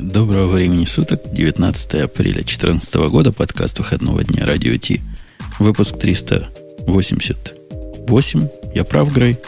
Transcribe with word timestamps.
Доброго 0.00 0.46
времени 0.46 0.84
суток, 0.84 1.22
19 1.32 1.94
апреля 1.96 2.34
2014 2.34 2.94
года, 3.10 3.32
подкаст 3.32 3.80
выходного 3.80 4.22
дня 4.22 4.46
Радио 4.46 4.76
Ти. 4.76 5.00
Выпуск 5.58 5.98
388. 5.98 8.48
Я 8.76 8.84
прав, 8.84 9.12
Грей? 9.12 9.38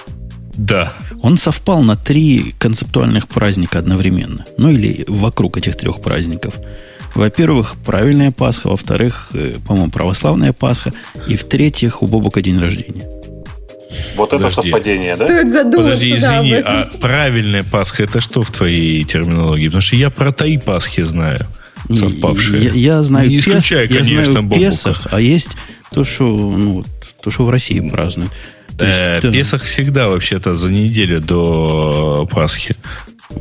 Да. 0.56 0.92
Он 1.22 1.38
совпал 1.38 1.82
на 1.82 1.94
три 1.94 2.52
концептуальных 2.58 3.28
праздника 3.28 3.78
одновременно. 3.78 4.44
Ну 4.58 4.70
или 4.70 5.04
вокруг 5.06 5.56
этих 5.56 5.76
трех 5.76 6.00
праздников. 6.00 6.54
Во-первых, 7.14 7.76
правильная 7.86 8.32
Пасха. 8.32 8.70
Во-вторых, 8.70 9.30
э, 9.34 9.54
по-моему, 9.64 9.92
православная 9.92 10.52
Пасха. 10.52 10.92
И 11.28 11.36
в-третьих, 11.36 12.02
у 12.02 12.08
Бобука 12.08 12.42
день 12.42 12.58
рождения. 12.58 13.08
Вот 14.16 14.28
это 14.32 14.36
Подожди. 14.44 14.62
совпадение, 14.70 15.16
да? 15.16 15.26
Стоит 15.26 15.52
задуматься, 15.52 15.76
Подожди, 15.82 16.10
да, 16.10 16.16
извини, 16.16 16.50
этом. 16.52 16.72
а 16.72 16.84
правильная 17.00 17.64
Пасха 17.64 18.04
это 18.04 18.20
что 18.20 18.42
в 18.42 18.50
твоей 18.50 19.04
терминологии? 19.04 19.66
Потому 19.66 19.80
что 19.82 19.96
я 19.96 20.10
про 20.10 20.32
три 20.32 20.58
Пасхи 20.58 21.02
знаю, 21.02 21.46
Не, 21.88 21.96
совпавшие. 21.96 22.64
Я, 22.64 22.72
я 22.96 23.02
знаю, 23.02 23.28
Не 23.28 23.36
Пес- 23.36 23.48
исключая, 23.48 23.82
я 23.82 23.88
конечно, 23.88 24.24
знаю 24.24 24.42
Бобука. 24.44 24.60
Песах, 24.70 25.06
а 25.10 25.20
есть 25.20 25.50
то, 25.92 26.04
что, 26.04 26.24
ну, 26.24 26.84
то, 27.22 27.30
что 27.30 27.44
в 27.44 27.50
России 27.50 27.80
празднуют. 27.88 28.32
Э, 28.78 29.20
да, 29.20 29.30
Песах 29.32 29.62
всегда 29.64 30.08
вообще-то 30.08 30.54
за 30.54 30.72
неделю 30.72 31.20
до 31.20 32.28
Пасхи. 32.30 32.76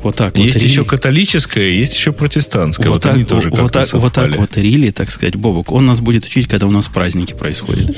Вот 0.03 0.15
так 0.15 0.37
вот. 0.37 0.45
есть 0.45 0.57
рили- 0.57 0.63
еще 0.67 0.83
католическая, 0.85 1.69
есть 1.69 1.93
еще 1.93 2.11
протестантская. 2.11 2.89
Вот, 2.89 3.03
так, 3.03 3.15
они 3.15 3.23
тоже 3.25 3.49
вот, 3.49 3.59
как-то 3.59 3.81
так, 3.91 3.93
вот 4.01 4.13
так 4.13 4.35
вот 4.35 4.57
Рили, 4.57 4.91
так 4.91 5.09
сказать, 5.11 5.35
Бобок, 5.35 5.71
он 5.71 5.85
нас 5.85 5.99
будет 5.99 6.25
учить, 6.25 6.47
когда 6.47 6.67
у 6.67 6.71
нас 6.71 6.87
праздники 6.87 7.33
происходят. 7.33 7.95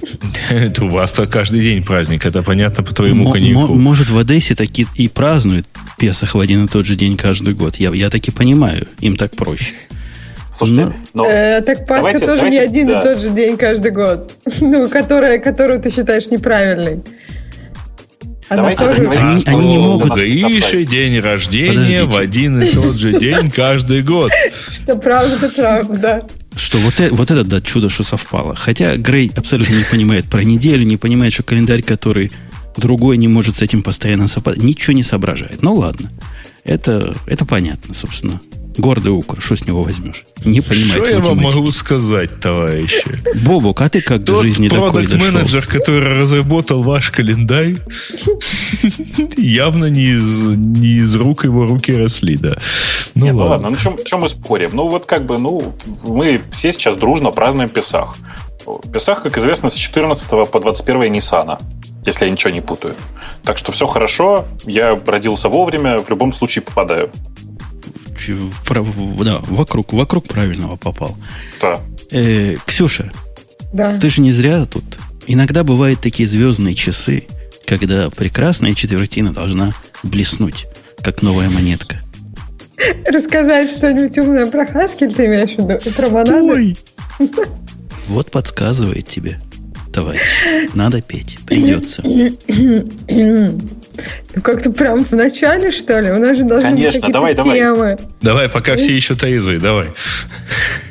Это 0.50 0.84
у 0.84 0.88
вас-то 0.90 1.26
каждый 1.26 1.60
день 1.60 1.82
праздник, 1.82 2.24
это 2.26 2.42
понятно 2.42 2.82
по 2.82 2.94
твоему 2.94 3.30
коньяку. 3.30 3.60
мо- 3.60 3.74
Может, 3.74 4.08
в 4.10 4.18
Одессе 4.18 4.54
таки 4.54 4.86
и 4.94 5.08
празднуют 5.08 5.66
Песах 5.98 6.34
в 6.34 6.40
один 6.40 6.64
и 6.64 6.68
тот 6.68 6.86
же 6.86 6.96
день 6.96 7.16
каждый 7.16 7.54
год. 7.54 7.76
Я, 7.76 7.90
я 7.94 8.10
таки 8.10 8.30
понимаю, 8.30 8.88
им 9.00 9.16
так 9.16 9.36
проще. 9.36 9.72
Слушайте, 10.50 10.94
ну, 11.14 11.26
Э, 11.28 11.60
так 11.62 11.80
Пасха 11.86 11.96
давайте- 11.96 12.26
тоже 12.26 12.36
давайте, 12.36 12.58
не 12.58 12.64
один 12.64 12.86
да. 12.86 13.00
и 13.00 13.02
тот 13.02 13.20
же 13.22 13.30
день 13.30 13.56
каждый 13.56 13.90
год. 13.90 14.34
Ну, 14.60 14.88
которая, 14.88 15.38
которую 15.38 15.80
ты 15.80 15.90
считаешь 15.90 16.26
неправильной. 16.30 17.02
Давайте 18.50 18.84
Они- 18.84 19.40
что 19.40 19.50
они 19.50 19.66
не 19.66 19.78
могут. 19.78 20.08
праздник. 20.08 20.88
день 20.88 21.18
рождения 21.20 21.68
Подождите. 21.72 22.04
в 22.04 22.16
один 22.16 22.62
и 22.62 22.72
тот 22.72 22.96
же 22.96 23.18
день 23.18 23.50
каждый 23.50 24.02
год. 24.02 24.30
Что 24.72 24.96
правда, 24.96 25.48
правда, 25.48 25.96
да. 25.98 26.22
Что 26.56 26.78
вот, 26.78 27.00
э- 27.00 27.08
вот 27.10 27.30
это, 27.30 27.42
да, 27.44 27.60
чудо, 27.60 27.88
что 27.88 28.04
совпало. 28.04 28.54
Хотя 28.54 28.96
Грей 28.96 29.30
абсолютно 29.34 29.74
не 29.74 29.84
понимает 29.84 30.26
про 30.26 30.44
неделю, 30.44 30.84
не 30.84 30.96
понимает, 30.96 31.32
что 31.32 31.42
календарь, 31.42 31.82
который 31.82 32.30
другой 32.76 33.16
не 33.16 33.28
может 33.28 33.56
с 33.56 33.62
этим 33.62 33.82
постоянно 33.82 34.28
совпадать, 34.28 34.62
ничего 34.62 34.92
не 34.92 35.02
соображает. 35.02 35.62
Ну 35.62 35.74
ладно, 35.74 36.10
это, 36.64 37.14
это 37.26 37.44
понятно, 37.44 37.94
собственно. 37.94 38.40
Гордый 38.76 39.12
укр, 39.12 39.40
что 39.40 39.56
с 39.56 39.64
него 39.64 39.82
возьмешь? 39.84 40.24
Не 40.44 40.60
понимает 40.60 41.04
Что 41.04 41.10
я 41.10 41.18
вам 41.20 41.38
могу 41.38 41.70
сказать, 41.70 42.40
товарищи? 42.40 43.04
Бобок, 43.44 43.80
а 43.80 43.88
ты 43.88 44.00
как 44.02 44.24
до 44.24 44.34
Тот 44.34 44.42
жизни 44.42 44.68
такой 44.68 45.04
дошел? 45.04 45.18
продакт-менеджер, 45.18 45.66
который 45.66 46.20
разработал 46.20 46.82
ваш 46.82 47.10
календарь, 47.10 47.76
явно 49.36 49.86
не 49.86 50.06
из, 50.16 50.46
не 50.46 50.96
из 50.98 51.14
рук 51.14 51.44
его 51.44 51.66
руки 51.66 51.94
росли, 51.94 52.36
да. 52.36 52.56
Ну 53.14 53.24
Не, 53.26 53.32
ну 53.32 53.38
ладно. 53.38 53.52
ладно, 53.52 53.70
ну 53.70 53.76
чем, 53.76 53.96
чем 54.04 54.20
мы 54.20 54.28
спорим? 54.28 54.70
Ну 54.74 54.88
вот 54.88 55.06
как 55.06 55.24
бы, 55.26 55.38
ну, 55.38 55.74
мы 56.02 56.42
все 56.50 56.72
сейчас 56.72 56.96
дружно 56.96 57.30
празднуем 57.30 57.68
Песах. 57.68 58.16
Песах, 58.92 59.22
как 59.22 59.36
известно, 59.38 59.70
с 59.70 59.74
14 59.74 60.50
по 60.50 60.60
21 60.60 61.12
Ниссана, 61.12 61.58
если 62.04 62.24
я 62.24 62.30
ничего 62.30 62.50
не 62.50 62.60
путаю. 62.62 62.96
Так 63.44 63.56
что 63.58 63.72
все 63.72 63.86
хорошо, 63.86 64.46
я 64.64 65.00
родился 65.06 65.48
вовремя, 65.48 65.98
в 65.98 66.08
любом 66.10 66.32
случае 66.32 66.62
попадаю. 66.62 67.10
В 68.32 68.62
в- 68.70 69.24
да, 69.24 69.38
вокруг, 69.38 69.92
вокруг 69.92 70.26
правильного 70.28 70.76
попал. 70.76 71.16
Да. 71.60 71.80
Э, 72.10 72.56
Ксюша, 72.66 73.12
Да. 73.72 73.96
ты 73.98 74.08
же 74.08 74.20
не 74.20 74.32
зря 74.32 74.64
тут. 74.66 74.84
Иногда 75.26 75.64
бывают 75.64 76.00
такие 76.00 76.28
звездные 76.28 76.74
часы, 76.74 77.24
когда 77.66 78.10
прекрасная 78.10 78.74
четвертина 78.74 79.32
должна 79.32 79.72
блеснуть, 80.02 80.66
как 81.02 81.22
новая 81.22 81.48
монетка. 81.48 82.00
Рассказать 83.06 83.70
что-нибудь 83.70 84.18
умное 84.18 84.46
про 84.46 84.66
Хаскель 84.66 85.14
ты 85.14 85.26
имеешь 85.26 85.50
в 85.50 85.58
виду? 85.58 85.74
И 85.74 85.96
Про 85.96 86.10
монады? 86.10 86.76
Вот 88.08 88.30
подсказывает 88.30 89.06
тебе, 89.08 89.40
товарищ. 89.94 90.20
Надо 90.74 91.00
петь. 91.00 91.38
Придется. 91.46 92.02
Ну, 94.34 94.42
как-то 94.42 94.70
прям 94.70 95.04
в 95.04 95.12
начале, 95.12 95.70
что 95.70 96.00
ли? 96.00 96.10
У 96.10 96.18
нас 96.18 96.36
же 96.36 96.42
должны 96.42 96.70
Конечно, 96.70 97.00
быть 97.02 97.12
давай, 97.12 97.36
какие-то 97.36 97.58
давай. 97.60 97.96
темы. 97.96 98.08
Давай, 98.20 98.48
пока 98.48 98.74
все 98.74 98.92
еще 98.92 99.14
трезвые, 99.14 99.60
давай. 99.60 99.86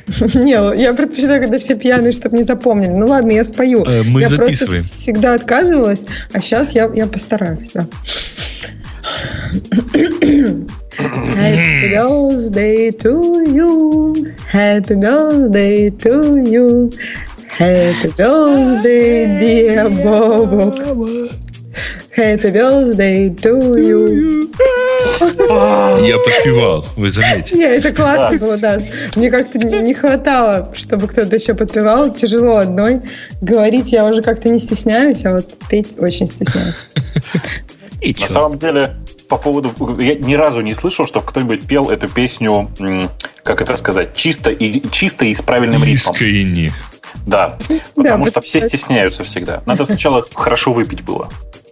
Не, 0.33 0.81
я 0.81 0.93
предпочитаю, 0.93 1.41
когда 1.41 1.59
все 1.59 1.75
пьяные, 1.75 2.13
чтобы 2.13 2.37
не 2.37 2.43
запомнили. 2.45 2.91
Ну 2.91 3.05
ладно, 3.05 3.31
я 3.31 3.43
спою. 3.43 3.83
Э, 3.83 4.03
мы 4.03 4.21
я 4.21 4.29
записываем. 4.29 4.81
просто 4.81 4.97
всегда 4.97 5.33
отказывалась, 5.33 6.01
а 6.31 6.39
сейчас 6.39 6.71
я, 6.71 6.89
я 6.93 7.07
постараюсь. 7.07 7.71
Да. 7.73 7.87
Happy 10.97 11.91
birthday 11.91 12.91
to 12.91 13.43
you. 13.47 14.13
Happy 14.53 14.95
birthday 14.95 15.89
to 15.89 16.37
you. 16.45 16.93
Happy 17.59 18.09
birthday, 18.17 19.39
dear 19.39 19.89
Бобок. 20.03 20.75
Happy 22.15 22.51
birthday 22.51 23.29
to 23.41 23.59
you. 23.75 24.49
Я 26.05 26.17
подпевал, 26.17 26.85
вы 26.95 27.09
заметили. 27.11 27.57
Не, 27.57 27.63
это 27.63 27.93
классно 27.93 28.39
было, 28.39 28.57
да. 28.57 28.79
Мне 29.15 29.29
как-то 29.29 29.59
не 29.59 29.93
хватало, 29.93 30.73
чтобы 30.75 31.07
кто-то 31.07 31.35
еще 31.35 31.53
подпевал. 31.53 32.11
Тяжело 32.11 32.57
одной. 32.57 33.01
Говорить 33.41 33.91
я 33.91 34.05
уже 34.05 34.21
как-то 34.23 34.49
не 34.49 34.59
стесняюсь, 34.59 35.23
а 35.23 35.33
вот 35.33 35.53
петь 35.69 35.99
очень 35.99 36.27
стесняюсь. 36.27 36.87
На 38.19 38.27
самом 38.27 38.57
деле, 38.57 38.95
по 39.27 39.37
поводу... 39.37 39.71
Я 39.99 40.15
ни 40.15 40.33
разу 40.33 40.61
не 40.61 40.73
слышал, 40.73 41.05
что 41.05 41.21
кто-нибудь 41.21 41.67
пел 41.67 41.89
эту 41.89 42.07
песню, 42.09 42.71
как 43.43 43.61
это 43.61 43.77
сказать, 43.77 44.15
чисто 44.15 44.49
и, 44.49 44.81
чисто 44.89 45.25
и 45.25 45.35
с 45.35 45.41
правильным 45.41 45.83
ритмом. 45.83 46.13
Искренне. 46.13 46.71
Да, 47.25 47.57
потому 47.95 48.25
Да, 48.25 48.31
что 48.31 48.41
все 48.41 48.59
стесняются 48.61 49.23
всегда. 49.23 49.61
Надо 49.65 49.85
сначала 49.85 50.25
хорошо 50.33 50.73
выпить 50.73 51.03
было. 51.03 51.29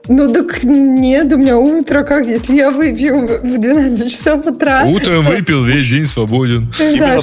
Ну 0.07 0.33
так 0.33 0.63
нет, 0.63 1.31
у 1.31 1.37
меня 1.37 1.57
утро 1.57 2.03
как, 2.03 2.25
если 2.25 2.55
я 2.55 2.71
выпью 2.71 3.27
в 3.27 3.59
12 3.59 4.11
часов 4.11 4.45
утра. 4.45 4.83
Утром 4.85 5.25
выпил, 5.25 5.63
весь 5.63 5.87
день 5.87 6.05
свободен. 6.05 6.67
Да. 6.97 7.19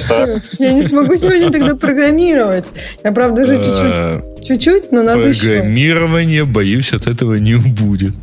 Я 0.57 0.71
не 0.71 0.83
смогу 0.83 1.15
сегодня 1.17 1.51
тогда 1.51 1.75
программировать. 1.75 2.65
Я, 3.03 3.11
правда, 3.11 3.41
уже 3.41 3.57
Э, 3.59 4.21
чуть-чуть, 4.39 4.47
чуть-чуть, 4.47 4.91
но 4.91 5.03
надо 5.03 5.27
еще. 5.27 5.47
Программирование, 5.57 6.45
боюсь, 6.45 6.93
от 6.93 7.07
этого 7.07 7.35
не 7.35 7.55
будет. 7.55 8.13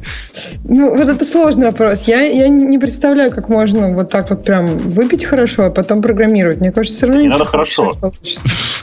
Ну, 0.64 0.96
вот 0.96 1.08
это 1.08 1.24
сложный 1.26 1.66
вопрос. 1.66 2.04
Я, 2.06 2.22
я 2.22 2.48
не 2.48 2.78
представляю, 2.78 3.30
как 3.30 3.48
можно 3.48 3.92
вот 3.92 4.10
так 4.10 4.30
вот 4.30 4.42
прям 4.42 4.66
выпить 4.66 5.24
хорошо, 5.24 5.66
а 5.66 5.70
потом 5.70 6.00
программировать. 6.02 6.60
Мне 6.60 6.72
кажется, 6.72 6.96
все 6.96 7.06
равно 7.06 7.20
Не 7.20 7.28
надо 7.28 7.44
хорошо. 7.44 7.98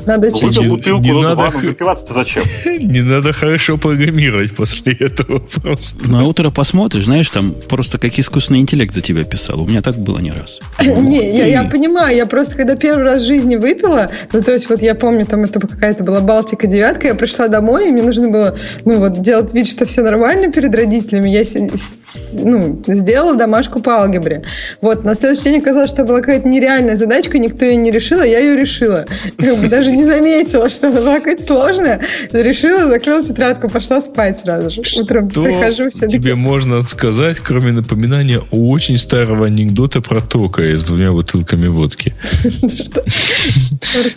Надо 0.05 0.31
чуть-чуть. 0.31 0.85
Не- 0.85 1.11
ну, 1.11 1.21
надо 1.21 1.49
выпиваться-то 1.49 2.13
зачем? 2.13 2.43
Не 2.65 3.01
надо 3.01 3.33
хорошо 3.33 3.77
программировать 3.77 4.55
после 4.55 4.93
этого 4.93 5.39
просто. 5.63 6.07
На 6.07 6.25
утро 6.25 6.49
посмотришь, 6.51 7.05
знаешь, 7.05 7.29
там 7.29 7.55
просто 7.69 7.97
как 7.97 8.19
искусственный 8.19 8.59
интеллект 8.59 8.93
за 8.93 9.01
тебя 9.01 9.23
писал. 9.23 9.61
У 9.61 9.65
меня 9.65 9.81
так 9.81 9.95
было 9.95 10.19
не 10.19 10.31
раз. 10.31 10.59
Не, 10.79 11.35
я, 11.35 11.45
я 11.45 11.63
понимаю, 11.63 12.15
я 12.15 12.25
просто 12.25 12.55
когда 12.55 12.75
первый 12.75 13.03
раз 13.03 13.23
в 13.23 13.25
жизни 13.25 13.55
выпила, 13.55 14.09
ну, 14.31 14.41
то 14.41 14.51
есть 14.51 14.69
вот 14.69 14.81
я 14.81 14.95
помню, 14.95 15.25
там 15.25 15.43
это 15.43 15.59
какая-то 15.59 16.03
была 16.03 16.19
Балтика 16.19 16.67
девятка, 16.67 17.07
я 17.07 17.15
пришла 17.15 17.47
домой, 17.47 17.89
и 17.89 17.91
мне 17.91 18.03
нужно 18.03 18.29
было, 18.29 18.57
ну, 18.85 18.99
вот 18.99 19.21
делать 19.21 19.53
вид, 19.53 19.67
что 19.67 19.85
все 19.85 20.01
нормально 20.03 20.51
перед 20.51 20.75
родителями. 20.75 21.29
Я, 21.29 21.43
ну, 22.33 22.81
сделала 22.87 23.35
домашку 23.35 23.81
по 23.81 23.95
алгебре. 24.01 24.43
Вот, 24.81 25.03
на 25.03 25.15
следующий 25.15 25.43
день 25.45 25.59
оказалось, 25.59 25.91
что 25.91 26.03
была 26.03 26.19
какая-то 26.19 26.47
нереальная 26.47 26.97
задачка, 26.97 27.39
никто 27.39 27.65
ее 27.65 27.75
не 27.77 27.91
решил, 27.91 28.19
а 28.19 28.25
я 28.25 28.39
ее 28.39 28.55
решила. 28.55 29.05
Как 29.37 29.57
бы 29.57 29.67
даже 29.67 29.91
не 29.91 30.03
заметила, 30.03 30.69
что 30.69 30.89
она 30.89 30.99
была 30.99 31.15
какая-то 31.15 31.43
сложная. 31.43 32.01
Решила, 32.31 32.89
закрыла 32.89 33.23
тетрадку, 33.23 33.69
пошла 33.69 34.01
спать 34.01 34.39
сразу 34.39 34.69
же. 34.69 34.81
Утром 34.99 35.29
Что 35.29 35.52
прихожу, 35.53 35.89
все 35.89 36.07
тебе 36.07 36.35
можно 36.35 36.83
сказать, 36.83 37.39
кроме 37.39 37.71
напоминания 37.71 38.39
очень 38.51 38.97
старого 38.97 39.47
анекдота 39.47 40.01
про 40.01 40.21
Тока 40.21 40.63
с 40.63 40.83
двумя 40.83 41.11
бутылками 41.11 41.67
водки? 41.67 42.15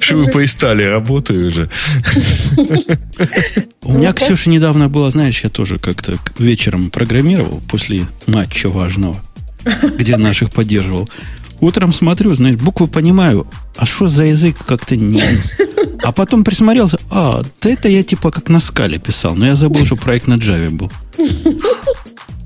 Что 0.00 0.16
вы 0.16 0.26
поистали, 0.26 0.82
работаю 0.84 1.48
уже. 1.48 1.70
У 3.82 3.92
меня, 3.92 4.08
Ну? 4.08 4.14
Ксюша, 4.14 4.50
недавно 4.50 4.88
было, 4.88 5.10
знаешь, 5.10 5.42
я 5.44 5.50
тоже 5.50 5.78
как-то 5.78 6.16
вечером 6.38 6.90
программировал 6.90 7.60
после 7.68 8.06
матча 8.26 8.68
важного, 8.68 9.22
где 9.98 10.16
наших 10.16 10.50
поддерживал. 10.50 11.08
Утром 11.60 11.92
смотрю, 11.92 12.34
знаешь, 12.34 12.56
буквы 12.56 12.86
понимаю, 12.86 13.46
а 13.76 13.86
что 13.86 14.08
за 14.08 14.24
язык 14.26 14.56
как-то 14.64 14.96
не... 14.96 15.22
А 16.02 16.12
потом 16.12 16.44
присмотрелся, 16.44 16.98
а, 17.10 17.42
да 17.62 17.70
это 17.70 17.88
я 17.88 18.02
типа 18.02 18.30
как 18.30 18.48
на 18.48 18.60
скале 18.60 18.98
писал, 18.98 19.34
но 19.34 19.46
я 19.46 19.56
забыл, 19.56 19.84
что 19.84 19.96
проект 19.96 20.26
на 20.26 20.34
Java 20.34 20.70
был. 20.70 20.92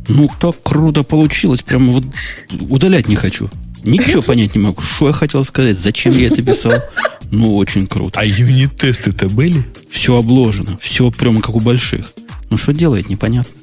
Ну, 0.09 0.29
так 0.41 0.57
круто 0.63 1.03
получилось, 1.03 1.63
прямо 1.63 1.93
вот 1.93 2.05
удалять 2.69 3.09
не 3.09 3.17
хочу. 3.17 3.49
Ничего 3.85 4.23
понять 4.23 4.55
не 4.55 4.61
могу. 4.61 4.83
Что 4.83 5.09
я 5.09 5.13
хотел 5.13 5.45
сказать? 5.45 5.79
Зачем 5.79 6.17
я 6.17 6.27
это 6.27 6.43
писал? 6.43 6.83
Ну, 7.31 7.57
очень 7.57 7.87
круто. 7.87 8.21
А 8.21 8.25
юнит-тесты-то 8.25 9.29
были? 9.29 9.65
Все 9.89 10.17
обложено. 10.17 10.77
Все 10.81 11.11
прямо 11.11 11.41
как 11.41 11.55
у 11.55 11.61
больших. 11.61 12.13
Ну, 12.51 12.59
что 12.59 12.73
делает, 12.73 13.09
непонятно. 13.09 13.55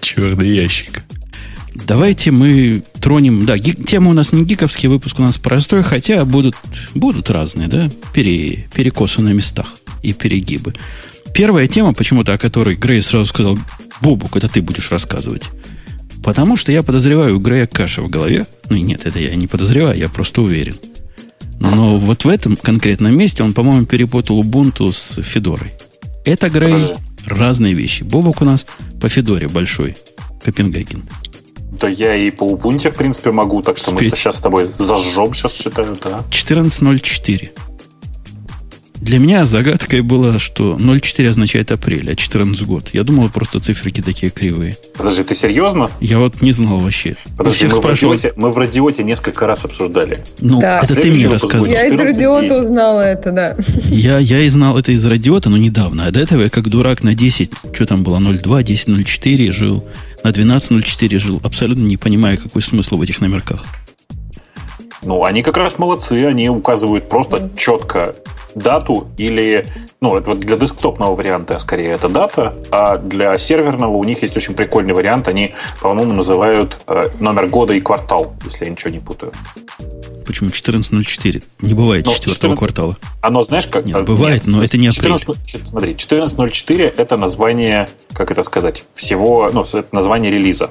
Черный 0.00 0.48
ящик. 0.48 1.02
Давайте 1.86 2.30
мы 2.30 2.82
тронем... 3.00 3.44
Да, 3.44 3.58
гик, 3.58 3.86
тема 3.86 4.10
у 4.10 4.14
нас 4.14 4.32
не 4.32 4.44
гиковский, 4.44 4.88
выпуск 4.88 5.18
у 5.18 5.22
нас 5.22 5.36
простой, 5.36 5.82
хотя 5.82 6.24
будут, 6.24 6.56
будут 6.94 7.28
разные, 7.28 7.68
да, 7.68 7.90
пере, 8.14 8.68
перекосы 8.74 9.20
на 9.20 9.30
местах 9.30 9.74
и 10.02 10.12
перегибы. 10.12 10.74
Первая 11.36 11.68
тема, 11.68 11.92
почему-то, 11.92 12.32
о 12.32 12.38
которой 12.38 12.76
Грей 12.76 13.02
сразу 13.02 13.26
сказал, 13.26 13.58
Бобук, 14.00 14.38
это 14.38 14.48
ты 14.48 14.62
будешь 14.62 14.90
рассказывать. 14.90 15.50
Потому 16.24 16.56
что 16.56 16.72
я 16.72 16.82
подозреваю 16.82 17.36
у 17.36 17.40
Грея 17.40 17.66
каша 17.66 18.00
в 18.00 18.08
голове. 18.08 18.46
Ну, 18.70 18.76
нет, 18.78 19.04
это 19.04 19.18
я 19.18 19.34
не 19.34 19.46
подозреваю, 19.46 19.98
я 19.98 20.08
просто 20.08 20.40
уверен. 20.40 20.76
Но 21.60 21.98
вот 21.98 22.24
в 22.24 22.28
этом 22.30 22.56
конкретном 22.56 23.14
месте 23.14 23.42
он, 23.42 23.52
по-моему, 23.52 23.84
перепутал 23.84 24.42
Ubuntu 24.42 24.90
с 24.92 25.20
Федорой. 25.22 25.74
Это, 26.24 26.48
Грей, 26.48 26.72
Подожди. 26.72 26.94
разные 27.26 27.74
вещи. 27.74 28.02
Бобок 28.02 28.40
у 28.40 28.46
нас 28.46 28.64
по 28.98 29.10
Федоре 29.10 29.46
большой, 29.46 29.94
Копенгаген. 30.42 31.02
Да 31.78 31.88
я 31.88 32.14
и 32.14 32.30
по 32.30 32.50
Ubuntu, 32.50 32.90
в 32.90 32.94
принципе, 32.94 33.30
могу, 33.30 33.60
так 33.60 33.76
что 33.76 33.90
Спеть. 33.90 34.10
мы 34.10 34.16
сейчас 34.16 34.36
с 34.36 34.40
тобой 34.40 34.64
зажжем, 34.64 35.34
сейчас 35.34 35.52
читаю, 35.52 35.98
да. 36.02 36.24
14.04. 36.30 37.50
Для 39.00 39.18
меня 39.18 39.44
загадкой 39.44 40.00
было, 40.00 40.38
что 40.38 40.76
0,4 40.76 41.28
означает 41.28 41.70
апрель, 41.70 42.10
а 42.10 42.14
14 42.14 42.62
год. 42.66 42.90
Я 42.92 43.02
думал, 43.02 43.28
просто 43.28 43.60
циферки 43.60 44.00
такие 44.00 44.30
кривые. 44.30 44.76
Подожди, 44.96 45.22
ты 45.22 45.34
серьезно? 45.34 45.90
Я 46.00 46.18
вот 46.18 46.40
не 46.40 46.52
знал 46.52 46.78
вообще. 46.78 47.16
Подожди, 47.36 47.66
мы 47.66 47.80
в, 47.80 47.86
радиоте, 47.86 48.32
мы 48.36 48.50
в 48.50 48.58
радиоте 48.58 49.02
несколько 49.02 49.46
раз 49.46 49.64
обсуждали. 49.64 50.24
Ну, 50.38 50.60
да. 50.60 50.80
это 50.82 50.94
ты 50.94 51.10
мне 51.10 51.28
рассказывал. 51.28 51.66
Я 51.66 51.86
из 51.86 51.98
радиота 51.98 52.60
узнала 52.60 53.00
это, 53.00 53.32
да. 53.32 53.56
Я, 53.84 54.18
я 54.18 54.40
и 54.42 54.48
знал 54.48 54.78
это 54.78 54.92
из 54.92 55.04
радиота, 55.04 55.50
но 55.50 55.56
недавно. 55.56 56.06
А 56.06 56.10
до 56.10 56.20
этого 56.20 56.42
я 56.42 56.48
как 56.48 56.68
дурак 56.68 57.02
на 57.02 57.14
10, 57.14 57.52
что 57.72 57.86
там 57.86 58.02
было, 58.02 58.18
0,2, 58.18 58.62
10, 58.62 58.88
0,4 58.88 59.52
жил. 59.52 59.84
На 60.24 60.32
12, 60.32 60.70
0,4 60.72 61.18
жил. 61.18 61.40
Абсолютно 61.44 61.82
не 61.82 61.96
понимая, 61.96 62.36
какой 62.36 62.62
смысл 62.62 62.96
в 62.96 63.02
этих 63.02 63.20
номерках. 63.20 63.64
Ну, 65.02 65.22
они 65.22 65.42
как 65.42 65.56
раз 65.56 65.78
молодцы, 65.78 66.24
они 66.24 66.48
указывают 66.48 67.08
просто 67.08 67.50
четко 67.56 68.16
дату 68.56 69.08
или, 69.18 69.66
ну, 70.00 70.16
это 70.16 70.30
вот 70.30 70.40
для 70.40 70.56
десктопного 70.56 71.14
варианта 71.14 71.58
скорее 71.58 71.90
это 71.90 72.08
дата, 72.08 72.56
а 72.70 72.96
для 72.96 73.36
серверного 73.38 73.92
у 73.92 74.04
них 74.04 74.22
есть 74.22 74.36
очень 74.36 74.54
прикольный 74.54 74.94
вариант. 74.94 75.28
Они, 75.28 75.54
по-моему, 75.80 76.14
называют 76.14 76.80
э, 76.86 77.10
номер 77.20 77.48
года 77.48 77.74
и 77.74 77.80
квартал, 77.80 78.34
если 78.44 78.64
я 78.64 78.70
ничего 78.70 78.90
не 78.90 78.98
путаю. 78.98 79.32
Почему 80.26 80.50
14.04? 80.50 81.44
Не 81.60 81.74
бывает 81.74 82.06
но 82.06 82.14
четвертого 82.14 82.56
14, 82.56 82.58
квартала. 82.58 82.96
Оно, 83.20 83.42
знаешь, 83.42 83.66
как... 83.66 83.84
Нет, 83.84 84.04
бывает, 84.04 84.46
нет, 84.46 84.56
но 84.56 84.64
это 84.64 84.78
не 84.78 84.90
14, 84.90 85.28
апрель. 85.28 85.68
Смотри, 85.68 85.92
14.04 85.92 86.94
это 86.96 87.16
название, 87.16 87.88
как 88.12 88.30
это 88.30 88.42
сказать, 88.42 88.84
всего, 88.94 89.50
ну, 89.52 89.62
это 89.62 89.86
название 89.92 90.32
релиза. 90.32 90.70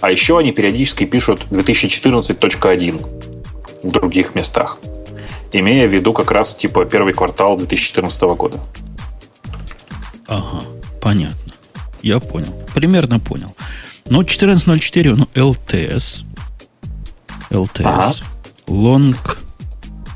А 0.00 0.10
еще 0.10 0.38
они 0.38 0.52
периодически 0.52 1.04
пишут 1.04 1.46
2014.1 1.50 3.84
в 3.84 3.90
других 3.90 4.34
местах 4.34 4.78
имея 5.52 5.88
в 5.88 5.94
виду 5.94 6.12
как 6.12 6.30
раз 6.30 6.54
типа 6.54 6.84
первый 6.84 7.14
квартал 7.14 7.56
2014 7.56 8.22
года. 8.36 8.60
Ага, 10.26 10.62
понятно. 11.00 11.52
Я 12.02 12.20
понял. 12.20 12.52
Примерно 12.74 13.18
понял. 13.18 13.54
Но 14.08 14.22
14.04, 14.22 15.14
ну, 15.14 15.28
LTS. 15.34 16.24
LTS. 17.50 17.82
Ага. 17.84 18.14
Long 18.66 19.16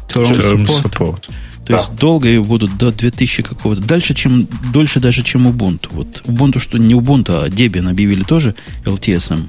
Term, 0.09 0.25
term 0.25 0.67
support. 0.67 0.83
support. 0.83 1.21
То 1.65 1.73
да. 1.73 1.77
есть 1.79 1.95
долго 1.95 2.29
и 2.29 2.39
будут 2.39 2.77
до 2.77 2.91
2000 2.91 3.43
какого-то. 3.43 3.83
Дальше, 3.83 4.15
чем, 4.15 4.49
дольше 4.73 5.01
даже, 5.01 5.23
чем 5.23 5.47
Ubuntu. 5.47 5.89
Вот 5.93 6.23
Ubuntu, 6.27 6.59
что 6.59 6.77
не 6.77 6.95
Ubuntu, 6.95 7.45
а 7.45 7.49
Debian 7.49 7.89
объявили 7.89 8.23
тоже 8.23 8.55
LTS. 8.85 9.49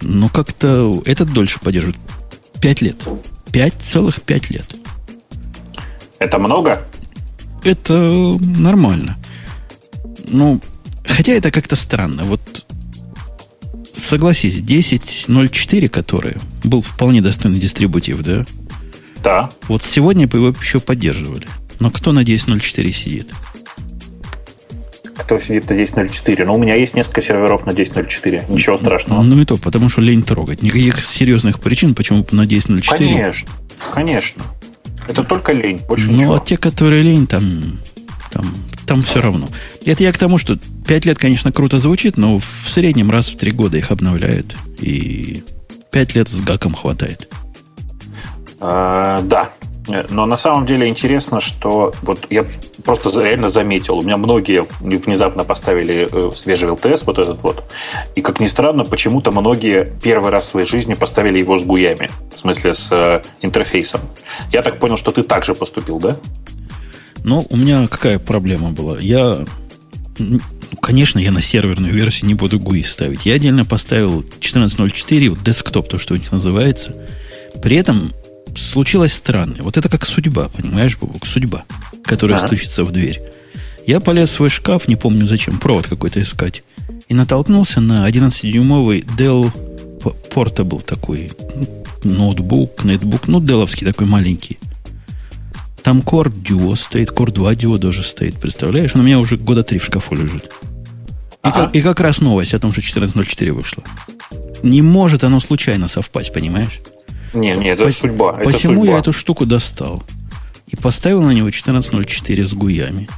Но 0.00 0.28
как-то 0.28 1.02
этот 1.04 1.32
дольше 1.32 1.60
поддерживает. 1.60 1.98
Пять 2.60 2.80
лет. 2.80 3.04
Пять 3.52 3.74
целых 3.90 4.22
пять 4.22 4.50
лет. 4.50 4.66
Это 6.18 6.38
много? 6.38 6.86
Это 7.64 7.94
нормально. 8.40 9.16
Ну, 10.24 10.60
хотя 11.04 11.32
это 11.32 11.50
как-то 11.50 11.76
странно. 11.76 12.24
Вот 12.24 12.66
согласись, 13.92 14.60
10.04, 14.60 15.88
который 15.88 16.36
был 16.64 16.82
вполне 16.82 17.20
достойный 17.20 17.58
дистрибутив, 17.58 18.22
да? 18.22 18.46
Да. 19.22 19.50
Вот 19.68 19.82
сегодня 19.82 20.26
бы 20.26 20.38
его 20.38 20.48
еще 20.60 20.78
поддерживали. 20.78 21.46
Но 21.80 21.90
кто 21.90 22.12
на 22.12 22.20
10.04 22.20 22.92
сидит? 22.92 23.32
Кто 25.18 25.38
сидит 25.38 25.68
на 25.68 25.74
10.04? 25.74 26.44
Ну, 26.46 26.54
у 26.54 26.58
меня 26.58 26.74
есть 26.74 26.94
несколько 26.94 27.20
серверов 27.20 27.66
на 27.66 27.72
10.04. 27.72 28.50
Ничего 28.50 28.78
страшного. 28.78 29.22
Ну, 29.22 29.40
и 29.40 29.44
то, 29.44 29.56
потому 29.56 29.88
что 29.88 30.00
лень 30.00 30.22
трогать. 30.22 30.62
Никаких 30.62 31.04
серьезных 31.04 31.60
причин, 31.60 31.94
почему 31.94 32.24
на 32.30 32.46
10.04. 32.46 32.96
Конечно, 32.96 33.50
конечно. 33.92 34.42
Это 35.08 35.24
только 35.24 35.52
лень, 35.52 35.80
больше 35.88 36.06
ну, 36.06 36.12
ничего. 36.12 36.34
Ну, 36.34 36.36
а 36.36 36.44
те, 36.44 36.56
которые 36.56 37.02
лень, 37.02 37.26
там, 37.26 37.78
там, 38.30 38.54
там 38.86 39.02
все 39.02 39.20
равно. 39.20 39.48
Это 39.84 40.02
я 40.02 40.12
к 40.12 40.18
тому, 40.18 40.38
что 40.38 40.56
5 40.86 41.04
лет, 41.06 41.18
конечно, 41.18 41.50
круто 41.50 41.78
звучит, 41.78 42.16
но 42.16 42.38
в 42.38 42.44
среднем 42.68 43.10
раз 43.10 43.28
в 43.28 43.36
3 43.36 43.50
года 43.52 43.76
их 43.76 43.90
обновляют. 43.90 44.54
И 44.78 45.42
5 45.90 46.14
лет 46.14 46.28
с 46.28 46.40
гаком 46.42 46.74
хватает. 46.74 47.28
А, 48.60 49.20
да, 49.22 49.50
но 50.10 50.26
на 50.26 50.36
самом 50.36 50.66
деле 50.66 50.86
интересно, 50.86 51.40
что 51.40 51.92
вот 52.02 52.26
я 52.30 52.44
просто 52.84 53.08
реально 53.22 53.48
заметил, 53.48 53.98
у 53.98 54.02
меня 54.02 54.16
многие 54.16 54.66
внезапно 54.80 55.44
поставили 55.44 56.08
э, 56.10 56.30
свежий 56.34 56.70
ЛТС, 56.70 57.04
вот 57.04 57.18
этот 57.18 57.42
вот, 57.42 57.64
и 58.14 58.20
как 58.20 58.40
ни 58.40 58.46
странно, 58.46 58.84
почему-то 58.84 59.30
многие 59.30 59.92
первый 60.02 60.30
раз 60.30 60.44
в 60.44 60.48
своей 60.48 60.66
жизни 60.66 60.94
поставили 60.94 61.38
его 61.38 61.56
с 61.56 61.64
гуями, 61.64 62.10
в 62.32 62.36
смысле 62.36 62.74
с 62.74 62.92
э, 62.92 63.22
интерфейсом. 63.40 64.00
Я 64.52 64.62
так 64.62 64.78
понял, 64.78 64.96
что 64.96 65.12
ты 65.12 65.22
также 65.22 65.54
поступил, 65.54 65.98
да? 65.98 66.18
Ну, 67.24 67.46
у 67.50 67.56
меня 67.56 67.86
какая 67.88 68.18
проблема 68.18 68.70
была? 68.70 68.98
Я 68.98 69.44
конечно, 70.80 71.18
я 71.18 71.30
на 71.30 71.40
серверную 71.40 71.92
версию 71.92 72.26
не 72.26 72.34
буду 72.34 72.58
GUI 72.58 72.84
ставить. 72.84 73.26
Я 73.26 73.34
отдельно 73.34 73.64
поставил 73.64 74.24
14.04, 74.40 75.30
вот 75.30 75.42
десктоп, 75.42 75.88
то, 75.88 75.98
что 75.98 76.14
у 76.14 76.16
них 76.16 76.30
называется. 76.32 76.94
При 77.62 77.76
этом 77.76 78.12
случилось 78.54 79.12
странное. 79.12 79.62
Вот 79.62 79.76
это 79.76 79.88
как 79.88 80.04
судьба, 80.06 80.48
понимаешь, 80.48 80.96
Бубук? 80.96 81.26
Судьба, 81.26 81.64
которая 82.04 82.38
ага. 82.38 82.46
стучится 82.46 82.84
в 82.84 82.92
дверь. 82.92 83.20
Я 83.86 84.00
полез 84.00 84.30
в 84.30 84.32
свой 84.32 84.50
шкаф, 84.50 84.88
не 84.88 84.96
помню 84.96 85.26
зачем, 85.26 85.58
провод 85.58 85.86
какой-то 85.86 86.20
искать. 86.20 86.62
И 87.08 87.14
натолкнулся 87.14 87.80
на 87.80 88.08
11-дюймовый 88.08 89.00
Dell 89.16 89.50
Portable 90.30 90.82
такой. 90.82 91.32
Ноутбук, 92.04 92.84
нетбук, 92.84 93.28
ну, 93.28 93.40
деловский 93.40 93.86
такой 93.86 94.06
маленький. 94.06 94.58
Там 95.82 96.00
Core 96.00 96.30
Duo 96.30 96.76
стоит, 96.76 97.10
Core 97.10 97.32
2 97.32 97.52
Duo 97.54 97.78
даже 97.78 98.02
стоит, 98.02 98.38
представляешь? 98.38 98.94
Он 98.94 99.00
у 99.00 99.04
меня 99.04 99.18
уже 99.18 99.36
года 99.36 99.62
три 99.62 99.78
в 99.78 99.84
шкафу 99.84 100.14
лежит. 100.14 100.50
И, 101.44 101.50
как, 101.50 101.74
и 101.74 101.80
как 101.80 102.00
раз 102.00 102.20
новость 102.20 102.52
о 102.52 102.58
том, 102.58 102.72
что 102.72 102.82
14.04 102.82 103.52
вышло. 103.52 103.82
Не 104.62 104.82
может 104.82 105.24
оно 105.24 105.40
случайно 105.40 105.88
совпасть, 105.88 106.32
понимаешь? 106.32 106.80
Не, 107.32 107.52
не, 107.56 107.68
это 107.68 107.84
По, 107.84 107.90
судьба. 107.90 108.36
Это 108.40 108.50
посему 108.50 108.80
судьба. 108.80 108.94
я 108.94 108.98
эту 108.98 109.12
штуку 109.12 109.46
достал. 109.46 110.02
И 110.66 110.76
поставил 110.76 111.22
на 111.22 111.30
него 111.30 111.48
14.04 111.48 112.44
с 112.44 112.52
гуями. 112.52 113.08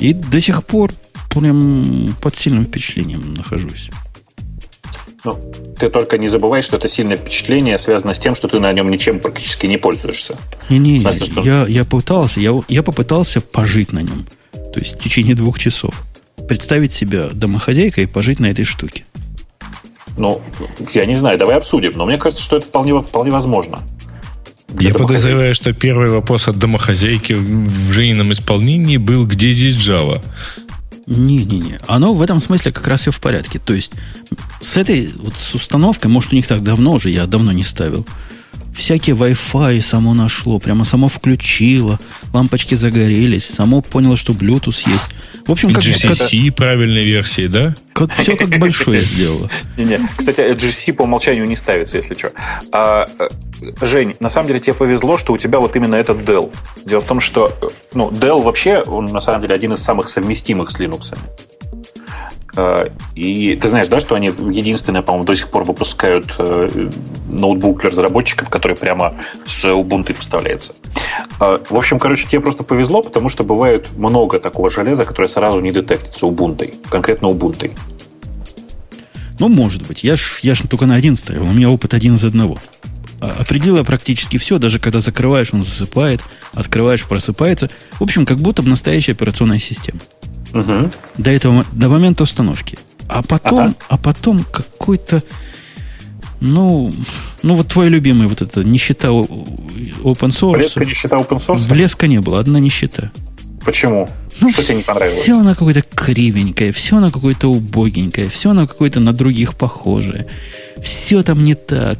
И 0.00 0.12
до 0.12 0.40
сих 0.40 0.64
пор 0.64 0.92
прям 1.28 2.14
под 2.20 2.36
сильным 2.36 2.64
впечатлением 2.64 3.34
нахожусь. 3.34 3.90
Ну, 5.24 5.38
ты 5.78 5.90
только 5.90 6.16
не 6.16 6.28
забывай, 6.28 6.62
что 6.62 6.78
это 6.78 6.88
сильное 6.88 7.16
впечатление 7.16 7.76
связано 7.76 8.14
с 8.14 8.18
тем, 8.18 8.34
что 8.34 8.48
ты 8.48 8.58
на 8.58 8.72
нем 8.72 8.90
ничем 8.90 9.20
практически 9.20 9.66
не 9.66 9.76
пользуешься. 9.76 10.36
Не-не, 10.70 10.98
смысле, 10.98 11.26
что... 11.26 11.42
я, 11.42 11.66
я 11.66 11.84
пытался, 11.84 12.40
я, 12.40 12.58
я 12.68 12.82
попытался 12.82 13.40
пожить 13.40 13.92
на 13.92 14.00
нем. 14.00 14.26
То 14.52 14.78
есть 14.78 14.96
в 14.96 14.98
течение 14.98 15.34
двух 15.34 15.58
часов. 15.58 15.94
Представить 16.48 16.92
себя 16.92 17.28
домохозяйкой 17.32 18.04
и 18.04 18.06
пожить 18.06 18.40
на 18.40 18.46
этой 18.46 18.64
штуке. 18.64 19.04
Ну, 20.20 20.42
я 20.92 21.06
не 21.06 21.14
знаю, 21.14 21.38
давай 21.38 21.56
обсудим, 21.56 21.92
но 21.96 22.04
мне 22.04 22.18
кажется, 22.18 22.44
что 22.44 22.58
это 22.58 22.66
вполне, 22.66 22.98
вполне 23.00 23.30
возможно. 23.30 23.80
Я 24.78 24.92
подозреваю, 24.92 25.54
что 25.54 25.72
первый 25.72 26.10
вопрос 26.10 26.46
от 26.46 26.58
домохозяйки 26.58 27.32
в 27.32 27.90
Женином 27.90 28.30
исполнении 28.32 28.98
был 28.98 29.26
«Где 29.26 29.52
здесь 29.52 29.76
Java?» 29.76 30.22
Не-не-не. 31.06 31.80
Оно 31.88 32.12
в 32.12 32.22
этом 32.22 32.38
смысле 32.38 32.70
как 32.70 32.86
раз 32.86 33.00
все 33.00 33.10
в 33.10 33.18
порядке. 33.18 33.58
То 33.58 33.72
есть 33.72 33.92
с 34.60 34.76
этой 34.76 35.10
вот 35.16 35.36
с 35.36 35.54
установкой, 35.54 36.10
может, 36.10 36.32
у 36.32 36.36
них 36.36 36.46
так 36.46 36.62
давно 36.62 36.92
уже, 36.92 37.10
я 37.10 37.26
давно 37.26 37.50
не 37.50 37.64
ставил, 37.64 38.06
всякие 38.80 39.14
Wi-Fi 39.14 39.80
само 39.80 40.14
нашло, 40.14 40.58
прямо 40.58 40.84
само 40.84 41.08
включило, 41.08 41.98
лампочки 42.32 42.74
загорелись, 42.74 43.44
само 43.44 43.82
поняло, 43.82 44.16
что 44.16 44.32
Bluetooth 44.32 44.88
есть. 44.88 45.10
В 45.46 45.52
общем, 45.52 45.72
как... 45.72 45.84
GCC 45.84 46.46
как, 46.46 46.56
правильной 46.56 47.04
версии, 47.04 47.46
да? 47.46 47.74
Как, 47.92 48.12
все 48.14 48.36
как 48.36 48.48
большое 48.58 49.00
сделало. 49.00 49.50
Не, 49.76 50.00
кстати, 50.16 50.40
GCC 50.40 50.92
по 50.94 51.02
умолчанию 51.02 51.46
не 51.46 51.56
ставится, 51.56 51.96
если 51.96 52.14
что. 52.14 52.32
А, 52.72 53.06
э, 53.18 53.28
Жень, 53.82 54.16
на 54.20 54.30
самом 54.30 54.48
деле 54.48 54.60
тебе 54.60 54.74
повезло, 54.74 55.18
что 55.18 55.32
у 55.32 55.38
тебя 55.38 55.60
вот 55.60 55.76
именно 55.76 55.94
этот 55.94 56.18
Dell. 56.18 56.52
Дело 56.84 57.00
в 57.00 57.06
том, 57.06 57.20
что 57.20 57.52
ну, 57.94 58.10
Dell 58.10 58.42
вообще, 58.42 58.80
он 58.80 59.06
на 59.06 59.20
самом 59.20 59.42
деле 59.42 59.54
один 59.54 59.72
из 59.74 59.80
самых 59.80 60.08
совместимых 60.08 60.70
с 60.70 60.80
Linux. 60.80 61.16
Э, 62.56 62.88
и 63.14 63.58
ты 63.60 63.68
знаешь, 63.68 63.88
да, 63.88 64.00
что 64.00 64.14
они 64.14 64.28
единственные, 64.28 65.02
по-моему, 65.02 65.24
до 65.24 65.36
сих 65.36 65.48
пор 65.48 65.64
выпускают 65.64 66.34
э, 66.38 66.90
ноутбук 67.28 67.80
для 67.80 67.90
разработчиков, 67.90 68.50
который 68.50 68.76
прямо 68.76 69.16
с 69.44 69.64
Ubuntu 69.64 70.14
поставляется. 70.14 70.72
Э, 71.40 71.58
в 71.68 71.76
общем, 71.76 71.98
короче, 71.98 72.26
тебе 72.26 72.40
просто 72.40 72.62
повезло, 72.62 73.02
потому 73.02 73.28
что 73.28 73.44
бывает 73.44 73.88
много 73.96 74.38
такого 74.38 74.70
железа, 74.70 75.04
которое 75.04 75.28
сразу 75.28 75.60
не 75.60 75.70
детектится 75.70 76.26
Ubuntu, 76.26 76.74
конкретно 76.88 77.26
Ubuntu. 77.26 77.72
Ну, 79.38 79.48
может 79.48 79.86
быть. 79.86 80.04
Я 80.04 80.16
ж, 80.16 80.40
я 80.42 80.54
ж 80.54 80.62
только 80.68 80.84
на 80.86 80.94
один 80.94 81.16
ставил. 81.16 81.44
У 81.44 81.52
меня 81.52 81.70
опыт 81.70 81.94
один 81.94 82.16
из 82.16 82.24
одного. 82.24 82.58
А, 83.20 83.36
определила 83.38 83.82
практически 83.84 84.36
все, 84.36 84.58
даже 84.58 84.78
когда 84.78 85.00
закрываешь, 85.00 85.54
он 85.54 85.62
засыпает, 85.62 86.22
открываешь, 86.52 87.04
просыпается. 87.04 87.70
В 87.98 88.02
общем, 88.02 88.26
как 88.26 88.38
будто 88.38 88.62
бы 88.62 88.68
настоящая 88.68 89.12
операционная 89.12 89.58
система. 89.58 90.00
Угу. 90.52 90.90
До 91.18 91.30
этого, 91.30 91.64
до 91.72 91.88
момента 91.88 92.22
установки. 92.24 92.78
А 93.08 93.22
потом, 93.22 93.58
ага. 93.58 93.74
а 93.88 93.96
потом 93.96 94.44
какой-то, 94.44 95.22
ну, 96.40 96.92
ну 97.42 97.54
вот 97.54 97.68
твой 97.68 97.88
любимый 97.88 98.28
вот 98.28 98.40
это 98.40 98.62
нищета 98.62 99.08
open 99.08 100.28
source. 100.28 100.52
Блеска 100.52 100.84
нищета 100.84 101.16
open 101.16 101.38
source? 101.38 101.68
Блеска 101.68 102.06
не 102.06 102.20
было, 102.20 102.38
одна 102.38 102.60
нищета. 102.60 103.10
Почему? 103.64 104.08
Ну, 104.40 104.50
что 104.50 104.62
тебе 104.62 104.76
не 104.76 104.82
понравилось? 104.82 105.20
Все 105.20 105.42
на 105.42 105.54
какое-то 105.54 105.82
кривенькое, 105.82 106.72
все 106.72 106.98
на 106.98 107.10
какое-то 107.10 107.48
убогенькое, 107.48 108.30
все 108.30 108.52
на 108.52 108.66
какое-то 108.66 109.00
на 109.00 109.12
других 109.12 109.54
похожее. 109.54 110.26
Все 110.82 111.22
там 111.22 111.42
не 111.42 111.54
так. 111.54 111.98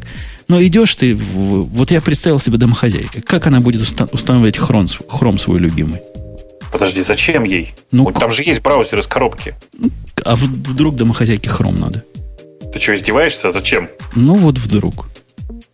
Но 0.49 0.63
идешь 0.63 0.97
ты, 0.97 1.15
в, 1.15 1.65
вот 1.65 1.91
я 1.91 2.01
представил 2.01 2.41
себе 2.41 2.57
домохозяйка. 2.57 3.21
Как 3.21 3.47
она 3.47 3.61
будет 3.61 3.83
устанавливать 3.83 4.57
хром, 4.57 4.87
хром 5.09 5.39
свой 5.39 5.59
любимый? 5.59 6.01
Подожди, 6.73 7.03
зачем 7.03 7.45
ей? 7.45 7.75
Ну, 7.91 8.05
вот 8.05 8.15
там 8.15 8.31
же 8.31 8.43
есть 8.43 8.63
браузер 8.63 8.99
из 9.01 9.07
коробки. 9.07 9.55
А 10.25 10.37
вдруг 10.37 10.97
домохозяйке 10.97 11.49
хром 11.51 11.79
надо? 11.81 12.05
Ты 12.73 12.81
что, 12.81 12.95
издеваешься? 12.95 13.51
Зачем? 13.51 13.89
Ну 14.15 14.35
вот 14.35 14.59
вдруг. 14.59 15.09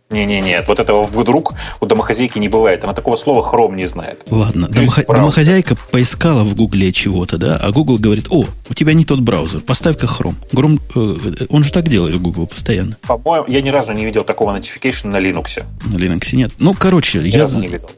Не-не-не, 0.09 0.61
вот 0.61 0.79
этого 0.79 1.03
вдруг 1.03 1.53
у 1.81 1.85
домохозяйки 1.85 2.39
не 2.39 2.47
бывает. 2.47 2.81
Она 2.85 2.93
такого 2.93 3.17
слова 3.17 3.43
хром 3.43 3.75
не 3.75 3.85
знает. 3.87 4.23
Ладно, 4.29 4.69
домохо- 4.69 5.05
домохозяйка 5.05 5.75
поискала 5.91 6.45
в 6.45 6.55
Гугле 6.55 6.93
чего-то, 6.93 7.37
да, 7.37 7.57
а 7.57 7.71
Google 7.71 7.97
говорит, 7.97 8.27
о, 8.29 8.45
у 8.69 8.73
тебя 8.73 8.93
не 8.93 9.03
тот 9.03 9.19
браузер, 9.19 9.59
поставь-ка 9.59 10.07
хром. 10.07 10.37
Гром, 10.53 10.79
э, 10.95 11.45
он 11.49 11.65
же 11.65 11.73
так 11.73 11.89
делает, 11.89 12.21
Google, 12.21 12.47
постоянно. 12.47 12.95
По-моему, 13.05 13.47
я 13.49 13.59
ни 13.61 13.67
разу 13.69 13.91
не 13.91 14.05
видел 14.05 14.23
такого 14.23 14.57
notification 14.57 15.07
на 15.07 15.17
Linux. 15.17 15.61
На 15.85 15.97
Linux 15.97 16.33
нет. 16.33 16.53
Ну, 16.57 16.73
короче, 16.73 17.19
я, 17.27 17.45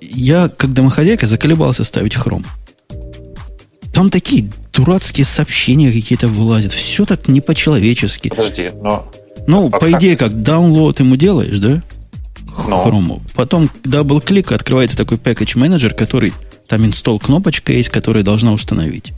я 0.01 0.49
как 0.49 0.73
домохозяйка 0.73 1.27
заколебался 1.27 1.83
ставить 1.83 2.15
хром. 2.15 2.43
Там 3.93 4.09
такие 4.09 4.49
дурацкие 4.73 5.25
сообщения 5.25 5.91
какие-то 5.91 6.27
вылазят. 6.27 6.71
Все 6.73 7.05
так 7.05 7.27
не 7.27 7.41
по-человечески. 7.41 8.29
Подожди, 8.29 8.71
но... 8.81 9.11
Ну, 9.47 9.67
а 9.67 9.71
по 9.71 9.87
как? 9.87 9.99
идее, 9.99 10.15
как 10.15 10.31
download 10.31 10.99
ему 10.99 11.15
делаешь, 11.15 11.59
да? 11.59 11.81
Но. 12.67 12.83
Хрому. 12.83 13.23
Потом 13.35 13.69
double-click, 13.83 14.51
открывается 14.51 14.97
такой 14.97 15.17
package 15.17 15.57
менеджер, 15.57 15.93
который 15.93 16.33
там 16.67 16.85
install 16.85 17.19
кнопочка 17.19 17.73
есть, 17.73 17.89
которая 17.89 18.23
должна 18.23 18.53
установить. 18.53 19.13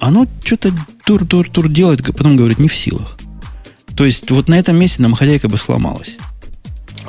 Оно 0.00 0.26
что-то 0.44 0.72
тур-тур-тур 1.06 1.68
делает, 1.68 2.04
потом 2.04 2.36
говорит, 2.36 2.58
не 2.58 2.68
в 2.68 2.76
силах. 2.76 3.16
То 3.96 4.04
есть 4.04 4.30
вот 4.30 4.48
на 4.48 4.58
этом 4.58 4.76
месте 4.76 5.02
домохозяйка 5.02 5.48
бы 5.48 5.56
сломалась. 5.56 6.18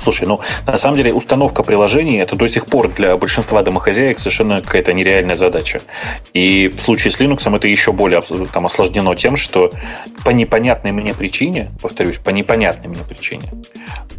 Слушай, 0.06 0.28
ну, 0.28 0.40
на 0.68 0.78
самом 0.78 0.98
деле 0.98 1.12
установка 1.12 1.64
приложений 1.64 2.20
это 2.20 2.36
до 2.36 2.48
сих 2.48 2.68
пор 2.68 2.90
для 2.90 3.18
большинства 3.18 3.64
домохозяек 3.64 4.20
совершенно 4.20 4.62
какая-то 4.62 4.94
нереальная 4.94 5.36
задача. 5.36 5.82
И 6.32 6.68
в 6.68 6.80
случае 6.80 7.10
с 7.12 7.20
Linux 7.20 7.56
это 7.56 7.68
еще 7.68 7.92
более 7.92 8.22
там, 8.54 8.68
осложнено 8.68 9.16
тем, 9.16 9.36
что 9.36 9.72
по 10.24 10.30
непонятной 10.30 10.92
мне 10.92 11.16
причине, 11.16 11.72
повторюсь, 11.82 12.20
по 12.20 12.30
непонятной 12.30 12.92
мне 12.92 13.00
причине, 13.04 13.50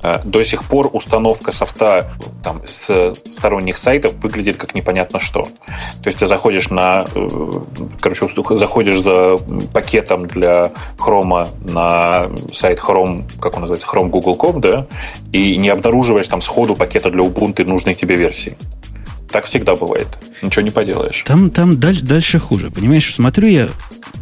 э, 0.02 0.18
до 0.24 0.42
сих 0.42 0.64
пор 0.64 0.90
установка 0.92 1.52
софта 1.52 2.10
там, 2.42 2.62
с 2.66 3.14
сторонних 3.28 3.78
сайтов 3.78 4.14
выглядит 4.14 4.56
как 4.56 4.74
непонятно 4.74 5.20
что. 5.20 5.44
То 5.44 6.06
есть 6.06 6.18
ты 6.18 6.26
заходишь 6.26 6.68
на, 6.68 7.06
э, 7.14 7.28
короче, 8.00 8.26
заходишь 8.56 9.00
за 9.02 9.38
пакетом 9.72 10.26
для 10.26 10.72
Chrome 10.98 11.46
на 11.70 12.28
сайт 12.50 12.80
Chrome, 12.80 13.22
как 13.40 13.54
он 13.54 13.60
называется, 13.60 13.86
Chrome 13.86 14.08
Google.com, 14.08 14.60
да, 14.60 14.86
и 15.30 15.56
не 15.56 15.68
обнаруживаешь 15.76 16.28
там 16.28 16.40
сходу 16.40 16.74
пакета 16.74 17.10
для 17.10 17.22
Ubuntu 17.22 17.64
нужной 17.64 17.94
тебе 17.94 18.16
версии. 18.16 18.56
Так 19.30 19.44
всегда 19.44 19.76
бывает. 19.76 20.06
Ничего 20.42 20.62
не 20.62 20.70
поделаешь. 20.70 21.24
Там, 21.26 21.50
там 21.50 21.78
дальше, 21.78 22.02
дальше 22.02 22.38
хуже. 22.38 22.70
Понимаешь, 22.70 23.12
смотрю 23.12 23.48
я, 23.48 23.68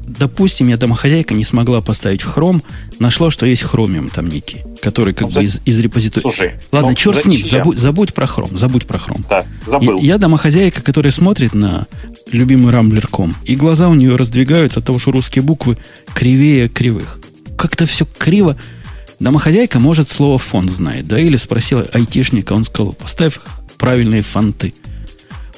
допустим, 0.07 0.69
я 0.69 0.77
домохозяйка 0.77 1.35
не 1.35 1.45
смогла 1.45 1.81
поставить 1.81 2.23
хром, 2.23 2.63
нашла, 2.99 3.31
что 3.31 3.47
есть 3.47 3.63
хромиум 3.63 4.09
там 4.09 4.29
некий, 4.29 4.63
который 4.81 5.15
как 5.15 5.29
ну, 5.29 5.35
бы 5.35 5.45
из, 5.45 5.61
из 5.65 5.79
репозитория. 5.81 6.23
Слушай, 6.23 6.55
Ладно, 6.73 6.91
ну, 6.91 6.95
черт 6.95 7.17
зачем? 7.17 7.33
с 7.33 7.35
ним, 7.35 7.47
забудь, 7.47 7.79
забудь 7.79 8.15
про 8.15 8.27
хром, 8.27 8.57
забудь 8.57 8.87
про 8.87 8.99
хром. 8.99 9.25
Да, 9.29 9.45
забыл. 9.67 9.99
Я, 9.99 10.15
я 10.15 10.19
домохозяйка, 10.19 10.83
которая 10.83 11.13
смотрит 11.13 11.55
на 11.55 11.87
любимый 12.31 12.73
рамблер.ком, 12.73 13.35
и 13.45 13.55
глаза 13.57 13.89
у 13.89 13.95
нее 13.95 14.17
раздвигаются 14.17 14.81
от 14.81 14.87
того, 14.87 14.99
что 14.99 15.13
русские 15.13 15.43
буквы 15.43 15.79
кривее 16.15 16.69
кривых. 16.69 17.21
Как-то 17.57 17.87
все 17.87 18.07
криво. 18.19 18.57
Домохозяйка, 19.25 19.79
может, 19.79 20.11
слово 20.11 20.37
фонд 20.37 20.69
знает, 20.69 21.07
да, 21.07 21.19
или 21.19 21.39
спросила 21.39 21.81
айтишника, 21.95 22.53
он 22.53 22.67
сказал, 22.67 22.93
поставь 22.93 23.39
правильные 23.79 24.21
фонты. 24.21 24.75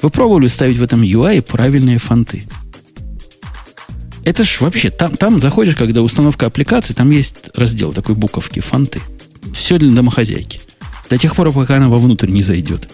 Вы 0.01 0.09
пробовали 0.09 0.47
ставить 0.47 0.77
в 0.77 0.83
этом 0.83 1.01
UI 1.01 1.41
правильные 1.41 1.97
фонты? 1.97 2.47
Это 4.23 4.45
ж 4.45 4.61
вообще, 4.61 4.89
там, 4.89 5.17
там 5.17 5.41
заходишь, 5.41 5.75
когда 5.75 6.01
установка 6.01 6.45
аппликации, 6.45 6.93
там 6.93 7.11
есть 7.11 7.49
раздел 7.55 7.91
такой 7.91 8.15
буковки, 8.15 8.61
фонты. 8.61 9.01
Все 9.53 9.77
для 9.77 9.91
домохозяйки. 9.91 10.61
До 11.09 11.17
тех 11.17 11.35
пор, 11.35 11.51
пока 11.51 11.75
она 11.75 11.89
вовнутрь 11.89 12.29
не 12.29 12.43
зайдет. 12.43 12.89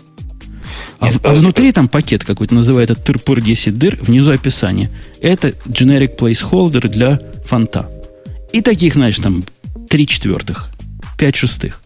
А, 0.97 1.05
Нет, 1.05 1.19
а 1.23 1.33
внутри 1.33 1.71
там 1.71 1.87
пакет 1.87 2.23
какой-то, 2.23 2.55
называется 2.55 2.95
тырпыр 2.95 3.43
10 3.43 3.77
дыр, 3.77 3.99
внизу 4.01 4.31
описание. 4.31 4.89
Это 5.21 5.49
generic 5.67 6.17
placeholder 6.17 6.87
для 6.87 7.21
фонта. 7.45 7.91
И 8.51 8.61
таких, 8.61 8.95
знаешь, 8.95 9.19
там 9.19 9.43
три 9.93 10.07
четвертых, 10.07 10.69
пять 11.19 11.35
шестых. 11.35 11.79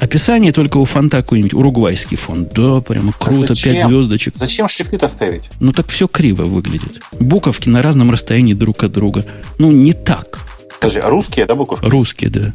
Описание 0.00 0.52
только 0.52 0.76
у 0.76 0.84
фонта 0.84 1.16
какой-нибудь 1.16 1.54
уругвайский 1.54 2.16
фонд. 2.16 2.52
Да, 2.54 2.80
прямо 2.80 3.10
круто, 3.10 3.52
а 3.52 3.56
пять 3.56 3.84
звездочек. 3.84 4.36
Зачем 4.36 4.68
шрифты-то 4.68 5.08
ставить? 5.08 5.50
Ну 5.58 5.72
так 5.72 5.88
все 5.88 6.06
криво 6.06 6.44
выглядит. 6.44 7.00
Буковки 7.18 7.68
на 7.68 7.82
разном 7.82 8.12
расстоянии 8.12 8.54
друг 8.54 8.84
от 8.84 8.92
друга. 8.92 9.26
Ну, 9.58 9.72
не 9.72 9.92
так. 9.92 10.38
Скажи, 10.76 11.00
а 11.00 11.10
русские, 11.10 11.46
да, 11.46 11.56
буковки? 11.56 11.88
Русские, 11.88 12.30
да. 12.30 12.52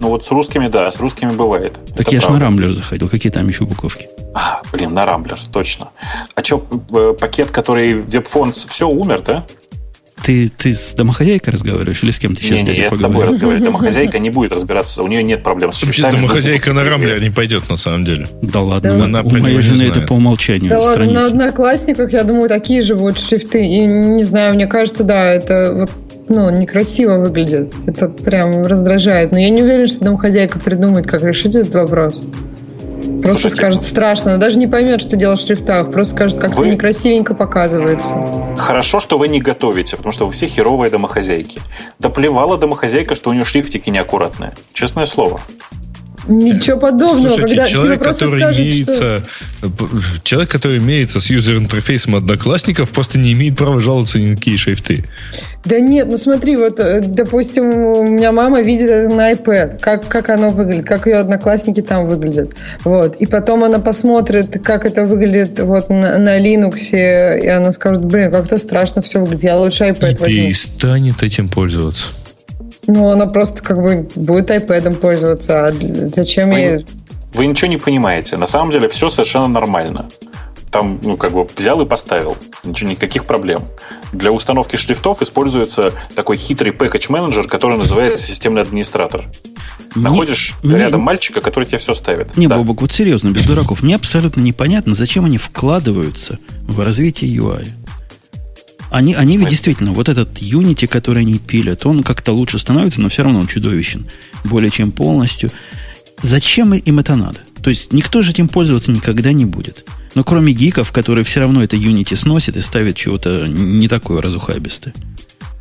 Ну 0.00 0.08
вот 0.08 0.24
с 0.24 0.30
русскими, 0.30 0.68
да, 0.68 0.90
с 0.90 0.98
русскими 0.98 1.32
бывает. 1.32 1.78
Так 1.88 2.06
Это 2.06 2.14
я 2.14 2.22
же 2.22 2.30
на 2.30 2.40
Рамблер 2.40 2.72
заходил. 2.72 3.10
Какие 3.10 3.30
там 3.30 3.46
еще 3.46 3.66
буковки? 3.66 4.08
А, 4.34 4.62
блин, 4.72 4.94
на 4.94 5.04
Рамблер, 5.04 5.38
точно. 5.52 5.90
А 6.34 6.42
что, 6.42 6.66
э, 6.90 7.14
пакет, 7.20 7.50
который 7.50 7.92
в 7.92 8.08
депфонд, 8.08 8.56
все 8.56 8.88
умер, 8.88 9.20
да? 9.26 9.46
Ты, 10.24 10.48
ты 10.48 10.74
с 10.74 10.92
домохозяйкой 10.94 11.52
разговариваешь 11.52 12.02
или 12.02 12.10
с 12.10 12.18
кем 12.18 12.34
ты 12.34 12.42
сейчас? 12.42 12.66
Не, 12.66 12.72
не, 12.72 12.78
я 12.78 12.90
с 12.90 12.96
тобой 12.96 13.26
разговариваю. 13.26 13.64
Домохозяйка 13.64 14.18
не 14.18 14.30
будет 14.30 14.52
разбираться, 14.52 15.02
у 15.02 15.06
нее 15.06 15.22
нет 15.22 15.42
проблем 15.42 15.72
с 15.72 15.78
шрифтами. 15.78 16.12
Домохозяйка 16.12 16.72
на 16.72 16.84
рамле 16.84 17.20
не 17.20 17.30
пойдет 17.30 17.68
на 17.68 17.76
самом 17.76 18.04
деле. 18.04 18.26
Да 18.42 18.60
ладно, 18.60 18.98
да. 18.98 19.04
Она 19.04 19.22
у 19.22 19.30
моей 19.30 19.60
жены 19.60 19.82
это 19.82 20.00
по 20.00 20.14
умолчанию 20.14 20.70
Да 20.70 20.80
ладно, 20.80 21.04
на 21.04 21.26
одноклассниках, 21.26 22.12
я 22.12 22.24
думаю, 22.24 22.48
такие 22.48 22.82
же 22.82 22.96
будут 22.96 23.20
шрифты. 23.20 23.64
И 23.64 23.82
не 23.82 24.22
знаю, 24.22 24.54
мне 24.54 24.66
кажется, 24.66 25.04
да, 25.04 25.32
это 25.32 25.72
вот 25.72 25.90
ну, 26.28 26.50
некрасиво 26.50 27.18
выглядит. 27.18 27.72
Это 27.86 28.08
прям 28.08 28.62
раздражает. 28.66 29.32
Но 29.32 29.38
я 29.38 29.48
не 29.50 29.62
уверен, 29.62 29.86
что 29.86 30.04
домохозяйка 30.04 30.58
придумает, 30.58 31.06
как 31.06 31.22
решить 31.22 31.54
этот 31.54 31.74
вопрос. 31.74 32.22
Просто 33.22 33.48
Слушайте, 33.48 33.56
скажет 33.56 33.84
страшно. 33.84 34.32
Она 34.32 34.40
даже 34.40 34.58
не 34.58 34.66
поймет, 34.66 35.00
что 35.00 35.16
дело 35.16 35.36
в 35.36 35.40
шрифтах. 35.40 35.90
Просто 35.90 36.14
скажет, 36.14 36.38
как-то 36.38 36.60
вы... 36.60 36.68
некрасивенько 36.68 37.34
показывается. 37.34 38.14
Хорошо, 38.56 39.00
что 39.00 39.18
вы 39.18 39.28
не 39.28 39.40
готовите, 39.40 39.96
потому 39.96 40.12
что 40.12 40.26
вы 40.26 40.32
все 40.32 40.46
херовые 40.46 40.90
домохозяйки. 40.90 41.60
Доплевала 41.98 42.58
домохозяйка, 42.58 43.14
что 43.14 43.30
у 43.30 43.32
нее 43.32 43.44
шрифтики 43.44 43.90
неаккуратные. 43.90 44.54
Честное 44.72 45.06
слово. 45.06 45.40
Ничего 46.28 46.78
подобного. 46.78 47.28
Слушайте, 47.28 47.56
когда 47.56 47.66
человек, 47.66 48.00
тебе 48.00 48.12
который 48.12 48.40
скажут, 48.40 48.60
имеется, 48.60 49.22
человек, 50.22 50.50
который 50.50 50.78
имеется 50.78 51.20
с 51.20 51.30
юзер-интерфейсом 51.30 52.16
одноклассников, 52.16 52.90
просто 52.90 53.18
не 53.18 53.32
имеет 53.32 53.56
права 53.56 53.80
жаловаться 53.80 54.18
ни 54.18 54.30
на 54.30 54.36
какие 54.36 54.56
шрифты. 54.56 55.04
Да 55.64 55.80
нет, 55.80 56.08
ну 56.08 56.18
смотри, 56.18 56.56
вот, 56.56 56.78
э, 56.78 57.00
допустим, 57.00 57.66
у 57.72 58.06
меня 58.06 58.32
мама 58.32 58.60
видит 58.60 59.12
на 59.12 59.32
iPad, 59.32 59.78
как, 59.80 60.06
как 60.06 60.30
оно 60.30 60.50
выглядит, 60.50 60.86
как 60.86 61.06
ее 61.06 61.16
одноклассники 61.16 61.80
там 61.80 62.06
выглядят. 62.06 62.54
Вот. 62.84 63.16
И 63.16 63.26
потом 63.26 63.64
она 63.64 63.78
посмотрит, 63.78 64.62
как 64.64 64.84
это 64.84 65.04
выглядит 65.04 65.58
вот 65.60 65.90
на, 65.90 66.18
на 66.18 66.38
Linux, 66.38 67.40
и 67.42 67.46
она 67.48 67.72
скажет, 67.72 68.04
блин, 68.04 68.30
как-то 68.30 68.58
страшно 68.58 69.02
все 69.02 69.20
выглядит, 69.20 69.44
я 69.44 69.56
лучше 69.56 69.84
iPad 69.84 70.12
И 70.12 70.16
возьму. 70.16 70.26
перестанет 70.26 71.22
этим 71.22 71.48
пользоваться. 71.48 72.12
Ну, 72.86 73.10
она 73.10 73.26
просто 73.26 73.62
как 73.62 73.82
бы 73.82 74.08
будет 74.14 74.50
iPad 74.50 74.96
пользоваться, 74.96 75.68
а 75.68 75.72
зачем 76.14 76.50
Вы, 76.50 76.58
ей... 76.58 76.86
вы 77.34 77.46
ничего 77.46 77.68
не 77.68 77.78
понимаете. 77.78 78.36
На 78.36 78.46
самом 78.46 78.70
деле 78.70 78.88
все 78.88 79.10
совершенно 79.10 79.48
нормально. 79.48 80.08
Там, 80.70 81.00
ну, 81.02 81.16
как 81.16 81.32
бы 81.32 81.46
взял 81.56 81.80
и 81.80 81.86
поставил. 81.86 82.36
Ничего, 82.64 82.90
никаких 82.90 83.24
проблем. 83.24 83.64
Для 84.12 84.30
установки 84.30 84.76
шрифтов 84.76 85.22
используется 85.22 85.92
такой 86.14 86.36
хитрый 86.36 86.72
пэкэдж-менеджер, 86.72 87.48
который 87.48 87.78
называется 87.78 88.26
системный 88.26 88.62
администратор. 88.62 89.24
Находишь 89.94 90.54
мне- 90.62 90.76
рядом 90.78 91.00
мальчика, 91.00 91.40
который 91.40 91.64
тебе 91.64 91.78
все 91.78 91.94
ставит. 91.94 92.36
Не, 92.36 92.46
Да. 92.46 92.56
Бобок, 92.58 92.82
вот 92.82 92.92
серьезно, 92.92 93.30
без 93.30 93.42
дураков. 93.44 93.82
Мне 93.82 93.94
абсолютно 93.94 94.42
непонятно, 94.42 94.94
зачем 94.94 95.24
они 95.24 95.38
вкладываются 95.38 96.38
в 96.68 96.80
развитие 96.80 97.34
UI. 97.34 97.68
Они, 98.96 99.12
они 99.12 99.36
ведь 99.36 99.48
действительно, 99.48 99.92
вот 99.92 100.08
этот 100.08 100.40
Unity, 100.40 100.86
который 100.86 101.20
они 101.20 101.38
пилят, 101.38 101.84
он 101.84 102.02
как-то 102.02 102.32
лучше 102.32 102.58
становится, 102.58 103.02
но 103.02 103.10
все 103.10 103.24
равно 103.24 103.40
он 103.40 103.46
чудовищен. 103.46 104.06
Более 104.44 104.70
чем 104.70 104.90
полностью. 104.90 105.50
Зачем 106.22 106.72
им 106.72 106.98
это 106.98 107.14
надо? 107.14 107.40
То 107.62 107.68
есть 107.68 107.92
никто 107.92 108.22
же 108.22 108.30
этим 108.30 108.48
пользоваться 108.48 108.90
никогда 108.92 109.34
не 109.34 109.44
будет. 109.44 109.84
Но 110.14 110.24
кроме 110.24 110.54
гиков, 110.54 110.92
которые 110.92 111.24
все 111.24 111.40
равно 111.40 111.62
это 111.62 111.76
Unity 111.76 112.16
сносят 112.16 112.56
и 112.56 112.62
ставят 112.62 112.96
чего-то 112.96 113.46
не 113.46 113.86
такое 113.86 114.22
разухабистое. 114.22 114.94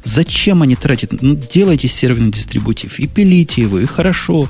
Зачем 0.05 0.61
они 0.61 0.77
тратят? 0.77 1.21
Ну, 1.21 1.35
делайте 1.35 1.89
серверный 1.89 2.31
дистрибутив 2.31 2.99
и 2.99 3.07
пилите 3.07 3.63
его, 3.63 3.79
и 3.79 3.85
хорошо. 3.85 4.47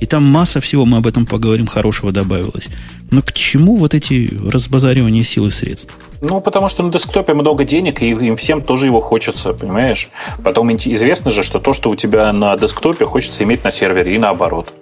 И 0.00 0.06
там 0.06 0.24
масса 0.24 0.60
всего, 0.60 0.84
мы 0.84 0.98
об 0.98 1.06
этом 1.06 1.26
поговорим, 1.26 1.66
хорошего 1.66 2.12
добавилось. 2.12 2.68
Но 3.10 3.22
к 3.22 3.32
чему 3.32 3.76
вот 3.76 3.94
эти 3.94 4.30
разбазаривания 4.46 5.22
сил 5.22 5.46
и 5.46 5.50
средств? 5.50 5.94
Ну, 6.20 6.40
потому 6.40 6.68
что 6.68 6.82
на 6.82 6.92
десктопе 6.92 7.34
много 7.34 7.64
денег, 7.64 8.02
и 8.02 8.10
им 8.10 8.36
всем 8.36 8.62
тоже 8.62 8.86
его 8.86 9.00
хочется, 9.00 9.52
понимаешь? 9.52 10.10
Потом 10.42 10.74
известно 10.74 11.30
же, 11.30 11.42
что 11.42 11.60
то, 11.60 11.72
что 11.72 11.90
у 11.90 11.96
тебя 11.96 12.32
на 12.32 12.56
десктопе, 12.56 13.04
хочется 13.04 13.44
иметь 13.44 13.64
на 13.64 13.70
сервере, 13.70 14.14
и 14.14 14.18
наоборот. 14.18 14.72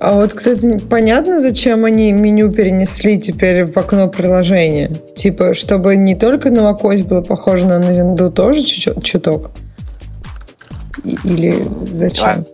А 0.00 0.14
вот, 0.14 0.32
кстати, 0.32 0.78
понятно, 0.78 1.40
зачем 1.40 1.84
они 1.84 2.12
меню 2.12 2.50
перенесли 2.50 3.20
теперь 3.20 3.66
в 3.66 3.76
окно 3.76 4.08
приложения? 4.08 4.90
Типа, 5.16 5.54
чтобы 5.54 5.96
не 5.96 6.16
только 6.16 6.50
на 6.50 6.60
macOS 6.60 7.04
было 7.04 7.20
похоже 7.20 7.66
на 7.66 7.78
на 7.78 7.92
винду 7.92 8.30
тоже 8.30 8.64
чуток? 8.64 9.50
Или 11.04 11.66
зачем? 11.92 12.46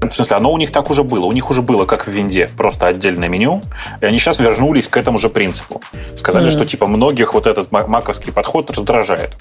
В 0.00 0.10
смысле, 0.12 0.36
оно 0.36 0.50
у 0.52 0.58
них 0.58 0.72
так 0.72 0.90
уже 0.90 1.04
было. 1.04 1.26
У 1.26 1.32
них 1.32 1.50
уже 1.50 1.60
было, 1.62 1.84
как 1.84 2.06
в 2.06 2.10
Винде, 2.10 2.48
просто 2.56 2.86
отдельное 2.86 3.28
меню. 3.28 3.60
И 4.00 4.06
они 4.06 4.18
сейчас 4.18 4.40
вернулись 4.40 4.88
к 4.88 4.96
этому 4.96 5.18
же 5.18 5.28
принципу. 5.28 5.82
Сказали, 6.16 6.44
Мгм. 6.44 6.52
что 6.52 6.64
типа 6.64 6.86
многих 6.86 7.34
вот 7.34 7.46
этот 7.46 7.70
ма- 7.70 7.86
маковский 7.86 8.32
подход 8.32 8.70
раздражает. 8.70 9.32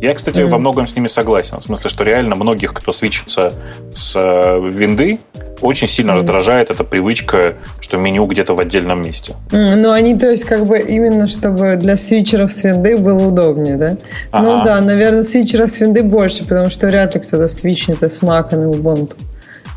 Я, 0.00 0.12
кстати, 0.14 0.40
Мгм. 0.40 0.50
во 0.50 0.58
многом 0.58 0.86
с 0.88 0.94
ними 0.96 1.06
согласен. 1.06 1.58
В 1.58 1.62
смысле, 1.62 1.88
что 1.88 2.02
реально 2.04 2.34
многих, 2.34 2.74
кто 2.74 2.92
свечится 2.92 3.52
с 3.92 4.12
э, 4.16 4.60
винды, 4.68 5.20
очень 5.60 5.88
сильно 5.88 6.12
Мгм. 6.12 6.20
раздражает 6.22 6.70
эта 6.70 6.82
привычка, 6.84 7.54
что 7.80 7.96
меню 7.96 8.26
где-то 8.26 8.54
в 8.54 8.60
отдельном 8.60 9.02
месте. 9.02 9.34
М, 9.52 9.80
Ну, 9.82 9.92
они, 9.92 10.18
то 10.18 10.28
есть, 10.28 10.44
как 10.44 10.66
бы 10.66 10.78
именно, 10.78 11.28
чтобы 11.28 11.76
для 11.76 11.96
свитчеров 11.96 12.50
с 12.52 12.64
винды 12.64 12.96
было 12.96 13.28
удобнее, 13.28 13.76
да? 13.76 13.96
Ну 14.32 14.56
Ага. 14.56 14.64
да, 14.64 14.80
наверное, 14.80 15.22
свитчеров 15.24 15.70
с 15.70 15.78
винды 15.80 16.02
больше, 16.02 16.42
потому 16.44 16.70
что 16.70 16.88
вряд 16.88 17.14
ли 17.14 17.20
кто-то 17.20 17.46
свитчнет 17.46 18.02
с 18.02 18.20
Mac 18.22 18.54
на 18.54 18.70
Ubuntu. 18.70 19.14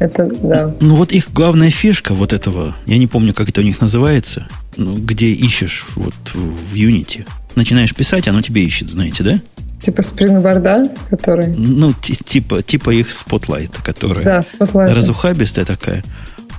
Это, 0.02 0.26
да. 0.42 0.76
Ну 0.82 0.96
вот 0.96 1.12
их 1.12 1.30
главная 1.32 1.70
фишка 1.70 2.16
вот 2.16 2.34
этого, 2.34 2.76
я 2.88 2.98
не 2.98 3.06
помню, 3.06 3.36
как 3.36 3.50
это 3.50 3.62
у 3.62 3.64
них 3.64 3.82
называется, 3.82 4.48
ну, 4.76 4.96
где 4.98 5.28
ищешь 5.28 5.86
вот 5.96 6.16
в 6.34 6.74
Unity. 6.74 7.28
Начинаешь 7.56 7.94
писать, 7.94 8.28
оно 8.28 8.42
тебе 8.42 8.64
ищет, 8.66 8.90
знаете, 8.90 9.24
да? 9.24 9.40
Типа 9.86 10.02
спрингборда, 10.02 10.90
который... 11.12 11.48
Ну, 11.56 11.94
ти- 11.94 12.16
типа, 12.16 12.64
типа 12.64 12.90
их 12.90 13.12
спотлайта, 13.12 13.80
которая 13.84 14.24
Да, 14.26 14.40
Spotlight. 14.40 14.92
разухабистая 14.92 15.66
такая. 15.66 16.04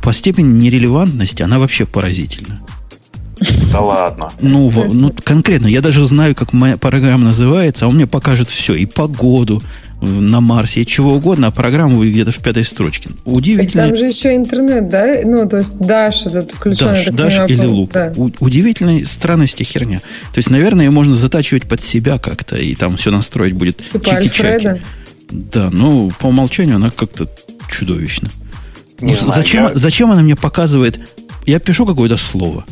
По 0.04 0.12
степени 0.12 0.52
нерелевантности 0.61 1.42
она 1.42 1.58
вообще 1.58 1.84
поразительна. 1.84 2.61
Да 3.72 3.80
ладно. 3.80 4.31
Ну, 4.40 4.70
ну, 4.92 5.14
конкретно, 5.24 5.66
я 5.66 5.81
даже 5.81 6.05
знаю, 6.07 6.35
как 6.35 6.52
моя 6.52 6.76
программа 6.76 7.24
называется, 7.24 7.85
а 7.85 7.88
он 7.88 7.94
мне 7.96 8.07
покажет 8.07 8.48
все, 8.48 8.74
и 8.74 8.87
погоду 8.87 9.62
на 10.00 10.40
Марсе, 10.40 10.83
и 10.83 10.87
чего 10.87 11.14
угодно, 11.14 11.46
а 11.46 11.50
программа 11.52 11.94
будет 11.94 12.12
где-то 12.12 12.33
в 12.33 12.38
пятой 12.38 12.64
строчке. 12.64 13.09
Так 13.11 13.18
Удивительно. 13.24 13.87
Там 13.87 13.96
же 13.96 14.07
еще 14.07 14.35
интернет, 14.35 14.88
да? 14.88 15.20
Ну, 15.24 15.48
то 15.48 15.59
есть 15.59 15.74
Dash 15.74 16.26
этот 16.28 16.50
включен. 16.52 16.87
Даш, 16.88 17.07
Даш 17.07 17.37
понимаю, 17.37 17.48
или 17.50 17.66
луп. 17.66 17.92
да. 17.92 18.12
У- 18.16 18.31
удивительной 18.40 19.05
странности 19.07 19.62
херня. 19.62 20.00
То 20.00 20.38
есть, 20.38 20.50
наверное, 20.50 20.87
ее 20.87 20.90
можно 20.90 21.14
затачивать 21.14 21.68
под 21.68 21.81
себя 21.81 22.18
как-то, 22.18 22.57
и 22.57 22.74
там 22.74 22.96
все 22.96 23.12
настроить 23.12 23.52
будет 23.55 23.76
Типа 23.76 24.05
чики-чаки. 24.05 24.44
Альфреда. 24.66 24.81
Да, 25.31 25.70
ну, 25.70 26.11
по 26.18 26.26
умолчанию 26.26 26.76
она 26.76 26.90
как-то 26.90 27.28
чудовищна. 27.70 28.28
Не 29.00 29.12
Ну, 29.12 29.18
знаю, 29.18 29.35
зачем, 29.42 29.62
я- 29.64 29.70
зачем 29.74 30.11
она 30.11 30.22
мне 30.22 30.35
показывает? 30.37 31.00
Я 31.46 31.61
пишу 31.61 31.87
какое-то 31.87 32.16
слово. 32.16 32.64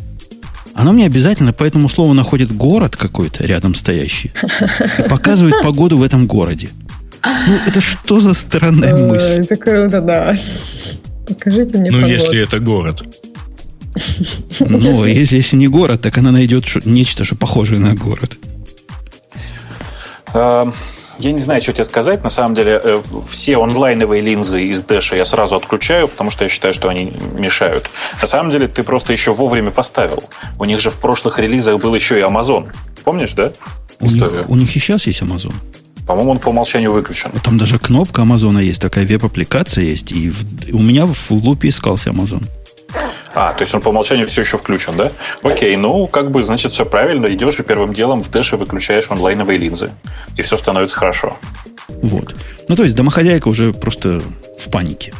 Оно 0.73 0.93
мне 0.93 1.05
обязательно 1.05 1.53
по 1.53 1.63
этому 1.63 1.89
слову 1.89 2.13
находит 2.13 2.51
город 2.51 2.95
какой-то 2.95 3.45
рядом 3.45 3.75
стоящий 3.75 4.31
и 4.99 5.03
показывает 5.09 5.61
погоду 5.61 5.97
в 5.97 6.03
этом 6.03 6.27
городе. 6.27 6.69
Ну, 7.23 7.55
это 7.67 7.81
что 7.81 8.19
за 8.19 8.33
странная 8.33 8.95
Ой, 8.95 9.03
мысль? 9.03 9.33
Это 9.35 9.55
круто, 9.55 10.01
да. 10.01 10.37
Покажите 11.27 11.77
мне 11.77 11.91
Ну, 11.91 11.97
погоду. 11.97 12.13
если 12.13 12.41
это 12.43 12.59
город. 12.59 13.03
Ну, 14.59 15.05
если, 15.05 15.35
если 15.35 15.57
не 15.57 15.67
город, 15.67 16.01
так 16.01 16.17
она 16.17 16.31
найдет 16.31 16.65
нечто, 16.85 17.23
что 17.23 17.35
похожее 17.35 17.79
на 17.79 17.93
город. 17.93 18.37
Я 21.21 21.31
не 21.31 21.39
знаю, 21.39 21.61
что 21.61 21.71
тебе 21.73 21.85
сказать. 21.85 22.23
На 22.23 22.29
самом 22.29 22.55
деле, 22.55 22.81
э, 22.83 23.01
все 23.29 23.57
онлайновые 23.61 24.21
линзы 24.21 24.63
из 24.63 24.81
Дэша 24.81 25.15
я 25.15 25.25
сразу 25.25 25.55
отключаю, 25.55 26.07
потому 26.07 26.31
что 26.31 26.43
я 26.43 26.49
считаю, 26.49 26.73
что 26.73 26.89
они 26.89 27.13
мешают. 27.37 27.89
На 28.21 28.27
самом 28.27 28.51
деле, 28.51 28.67
ты 28.67 28.83
просто 28.83 29.13
еще 29.13 29.33
вовремя 29.33 29.71
поставил. 29.71 30.23
У 30.59 30.65
них 30.65 30.79
же 30.79 30.89
в 30.89 30.95
прошлых 30.95 31.39
релизах 31.39 31.79
был 31.79 31.93
еще 31.95 32.19
и 32.19 32.23
Amazon. 32.23 32.71
Помнишь, 33.03 33.33
да? 33.33 33.51
У 33.99 34.05
них, 34.05 34.23
у 34.49 34.55
них 34.55 34.75
и 34.75 34.79
сейчас 34.79 35.07
есть 35.07 35.21
Amazon. 35.21 35.53
По-моему, 36.07 36.31
он 36.31 36.39
по 36.39 36.49
умолчанию 36.49 36.91
выключен. 36.91 37.31
Там 37.43 37.57
даже 37.57 37.77
кнопка 37.77 38.23
Амазона 38.23 38.59
есть, 38.59 38.81
такая 38.81 39.05
веб-аппликация 39.05 39.83
есть. 39.85 40.11
И 40.11 40.29
в- 40.31 40.43
у 40.73 40.81
меня 40.81 41.05
в 41.05 41.31
лупе 41.31 41.69
искался 41.69 42.09
Amazon. 42.09 42.43
А, 43.43 43.53
то 43.53 43.63
есть 43.63 43.73
он 43.73 43.81
по 43.81 43.89
умолчанию 43.89 44.27
все 44.27 44.41
еще 44.41 44.59
включен, 44.59 44.95
да? 44.95 45.11
Окей, 45.41 45.75
ну, 45.75 46.05
как 46.05 46.29
бы, 46.29 46.43
значит, 46.43 46.73
все 46.73 46.85
правильно. 46.85 47.25
Идешь 47.25 47.59
и 47.59 47.63
первым 47.63 47.91
делом 47.91 48.21
в 48.21 48.29
Дэше 48.29 48.55
выключаешь 48.55 49.09
онлайновые 49.09 49.57
линзы. 49.57 49.93
И 50.37 50.43
все 50.43 50.57
становится 50.57 50.95
хорошо. 50.95 51.37
Вот. 51.87 52.35
Ну, 52.67 52.75
то 52.75 52.83
есть 52.83 52.95
домохозяйка 52.95 53.47
уже 53.47 53.73
просто 53.73 54.21
в 54.59 54.69
панике. 54.69 55.11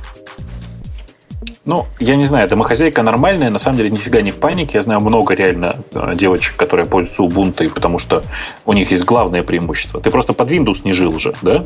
Ну, 1.65 1.87
я 1.99 2.15
не 2.15 2.25
знаю, 2.25 2.47
домохозяйка 2.47 3.01
нормальная, 3.01 3.49
на 3.49 3.57
самом 3.57 3.77
деле 3.77 3.89
нифига 3.89 4.21
не 4.21 4.29
в 4.29 4.37
панике. 4.37 4.77
Я 4.77 4.81
знаю 4.83 5.01
много 5.01 5.33
реально 5.33 5.77
э, 5.91 6.13
девочек, 6.15 6.55
которые 6.57 6.85
пользуются 6.85 7.23
Ubuntu, 7.23 7.69
потому 7.71 7.97
что 7.97 8.23
у 8.65 8.73
них 8.73 8.91
есть 8.91 9.03
главное 9.03 9.41
преимущество. 9.41 9.99
Ты 9.99 10.11
просто 10.11 10.33
под 10.33 10.51
Windows 10.51 10.81
не 10.83 10.93
жил 10.93 11.17
же, 11.17 11.33
да? 11.41 11.65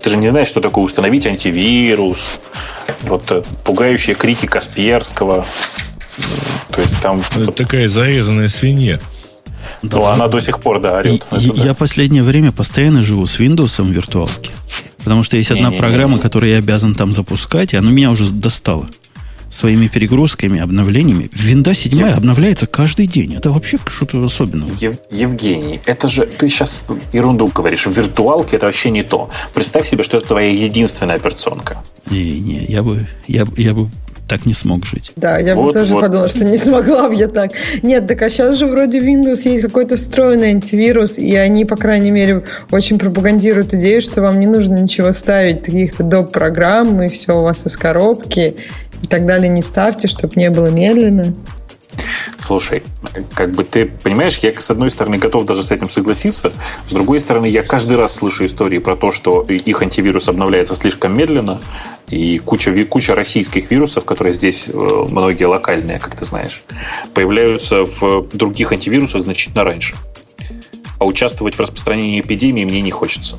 Ты 0.00 0.10
же 0.10 0.16
не 0.18 0.28
знаешь, 0.28 0.48
что 0.48 0.60
такое 0.60 0.84
установить 0.84 1.26
антивирус, 1.26 2.40
вот 3.02 3.30
э, 3.32 3.42
пугающие 3.64 4.14
крики 4.14 4.46
Касперского. 4.46 5.44
То 6.70 6.80
есть 6.80 7.00
там... 7.00 7.20
Это 7.34 7.52
такая 7.52 7.88
зарезанная 7.88 8.48
свинья. 8.48 9.00
Да 9.82 9.98
Ну, 9.98 10.04
она 10.06 10.28
до 10.28 10.40
сих 10.40 10.60
пор, 10.60 10.80
да, 10.80 10.98
орет. 10.98 11.24
да. 11.30 11.36
Я 11.38 11.74
последнее 11.74 12.22
время 12.22 12.52
постоянно 12.52 13.02
живу 13.02 13.26
с 13.26 13.38
Windows 13.38 13.82
в 13.82 13.88
виртуалке. 13.88 14.50
Потому 14.98 15.22
что 15.22 15.36
есть 15.36 15.50
одна 15.50 15.64
Не-не-не. 15.68 15.78
программа, 15.80 16.18
которую 16.18 16.50
я 16.52 16.58
обязан 16.58 16.94
там 16.94 17.12
запускать, 17.14 17.74
и 17.74 17.76
она 17.76 17.90
меня 17.90 18.10
уже 18.10 18.30
достала. 18.32 18.86
Своими 19.48 19.86
перегрузками, 19.86 20.58
обновлениями. 20.60 21.30
Винда 21.32 21.72
7 21.74 21.92
Ев- 21.96 22.16
обновляется 22.16 22.66
каждый 22.66 23.06
день. 23.06 23.34
Это 23.34 23.52
вообще 23.52 23.78
что-то 23.86 24.20
особенное. 24.24 24.70
Ев- 24.80 24.98
Евгений, 25.12 25.80
это 25.86 26.08
же 26.08 26.26
ты 26.26 26.48
сейчас 26.48 26.80
ерунду 27.12 27.46
говоришь. 27.46 27.86
В 27.86 27.92
виртуалке 27.96 28.56
это 28.56 28.66
вообще 28.66 28.90
не 28.90 29.04
то. 29.04 29.30
Представь 29.54 29.86
себе, 29.88 30.02
что 30.02 30.16
это 30.16 30.26
твоя 30.28 30.50
единственная 30.50 31.14
операционка. 31.14 31.80
Не, 32.10 32.40
не, 32.40 32.64
я 32.66 32.82
бы, 32.82 33.06
я, 33.28 33.44
бы- 33.44 33.60
я 33.62 33.72
бы 33.74 33.88
так 34.28 34.44
не 34.46 34.54
смог 34.54 34.84
жить. 34.84 35.12
Да, 35.16 35.38
я 35.38 35.54
Вот, 35.54 35.68
бы 35.74 35.80
тоже 35.80 35.94
вот. 35.94 36.00
подумала, 36.00 36.28
что 36.28 36.44
не 36.44 36.56
смогла 36.56 37.08
бы 37.08 37.14
я 37.14 37.28
так. 37.28 37.52
Нет, 37.82 38.06
так 38.08 38.22
а 38.22 38.28
сейчас 38.30 38.56
же 38.56 38.66
вроде 38.66 39.00
в 39.00 39.04
Windows 39.04 39.48
есть 39.48 39.62
какой-то 39.62 39.96
встроенный 39.96 40.50
антивирус, 40.50 41.18
и 41.18 41.34
они, 41.36 41.64
по 41.64 41.76
крайней 41.76 42.10
мере, 42.10 42.42
очень 42.70 42.98
пропагандируют 42.98 43.72
идею, 43.74 44.00
что 44.02 44.22
вам 44.22 44.40
не 44.40 44.46
нужно 44.46 44.74
ничего 44.74 45.12
ставить, 45.12 45.62
каких-то 45.62 46.02
доп. 46.02 46.32
программ, 46.32 47.02
и 47.02 47.08
все 47.08 47.38
у 47.38 47.42
вас 47.42 47.64
из 47.66 47.76
коробки, 47.76 48.56
и 49.02 49.06
так 49.06 49.24
далее 49.26 49.48
не 49.48 49.62
ставьте, 49.62 50.08
чтобы 50.08 50.32
не 50.36 50.50
было 50.50 50.66
медленно. 50.66 51.34
Слушай, 52.38 52.82
как 53.34 53.52
бы 53.52 53.64
ты 53.64 53.86
понимаешь, 53.86 54.38
я 54.38 54.52
с 54.58 54.70
одной 54.70 54.90
стороны 54.90 55.18
готов 55.18 55.46
даже 55.46 55.62
с 55.62 55.70
этим 55.70 55.88
согласиться, 55.88 56.52
с 56.86 56.92
другой 56.92 57.20
стороны 57.20 57.46
я 57.46 57.62
каждый 57.62 57.96
раз 57.96 58.14
слышу 58.14 58.46
истории 58.46 58.78
про 58.78 58.96
то, 58.96 59.12
что 59.12 59.42
их 59.42 59.82
антивирус 59.82 60.28
обновляется 60.28 60.74
слишком 60.74 61.16
медленно, 61.16 61.60
и 62.08 62.38
куча, 62.38 62.84
куча 62.84 63.14
российских 63.14 63.70
вирусов, 63.70 64.04
которые 64.04 64.32
здесь 64.32 64.68
э, 64.68 65.06
многие 65.10 65.44
локальные, 65.44 65.98
как 65.98 66.14
ты 66.16 66.24
знаешь, 66.24 66.62
появляются 67.14 67.84
в 67.84 68.28
других 68.32 68.72
антивирусах 68.72 69.22
значительно 69.22 69.64
раньше. 69.64 69.94
А 70.98 71.04
участвовать 71.04 71.56
в 71.56 71.60
распространении 71.60 72.20
эпидемии 72.20 72.64
мне 72.64 72.80
не 72.80 72.90
хочется. 72.90 73.38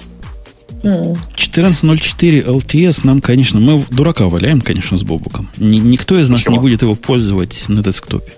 М. 0.84 1.16
14.04 1.36 2.46
LTS 2.46 3.02
нам, 3.04 3.20
конечно, 3.22 3.60
мы 3.60 3.84
дурака 3.90 4.28
валяем, 4.28 4.62
конечно, 4.62 4.98
с 4.98 5.04
Бобуком. 5.04 5.50
Ни- 5.58 5.80
никто 5.80 6.20
из 6.20 6.30
нас 6.30 6.42
Почему? 6.42 6.56
не 6.56 6.62
будет 6.62 6.82
его 6.84 6.94
пользовать 6.96 7.66
на 7.68 7.82
десктопе. 7.82 8.34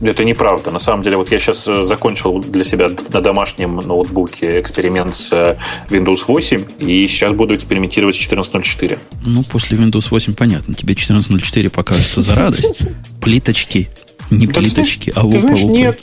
Это 0.00 0.24
неправда. 0.24 0.70
На 0.70 0.78
самом 0.78 1.02
деле, 1.02 1.16
вот 1.16 1.32
я 1.32 1.38
сейчас 1.38 1.66
э, 1.68 1.82
закончил 1.82 2.40
для 2.40 2.64
себя 2.64 2.88
на 3.12 3.20
домашнем 3.22 3.76
ноутбуке 3.76 4.60
эксперимент 4.60 5.16
с 5.16 5.32
э, 5.32 5.56
Windows 5.88 6.24
8, 6.28 6.64
и 6.80 7.06
сейчас 7.08 7.32
буду 7.32 7.54
экспериментировать 7.56 8.14
с 8.14 8.18
14.04. 8.18 8.98
Ну, 9.24 9.42
после 9.44 9.78
Windows 9.78 10.08
8 10.10 10.34
понятно. 10.34 10.74
Тебе 10.74 10.94
14.04 10.94 11.70
покажется 11.70 12.20
за 12.20 12.34
радость. 12.34 12.80
Плиточки. 13.22 13.88
Не 14.30 14.46
плиточки, 14.46 15.12
а 15.16 15.20
знаешь- 15.22 15.32
Ты 15.34 15.40
знаешь, 15.40 15.62
нет. 15.64 16.00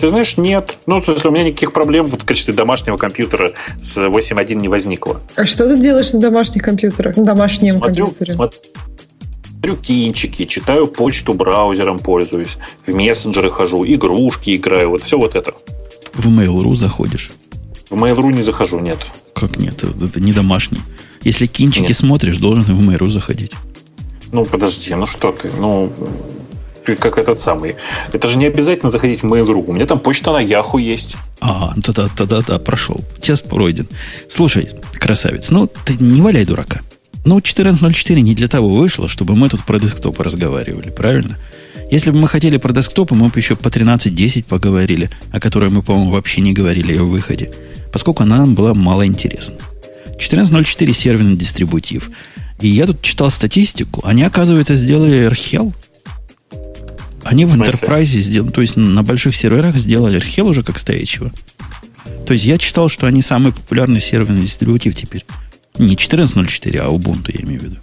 Ты 0.00 0.08
знаешь, 0.08 0.36
нет. 0.38 0.78
Ну, 0.86 1.00
в 1.00 1.04
смысле, 1.04 1.30
у 1.30 1.32
меня 1.32 1.44
никаких 1.44 1.72
проблем 1.72 2.06
вот 2.06 2.22
в 2.22 2.24
качестве 2.24 2.54
домашнего 2.54 2.96
компьютера 2.96 3.52
с 3.80 3.96
8.1 3.98 4.54
не 4.54 4.68
возникло. 4.68 5.20
А 5.36 5.46
что 5.46 5.68
ты 5.68 5.76
делаешь 5.76 6.12
на 6.12 6.20
домашних 6.20 6.62
компьютерах, 6.62 7.16
на 7.16 7.24
домашнем 7.24 7.74
Смотрю, 7.74 8.06
компьютере? 8.06 8.32
смотрю 8.32 8.58
кинчики, 9.72 10.44
читаю 10.44 10.86
почту 10.86 11.34
браузером, 11.34 11.98
пользуюсь, 11.98 12.58
в 12.86 12.92
мессенджеры 12.92 13.50
хожу, 13.50 13.84
игрушки 13.84 14.56
играю, 14.56 14.90
вот 14.90 15.02
все 15.02 15.18
вот 15.18 15.34
это. 15.34 15.54
В 16.14 16.28
Mail.ru 16.28 16.74
заходишь. 16.74 17.30
В 17.90 17.96
Mail.ru 17.96 18.32
не 18.32 18.42
захожу, 18.42 18.78
нет. 18.78 18.98
Как 19.34 19.56
нет? 19.56 19.82
Это 19.82 20.20
не 20.20 20.32
домашний. 20.32 20.80
Если 21.22 21.46
кинчики 21.46 21.88
Нет. 21.88 21.96
смотришь, 21.96 22.36
должен 22.36 22.64
в 22.64 22.88
Mail.ru 22.88 23.08
заходить. 23.08 23.52
Ну, 24.30 24.44
подожди, 24.44 24.94
ну 24.94 25.06
что 25.06 25.32
ты, 25.32 25.50
ну, 25.58 25.92
ты 26.84 26.96
как 26.96 27.18
этот 27.18 27.40
самый. 27.40 27.76
Это 28.12 28.28
же 28.28 28.36
не 28.36 28.46
обязательно 28.46 28.90
заходить 28.90 29.22
в 29.22 29.26
Mail.ru. 29.26 29.64
У 29.66 29.72
меня 29.72 29.86
там 29.86 29.98
почта 30.00 30.32
на 30.32 30.40
Яху 30.40 30.78
есть. 30.78 31.16
А, 31.40 31.72
ну 31.74 31.82
тогда, 31.82 32.08
тогда, 32.14 32.42
да, 32.42 32.58
прошел. 32.58 33.02
Тест 33.20 33.48
пройден. 33.48 33.88
Слушай, 34.28 34.68
красавец, 34.94 35.50
ну 35.50 35.66
ты 35.66 35.96
не 35.98 36.20
валяй 36.20 36.44
дурака. 36.44 36.80
Ну, 37.24 37.38
14.04 37.38 38.20
не 38.20 38.34
для 38.34 38.48
того 38.48 38.68
вышло, 38.74 39.08
чтобы 39.08 39.34
мы 39.34 39.48
тут 39.48 39.64
про 39.64 39.78
десктопы 39.80 40.22
разговаривали, 40.22 40.90
правильно? 40.90 41.38
Если 41.90 42.10
бы 42.10 42.18
мы 42.18 42.28
хотели 42.28 42.58
про 42.58 42.72
десктопы, 42.72 43.14
мы 43.14 43.28
бы 43.28 43.38
еще 43.38 43.56
по 43.56 43.68
13.10 43.68 44.44
поговорили, 44.44 45.10
о 45.32 45.40
которой 45.40 45.70
мы, 45.70 45.82
по-моему, 45.82 46.10
вообще 46.10 46.40
не 46.42 46.52
говорили 46.52 46.96
о 46.96 47.04
выходе, 47.04 47.50
поскольку 47.92 48.22
она 48.22 48.38
нам 48.38 48.54
была 48.54 48.74
мало 48.74 49.06
интересна. 49.06 49.56
14.04 50.18 50.92
серверный 50.92 51.36
дистрибутив. 51.36 52.10
И 52.60 52.68
я 52.68 52.86
тут 52.86 53.02
читал 53.02 53.30
статистику. 53.30 54.02
Они, 54.04 54.22
оказывается, 54.22 54.74
сделали 54.74 55.28
RHEL. 55.28 55.74
Они 57.24 57.44
в, 57.46 57.56
В? 57.56 57.62
Enterprise 57.62 58.04
сделали, 58.04 58.50
то 58.50 58.60
есть 58.60 58.76
на 58.76 59.02
больших 59.02 59.34
серверах 59.34 59.76
сделали 59.76 60.20
RHEL 60.20 60.44
уже 60.44 60.62
как 60.62 60.78
стоячего. 60.78 61.32
То 62.26 62.34
есть 62.34 62.44
я 62.44 62.58
читал, 62.58 62.88
что 62.88 63.06
они 63.06 63.22
самый 63.22 63.52
популярный 63.52 64.00
серверный 64.00 64.42
дистрибутив 64.42 64.94
теперь. 64.94 65.24
Не 65.78 65.94
14.04, 65.96 66.78
а 66.78 66.88
Ubuntu, 66.88 67.30
я 67.34 67.40
имею 67.44 67.60
в 67.60 67.64
виду. 67.64 67.76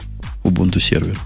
Ubuntu 0.44 0.80
сервер. 0.80 1.18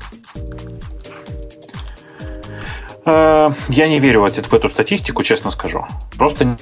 Э, 3.05 3.51
Я 3.69 3.87
не 3.87 3.99
верю 3.99 4.21
в 4.21 4.25
эт- 4.25 4.47
в 4.47 4.53
эту 4.53 4.69
статистику, 4.69 5.21
честно 5.23 5.51
скажу. 5.51 5.85
Просто 6.17 6.57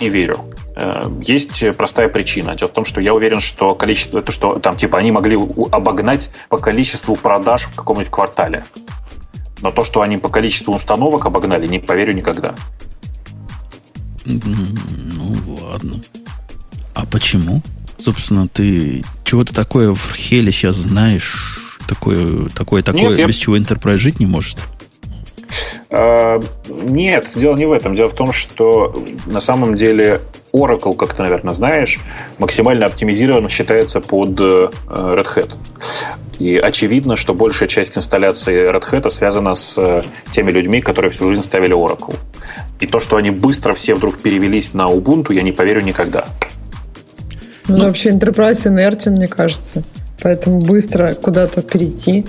не 0.00 0.08
верю. 0.08 0.44
Э, 0.76 1.10
Есть 1.22 1.76
простая 1.76 2.08
причина. 2.08 2.54
Дело 2.54 2.68
в 2.70 2.72
том, 2.72 2.84
что 2.84 3.00
я 3.00 3.12
уверен, 3.12 3.40
что 3.40 3.74
количество, 3.74 4.22
то, 4.22 4.30
что 4.32 4.58
там 4.60 4.76
типа 4.76 4.98
они 4.98 5.10
могли 5.10 5.36
обогнать 5.72 6.30
по 6.48 6.58
количеству 6.58 7.16
продаж 7.16 7.64
в 7.64 7.74
каком-нибудь 7.74 8.10
квартале. 8.10 8.64
Но 9.60 9.72
то, 9.72 9.82
что 9.84 10.00
они 10.02 10.16
по 10.18 10.28
количеству 10.28 10.74
установок 10.74 11.26
обогнали, 11.26 11.66
не 11.66 11.80
поверю 11.80 12.12
никогда. 12.14 12.54
Ну, 14.24 15.34
ладно. 15.60 16.00
А 16.94 17.04
почему? 17.06 17.62
Собственно, 18.02 18.48
ты 18.48 19.04
чего-то 19.24 19.54
такое 19.54 19.94
в 19.94 20.12
Хеле 20.14 20.50
сейчас 20.52 20.76
знаешь, 20.76 21.76
такое, 21.86 22.48
такое, 22.54 22.82
такое, 22.82 23.10
Нет, 23.10 23.18
я- 23.18 23.26
без 23.26 23.36
чего 23.36 23.56
Enterprise 23.56 23.96
жить 23.98 24.18
не 24.20 24.26
может. 24.26 24.58
Э, 25.90 26.40
Нет, 26.68 27.28
дело 27.36 27.54
не 27.56 27.66
в 27.66 27.72
этом. 27.72 27.94
Дело 27.94 28.08
в 28.08 28.14
том, 28.14 28.32
что 28.32 28.94
на 29.26 29.40
самом 29.40 29.76
деле 29.76 30.20
Oracle, 30.52 30.96
как 30.96 31.14
ты, 31.14 31.22
наверное, 31.22 31.52
знаешь, 31.52 31.98
максимально 32.38 32.86
оптимизирован 32.86 33.48
считается 33.48 34.00
под 34.00 34.40
э, 34.40 34.70
Red 34.88 35.26
Hat. 35.36 35.54
И 36.38 36.56
очевидно, 36.56 37.14
что 37.16 37.34
большая 37.34 37.68
часть 37.68 37.96
инсталляции 37.96 38.68
Red 38.70 38.84
Hat 38.90 39.10
связана 39.10 39.54
с 39.54 39.76
э, 39.78 40.02
теми 40.30 40.50
людьми, 40.50 40.80
которые 40.80 41.10
всю 41.10 41.28
жизнь 41.28 41.42
ставили 41.42 41.74
Oracle. 41.76 42.16
И 42.80 42.86
то, 42.86 42.98
что 42.98 43.16
они 43.16 43.30
быстро 43.30 43.74
все 43.74 43.94
вдруг 43.94 44.18
перевелись 44.18 44.74
на 44.74 44.90
Ubuntu, 44.90 45.34
я 45.34 45.42
не 45.42 45.52
поверю 45.52 45.82
никогда. 45.82 46.26
Ну, 47.72 47.78
Ну. 47.78 47.84
вообще 47.86 48.10
Enterprise 48.10 48.66
инертен, 48.68 49.12
мне 49.12 49.26
кажется. 49.28 49.82
Поэтому 50.22 50.60
быстро 50.60 51.12
куда-то 51.14 51.62
перейти. 51.62 52.24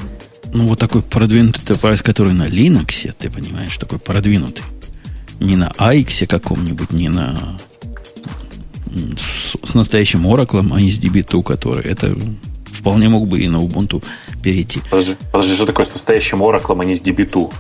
Ну, 0.54 0.68
вот 0.68 0.80
такой 0.80 1.02
продвинутый 1.02 1.64
Enterprise, 1.64 2.04
который 2.04 2.34
на 2.34 2.44
Linux, 2.48 3.14
ты 3.18 3.30
понимаешь, 3.30 3.76
такой 3.78 4.00
продвинутый. 4.00 4.64
Не 5.40 5.56
на 5.56 5.70
AX 5.78 6.26
каком-нибудь, 6.28 6.92
не 6.92 7.10
на 7.10 7.58
с, 9.18 9.58
с 9.70 9.74
настоящим 9.74 10.26
Oracle, 10.28 10.68
а 10.74 10.80
не 10.82 10.92
с 10.92 11.00
DB2, 11.00 11.44
который 11.44 11.84
это 11.84 12.16
вполне 12.72 13.10
мог 13.10 13.28
бы 13.28 13.40
и 13.40 13.48
на 13.50 13.58
Ubuntu 13.58 14.04
перейти. 14.42 14.82
Подожди, 14.90 15.16
подожди, 15.32 15.56
что 15.56 15.66
такое 15.66 15.86
с 15.86 15.94
настоящим 15.94 16.42
Oracle, 16.44 16.80
а 16.80 16.86
не 16.86 16.96
с 16.96 17.02
DB2? 17.02 17.52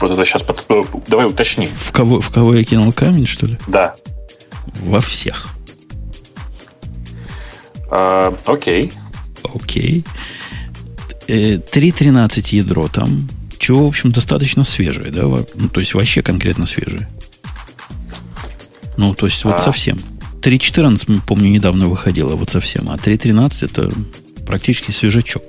Вот 0.00 0.10
это 0.12 0.24
сейчас... 0.24 0.42
под- 0.42 0.64
э, 0.70 0.82
Давай 1.08 1.26
уточни. 1.26 1.68
В 1.74 1.92
кого, 1.92 2.20
в 2.20 2.30
кого 2.30 2.54
я 2.54 2.64
кинул 2.64 2.90
камень, 2.92 3.26
что 3.26 3.46
ли? 3.46 3.58
Да. 3.68 3.94
Во 4.82 5.00
всех. 5.00 5.48
Э, 7.90 8.32
окей. 8.46 8.92
Окей. 9.42 10.04
Э, 11.28 11.56
3.13 11.58 12.54
ядро 12.56 12.88
там. 12.88 13.28
Чего, 13.58 13.84
в 13.84 13.88
общем, 13.88 14.10
достаточно 14.10 14.64
свежее, 14.64 15.10
да? 15.10 15.22
Ну, 15.22 15.68
то 15.68 15.80
есть 15.80 15.94
вообще 15.94 16.22
конкретно 16.22 16.66
свежее. 16.66 17.08
Ну, 18.96 19.14
то 19.14 19.26
есть 19.26 19.44
вот 19.44 19.56
А. 19.56 19.58
совсем. 19.58 19.98
3.14, 20.40 21.08
м, 21.08 21.20
помню, 21.20 21.50
недавно 21.50 21.86
выходило, 21.86 22.34
вот 22.36 22.50
совсем. 22.50 22.88
А 22.90 22.96
3.13 22.96 23.62
это 23.62 23.90
практически 24.46 24.90
свежачок. 24.90 25.42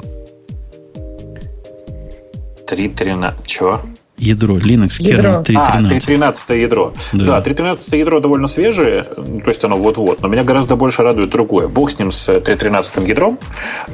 3.13. 2.68 3.36
Чего? 3.46 3.82
Ядро 4.22 4.56
Linux 4.58 4.98
Ядро. 5.00 5.42
kernel 5.42 5.44
3.13. 5.44 5.56
А, 5.58 5.82
3.13 5.82 6.58
ядро. 6.60 6.94
Да. 7.14 7.42
Да, 7.42 7.50
3.13 7.50 7.98
ядро 7.98 8.20
довольно 8.20 8.46
свежее, 8.48 9.04
то 9.04 9.48
есть 9.50 9.64
оно 9.64 9.78
вот-вот, 9.78 10.22
но 10.22 10.28
меня 10.28 10.44
гораздо 10.44 10.76
больше 10.76 11.02
радует 11.02 11.32
другое. 11.32 11.68
Бог 11.68 11.90
с 11.90 11.98
ним, 11.98 12.12
с 12.12 12.30
3.13 12.30 13.08
ядром. 13.08 13.40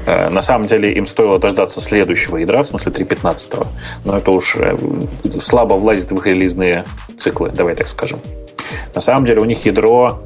Э, 0.06 0.30
На 0.30 0.42
самом 0.42 0.68
деле 0.68 0.94
им 0.94 1.06
стоило 1.06 1.40
дождаться 1.40 1.80
следующего 1.80 2.38
ядра, 2.38 2.62
в 2.64 2.68
смысле 2.68 2.92
3.15. 2.92 3.68
Но 4.04 4.18
это 4.18 4.32
уж 4.32 4.56
э, 4.58 4.78
слабо 5.40 5.76
влазит 5.76 6.12
в 6.12 6.18
их 6.18 6.28
релизные 6.28 6.84
циклы, 7.18 7.52
давай 7.52 7.76
так 7.76 7.88
скажем. 7.88 8.20
На 8.94 9.00
самом 9.02 9.26
деле 9.26 9.40
у 9.40 9.46
них 9.46 9.66
ядро 9.66 10.22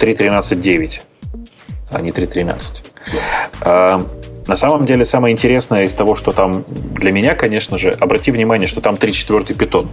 3.13.9, 0.00 1.00
а 1.92 2.02
не 2.02 2.10
3.13. 2.10 2.82
На 4.46 4.56
самом 4.56 4.86
деле, 4.86 5.04
самое 5.04 5.32
интересное 5.32 5.84
из 5.84 5.94
того, 5.94 6.14
что 6.14 6.32
там 6.32 6.64
для 6.68 7.10
меня, 7.10 7.34
конечно 7.34 7.78
же, 7.78 7.90
обрати 7.90 8.30
внимание, 8.30 8.66
что 8.66 8.80
там 8.80 8.94
3.4 8.94 9.54
питон. 9.54 9.88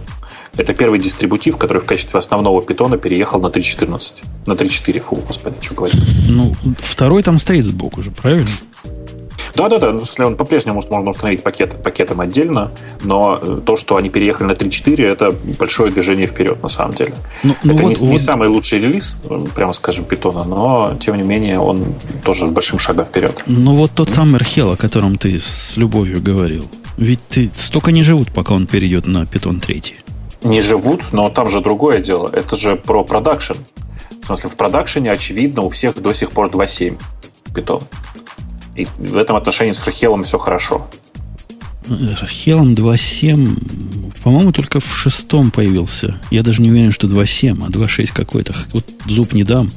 Это 0.56 0.74
первый 0.74 1.00
дистрибутив, 1.00 1.56
который 1.56 1.78
в 1.78 1.86
качестве 1.86 2.18
основного 2.18 2.62
питона 2.62 2.96
переехал 2.96 3.40
на 3.40 3.48
3.14. 3.48 4.24
На 4.46 4.52
3.4, 4.52 5.00
фу, 5.00 5.16
господи, 5.16 5.56
что 5.60 5.74
говорить. 5.74 6.00
Ну, 6.28 6.54
второй 6.78 7.22
там 7.22 7.38
стоит 7.38 7.64
сбоку 7.64 8.02
же, 8.02 8.12
правильно? 8.12 8.48
Да-да-да, 9.54 9.92
ну, 9.92 10.02
он 10.26 10.36
по-прежнему 10.36 10.74
можно 10.76 11.10
установить 11.10 11.42
пакет, 11.42 11.82
пакетом 11.82 12.20
отдельно, 12.20 12.72
но 13.02 13.38
э, 13.40 13.60
то, 13.64 13.76
что 13.76 13.96
они 13.96 14.10
переехали 14.10 14.48
на 14.48 14.52
3.4, 14.52 15.06
это 15.06 15.32
большое 15.58 15.92
движение 15.92 16.26
вперед, 16.26 16.62
на 16.62 16.68
самом 16.68 16.94
деле. 16.94 17.14
Ну, 17.42 17.54
ну 17.62 17.74
это 17.74 17.82
вот- 17.84 17.96
не, 17.96 18.06
не 18.06 18.12
вот- 18.12 18.20
самый 18.20 18.48
лучший 18.48 18.80
релиз, 18.80 19.16
э, 19.30 19.46
прямо 19.54 19.72
скажем, 19.72 20.04
питона, 20.04 20.44
но, 20.44 20.96
тем 21.00 21.16
не 21.16 21.22
менее, 21.22 21.60
он 21.60 21.94
тоже 22.24 22.46
с 22.46 22.50
большим 22.50 22.78
шагом 22.78 23.06
вперед. 23.06 23.42
Ну, 23.46 23.74
вот 23.74 23.92
тот 23.94 24.10
самый 24.10 24.36
Архел, 24.36 24.72
о 24.72 24.76
котором 24.76 25.16
ты 25.16 25.38
с 25.38 25.76
любовью 25.76 26.20
говорил. 26.20 26.64
Ведь 26.96 27.20
ты 27.28 27.50
столько 27.56 27.92
не 27.92 28.02
живут, 28.02 28.32
пока 28.32 28.54
он 28.54 28.66
перейдет 28.66 29.06
на 29.06 29.24
Python 29.24 29.60
3. 29.60 29.96
Не 30.44 30.60
живут, 30.60 31.12
но 31.12 31.30
там 31.30 31.48
же 31.48 31.60
другое 31.60 32.00
дело. 32.00 32.28
Это 32.32 32.56
же 32.56 32.76
про 32.76 33.04
продакшн. 33.04 33.54
В 34.20 34.26
смысле, 34.26 34.50
в 34.50 34.56
продакшене, 34.56 35.12
очевидно, 35.12 35.62
у 35.62 35.68
всех 35.68 36.00
до 36.00 36.12
сих 36.12 36.30
пор 36.30 36.50
2.7 36.50 36.98
Python. 37.54 37.82
И 38.76 38.86
в 38.98 39.16
этом 39.16 39.36
отношении 39.36 39.72
с 39.72 39.80
Хелом 39.80 40.22
все 40.22 40.38
хорошо. 40.38 40.86
Хелом 42.28 42.74
2.7, 42.74 44.12
по-моему, 44.22 44.52
только 44.52 44.80
в 44.80 44.96
шестом 44.96 45.50
появился. 45.50 46.18
Я 46.30 46.42
даже 46.42 46.62
не 46.62 46.70
уверен, 46.70 46.92
что 46.92 47.06
2.7, 47.06 47.62
а 47.64 47.68
2.6 47.68 48.10
какой-то. 48.12 48.54
Вот 48.72 48.86
зуб 49.06 49.34
не 49.34 49.44
дам, 49.44 49.70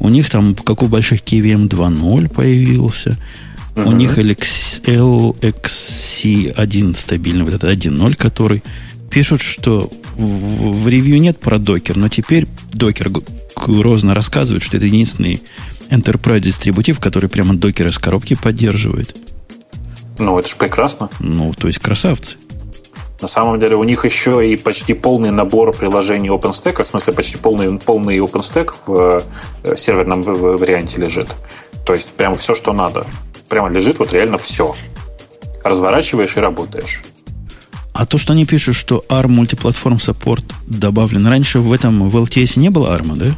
У 0.00 0.08
них 0.08 0.30
там, 0.30 0.54
как 0.54 0.82
у 0.82 0.86
больших 0.86 1.20
KVM 1.20 1.68
2.0 1.68 2.30
появился– 2.30 3.18
Uh-huh. 3.28 3.47
У 3.84 3.92
них 3.92 4.18
LXC1 4.18 6.96
стабильный, 6.96 7.44
вот 7.44 7.54
этот 7.54 7.70
1.0, 7.70 8.16
который 8.16 8.64
пишут, 9.10 9.40
что 9.40 9.90
в, 10.16 10.82
в 10.82 10.88
ревью 10.88 11.20
нет 11.20 11.38
про 11.38 11.58
докер, 11.58 11.96
но 11.96 12.08
теперь 12.08 12.46
докер 12.72 13.10
грозно 13.66 14.14
рассказывает, 14.14 14.62
что 14.62 14.76
это 14.76 14.86
единственный 14.86 15.42
Enterprise 15.90 16.40
дистрибутив, 16.40 17.00
который 17.00 17.28
прямо 17.28 17.54
докер 17.54 17.86
из 17.86 17.98
коробки 17.98 18.34
поддерживает. 18.34 19.16
Ну, 20.18 20.38
это 20.38 20.48
же 20.48 20.56
прекрасно. 20.56 21.08
Ну, 21.20 21.54
то 21.54 21.68
есть 21.68 21.78
красавцы. 21.78 22.36
На 23.20 23.26
самом 23.26 23.58
деле 23.58 23.76
у 23.76 23.84
них 23.84 24.04
еще 24.04 24.48
и 24.48 24.56
почти 24.56 24.94
полный 24.94 25.30
набор 25.30 25.76
приложений 25.76 26.28
OpenStack, 26.28 26.82
в 26.82 26.86
смысле 26.86 27.14
почти 27.14 27.36
полный, 27.36 27.78
полный 27.78 28.18
OpenStack 28.18 28.72
в 28.86 29.24
э, 29.64 29.76
серверном 29.76 30.22
варианте 30.22 31.00
лежит. 31.00 31.28
То 31.84 31.94
есть 31.94 32.12
прям 32.12 32.36
все, 32.36 32.54
что 32.54 32.72
надо 32.72 33.06
прямо 33.48 33.68
лежит 33.68 33.98
вот 33.98 34.12
реально 34.12 34.38
все. 34.38 34.74
Разворачиваешь 35.64 36.36
и 36.36 36.40
работаешь. 36.40 37.02
А 37.92 38.06
то, 38.06 38.16
что 38.16 38.32
они 38.32 38.46
пишут, 38.46 38.76
что 38.76 39.04
ARM 39.08 39.28
мультиплатформ 39.28 39.96
Support 39.96 40.52
добавлен, 40.66 41.26
раньше 41.26 41.58
в 41.58 41.72
этом 41.72 42.08
в 42.08 42.16
LTS 42.16 42.58
не 42.58 42.70
было 42.70 42.96
ARM, 42.96 43.16
да? 43.16 43.34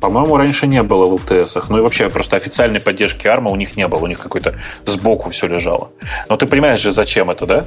По-моему, 0.00 0.36
раньше 0.36 0.66
не 0.66 0.82
было 0.82 1.06
в 1.06 1.14
LTS. 1.14 1.64
Ну 1.70 1.78
и 1.78 1.80
вообще 1.80 2.10
просто 2.10 2.36
официальной 2.36 2.80
поддержки 2.80 3.26
ARM 3.26 3.50
у 3.50 3.56
них 3.56 3.78
не 3.78 3.88
было. 3.88 4.00
У 4.00 4.06
них 4.06 4.20
какой-то 4.20 4.56
сбоку 4.84 5.30
все 5.30 5.46
лежало. 5.46 5.90
Но 6.28 6.36
ты 6.36 6.46
понимаешь 6.46 6.80
же, 6.80 6.90
зачем 6.90 7.30
это, 7.30 7.46
да? 7.46 7.64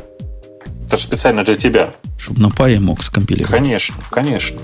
Это 0.85 0.97
же 0.97 1.03
специально 1.03 1.43
для 1.43 1.55
тебя. 1.55 1.95
Чтобы 2.19 2.39
на 2.41 2.51
пае 2.51 2.79
мог 2.79 3.01
скомпилировать. 3.03 3.51
Конечно, 3.51 3.95
конечно. 4.11 4.59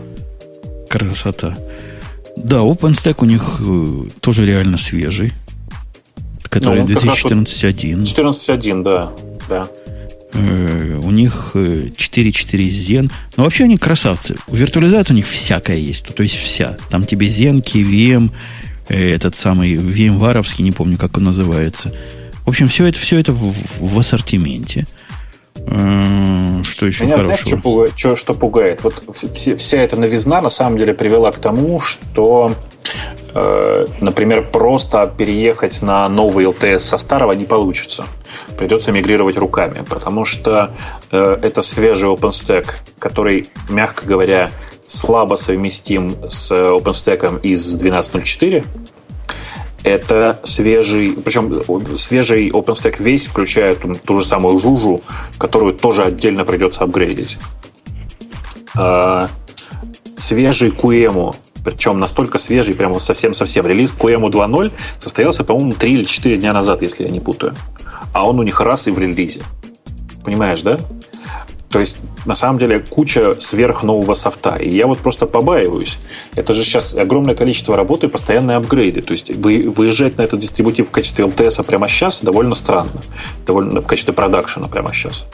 Красота. 0.87 1.57
Да, 2.37 2.57
OpenStack 2.57 3.15
у 3.19 3.25
них 3.25 3.59
э, 3.59 4.09
тоже 4.19 4.45
реально 4.45 4.77
свежий 4.77 5.33
который 6.53 6.81
ну, 6.81 6.87
2014.1. 6.87 8.01
14.1, 8.01 8.83
да. 8.83 9.11
да. 9.49 9.67
Э, 10.33 10.99
у 11.03 11.11
них 11.11 11.51
4.4 11.55 12.67
Zen. 12.69 13.11
Но 13.37 13.43
вообще 13.43 13.63
они 13.65 13.77
красавцы. 13.77 14.35
У 14.47 14.55
виртуализации 14.55 15.13
у 15.13 15.15
них 15.15 15.27
всякая 15.27 15.77
есть. 15.77 16.05
То 16.15 16.23
есть 16.23 16.35
вся. 16.35 16.77
Там 16.89 17.03
тебе 17.03 17.27
Zen, 17.27 17.63
KVM, 17.63 18.31
э, 18.89 19.13
этот 19.13 19.35
самый 19.35 19.75
VMware, 19.75 20.45
не 20.61 20.71
помню, 20.71 20.97
как 20.97 21.17
он 21.17 21.23
называется. 21.23 21.93
В 22.45 22.49
общем, 22.49 22.67
все 22.67 22.85
это, 22.85 22.99
все 22.99 23.17
это 23.17 23.33
в, 23.33 23.53
в 23.79 23.99
ассортименте. 23.99 24.81
Э, 24.81 25.02
что 25.67 26.85
еще 26.85 27.05
Меня 27.05 27.17
хорошего? 27.17 27.35
Знаешь, 27.35 27.39
что, 27.39 27.57
пугает, 27.57 27.93
что, 27.97 28.15
что 28.15 28.33
пугает? 28.33 28.83
Вот 28.83 29.03
вся, 29.13 29.55
вся 29.55 29.77
эта 29.77 29.95
новизна 29.95 30.41
на 30.41 30.49
самом 30.49 30.77
деле 30.77 30.93
привела 30.93 31.31
к 31.31 31.39
тому, 31.39 31.79
что 31.79 32.51
Э, 33.35 33.85
например, 33.99 34.49
просто 34.51 35.11
переехать 35.17 35.81
на 35.81 36.07
новый 36.07 36.45
LTS 36.45 36.79
со 36.79 36.97
старого 36.97 37.31
не 37.31 37.45
получится. 37.45 38.05
Придется 38.57 38.91
мигрировать 38.91 39.37
руками, 39.37 39.83
потому 39.87 40.25
что 40.25 40.71
э, 41.11 41.39
это 41.41 41.61
свежий 41.61 42.09
OpenStack, 42.09 42.67
который, 42.99 43.49
мягко 43.69 44.05
говоря, 44.05 44.51
слабо 44.85 45.35
совместим 45.35 46.15
с 46.29 46.51
OpenStack 46.51 47.41
из 47.41 47.75
12.04. 47.75 48.65
Это 49.83 50.39
свежий, 50.43 51.11
причем 51.11 51.61
свежий 51.97 52.49
OpenStack 52.49 53.03
весь, 53.03 53.27
включая 53.27 53.75
ту, 53.75 54.17
же 54.17 54.25
самую 54.25 54.57
жужу, 54.57 55.01
которую 55.37 55.73
тоже 55.73 56.03
отдельно 56.03 56.45
придется 56.45 56.81
апгрейдить. 56.83 57.37
Э, 58.75 59.27
свежий 60.15 60.69
QEMU, 60.69 61.35
причем 61.65 61.99
настолько 61.99 62.37
свежий, 62.37 62.75
прямо 62.75 62.99
совсем-совсем. 62.99 63.67
Релиз 63.67 63.93
QEMU 63.93 64.29
2.0 64.29 64.71
состоялся, 65.01 65.43
по-моему, 65.43 65.73
3 65.73 65.93
или 65.93 66.05
4 66.05 66.37
дня 66.37 66.53
назад, 66.53 66.81
если 66.81 67.03
я 67.03 67.09
не 67.09 67.19
путаю. 67.19 67.53
А 68.13 68.27
он 68.27 68.39
у 68.39 68.43
них 68.43 68.61
раз 68.61 68.87
и 68.87 68.91
в 68.91 68.99
релизе. 68.99 69.41
Понимаешь, 70.23 70.61
да? 70.61 70.79
То 71.73 71.79
есть, 71.79 71.97
на 72.27 72.35
самом 72.35 72.59
деле, 72.59 72.81
куча 72.81 73.35
сверхнового 73.39 74.13
софта. 74.13 74.57
И 74.57 74.69
я 74.69 74.85
вот 74.85 74.99
просто 74.99 75.25
побаиваюсь. 75.25 75.97
Это 76.35 76.53
же 76.53 76.63
сейчас 76.63 76.93
огромное 76.93 77.33
количество 77.33 77.75
работы 77.75 78.05
и 78.05 78.09
постоянные 78.09 78.57
апгрейды. 78.57 79.01
То 79.01 79.13
есть, 79.13 79.35
вы, 79.35 79.73
выезжать 79.75 80.19
на 80.19 80.21
этот 80.21 80.39
дистрибутив 80.39 80.89
в 80.89 80.91
качестве 80.91 81.25
LTS 81.25 81.63
прямо 81.63 81.87
сейчас 81.87 82.21
довольно 82.21 82.53
странно. 82.53 83.01
Довольно 83.47 83.81
в 83.81 83.87
качестве 83.87 84.13
продакшена 84.13 84.67
прямо 84.67 84.93
сейчас. 84.93 85.25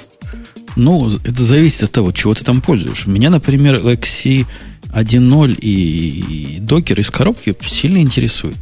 Ну, 0.78 1.10
это 1.26 1.44
зависит 1.44 1.84
от 1.84 1.92
того, 1.92 2.14
чего 2.14 2.34
ты 2.34 2.46
там 2.46 2.62
пользуешь. 2.62 3.06
Меня, 3.06 3.30
например, 3.30 3.80
Lexi 3.80 4.46
1.0 4.94 5.56
и 5.56 6.60
докер 6.62 7.02
из 7.02 7.12
коробки 7.12 7.54
сильно 7.66 7.98
интересует. 7.98 8.56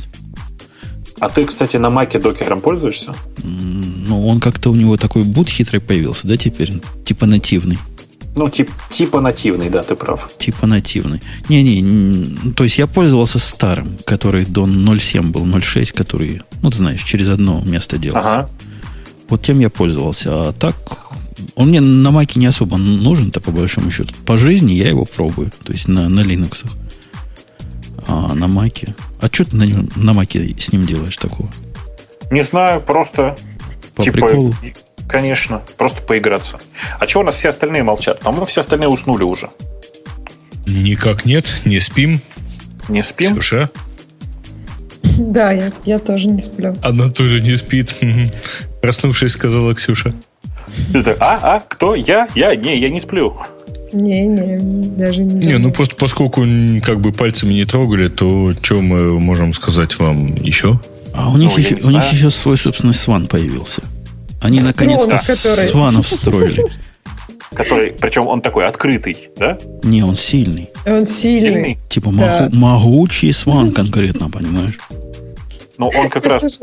А 1.19 1.29
ты, 1.29 1.45
кстати, 1.45 1.77
на 1.77 1.89
маке 1.89 2.19
докером 2.19 2.61
пользуешься? 2.61 3.13
Ну, 3.43 4.27
он 4.27 4.39
как-то 4.39 4.69
у 4.69 4.75
него 4.75 4.97
такой 4.97 5.23
бут 5.23 5.49
хитрый 5.49 5.81
появился, 5.81 6.27
да, 6.27 6.37
теперь? 6.37 6.81
Типа 7.03 7.25
нативный. 7.25 7.77
Ну, 8.35 8.49
тип, 8.49 8.69
типа 8.91 9.19
нативный, 9.19 9.69
да, 9.69 9.81
ты 9.81 9.95
прав. 9.95 10.29
Типа 10.37 10.67
нативный. 10.67 11.21
Не-не, 11.49 12.51
то 12.51 12.63
есть 12.63 12.77
я 12.77 12.85
пользовался 12.85 13.39
старым, 13.39 13.97
который 14.05 14.45
до 14.45 14.67
0.7 14.67 15.31
был, 15.31 15.45
0.6, 15.45 15.91
который, 15.91 16.43
ну, 16.61 16.69
ты 16.69 16.77
знаешь, 16.77 17.03
через 17.03 17.29
одно 17.29 17.63
место 17.65 17.97
делался. 17.97 18.33
Ага. 18.33 18.49
Вот 19.29 19.41
тем 19.41 19.59
я 19.59 19.71
пользовался. 19.71 20.49
А 20.49 20.53
так 20.53 20.75
он 21.55 21.69
мне 21.69 21.81
на 21.81 22.11
маке 22.11 22.39
не 22.39 22.45
особо 22.45 22.77
нужен-то, 22.77 23.39
по 23.39 23.51
большому 23.51 23.91
счету. 23.91 24.13
По 24.25 24.37
жизни 24.37 24.73
я 24.73 24.87
его 24.87 25.05
пробую. 25.05 25.51
То 25.63 25.71
есть 25.71 25.87
на, 25.87 26.07
на 26.07 26.21
Linux. 26.21 26.65
А 28.07 28.33
на 28.33 28.47
маке... 28.47 28.95
А 29.19 29.27
что 29.27 29.45
ты 29.45 29.55
на, 29.55 29.65
на 29.95 30.13
маке 30.13 30.55
с 30.57 30.71
ним 30.71 30.83
делаешь 30.83 31.17
такого? 31.17 31.49
Не 32.31 32.41
знаю, 32.41 32.81
просто... 32.81 33.35
По 33.95 34.03
типа, 34.03 34.17
приколу? 34.17 34.53
Конечно, 35.07 35.61
просто 35.77 36.01
поиграться. 36.01 36.59
А 36.99 37.07
чего 37.07 37.21
у 37.21 37.25
нас 37.25 37.35
все 37.35 37.49
остальные 37.49 37.83
молчат? 37.83 38.19
По-моему, 38.19 38.45
все 38.45 38.61
остальные 38.61 38.89
уснули 38.89 39.23
уже. 39.23 39.49
Никак 40.65 41.25
нет, 41.25 41.61
не 41.65 41.79
спим. 41.79 42.21
Не 42.89 43.01
спим? 43.01 43.33
Ксюша? 43.33 43.69
Да, 45.17 45.51
я, 45.51 45.71
я 45.85 45.99
тоже 45.99 46.27
не 46.27 46.41
сплю. 46.41 46.75
Она 46.83 47.09
тоже 47.09 47.41
не 47.41 47.55
спит. 47.55 47.95
Проснувшись, 48.81 49.31
сказала 49.31 49.73
Ксюша. 49.73 50.13
А, 51.19 51.55
а, 51.55 51.59
кто? 51.61 51.95
Я? 51.95 52.27
Я? 52.35 52.55
Не, 52.55 52.77
я 52.77 52.89
не 52.89 52.99
сплю. 52.99 53.37
Не, 53.93 54.27
не, 54.27 54.57
даже 54.97 55.23
не. 55.23 55.45
Не, 55.45 55.57
ну 55.57 55.71
просто 55.71 55.95
поскольку 55.95 56.45
как 56.83 56.99
бы 56.99 57.11
пальцами 57.11 57.53
не 57.53 57.65
трогали, 57.65 58.07
то 58.07 58.51
что 58.61 58.81
мы 58.81 59.19
можем 59.19 59.53
сказать 59.53 59.97
вам 59.99 60.35
еще? 60.35 60.79
А 61.13 61.29
у 61.29 61.37
них, 61.37 61.51
ну, 61.55 61.57
еще, 61.57 61.75
у 61.83 61.89
них 61.89 62.11
еще 62.11 62.29
свой 62.29 62.57
собственный 62.57 62.93
сван 62.93 63.27
появился. 63.27 63.81
Они 64.41 64.61
наконец-то 64.61 65.17
который... 65.17 65.65
сванов 65.65 66.05
встроили. 66.05 66.63
Который, 67.53 67.93
причем 67.93 68.27
он 68.27 68.41
такой 68.41 68.67
открытый, 68.67 69.29
да? 69.37 69.57
Не, 69.83 70.03
он 70.03 70.15
сильный. 70.15 70.69
Он 70.85 71.05
сильный. 71.05 71.41
сильный? 71.41 71.77
Типа 71.89 72.11
да. 72.11 72.49
могучий 72.51 73.31
сван 73.31 73.71
конкретно, 73.71 74.29
понимаешь? 74.29 74.77
Ну, 75.77 75.91
он 75.95 76.09
как 76.09 76.25
раз... 76.25 76.59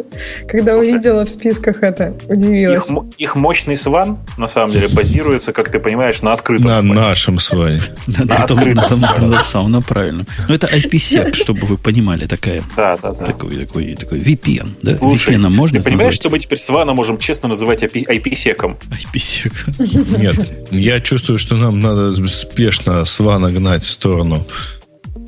Когда 0.49 0.75
Слушай, 0.75 0.93
увидела 0.93 1.25
в 1.25 1.29
списках 1.29 1.83
это, 1.83 2.17
удивилась. 2.29 2.89
Их, 2.89 2.95
их 3.19 3.37
мощный 3.37 3.77
сван, 3.77 4.19
на 4.37 4.49
самом 4.49 4.73
деле, 4.73 4.89
базируется, 4.89 5.53
как 5.53 5.71
ты 5.71 5.79
понимаешь, 5.79 6.21
на 6.23 6.33
открытом 6.33 6.67
На 6.67 6.79
сване. 6.81 6.95
нашем 6.95 7.39
сване. 7.39 7.81
На 8.07 8.37
открытом 8.37 8.97
сване. 8.97 9.69
На 9.69 9.83
правильном. 9.83 10.27
Ну, 10.49 10.55
это 10.55 10.67
IPsec, 10.67 11.35
чтобы 11.35 11.67
вы 11.67 11.77
понимали, 11.77 12.27
такая... 12.27 12.63
Да, 12.77 12.97
да, 13.01 13.13
да. 13.13 13.25
Такой, 13.25 13.57
такой, 13.65 13.95
такой 13.95 14.19
VPN. 14.19 14.71
Да? 14.83 14.93
Слушай, 14.93 15.37
VPN 15.37 15.49
можно 15.49 15.79
ты 15.79 15.85
понимаешь, 15.85 16.15
что 16.15 16.29
мы 16.31 16.39
теперь 16.39 16.59
свана 16.59 16.93
можем 16.93 17.19
честно 17.19 17.49
называть 17.49 17.83
IPsec? 17.83 18.77
IPsec. 19.13 20.19
Нет, 20.19 20.69
я 20.73 21.01
чувствую, 21.01 21.39
что 21.39 21.57
нам 21.57 21.81
надо 21.81 22.13
спешно 22.27 23.05
свана 23.05 23.53
гнать 23.53 23.85
в 23.85 23.91
сторону 23.91 24.45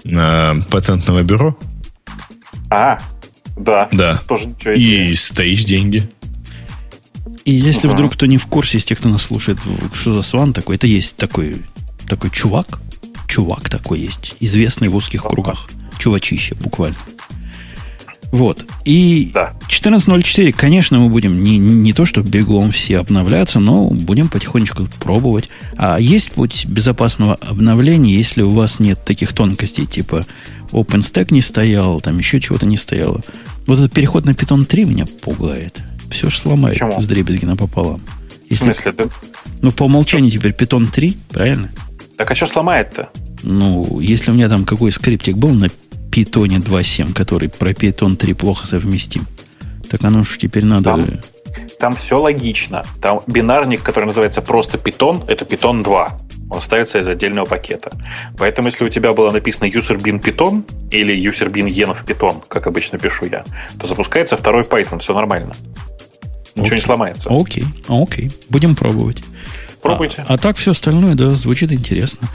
э, 0.05 0.55
патентного 0.70 1.22
бюро. 1.22 1.57
А, 2.70 2.99
да. 3.57 3.88
Да. 3.92 4.23
Тоже 4.29 4.49
ничего 4.49 4.75
И 4.75 5.14
стоишь 5.14 5.64
деньги. 5.64 6.09
И 7.45 7.53
если 7.53 7.87
угу. 7.87 7.95
вдруг 7.95 8.12
кто 8.14 8.27
не 8.27 8.38
в 8.38 8.47
курсе 8.47 8.79
из 8.79 8.85
тех, 8.85 8.99
кто 8.99 9.09
нас 9.09 9.23
слушает, 9.23 9.59
что 9.95 10.14
за 10.14 10.23
сван 10.23 10.53
такой, 10.53 10.77
это 10.77 10.87
есть 10.87 11.16
такой 11.16 11.62
такой 12.09 12.31
чувак, 12.31 12.81
чувак 13.29 13.69
такой 13.69 14.01
есть, 14.01 14.35
известный 14.40 14.88
в 14.88 14.97
узких 14.97 15.23
кругах, 15.23 15.69
чувачище 15.99 16.55
буквально. 16.55 16.97
Вот. 18.33 18.67
И 18.85 19.31
да. 19.33 19.55
14.04, 19.69 20.53
конечно, 20.53 20.99
мы 20.99 21.09
будем 21.09 21.43
не, 21.43 21.59
не 21.59 21.93
то, 21.93 22.05
что 22.05 22.23
бегом 22.23 22.71
все 22.71 22.99
обновляться, 22.99 23.61
но 23.61 23.89
будем 23.89 24.29
потихонечку 24.29 24.89
пробовать. 25.01 25.49
А 25.77 25.99
есть 25.99 26.33
путь 26.33 26.67
безопасного 26.67 27.35
обновления, 27.35 28.15
если 28.15 28.43
у 28.43 28.51
вас 28.51 28.81
нет 28.81 29.05
таких 29.05 29.33
тонкостей, 29.33 29.87
типа 29.87 30.27
OpenStack 30.73 31.29
не 31.31 31.41
стоял, 31.41 32.01
там 32.01 32.19
еще 32.19 32.41
чего-то 32.41 32.67
не 32.67 32.77
стояло. 32.77 33.23
Вот 33.67 33.79
этот 33.79 33.93
переход 33.93 34.25
на 34.25 34.31
Python 34.31 34.65
3 34.65 34.85
меня 34.85 35.07
пугает. 35.07 35.81
Все 36.11 36.31
же 36.31 36.39
сломает 36.39 36.75
Почему? 36.79 37.03
с 37.03 37.07
дребезги 37.07 37.45
напополам. 37.45 38.01
Если, 38.49 38.62
В 38.71 38.75
смысле? 38.75 38.93
Да? 38.93 39.05
Ну, 39.61 39.73
по 39.73 39.85
умолчанию 39.85 40.31
теперь 40.31 40.53
Python 40.53 40.87
3, 40.91 41.17
правильно? 41.31 41.71
Так 42.17 42.31
а 42.31 42.35
что 42.35 42.47
сломает-то? 42.47 43.09
Ну, 43.43 44.01
если 44.01 44.31
у 44.31 44.35
меня 44.35 44.49
там 44.49 44.65
какой 44.65 44.93
скриптик 44.93 45.37
был 45.37 45.51
на 45.51 45.69
Python 46.11 46.62
2.7, 46.62 47.12
который 47.12 47.49
про 47.49 47.71
Python 47.71 48.16
3 48.16 48.35
плохо 48.35 48.66
совместим, 48.66 49.27
так 49.90 50.05
оно 50.05 50.23
же 50.23 50.38
теперь 50.38 50.64
надо... 50.64 50.85
Там, 50.85 51.05
там 51.79 51.97
все 51.97 52.21
логично. 52.21 52.85
Там 53.01 53.21
бинарник, 53.27 53.83
который 53.83 54.07
называется 54.07 54.42
просто 54.42 54.79
Python, 54.79 55.25
это 55.29 55.45
Python 55.45 55.83
2. 55.83 56.19
Он 56.49 56.61
ставится 56.61 56.99
из 56.99 57.07
отдельного 57.09 57.47
пакета. 57.47 57.90
Поэтому, 58.38 58.69
если 58.69 58.85
у 58.85 58.88
тебя 58.88 59.12
было 59.12 59.31
написано 59.31 59.69
userbin 59.69 60.23
Python 60.23 60.64
или 60.90 61.16
userbin 61.29 61.66
env 61.69 62.05
Python, 62.05 62.42
как 62.49 62.66
обычно 62.66 62.99
пишу 62.99 63.27
я, 63.27 63.45
то 63.79 63.87
запускается 63.87 64.37
второй 64.37 64.62
Python, 64.62 64.99
все 64.99 65.12
нормально. 65.12 65.55
Ничего 66.55 66.66
окей. 66.66 66.77
не 66.77 66.83
сломается. 66.83 67.29
Окей, 67.31 67.64
окей. 67.88 68.31
Будем 68.49 68.75
пробовать. 68.75 69.23
Пробуйте. 69.83 70.25
А, 70.27 70.35
а 70.35 70.38
так 70.38 70.57
все 70.57 70.71
остальное, 70.71 71.14
да, 71.14 71.31
звучит 71.31 71.73
интересно. 71.73 72.29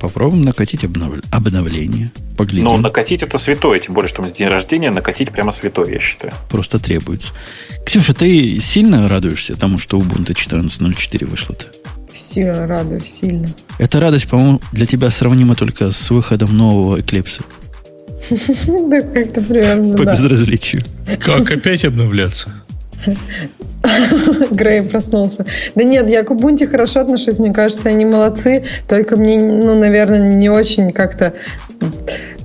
Попробуем 0.00 0.44
накатить 0.44 0.84
обнов... 0.84 1.14
обновление. 1.32 2.10
Поглядим. 2.36 2.64
Ну, 2.64 2.76
накатить 2.76 3.22
это 3.22 3.38
святое, 3.38 3.78
тем 3.78 3.94
более, 3.94 4.08
что 4.08 4.20
у 4.20 4.24
меня 4.24 4.34
день 4.34 4.48
рождения, 4.48 4.90
накатить 4.90 5.30
прямо 5.30 5.52
святое, 5.52 5.94
я 5.94 6.00
считаю. 6.00 6.32
Просто 6.50 6.78
требуется. 6.78 7.32
Ксюша, 7.84 8.14
ты 8.14 8.60
сильно 8.60 9.08
радуешься 9.08 9.56
тому, 9.56 9.78
что 9.78 9.98
Ubuntu 9.98 10.34
14.04 10.34 11.26
вышло-то? 11.26 11.66
Сильно 12.14 12.66
радуюсь, 12.66 13.12
сильно. 13.20 13.48
Эта 13.78 14.00
радость, 14.00 14.28
по-моему, 14.28 14.60
для 14.72 14.86
тебя 14.86 15.10
сравнима 15.10 15.54
только 15.54 15.90
с 15.90 16.10
выходом 16.10 16.56
нового 16.56 16.98
Eclipse. 16.98 17.42
Да, 18.66 19.00
как-то 19.02 19.40
примерно, 19.40 19.96
По 19.96 20.04
безразличию. 20.04 20.82
Как 21.20 21.50
опять 21.50 21.84
обновляться? 21.84 22.52
Грей 24.50 24.82
проснулся. 24.82 25.46
Да 25.74 25.84
нет, 25.84 26.08
я 26.08 26.22
к 26.22 26.30
Ubuntu 26.30 26.66
хорошо 26.66 27.00
отношусь, 27.00 27.38
мне 27.38 27.52
кажется, 27.52 27.88
они 27.88 28.04
молодцы, 28.04 28.64
только 28.88 29.16
мне, 29.16 29.38
ну, 29.38 29.78
наверное, 29.78 30.34
не 30.34 30.48
очень 30.48 30.92
как-то 30.92 31.34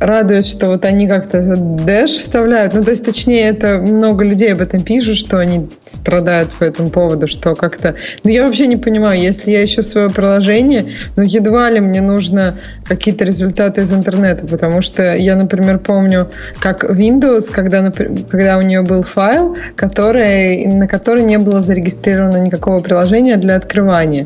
радует, 0.01 0.47
что 0.47 0.67
вот 0.67 0.83
они 0.83 1.07
как-то 1.07 1.37
Dash 1.37 2.07
вставляют. 2.07 2.73
Ну, 2.73 2.83
то 2.83 2.89
есть, 2.89 3.05
точнее, 3.05 3.49
это 3.49 3.77
много 3.77 4.25
людей 4.25 4.51
об 4.51 4.61
этом 4.61 4.81
пишут, 4.81 5.17
что 5.17 5.37
они 5.37 5.69
страдают 5.89 6.49
по 6.49 6.63
этому 6.63 6.89
поводу, 6.89 7.27
что 7.27 7.53
как-то... 7.53 7.95
Ну, 8.23 8.31
я 8.31 8.43
вообще 8.43 8.65
не 8.65 8.77
понимаю, 8.77 9.21
если 9.21 9.51
я 9.51 9.63
ищу 9.63 9.83
свое 9.83 10.09
приложение, 10.09 10.93
ну, 11.15 11.23
едва 11.23 11.69
ли 11.69 11.79
мне 11.79 12.01
нужно 12.01 12.57
какие-то 12.85 13.25
результаты 13.25 13.81
из 13.81 13.93
интернета, 13.93 14.47
потому 14.47 14.81
что 14.81 15.15
я, 15.15 15.35
например, 15.35 15.77
помню, 15.77 16.29
как 16.59 16.83
Windows, 16.83 17.51
когда, 17.51 17.91
когда 17.91 18.57
у 18.57 18.61
нее 18.61 18.81
был 18.81 19.03
файл, 19.03 19.55
который, 19.75 20.65
на 20.65 20.87
который 20.87 21.23
не 21.23 21.37
было 21.37 21.61
зарегистрировано 21.61 22.37
никакого 22.37 22.79
приложения 22.79 23.37
для 23.37 23.55
открывания. 23.55 24.25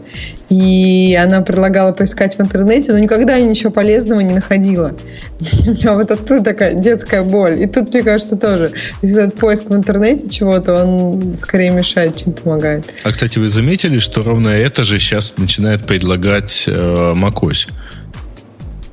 И 0.49 1.17
она 1.21 1.41
предлагала 1.41 1.91
поискать 1.91 2.37
в 2.37 2.41
интернете, 2.41 2.91
но 2.91 2.99
никогда 2.99 3.35
я 3.35 3.45
ничего 3.45 3.71
полезного 3.71 4.21
не 4.21 4.33
находила. 4.33 4.93
У 5.67 5.71
меня 5.71 5.95
вот 5.95 6.11
оттуда 6.11 6.43
такая 6.43 6.73
детская 6.75 7.23
боль. 7.23 7.61
И 7.61 7.67
тут, 7.67 7.93
мне 7.93 8.03
кажется, 8.03 8.35
тоже. 8.35 8.71
Если 9.01 9.23
этот 9.23 9.39
поиск 9.39 9.65
в 9.65 9.75
интернете 9.75 10.29
чего-то, 10.29 10.83
он 10.83 11.37
скорее 11.37 11.71
мешает, 11.71 12.17
чем 12.17 12.33
помогает. 12.33 12.85
А, 13.03 13.11
кстати, 13.11 13.39
вы 13.39 13.49
заметили, 13.49 13.99
что 13.99 14.21
ровно 14.21 14.49
это 14.49 14.83
же 14.83 14.99
сейчас 14.99 15.35
начинает 15.37 15.85
предлагать 15.85 16.65
э, 16.67 17.13
macOS? 17.15 17.67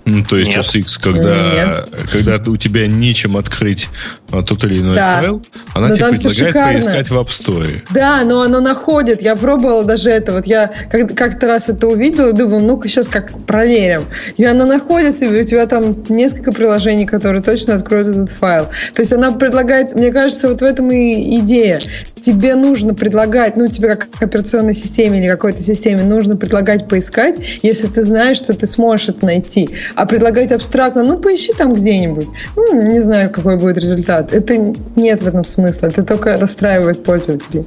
Ну, 0.05 0.25
то 0.25 0.37
есть 0.37 0.57
Нет. 0.57 0.65
OS 0.65 1.01
когда, 1.01 1.85
когда 2.11 2.51
у 2.51 2.57
тебя 2.57 2.87
нечем 2.87 3.37
открыть 3.37 3.89
а, 4.31 4.43
тот 4.43 4.65
или 4.65 4.81
иной 4.81 4.97
да. 4.97 5.21
файл, 5.21 5.43
она 5.75 5.89
но 5.89 5.97
тебе 5.97 6.11
предлагает 6.11 6.55
поискать 6.55 7.11
в 7.11 7.15
App 7.15 7.29
Store. 7.29 7.83
Да, 7.91 8.25
но 8.25 8.43
она 8.43 8.61
находит. 8.61 9.23
Я 9.23 9.37
пробовала 9.37 9.85
даже 9.85 10.11
это. 10.11 10.33
Вот 10.33 10.47
я 10.47 10.71
как-то 10.91 11.47
раз 11.47 11.69
это 11.69 11.87
увидела 11.87 12.31
и 12.31 12.33
думала, 12.33 12.61
ну-ка 12.61 12.89
сейчас 12.89 13.07
как 13.07 13.47
проверим. 13.47 14.03
И 14.37 14.45
она 14.45 14.67
находит, 14.67 15.23
и 15.23 15.27
у 15.27 15.45
тебя 15.45 15.67
там 15.67 15.97
несколько 16.09 16.51
приложений, 16.51 17.07
которые 17.07 17.43
точно 17.43 17.77
откроют 17.77 18.09
этот 18.09 18.33
файл. 18.33 18.67
То 18.95 19.03
есть 19.03 19.13
она 19.13 19.31
предлагает, 19.31 19.95
мне 19.95 20.11
кажется, 20.11 20.49
вот 20.49 20.61
в 20.61 20.65
этом 20.65 20.91
и 20.91 21.39
идея. 21.39 21.81
Тебе 22.23 22.55
нужно 22.55 22.95
предлагать, 22.95 23.57
ну, 23.57 23.69
тебе 23.69 23.91
как 23.91 24.09
операционной 24.21 24.75
системе 24.75 25.19
или 25.19 25.29
какой-то 25.29 25.63
системе 25.63 26.03
нужно 26.03 26.37
предлагать 26.37 26.89
поискать, 26.89 27.37
если 27.63 27.89
ты 27.89 28.03
знаешь, 28.03 28.37
что 28.37 28.55
ты 28.55 28.67
сможешь 28.67 29.09
это 29.09 29.27
найти 29.27 29.69
а 29.95 30.07
предлагать 30.07 30.53
абстрактно, 30.53 31.05
ну, 31.05 31.19
поищи 31.19 31.53
там 31.53 31.73
где-нибудь. 31.73 32.27
Ну, 32.57 32.91
не 32.91 33.01
знаю, 33.01 33.31
какой 33.31 33.59
будет 33.59 33.79
результат. 33.79 34.33
Это 34.33 34.75
нет 34.97 35.23
в 35.23 35.29
этом 35.29 35.45
смысла. 35.45 35.87
Это 35.87 36.03
только 36.03 36.37
расстраивает 36.37 37.05
пользователей. 37.05 37.65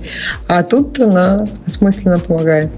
А 0.47 0.63
тут 0.63 0.99
она 0.99 1.45
осмысленно 1.65 2.19
помогает. 2.19 2.71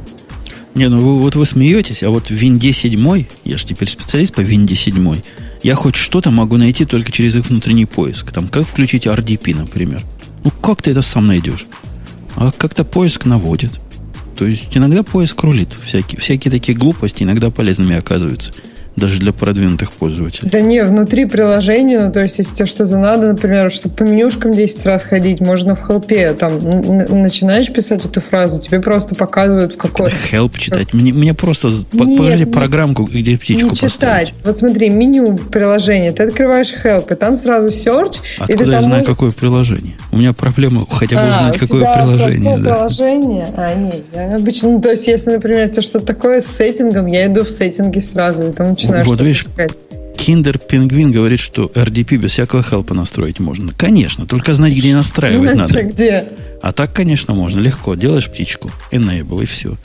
Не, 0.75 0.89
ну 0.89 0.99
вы, 0.99 1.17
вот 1.19 1.35
вы 1.35 1.45
смеетесь, 1.45 2.03
а 2.03 2.09
вот 2.09 2.27
в 2.27 2.31
Винде 2.31 2.71
7, 2.71 3.25
я 3.45 3.57
же 3.57 3.65
теперь 3.65 3.89
специалист 3.89 4.35
по 4.35 4.41
Винде 4.41 4.75
7, 4.75 5.15
я 5.63 5.75
хоть 5.75 5.95
что-то 5.95 6.29
могу 6.29 6.57
найти 6.57 6.85
только 6.85 7.11
через 7.11 7.35
их 7.35 7.47
внутренний 7.47 7.85
поиск. 7.85 8.31
Там, 8.31 8.47
как 8.47 8.67
включить 8.67 9.07
RDP, 9.07 9.55
например. 9.55 10.03
Ну, 10.43 10.51
как 10.61 10.81
ты 10.81 10.91
это 10.91 11.01
сам 11.01 11.27
найдешь? 11.27 11.65
А 12.35 12.51
как-то 12.51 12.83
поиск 12.83 13.25
наводит. 13.25 13.71
То 14.37 14.45
есть 14.45 14.75
иногда 14.77 15.03
поиск 15.03 15.41
рулит. 15.43 15.69
Всякие, 15.83 16.19
всякие 16.19 16.51
такие 16.51 16.77
глупости 16.77 17.23
иногда 17.23 17.49
полезными 17.49 17.95
оказываются 17.95 18.53
даже 18.97 19.19
для 19.19 19.31
продвинутых 19.31 19.93
пользователей. 19.93 20.49
Да 20.49 20.59
не, 20.59 20.83
внутри 20.83 21.25
приложения, 21.25 21.99
ну, 21.99 22.11
то 22.11 22.19
есть, 22.19 22.39
если 22.39 22.53
тебе 22.55 22.65
что-то 22.65 22.97
надо, 22.97 23.27
например, 23.27 23.71
чтобы 23.71 23.95
по 23.95 24.03
менюшкам 24.03 24.51
10 24.51 24.85
раз 24.85 25.03
ходить, 25.03 25.39
можно 25.39 25.75
в 25.75 25.85
хелпе, 25.85 26.33
там, 26.33 26.59
начинаешь 26.59 27.71
писать 27.71 28.03
эту 28.03 28.21
фразу, 28.21 28.59
тебе 28.59 28.79
просто 28.81 29.13
показывают, 29.13 29.75
в 29.75 29.77
какой... 29.77 30.09
Help 30.31 30.57
читать. 30.57 30.93
Мне, 30.93 31.13
мне 31.13 31.33
просто... 31.35 31.67
Нет, 31.67 32.17
покажите 32.17 32.45
не, 32.45 32.51
программку, 32.51 33.03
где 33.03 33.37
птичку 33.37 33.69
не 33.69 33.75
читать. 33.75 33.91
поставить. 33.91 34.33
Вот 34.43 34.57
смотри, 34.57 34.89
меню 34.89 35.37
приложения, 35.37 36.11
ты 36.11 36.23
открываешь 36.23 36.73
help, 36.83 37.13
и 37.13 37.15
там 37.15 37.35
сразу 37.35 37.69
search. 37.69 38.15
Откуда 38.39 38.53
и 38.53 38.65
ты 38.65 38.71
я 38.71 38.81
знаю, 38.81 39.01
можешь... 39.01 39.05
какое 39.05 39.29
приложение? 39.29 39.95
У 40.11 40.17
меня 40.17 40.33
проблема 40.33 40.87
хотя 40.89 41.17
бы 41.17 41.21
а, 41.21 41.35
узнать, 41.35 41.57
какое 41.59 41.93
приложение. 41.93 42.57
Да. 42.57 42.73
приложение? 42.73 43.47
А, 43.55 43.75
нет, 43.75 44.03
я 44.15 44.35
обычно, 44.35 44.71
ну, 44.71 44.81
то 44.81 44.89
есть, 44.89 45.05
если, 45.05 45.29
например, 45.29 45.69
тебе 45.69 45.83
что-то 45.83 46.07
такое 46.07 46.41
с 46.41 46.47
сеттингом, 46.47 47.05
я 47.05 47.27
иду 47.27 47.43
в 47.43 47.49
сеттинги 47.49 47.99
сразу, 47.99 48.49
и 48.49 48.51
там 48.51 48.75
начинаешь 48.87 49.07
Вот 49.07 49.21
видишь, 49.21 49.45
Киндер 50.17 50.57
Пингвин 50.57 51.11
говорит, 51.11 51.39
что 51.39 51.71
RDP 51.73 52.17
без 52.17 52.31
всякого 52.31 52.63
хелпа 52.63 52.93
настроить 52.93 53.39
можно. 53.39 53.71
Конечно, 53.71 54.25
только 54.25 54.53
знать, 54.53 54.73
где 54.73 54.95
настраивать 54.95 55.55
надо. 55.55 55.83
Где? 55.83 56.29
А 56.61 56.71
так, 56.71 56.93
конечно, 56.93 57.33
можно. 57.33 57.59
Легко. 57.59 57.95
Делаешь 57.95 58.29
птичку, 58.29 58.69
enable, 58.91 59.43
и 59.43 59.45
все. 59.45 59.77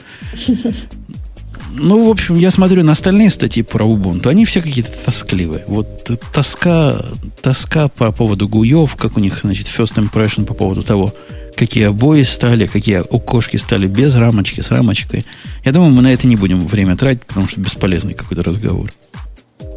Ну, 1.74 2.06
в 2.06 2.10
общем, 2.10 2.36
я 2.36 2.50
смотрю 2.50 2.82
на 2.82 2.92
остальные 2.92 3.30
статьи 3.30 3.62
про 3.62 3.86
Ubuntu. 3.86 4.28
Они 4.28 4.44
все 4.44 4.60
какие-то 4.60 4.90
тоскливые. 5.04 5.64
Вот 5.66 6.10
тоска, 6.32 7.04
тоска 7.40 7.88
по 7.88 8.12
поводу 8.12 8.48
гуев, 8.48 8.94
как 8.96 9.16
у 9.16 9.20
них, 9.20 9.40
значит, 9.42 9.66
first 9.66 9.94
impression 9.96 10.44
по 10.44 10.54
поводу 10.54 10.82
того, 10.82 11.14
какие 11.56 11.84
обои 11.84 12.22
стали, 12.22 12.66
какие 12.66 12.96
окошки 12.96 13.56
стали 13.56 13.86
без 13.86 14.14
рамочки, 14.16 14.60
с 14.60 14.70
рамочкой. 14.70 15.24
Я 15.64 15.72
думаю, 15.72 15.92
мы 15.92 16.02
на 16.02 16.12
это 16.12 16.26
не 16.26 16.36
будем 16.36 16.60
время 16.60 16.96
тратить, 16.96 17.24
потому 17.24 17.48
что 17.48 17.60
бесполезный 17.60 18.14
какой-то 18.14 18.42
разговор. 18.42 18.90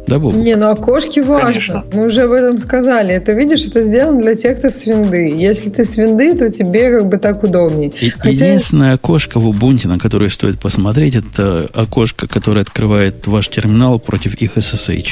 Да, 0.06 0.20
Боб? 0.20 0.34
Не, 0.34 0.54
ну 0.54 0.68
окошки 0.68 1.18
важно. 1.18 1.46
Конечно. 1.46 1.84
Мы 1.92 2.06
уже 2.06 2.22
об 2.22 2.30
этом 2.30 2.58
сказали. 2.60 3.12
Это, 3.14 3.32
видишь, 3.32 3.64
это 3.64 3.82
сделано 3.82 4.22
для 4.22 4.36
тех, 4.36 4.58
кто 4.58 4.70
с 4.70 4.86
винды. 4.86 5.34
Если 5.36 5.68
ты 5.68 5.84
с 5.84 5.96
винды, 5.96 6.34
то 6.34 6.48
тебе 6.48 6.90
как 6.90 7.08
бы 7.08 7.18
так 7.18 7.42
удобнее. 7.42 7.90
И, 8.00 8.10
Хотя... 8.10 8.30
Единственное 8.30 8.94
окошко 8.94 9.40
в 9.40 9.48
Ubuntu, 9.48 9.88
на 9.88 9.98
которое 9.98 10.28
стоит 10.28 10.60
посмотреть, 10.60 11.16
это 11.16 11.68
окошко, 11.74 12.28
которое 12.28 12.60
открывает 12.60 13.26
ваш 13.26 13.48
терминал 13.48 13.98
против 13.98 14.34
их 14.36 14.56
SSH. 14.56 15.08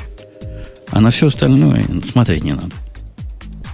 А 0.91 1.01
на 1.01 1.11
все 1.11 1.27
остальное 1.27 1.85
смотреть 2.05 2.45
не 2.45 2.53
надо 2.53 2.75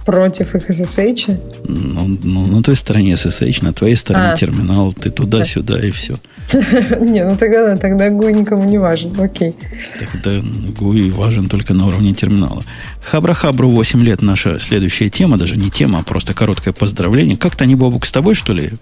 против 0.05 0.55
их 0.55 0.69
SSH? 0.69 1.63
Ну, 1.67 2.17
ну, 2.23 2.45
на 2.45 2.63
той 2.63 2.75
стороне 2.75 3.13
SSH, 3.13 3.63
на 3.63 3.73
твоей 3.73 3.95
стороне 3.95 4.31
а. 4.33 4.35
терминал, 4.35 4.93
ты 4.93 5.09
туда-сюда 5.09 5.79
и 5.79 5.91
все. 5.91 6.15
Не, 6.53 7.23
ну 7.25 7.37
тогда, 7.37 7.77
тогда 7.77 8.09
GUI 8.09 8.33
никому 8.33 8.63
не 8.63 8.77
важен, 8.77 9.13
окей. 9.19 9.55
Тогда 9.99 10.37
GUI 10.39 11.11
важен 11.11 11.47
только 11.49 11.73
на 11.73 11.87
уровне 11.87 12.13
терминала. 12.13 12.63
Хабра-хабру 13.01 13.69
8 13.69 14.03
лет 14.03 14.21
наша 14.21 14.59
следующая 14.59 15.09
тема, 15.09 15.37
даже 15.37 15.57
не 15.57 15.69
тема, 15.69 15.99
а 15.99 16.03
просто 16.03 16.33
короткое 16.33 16.73
поздравление. 16.73 17.37
Как-то 17.37 17.63
они, 17.63 17.75
Бобук, 17.75 18.05
с 18.05 18.11
тобой, 18.11 18.35
что 18.35 18.53
ли, 18.53 18.73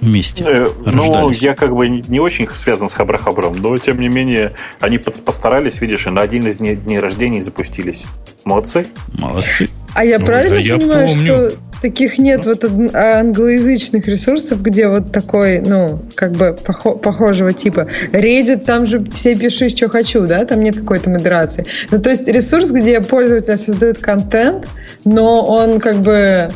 вместе 0.00 0.44
э, 0.46 0.68
Ну, 0.86 1.30
я 1.30 1.54
как 1.54 1.74
бы 1.74 1.88
не 1.88 2.20
очень 2.20 2.48
связан 2.54 2.88
с 2.88 2.94
Хабрахабром, 2.94 3.56
но 3.60 3.76
тем 3.78 4.00
не 4.00 4.08
менее 4.08 4.54
они 4.80 4.98
постарались, 4.98 5.80
видишь, 5.80 6.06
и 6.06 6.10
на 6.10 6.20
один 6.20 6.46
из 6.46 6.56
дней 6.58 6.98
рождений 6.98 7.40
запустились. 7.40 8.06
Молодцы. 8.44 8.86
Молодцы. 9.12 9.68
А 9.94 10.04
я 10.04 10.18
ну, 10.18 10.26
правильно 10.26 10.58
я 10.58 10.76
понимаю, 10.76 11.08
помню. 11.08 11.26
что 11.26 11.58
таких 11.84 12.16
нет 12.18 12.46
вот 12.46 12.64
англоязычных 12.64 14.08
ресурсов, 14.08 14.62
где 14.62 14.88
вот 14.88 15.12
такой, 15.12 15.60
ну, 15.60 16.00
как 16.14 16.32
бы 16.32 16.56
похожего 16.62 17.52
типа. 17.52 17.88
Reddit, 18.10 18.64
там 18.64 18.86
же 18.86 19.04
все 19.10 19.34
пиши, 19.34 19.68
что 19.68 19.90
хочу, 19.90 20.26
да? 20.26 20.44
Там 20.46 20.60
нет 20.60 20.78
какой-то 20.78 21.10
модерации. 21.10 21.66
Ну, 21.90 22.00
то 22.00 22.08
есть 22.08 22.26
ресурс, 22.26 22.70
где 22.70 23.00
пользователь 23.02 23.58
создает 23.58 23.98
контент, 23.98 24.66
но 25.04 25.44
он 25.44 25.78
как 25.78 25.96
бы 25.96 26.48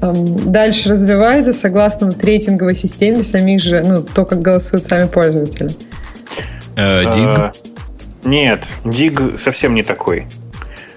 эм, 0.00 0.50
дальше 0.50 0.88
развивается 0.88 1.52
согласно 1.52 2.06
вот 2.06 2.24
рейтинговой 2.24 2.74
системе 2.74 3.22
самих 3.22 3.60
же, 3.60 3.84
ну, 3.84 4.00
то, 4.02 4.24
как 4.24 4.40
голосуют 4.40 4.86
сами 4.86 5.06
пользователи. 5.06 5.68
Диг? 5.68 7.38
Э, 7.38 7.50
нет, 8.24 8.60
Диг 8.84 9.20
совсем 9.38 9.74
не 9.74 9.82
такой. 9.82 10.26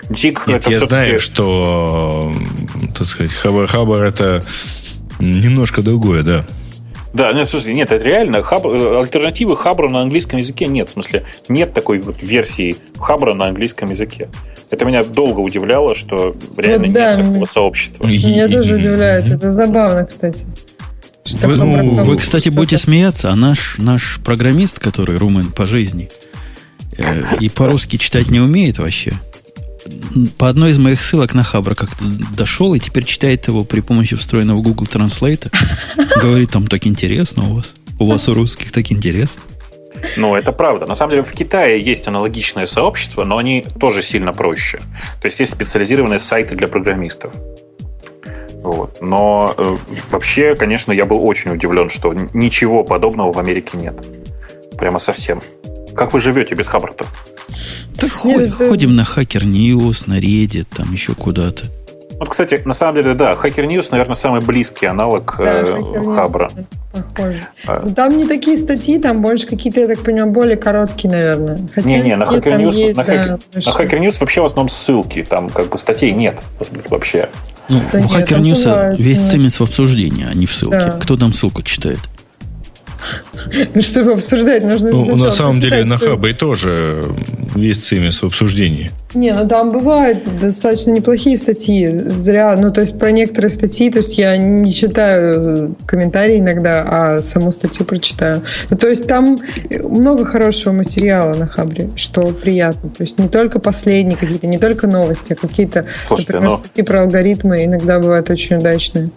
Дик 0.10 0.48
Нет, 0.48 0.62
это 0.62 0.72
я 0.72 0.80
знаю, 0.80 1.20
что, 1.20 2.34
так 2.98 3.08
сказать, 3.08 3.34
Хабар 3.34 3.68
Хабар 3.68 4.04
это 4.04 4.44
немножко 5.20 5.82
другое, 5.82 6.24
да. 6.24 6.46
Да, 7.14 7.32
нет, 7.32 7.48
слушай, 7.48 7.74
нет, 7.76 7.92
это 7.92 8.04
реально 8.04 8.42
хаб, 8.42 8.66
э, 8.66 9.00
альтернативы 9.00 9.56
Хабру 9.56 9.88
на 9.88 10.02
английском 10.02 10.40
языке 10.40 10.66
нет. 10.66 10.90
В 10.90 10.94
смысле, 10.94 11.24
нет 11.48 11.72
такой 11.72 12.00
вот 12.00 12.24
версии 12.24 12.76
Хабра 13.00 13.36
на 13.36 13.46
английском 13.46 13.92
языке. 13.92 14.30
Это 14.72 14.86
меня 14.86 15.04
долго 15.04 15.40
удивляло, 15.40 15.94
что 15.94 16.36
реально 16.58 16.88
вот, 16.88 16.94
да, 16.94 17.16
нет 17.16 17.28
такого 17.28 17.46
сообщества. 17.46 18.08
Меня 18.08 18.48
тоже 18.48 18.74
удивляет. 18.74 19.26
Это 19.28 19.52
забавно, 19.52 20.06
кстати. 20.06 20.40
Вы, 21.44 21.56
ну, 21.56 22.04
вы, 22.04 22.18
кстати, 22.18 22.50
будете 22.50 22.78
смеяться, 22.78 23.30
а 23.30 23.36
наш, 23.36 23.78
наш 23.78 24.20
программист, 24.24 24.80
который 24.80 25.18
румын 25.18 25.52
по 25.52 25.66
жизни, 25.66 26.10
э, 26.98 27.38
и 27.40 27.48
по-русски 27.50 27.98
читать 27.98 28.30
не 28.30 28.40
умеет 28.40 28.80
вообще, 28.80 29.14
по 30.38 30.50
одной 30.50 30.72
из 30.72 30.78
моих 30.78 31.02
ссылок 31.02 31.34
на 31.34 31.44
Хабра 31.44 31.76
как-то 31.76 32.04
дошел 32.36 32.74
и 32.74 32.80
теперь 32.80 33.06
читает 33.06 33.48
его 33.48 33.64
при 33.64 33.82
помощи 33.82 34.16
встроенного 34.16 34.62
Google 34.62 34.86
Translate. 34.86 35.52
Говорит, 36.22 36.52
там 36.52 36.68
так 36.68 36.88
интересно 36.88 37.50
у 37.50 37.56
вас. 37.56 37.74
У 38.00 38.06
вас 38.06 38.28
у 38.30 38.34
русских 38.34 38.72
так 38.72 38.92
интересно. 38.92 39.42
Ну, 40.18 40.36
это 40.36 40.52
правда. 40.52 40.86
На 40.86 40.96
самом 40.96 41.12
деле 41.12 41.24
в 41.24 41.32
Китае 41.32 41.82
есть 41.82 42.08
аналогичное 42.08 42.68
сообщество, 42.68 43.24
но 43.24 43.38
они 43.38 43.66
тоже 43.80 44.02
сильно 44.02 44.34
проще. 44.34 44.80
То 45.22 45.28
есть 45.28 45.40
есть 45.40 45.54
специализированные 45.54 46.20
сайты 46.20 46.56
для 46.56 46.68
программистов. 46.68 47.34
Вот. 48.64 49.00
Но 49.02 49.54
э, 49.58 49.78
вообще, 50.10 50.56
конечно, 50.56 50.92
я 50.92 51.06
был 51.06 51.26
очень 51.26 51.52
удивлен, 51.52 51.90
что 51.90 52.14
ничего 52.34 52.84
подобного 52.84 53.34
в 53.34 53.40
Америке 53.40 53.78
нет. 53.78 53.96
Прямо 54.78 55.00
совсем. 55.00 55.42
Как 55.96 56.14
вы 56.14 56.20
живете 56.20 56.56
без 56.56 56.68
Хаббарта? 56.68 57.06
Так 57.98 58.12
ходим, 58.12 58.52
ходим 58.52 58.96
на 58.96 59.02
Hacker 59.02 59.44
News, 59.44 60.04
на 60.08 60.20
Reddit, 60.20 60.68
там 60.76 60.92
еще 60.92 61.14
куда-то. 61.14 61.66
Вот, 62.20 62.30
кстати, 62.30 62.62
на 62.64 62.74
самом 62.74 62.96
деле, 62.96 63.16
да, 63.16 63.34
Hacker 63.34 63.68
News, 63.68 63.88
наверное, 63.92 64.16
самый 64.16 64.42
близкий 64.42 64.86
аналог 64.86 65.36
да, 65.38 65.62
э, 65.62 66.04
Хабра. 66.04 66.50
Похоже. 66.92 67.42
А. 67.66 67.90
Там 67.90 68.18
не 68.18 68.28
такие 68.28 68.58
статьи, 68.58 69.00
там 69.00 69.22
больше 69.22 69.48
какие-то, 69.48 69.82
я 69.82 69.88
так 69.88 70.00
понимаю, 70.00 70.32
более 70.32 70.56
короткие, 70.56 71.12
наверное. 71.12 71.60
Не-не, 71.76 72.16
на 72.16 72.24
Hacker 72.24 72.58
News, 72.58 72.76
есть, 72.76 72.98
на, 72.98 73.04
да, 73.04 73.40
на 73.54 73.60
Hacker 73.60 74.00
News 74.00 74.18
вообще 74.20 74.42
в 74.42 74.46
основном 74.46 74.70
ссылки, 74.70 75.24
там 75.28 75.50
как 75.50 75.70
бы 75.70 75.80
статей 75.80 76.12
нет 76.12 76.36
вообще. 76.90 77.30
Ну, 77.68 77.82
да 77.92 78.00
у 78.00 78.04
Hacker 78.04 78.40
News 78.40 78.96
весь 78.98 79.20
цимис 79.30 79.60
в 79.60 79.64
обсуждении, 79.64 80.26
а 80.30 80.34
не 80.34 80.46
в 80.46 80.54
ссылке. 80.54 80.78
Да. 80.78 80.92
Кто 80.92 81.18
там 81.18 81.34
ссылку 81.34 81.62
читает? 81.62 82.00
Ну, 83.74 83.82
чтобы 83.82 84.14
обсуждать, 84.14 84.64
нужно 84.64 84.92
Ну, 84.92 85.16
на 85.16 85.30
самом 85.30 85.60
деле 85.60 85.84
на 85.84 85.98
Хабе 85.98 86.34
тоже 86.34 87.04
есть 87.56 87.84
цимис 87.84 88.22
в 88.22 88.26
обсуждении. 88.26 88.92
Не, 89.14 89.34
ну 89.34 89.48
там 89.48 89.70
бывают 89.70 90.24
достаточно 90.40 90.92
неплохие 90.92 91.38
статьи. 91.38 91.88
Зря, 91.88 92.56
ну, 92.58 92.72
то 92.72 92.82
есть 92.82 92.98
про 92.98 93.12
некоторые 93.12 93.52
статьи, 93.52 93.92
то 93.92 94.00
есть 94.00 94.18
я 94.18 94.38
не 94.38 94.74
читаю 94.74 95.76
комментарии 95.86 96.40
иногда, 96.40 96.86
а 96.88 97.22
саму 97.22 97.52
статью 97.52 97.86
прочитаю. 97.86 98.44
Ну, 98.70 98.78
то 98.78 98.88
есть 98.88 99.08
там 99.08 99.40
много 99.70 100.26
хорошего 100.26 100.74
материала 100.74 101.36
на 101.36 101.48
Хабре, 101.48 101.90
что 101.96 102.22
приятно. 102.22 102.90
То 102.90 103.04
есть 103.04 103.20
не 103.20 103.28
только 103.28 103.60
последние 103.60 104.18
какие-то, 104.18 104.48
не 104.48 104.58
только 104.58 104.88
новости, 104.88 105.34
а 105.34 105.36
какие-то, 105.36 105.86
Слушайте, 106.04 106.34
например, 106.34 106.52
но... 106.52 106.58
Ну 106.58 106.64
статьи 106.64 106.84
про 106.84 107.02
алгоритмы 107.04 107.66
иногда 107.66 108.00
бывают 108.00 108.30
очень 108.30 108.58
удачные. 108.58 109.10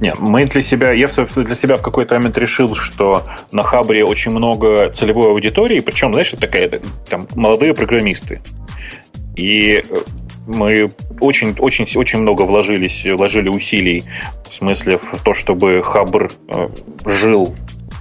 Не, 0.00 0.14
мы 0.18 0.44
для 0.46 0.60
себя, 0.60 0.92
я 0.92 1.06
для 1.08 1.54
себя 1.54 1.76
в 1.76 1.82
какой-то 1.82 2.16
момент 2.16 2.36
решил, 2.38 2.74
что 2.74 3.22
на 3.52 3.62
Хабре 3.62 4.04
очень 4.04 4.32
много 4.32 4.90
целевой 4.90 5.28
аудитории, 5.28 5.80
причем, 5.80 6.12
знаешь, 6.12 6.32
это 6.32 6.42
такая, 6.42 6.80
там, 7.08 7.28
молодые 7.34 7.74
программисты. 7.74 8.40
И 9.36 9.82
э, 9.88 9.96
мы 10.46 10.90
очень, 11.20 11.56
очень, 11.58 11.86
очень 11.96 12.18
много 12.20 12.42
вложились, 12.42 13.06
вложили 13.06 13.48
усилий 13.48 14.04
в 14.48 14.54
смысле 14.54 14.98
в 14.98 15.20
то, 15.22 15.32
чтобы 15.32 15.82
Хабр 15.82 16.32
э, 16.48 16.68
жил 17.06 17.54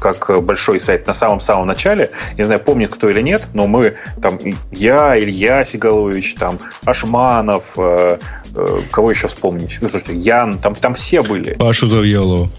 как 0.04 0.43
большой 0.43 0.82
сайт 0.82 1.08
на 1.08 1.14
самом-самом 1.14 1.66
начале. 1.66 2.12
Не 2.38 2.43
знаю, 2.43 2.60
помнит 2.60 2.93
кто 2.93 3.10
или 3.10 3.22
нет, 3.22 3.47
но 3.54 3.68
мы, 3.68 3.95
там, 4.22 4.38
я, 4.72 5.18
Илья 5.18 5.64
Сигалович, 5.64 6.36
там, 6.36 6.60
Ашманов, 6.84 7.74
э, 7.78 8.20
э, 8.54 8.80
кого 8.91 9.12
еще 9.12 9.28
вспомнить? 9.28 9.78
Ну, 9.82 9.88
слушайте, 9.88 10.16
Ян, 10.16 10.58
там, 10.60 10.76
там 10.76 10.95
все 10.95 11.22
были. 11.22 11.54
Пашу 11.54 11.88
Завьялова. 11.88 12.49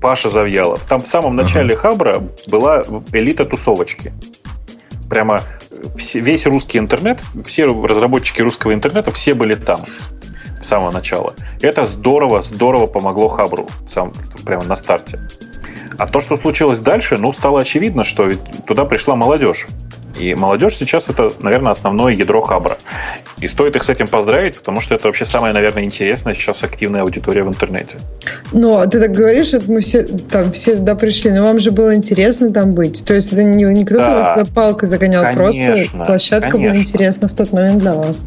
Паша 0.00 0.30
Завьялов. 0.30 0.80
Там 0.86 1.02
в 1.02 1.06
самом 1.06 1.36
начале 1.36 1.74
ага. 1.74 1.82
Хабра 1.82 2.22
была 2.46 2.82
элита 3.12 3.44
тусовочки. 3.44 4.12
Прямо 5.08 5.42
все, 5.96 6.20
весь 6.20 6.46
русский 6.46 6.78
интернет, 6.78 7.20
все 7.44 7.66
разработчики 7.66 8.42
русского 8.42 8.72
интернета, 8.72 9.12
все 9.12 9.34
были 9.34 9.54
там 9.54 9.80
с 10.62 10.66
самого 10.66 10.90
начала. 10.90 11.34
Это 11.60 11.86
здорово, 11.86 12.42
здорово 12.42 12.86
помогло 12.86 13.28
Хабру 13.28 13.68
сам, 13.86 14.12
прямо 14.44 14.64
на 14.64 14.76
старте. 14.76 15.20
А 15.98 16.06
то, 16.06 16.20
что 16.20 16.36
случилось 16.36 16.80
дальше, 16.80 17.16
ну, 17.18 17.32
стало 17.32 17.60
очевидно, 17.60 18.04
что 18.04 18.30
туда 18.66 18.84
пришла 18.84 19.16
молодежь. 19.16 19.66
И 20.18 20.34
молодежь 20.34 20.76
сейчас 20.76 21.08
это, 21.08 21.32
наверное, 21.40 21.72
основное 21.72 22.12
ядро 22.12 22.40
Хабра. 22.40 22.76
И 23.40 23.48
стоит 23.48 23.74
их 23.74 23.82
с 23.82 23.88
этим 23.88 24.06
поздравить, 24.06 24.56
потому 24.56 24.80
что 24.80 24.94
это 24.94 25.08
вообще 25.08 25.24
самая, 25.24 25.52
наверное, 25.52 25.82
интересная 25.82 26.34
сейчас 26.34 26.62
активная 26.62 27.02
аудитория 27.02 27.42
в 27.42 27.48
интернете. 27.48 27.98
Ну, 28.52 28.78
а 28.78 28.86
ты 28.86 29.00
так 29.00 29.12
говоришь, 29.12 29.48
что 29.48 29.60
мы 29.66 29.80
все 29.80 30.04
там 30.04 30.52
все 30.52 30.76
туда 30.76 30.94
пришли, 30.94 31.32
но 31.32 31.44
вам 31.44 31.58
же 31.58 31.72
было 31.72 31.94
интересно 31.94 32.52
там 32.52 32.70
быть. 32.70 33.04
То 33.04 33.14
есть 33.14 33.32
это 33.32 33.42
не, 33.42 33.64
не 33.64 33.84
кто-то 33.84 34.06
да, 34.06 34.14
вас 34.14 34.38
туда 34.38 34.54
палкой 34.54 34.88
загонял, 34.88 35.22
конечно, 35.22 35.74
просто 35.74 36.06
площадка 36.06 36.50
конечно. 36.52 36.72
была 36.72 36.82
интересна 36.82 37.28
в 37.28 37.32
тот 37.32 37.52
момент 37.52 37.78
для 37.80 37.92
вас. 37.92 38.24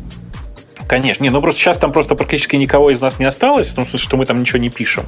Конечно. 0.88 1.24
Не, 1.24 1.30
ну 1.30 1.42
просто 1.42 1.60
сейчас 1.60 1.78
там 1.78 1.92
просто 1.92 2.16
практически 2.16 2.56
никого 2.56 2.90
из 2.90 3.02
нас 3.02 3.20
не 3.20 3.26
осталось, 3.26 3.70
в 3.70 3.76
том 3.76 3.86
смысле, 3.86 4.00
что 4.00 4.18
мы 4.18 4.26
там 4.26 4.40
ничего 4.40 4.60
не 4.60 4.70
пишем. 4.70 5.06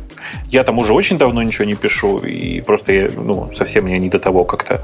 Я 0.49 0.63
там 0.63 0.77
уже 0.77 0.93
очень 0.93 1.17
давно 1.17 1.41
ничего 1.41 1.65
не 1.65 1.75
пишу, 1.75 2.19
и 2.19 2.61
просто 2.61 2.91
я, 2.91 3.09
ну, 3.15 3.49
совсем 3.51 3.85
мне 3.85 3.97
не 3.97 4.09
до 4.09 4.19
того 4.19 4.43
как-то. 4.43 4.83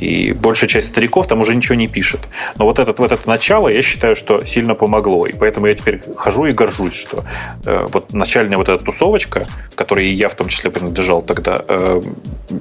И 0.00 0.32
большая 0.32 0.68
часть 0.68 0.88
стариков 0.88 1.26
там 1.26 1.40
уже 1.40 1.54
ничего 1.54 1.74
не 1.74 1.88
пишет. 1.88 2.20
Но 2.56 2.64
вот, 2.64 2.78
этот, 2.78 2.98
вот 2.98 3.12
это 3.12 3.28
начало, 3.28 3.68
я 3.68 3.82
считаю, 3.82 4.16
что 4.16 4.44
сильно 4.44 4.74
помогло. 4.74 5.26
И 5.26 5.32
поэтому 5.32 5.66
я 5.66 5.74
теперь 5.74 6.00
хожу 6.16 6.46
и 6.46 6.52
горжусь, 6.52 6.94
что 6.94 7.24
э, 7.66 7.86
вот 7.92 8.12
начальная 8.12 8.56
вот 8.56 8.68
эта 8.68 8.82
тусовочка, 8.82 9.46
которой 9.74 10.06
и 10.06 10.12
я 10.12 10.28
в 10.28 10.34
том 10.34 10.48
числе 10.48 10.70
принадлежал 10.70 11.22
тогда, 11.22 11.62
э, 11.68 12.02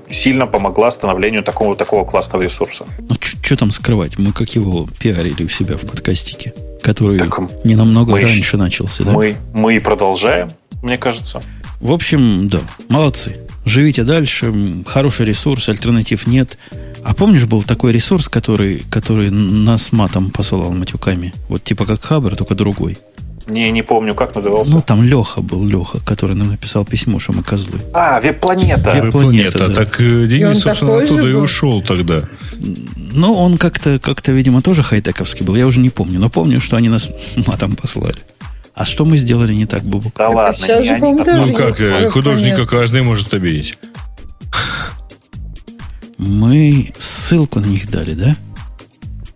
сильно 0.09 0.47
помогла 0.47 0.91
становлению 0.91 1.43
такого, 1.43 1.75
такого 1.75 2.03
классного 2.03 2.43
ресурса. 2.43 2.85
Ну, 2.99 3.15
что 3.21 3.55
там 3.55 3.71
скрывать? 3.71 4.17
Мы 4.17 4.33
как 4.33 4.49
его 4.49 4.87
пиарили 4.99 5.43
у 5.43 5.49
себя 5.49 5.77
в 5.77 5.81
подкастике 5.81 6.53
который 6.81 7.19
так, 7.19 7.39
не 7.63 7.75
намного 7.75 8.11
мы, 8.11 8.21
раньше 8.21 8.57
начался, 8.57 9.03
да? 9.03 9.11
Мы, 9.11 9.35
мы 9.53 9.75
и 9.75 9.79
продолжаем, 9.79 10.49
мне 10.81 10.97
кажется. 10.97 11.41
В 11.79 11.91
общем, 11.91 12.47
да, 12.49 12.59
молодцы. 12.89 13.37
Живите 13.65 14.03
дальше, 14.03 14.53
хороший 14.85 15.25
ресурс, 15.25 15.69
альтернатив 15.69 16.27
нет. 16.27 16.57
А 17.03 17.13
помнишь, 17.13 17.45
был 17.45 17.63
такой 17.63 17.91
ресурс, 17.91 18.27
который, 18.27 18.83
который 18.89 19.29
нас 19.29 19.91
матом 19.91 20.31
посылал 20.31 20.71
матюками? 20.71 21.33
Вот 21.47 21.63
типа 21.63 21.85
как 21.85 22.01
Хабр, 22.01 22.35
только 22.35 22.55
другой. 22.55 22.97
Не, 23.49 23.71
не 23.71 23.81
помню, 23.81 24.15
как 24.15 24.35
назывался. 24.35 24.73
Ну, 24.73 24.81
там 24.81 25.03
Леха 25.03 25.41
был, 25.41 25.65
Леха, 25.65 25.99
который 26.05 26.35
нам 26.35 26.49
написал 26.49 26.85
письмо, 26.85 27.19
что 27.19 27.33
мы 27.33 27.43
козлы. 27.43 27.79
А, 27.93 28.19
веб-планета. 28.21 28.91
Веб-планета, 28.91 29.67
да. 29.67 29.73
Так 29.73 29.99
э, 30.01 30.27
Денис, 30.27 30.59
собственно, 30.59 30.97
оттуда 30.99 31.27
и 31.27 31.33
ушел 31.33 31.81
тогда. 31.81 32.23
Ну, 33.11 33.33
он 33.33 33.57
как-то, 33.57 33.99
как-то, 33.99 34.31
видимо, 34.31 34.61
тоже 34.61 34.83
хай-тековский 34.83 35.45
был. 35.45 35.55
Я 35.55 35.67
уже 35.67 35.79
не 35.79 35.89
помню. 35.89 36.19
Но 36.19 36.29
помню, 36.29 36.61
что 36.61 36.77
они 36.77 36.89
нас 36.89 37.09
матом 37.47 37.75
послали. 37.75 38.19
А 38.75 38.85
что 38.85 39.03
мы 39.03 39.17
сделали 39.17 39.53
не 39.53 39.65
так, 39.65 39.83
Бубук? 39.83 40.13
Да 40.17 40.29
ладно, 40.29 40.53
сейчас 40.53 40.85
же, 40.85 40.97
Ну 40.97 41.53
как, 41.53 41.81
э, 41.81 42.07
художника 42.07 42.65
каждый 42.65 43.01
может 43.01 43.33
обидеть. 43.33 43.77
Мы 46.17 46.93
ссылку 46.97 47.59
на 47.59 47.65
них 47.65 47.89
дали, 47.89 48.13
да? 48.13 48.35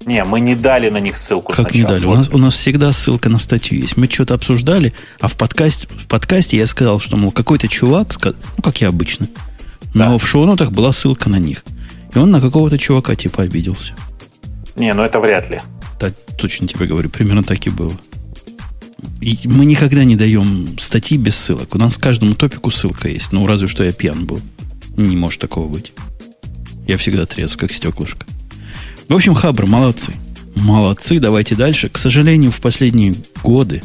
Не, 0.06 0.24
мы 0.24 0.40
не 0.40 0.56
дали 0.56 0.90
на 0.90 0.98
них 0.98 1.18
ссылку 1.18 1.54
Как 1.54 1.70
сначала. 1.70 1.82
не 1.82 1.88
дали? 1.88 2.06
Вот. 2.06 2.14
У, 2.14 2.18
нас, 2.18 2.30
у 2.30 2.38
нас 2.38 2.54
всегда 2.56 2.92
ссылка 2.92 3.30
на 3.30 3.38
статью 3.40 3.80
есть. 3.80 3.96
Мы 3.98 4.08
что-то 4.10 4.34
обсуждали, 4.34 4.94
а 5.20 5.28
в 5.28 5.36
подкасте, 5.36 5.88
в 5.88 6.08
подкасте 6.08 6.58
я 6.58 6.68
сказал, 6.68 7.00
что, 7.00 7.16
мол, 7.18 7.32
какой-то 7.32 7.68
чувак, 7.68 8.14
ну, 8.24 8.64
как 8.64 8.82
я 8.82 8.90
обычно, 8.90 9.28
Но 9.94 10.12
да. 10.12 10.18
в 10.18 10.28
шоу-нотах 10.28 10.72
была 10.72 10.92
ссылка 10.92 11.30
на 11.30 11.40
них. 11.40 11.64
И 12.14 12.18
он 12.18 12.32
на 12.32 12.42
какого-то 12.42 12.78
чувака 12.78 13.16
типа 13.16 13.44
обиделся. 13.44 13.94
Не, 14.76 14.94
ну 14.94 15.04
это 15.04 15.20
вряд 15.20 15.50
ли. 15.50 15.62
Да, 16.00 16.12
точно 16.38 16.68
тебе 16.68 16.86
говорю, 16.86 17.10
примерно 17.10 17.44
так 17.44 17.66
и 17.66 17.70
было. 17.70 17.94
И 19.22 19.38
мы 19.46 19.66
никогда 19.66 20.04
не 20.04 20.16
даем 20.16 20.78
статьи 20.80 21.18
без 21.18 21.36
ссылок. 21.36 21.76
У 21.76 21.78
нас 21.78 21.98
к 21.98 22.02
каждому 22.02 22.36
топику 22.36 22.72
ссылка 22.72 23.08
есть. 23.08 23.32
Ну, 23.32 23.46
разве 23.48 23.68
что 23.68 23.84
я 23.84 23.92
пьян 23.92 24.26
был. 24.26 24.42
Не 24.98 25.16
может 25.16 25.40
такого 25.40 25.68
быть. 25.68 25.94
Я 26.88 26.98
всегда 26.98 27.26
трезв, 27.26 27.58
как 27.58 27.72
стеклышко. 27.74 28.26
В 29.10 29.16
общем, 29.16 29.36
Хабр, 29.36 29.66
молодцы. 29.66 30.14
Молодцы, 30.56 31.20
давайте 31.20 31.56
дальше. 31.56 31.90
К 31.90 31.98
сожалению, 31.98 32.52
в 32.52 32.62
последние 32.62 33.16
годы 33.44 33.82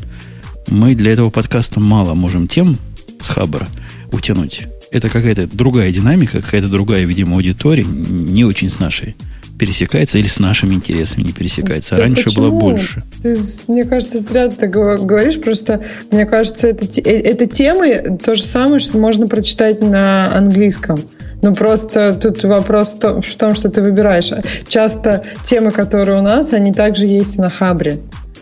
мы 0.69 0.95
для 0.95 1.12
этого 1.12 1.31
подкаста 1.31 1.81
мало 1.81 2.14
можем 2.14 2.47
тем 2.47 2.79
с 3.21 3.29
Хабра 3.29 3.69
утянуть. 4.12 4.62
Это 4.91 5.09
какая-то 5.09 5.47
другая 5.47 5.93
динамика, 5.93 6.41
какая-то 6.41 6.69
другая, 6.69 7.05
видимо, 7.05 7.37
аудитория, 7.37 7.85
не 7.85 8.45
очень 8.45 8.71
с 8.71 8.79
нашей 8.79 9.16
пересекается 9.59 10.19
или 10.19 10.27
с 10.27 10.39
нашими 10.39 10.75
интересами 10.75 11.25
не 11.25 11.33
пересекается. 11.33 11.97
А 11.97 11.99
раньше 11.99 12.25
почему? 12.25 12.45
было 12.45 12.51
больше. 12.59 13.03
Ты, 13.23 13.37
мне 13.67 13.85
кажется, 13.85 14.21
зря 14.21 14.49
ты 14.49 14.67
говоришь. 14.69 15.41
Просто, 15.41 15.83
мне 16.11 16.27
кажется, 16.27 16.69
это, 16.69 16.87
э, 17.01 17.21
это 17.21 17.47
темы 17.47 18.19
то 18.25 18.35
же 18.35 18.43
самое, 18.43 18.79
что 18.79 18.99
можно 18.99 19.27
прочитать 19.27 19.83
на 19.83 20.35
английском. 20.35 20.99
Ну, 21.43 21.55
просто 21.55 22.15
тут 22.15 22.43
вопрос 22.45 22.99
в 23.01 23.37
том, 23.37 23.55
что 23.55 23.69
ты 23.69 23.81
выбираешь. 23.81 24.31
Часто 24.69 25.23
темы, 25.45 25.71
которые 25.71 26.19
у 26.19 26.23
нас, 26.23 26.53
они 26.53 26.73
также 26.73 27.07
есть 27.07 27.37
и 27.37 27.41
на 27.41 27.51
Хабре. 27.51 27.99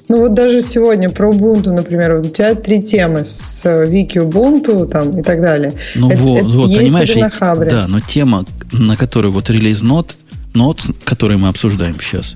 Ну 0.08 0.18
вот 0.18 0.34
даже 0.34 0.62
сегодня 0.62 1.10
про 1.10 1.30
Ubuntu, 1.30 1.72
например, 1.72 2.18
вот 2.18 2.26
у 2.26 2.30
тебя 2.30 2.54
три 2.54 2.80
темы 2.80 3.24
с 3.24 3.64
Вики 3.86 4.18
Ubuntu 4.18 4.88
там, 4.88 5.18
и 5.18 5.22
так 5.22 5.40
далее. 5.40 5.72
Ну 5.96 6.10
это, 6.10 6.22
вот, 6.22 6.38
это 6.38 6.48
вот 6.48 6.76
понимаешь, 6.76 7.14
на 7.16 7.30
Хабре. 7.30 7.68
да, 7.68 7.88
но 7.88 7.98
тема, 8.00 8.44
на 8.72 8.96
которой 8.96 9.32
вот 9.32 9.50
релиз 9.50 9.82
нот, 9.82 10.16
нот, 10.56 10.82
который 11.04 11.36
мы 11.36 11.48
обсуждаем 11.48 12.00
сейчас, 12.00 12.34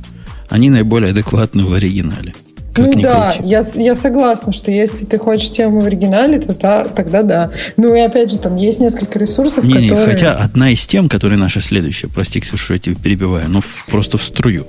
они 0.49 0.71
наиболее 0.71 1.11
адекватны 1.11 1.65
в 1.65 1.73
оригинале. 1.73 2.35
Как 2.73 2.95
ну 2.95 3.03
да, 3.03 3.35
я, 3.43 3.65
я 3.75 3.97
согласна, 3.97 4.53
что 4.53 4.71
если 4.71 5.05
ты 5.05 5.19
хочешь 5.19 5.51
тему 5.51 5.81
в 5.81 5.87
оригинале, 5.87 6.39
то 6.39 6.55
та, 6.55 6.85
тогда 6.85 7.23
да. 7.23 7.51
Ну 7.77 7.95
и 7.97 7.99
опять 7.99 8.31
же, 8.31 8.39
там 8.39 8.55
есть 8.55 8.79
несколько 8.79 9.19
ресурсов, 9.19 9.65
не, 9.65 9.73
которые... 9.73 9.91
Не, 9.91 10.05
хотя 10.05 10.35
одна 10.35 10.71
из 10.71 10.87
тем, 10.87 11.09
которая 11.09 11.37
наша 11.39 11.61
следующая, 11.61 12.07
прости, 12.07 12.39
Ксюша, 12.39 12.63
что 12.63 12.75
я 12.75 12.79
тебя 12.79 12.95
перебиваю, 12.95 13.49
ну 13.49 13.61
просто 13.89 14.19
в 14.19 14.23
струю. 14.23 14.69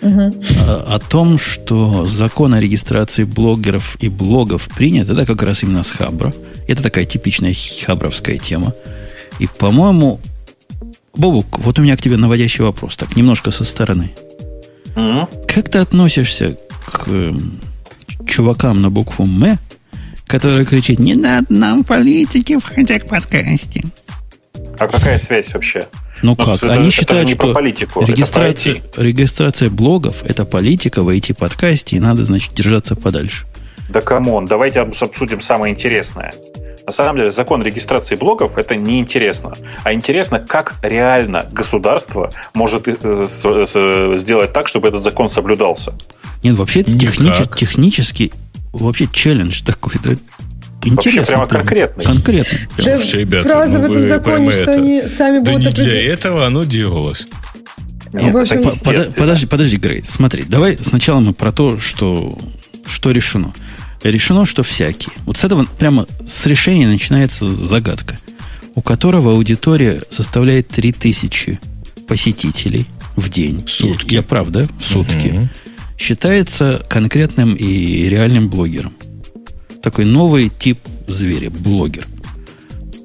Угу. 0.00 0.34
О, 0.60 0.94
о 0.94 0.98
том, 0.98 1.38
что 1.38 2.06
закон 2.06 2.54
о 2.54 2.60
регистрации 2.60 3.24
блогеров 3.24 3.96
и 4.00 4.08
блогов 4.08 4.68
принят, 4.74 5.10
это 5.10 5.26
как 5.26 5.42
раз 5.42 5.62
именно 5.62 5.82
с 5.82 5.90
Хабра. 5.90 6.32
Это 6.66 6.82
такая 6.82 7.04
типичная 7.04 7.54
хабровская 7.86 8.38
тема. 8.38 8.72
И, 9.38 9.46
по-моему, 9.58 10.20
Бобук, 11.14 11.58
вот 11.58 11.78
у 11.78 11.82
меня 11.82 11.96
к 11.96 12.00
тебе 12.00 12.16
наводящий 12.16 12.64
вопрос, 12.64 12.96
так, 12.96 13.16
немножко 13.16 13.50
со 13.50 13.64
стороны. 13.64 14.12
Угу. 14.96 15.28
Как 15.46 15.68
ты 15.68 15.78
относишься 15.78 16.56
к 16.86 17.04
э, 17.08 17.32
чувакам 18.26 18.80
на 18.80 18.90
букву 18.90 19.24
М, 19.24 19.58
которые 20.26 20.64
кричат, 20.64 20.98
не 20.98 21.14
надо 21.14 21.46
нам 21.50 21.84
политики 21.84 22.58
в 22.58 22.64
хай-тек 22.64 23.06
подкасте? 23.06 23.84
А 24.78 24.88
какая 24.88 25.18
связь 25.18 25.52
вообще? 25.52 25.88
Ну 26.22 26.34
Но 26.38 26.44
как? 26.44 26.62
Они 26.64 26.88
это 26.88 26.90
считают, 26.90 27.28
что 27.28 27.52
политику, 27.52 28.04
регистрация, 28.04 28.82
регистрация 28.96 29.70
блогов– 29.70 30.22
это 30.24 30.44
политика 30.44 31.02
в 31.02 31.08
IT-подкасте, 31.08 31.96
и 31.96 32.00
надо, 32.00 32.24
значит, 32.24 32.54
держаться 32.54 32.96
подальше. 32.96 33.44
Да 33.90 34.00
come 34.00 34.26
on, 34.26 34.46
давайте 34.46 34.80
обсудим 34.80 35.40
самое 35.40 35.74
интересное. 35.74 36.32
На 36.86 36.92
самом 36.92 37.18
деле 37.18 37.30
закон 37.30 37.62
регистрации 37.62 38.16
блогов 38.16 38.58
это 38.58 38.74
не 38.74 38.98
интересно, 38.98 39.54
а 39.84 39.92
интересно, 39.92 40.40
как 40.40 40.74
реально 40.82 41.46
государство 41.52 42.32
может 42.54 42.88
э, 42.88 44.14
сделать 44.16 44.52
так, 44.52 44.68
чтобы 44.68 44.88
этот 44.88 45.02
закон 45.02 45.28
соблюдался. 45.28 45.94
Нет, 46.42 46.56
вообще 46.56 46.80
это 46.80 46.96
технич, 46.98 47.36
технически 47.56 48.32
вообще 48.72 49.06
челлендж 49.12 49.62
такой. 49.62 49.94
Да? 50.02 50.10
Интересно. 50.84 50.96
Вообще 50.96 51.32
прямо 51.32 51.46
конкретный. 51.46 52.04
Конкретный. 52.04 52.58
Слушайте, 52.76 53.18
ребята, 53.18 53.48
фраза 53.48 53.78
ну, 53.78 53.80
в 53.80 53.90
этом 53.90 54.04
законе, 54.04 54.52
что 54.52 54.62
это. 54.62 54.72
они 54.72 55.02
сами 55.02 55.38
да 55.38 55.52
будут... 55.52 55.74
Да 55.74 55.82
не 55.82 55.88
для 55.88 56.12
этого 56.12 56.46
оно 56.46 56.64
делалось. 56.64 57.26
Нет, 58.12 58.34
общем, 58.34 58.62
под, 58.62 59.14
подожди, 59.14 59.46
подожди, 59.46 59.76
Грей, 59.76 60.02
смотри, 60.04 60.44
давай 60.46 60.76
сначала 60.78 61.20
мы 61.20 61.32
про 61.32 61.50
то, 61.50 61.78
что, 61.78 62.36
что 62.84 63.10
решено. 63.10 63.54
Решено, 64.02 64.44
что 64.44 64.62
всякие. 64.62 65.14
Вот 65.26 65.36
с 65.36 65.44
этого 65.44 65.64
прямо 65.78 66.06
с 66.26 66.46
решения 66.46 66.86
начинается 66.86 67.48
загадка, 67.48 68.18
у 68.74 68.82
которого 68.82 69.32
аудитория 69.32 70.02
составляет 70.10 70.68
3000 70.68 71.60
посетителей 72.08 72.86
в 73.16 73.28
день. 73.28 73.64
В 73.64 73.70
сутки. 73.70 74.14
Я, 74.14 74.20
я 74.20 74.22
прав, 74.22 74.48
да? 74.48 74.66
В 74.78 74.82
сутки. 74.82 75.28
Угу. 75.28 75.48
Считается 75.98 76.84
конкретным 76.88 77.54
и 77.54 78.08
реальным 78.08 78.48
блогером 78.48 78.92
такой 79.82 80.04
новый 80.04 80.48
тип 80.48 80.78
зверя, 81.08 81.50
блогер. 81.50 82.06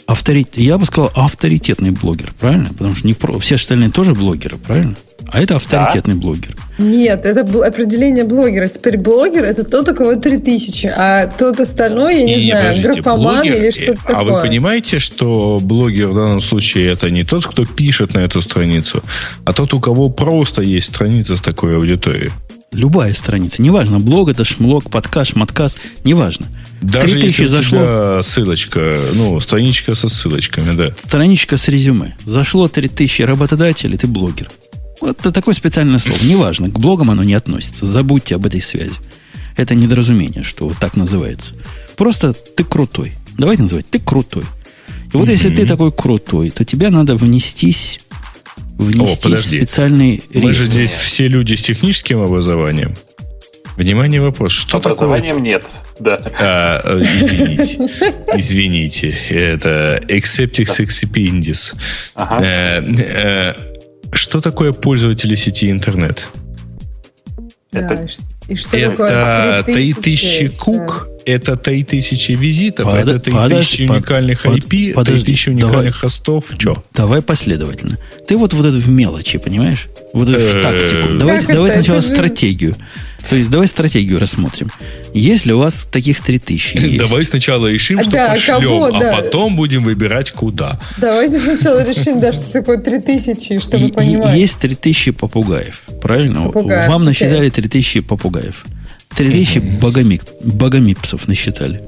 Авторит, 0.05 0.57
я 0.57 0.77
бы 0.77 0.85
сказал, 0.85 1.11
авторитетный 1.15 1.91
блогер, 1.91 2.33
правильно? 2.39 2.69
Потому 2.69 2.95
что 2.95 3.07
не 3.07 3.13
про, 3.13 3.37
все 3.39 3.55
остальные 3.55 3.89
тоже 3.89 4.13
блогеры, 4.13 4.57
правильно? 4.57 4.95
А 5.29 5.41
это 5.41 5.57
авторитетный 5.57 6.15
да. 6.15 6.21
блогер. 6.21 6.55
Нет, 6.77 7.25
это 7.25 7.41
определение 7.65 8.23
блогера. 8.23 8.67
Теперь 8.67 8.97
блогер 8.97 9.43
это 9.43 9.63
тот, 9.63 9.89
у 9.89 9.95
кого 9.95 10.15
3000, 10.15 10.93
а 10.95 11.27
тот 11.27 11.59
остальной, 11.59 12.19
я 12.19 12.25
не, 12.25 12.45
не 12.45 12.51
знаю, 12.51 12.81
графоман 12.81 13.35
блогер, 13.41 13.55
или 13.55 13.71
что-то 13.71 13.99
а 14.05 14.07
такое. 14.07 14.15
А 14.15 14.23
вы 14.23 14.41
понимаете, 14.41 14.99
что 14.99 15.59
блогер 15.61 16.07
в 16.07 16.15
данном 16.15 16.39
случае 16.39 16.91
это 16.91 17.09
не 17.09 17.23
тот, 17.23 17.45
кто 17.45 17.65
пишет 17.65 18.13
на 18.13 18.19
эту 18.19 18.41
страницу, 18.41 19.03
а 19.43 19.53
тот, 19.53 19.73
у 19.73 19.79
кого 19.79 20.09
просто 20.09 20.61
есть 20.61 20.87
страница 20.87 21.35
с 21.35 21.41
такой 21.41 21.75
аудиторией? 21.75 22.31
Любая 22.73 23.13
страница, 23.13 23.61
неважно, 23.61 23.99
блог 23.99 24.29
это 24.29 24.43
шмлог, 24.43 24.89
подкаст, 24.89 25.35
маткаст, 25.35 25.79
неважно. 26.03 26.47
Даже 26.81 27.13
3000 27.13 27.25
если 27.25 27.47
зашло... 27.47 28.21
ссылочка, 28.21 28.95
ну, 29.15 29.39
страничка 29.39 29.95
со 29.95 30.09
ссылочками, 30.09 30.75
да. 30.75 30.91
Страничка 31.05 31.57
с 31.57 31.69
резюме. 31.69 32.15
Зашло 32.25 32.67
3000 32.67 33.21
работодателей, 33.21 33.97
ты 33.97 34.05
блогер. 34.07 34.49
Вот 35.01 35.19
это 35.19 35.31
такое 35.31 35.53
специальное 35.53 35.99
слово. 35.99 36.17
Неважно, 36.23 36.69
к 36.69 36.79
блогам 36.79 37.11
оно 37.11 37.23
не 37.23 37.33
относится. 37.33 37.85
Забудьте 37.85 38.35
об 38.35 38.45
этой 38.45 38.61
связи. 38.61 38.99
Это 39.55 39.75
недоразумение, 39.75 40.43
что 40.43 40.67
вот 40.67 40.77
так 40.77 40.95
называется. 40.95 41.53
Просто 41.95 42.33
ты 42.33 42.63
крутой. 42.63 43.13
Давайте 43.37 43.63
называть, 43.63 43.87
ты 43.89 43.99
крутой. 43.99 44.43
И 45.13 45.17
вот 45.17 45.27
mm-hmm. 45.27 45.31
если 45.31 45.55
ты 45.55 45.65
такой 45.65 45.91
крутой, 45.91 46.49
то 46.49 46.65
тебе 46.65 46.89
надо 46.89 47.15
внестись 47.15 47.99
внести 48.77 49.33
О, 49.33 49.37
специальный 49.37 50.23
риск. 50.31 50.43
Мы 50.43 50.53
же 50.53 50.63
здесь 50.63 50.93
все 50.93 51.27
люди 51.27 51.55
с 51.55 51.63
техническим 51.63 52.21
образованием. 52.21 52.93
Внимание, 53.75 54.21
вопрос. 54.21 54.53
Что 54.53 54.77
Образованием 54.77 55.35
такое? 55.35 55.51
нет. 55.51 55.65
Да. 55.99 56.31
А, 56.39 56.99
извините. 56.99 57.89
Извините. 58.33 59.17
Это 59.29 60.01
Exceptix 60.07 60.79
Excipindis. 60.79 61.75
Ага. 62.15 62.43
Э, 62.43 62.81
э, 62.81 63.76
что 64.11 64.41
такое 64.41 64.73
пользователи 64.73 65.35
сети 65.35 65.69
интернет? 65.69 66.27
Это, 67.71 68.07
и 68.47 68.55
что 68.55 68.77
это 68.77 69.63
3000 69.65 70.49
кук, 70.57 71.09
это 71.25 71.57
3000 71.57 72.31
визитов, 72.31 72.85
Под, 72.85 72.95
это 72.95 73.19
3000 73.19 73.35
подожди, 73.35 73.87
уникальных 73.89 74.43
под, 74.43 74.57
IP, 74.57 74.93
подожди, 74.93 75.25
3000 75.25 75.49
уникальных 75.49 75.71
давай, 75.77 75.91
хостов. 75.91 76.45
Че? 76.57 76.81
Давай 76.93 77.21
последовательно. 77.21 77.97
Ты 78.27 78.37
вот, 78.37 78.53
вот 78.53 78.65
это 78.65 78.77
в 78.77 78.89
мелочи, 78.89 79.37
понимаешь? 79.37 79.87
Вот 80.13 80.29
в 80.29 80.33
э, 80.33 80.61
тактику. 80.61 81.17
Давай, 81.17 81.45
давай 81.45 81.71
сначала 81.71 82.01
стратегию. 82.01 82.75
То 83.29 83.35
есть 83.35 83.49
давай 83.49 83.67
стратегию 83.67 84.19
рассмотрим. 84.19 84.69
Если 85.13 85.51
у 85.51 85.59
вас 85.59 85.87
таких 85.91 86.21
3000 86.21 86.77
есть... 86.77 86.97
Давай 86.97 87.25
сначала 87.25 87.67
решим, 87.67 88.01
что 88.01 88.11
да, 88.11 88.29
пошлем, 88.29 88.61
кого, 88.61 88.85
а 88.85 89.11
потом 89.11 89.55
будем 89.55 89.83
выбирать 89.83 90.31
куда. 90.31 90.79
Давайте 90.97 91.39
сначала 91.39 91.83
решим, 91.83 92.19
да, 92.19 92.31
что 92.31 92.43
такое 92.51 92.77
3000, 92.77 93.59
чтобы 93.61 93.87
и, 93.87 93.91
понимать. 93.91 94.35
Есть 94.35 94.59
3000 94.59 95.11
попугаев, 95.11 95.81
правильно? 96.01 96.43
Попугаев, 96.43 96.89
Вам 96.89 97.03
насчитали 97.03 97.49
3000 97.49 98.01
попугаев. 98.01 98.65
3000 99.15 99.57
угу. 99.57 99.67
богомип, 99.79 100.23
богомипсов 100.43 101.27
насчитали. 101.27 101.81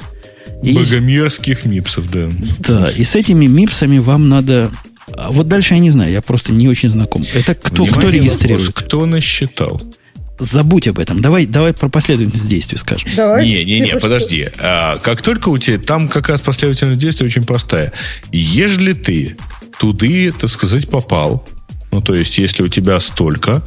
И, 0.61 0.73
Богомерзких 0.73 1.65
мипсов, 1.65 2.11
да. 2.11 2.29
Да, 2.59 2.89
и 2.89 3.03
с 3.03 3.15
этими 3.15 3.45
мипсами 3.45 3.99
вам 3.99 4.27
надо... 4.27 4.71
А 5.17 5.31
вот 5.31 5.47
дальше 5.47 5.73
я 5.73 5.79
не 5.79 5.89
знаю, 5.89 6.11
я 6.11 6.21
просто 6.21 6.51
не 6.51 6.67
очень 6.67 6.89
знаком. 6.89 7.25
Это 7.33 7.55
кто, 7.55 7.85
кто 7.85 8.09
регистрирует? 8.09 8.67
Вопрос, 8.67 8.83
кто 8.85 9.05
насчитал? 9.05 9.81
Забудь 10.39 10.87
об 10.87 10.99
этом. 10.99 11.19
Давай, 11.21 11.45
давай 11.45 11.73
про 11.73 11.89
последовательность 11.89 12.47
действий 12.47 12.77
скажем. 12.77 13.09
Давай. 13.15 13.45
Не, 13.45 13.65
не, 13.65 13.79
не, 13.81 13.97
подожди. 13.97 14.49
А, 14.57 14.97
как 14.97 15.21
только 15.21 15.49
у 15.49 15.57
тебя 15.57 15.77
там 15.79 16.07
как 16.07 16.29
раз 16.29 16.39
последовательность 16.39 16.99
действий 16.99 17.25
очень 17.25 17.43
простая. 17.43 17.91
Ежели 18.31 18.93
ты 18.93 19.35
туды, 19.77 20.31
так 20.31 20.49
сказать, 20.49 20.89
попал, 20.89 21.45
ну, 21.91 22.01
то 22.01 22.13
есть, 22.13 22.37
если 22.37 22.63
у 22.63 22.67
тебя 22.67 22.99
столько, 22.99 23.63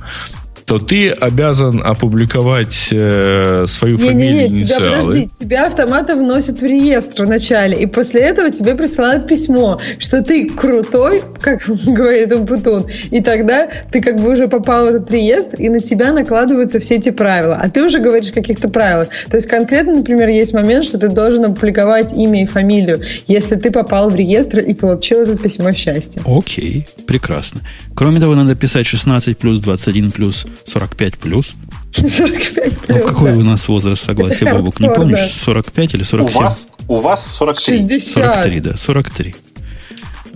то 0.73 0.79
ты 0.79 1.11
обязан 1.11 1.83
опубликовать 1.85 2.89
э, 2.93 3.67
свою 3.67 3.99
не, 3.99 4.09
фамилию, 4.09 4.49
не, 4.49 4.49
не, 4.49 4.61
инициалы. 4.61 4.87
Тебя, 4.87 5.03
подожди, 5.03 5.29
тебя 5.39 5.67
автоматом 5.67 6.21
вносят 6.21 6.63
в 6.63 6.65
реестр 6.65 7.25
вначале, 7.25 7.77
и 7.77 7.85
после 7.85 8.23
этого 8.23 8.51
тебе 8.51 8.75
присылают 8.75 9.27
письмо, 9.27 9.79
что 9.99 10.23
ты 10.23 10.49
крутой, 10.49 11.25
как 11.43 11.69
говорит 11.69 12.33
Умпутун, 12.33 12.87
и 13.11 13.21
тогда 13.21 13.69
ты 13.91 14.01
как 14.01 14.19
бы 14.19 14.33
уже 14.33 14.49
попал 14.49 14.87
в 14.87 14.89
этот 14.89 15.13
реестр, 15.13 15.57
и 15.57 15.69
на 15.69 15.81
тебя 15.81 16.11
накладываются 16.11 16.81
все 16.81 16.95
эти 16.95 17.11
правила, 17.11 17.61
а 17.63 17.69
ты 17.69 17.83
уже 17.83 17.99
говоришь 17.99 18.31
о 18.31 18.35
каких-то 18.35 18.69
правилах. 18.69 19.09
То 19.29 19.37
есть 19.37 19.49
конкретно, 19.49 19.97
например, 19.97 20.29
есть 20.29 20.55
момент, 20.55 20.87
что 20.87 20.99
ты 20.99 21.09
должен 21.09 21.45
опубликовать 21.45 22.15
имя 22.15 22.45
и 22.45 22.47
фамилию, 22.47 23.03
если 23.29 23.57
ты 23.57 23.71
попал 23.71 24.09
в 24.09 24.17
реестр 24.17 24.61
и 24.61 24.73
получил 24.73 25.21
это 25.21 25.37
письмо 25.37 25.73
счастья. 25.73 26.23
Окей, 26.25 26.87
прекрасно. 27.07 27.61
Кроме 27.95 28.21
того, 28.21 28.35
надо 28.35 28.55
писать 28.55 28.87
16 28.87 29.37
плюс, 29.37 29.61
21 29.61 30.11
плюс, 30.13 30.47
45 30.65 31.19
плюс. 31.19 31.55
45 31.95 32.79
плюс, 32.79 33.01
ну, 33.03 33.07
какой 33.07 33.33
да. 33.33 33.39
у 33.39 33.43
нас 33.43 33.69
возраст 33.69 34.03
согласия, 34.03 34.47
Бабук? 34.47 34.81
Не 34.81 34.89
помнишь, 34.89 35.31
45 35.45 35.95
или 35.95 36.03
47? 36.03 36.37
У 36.37 36.43
вас, 36.43 36.69
у 36.89 36.97
вас 36.97 37.27
43. 37.37 37.79
60. 37.79 38.13
43, 38.13 38.61
да, 38.61 38.77
43. 38.77 39.35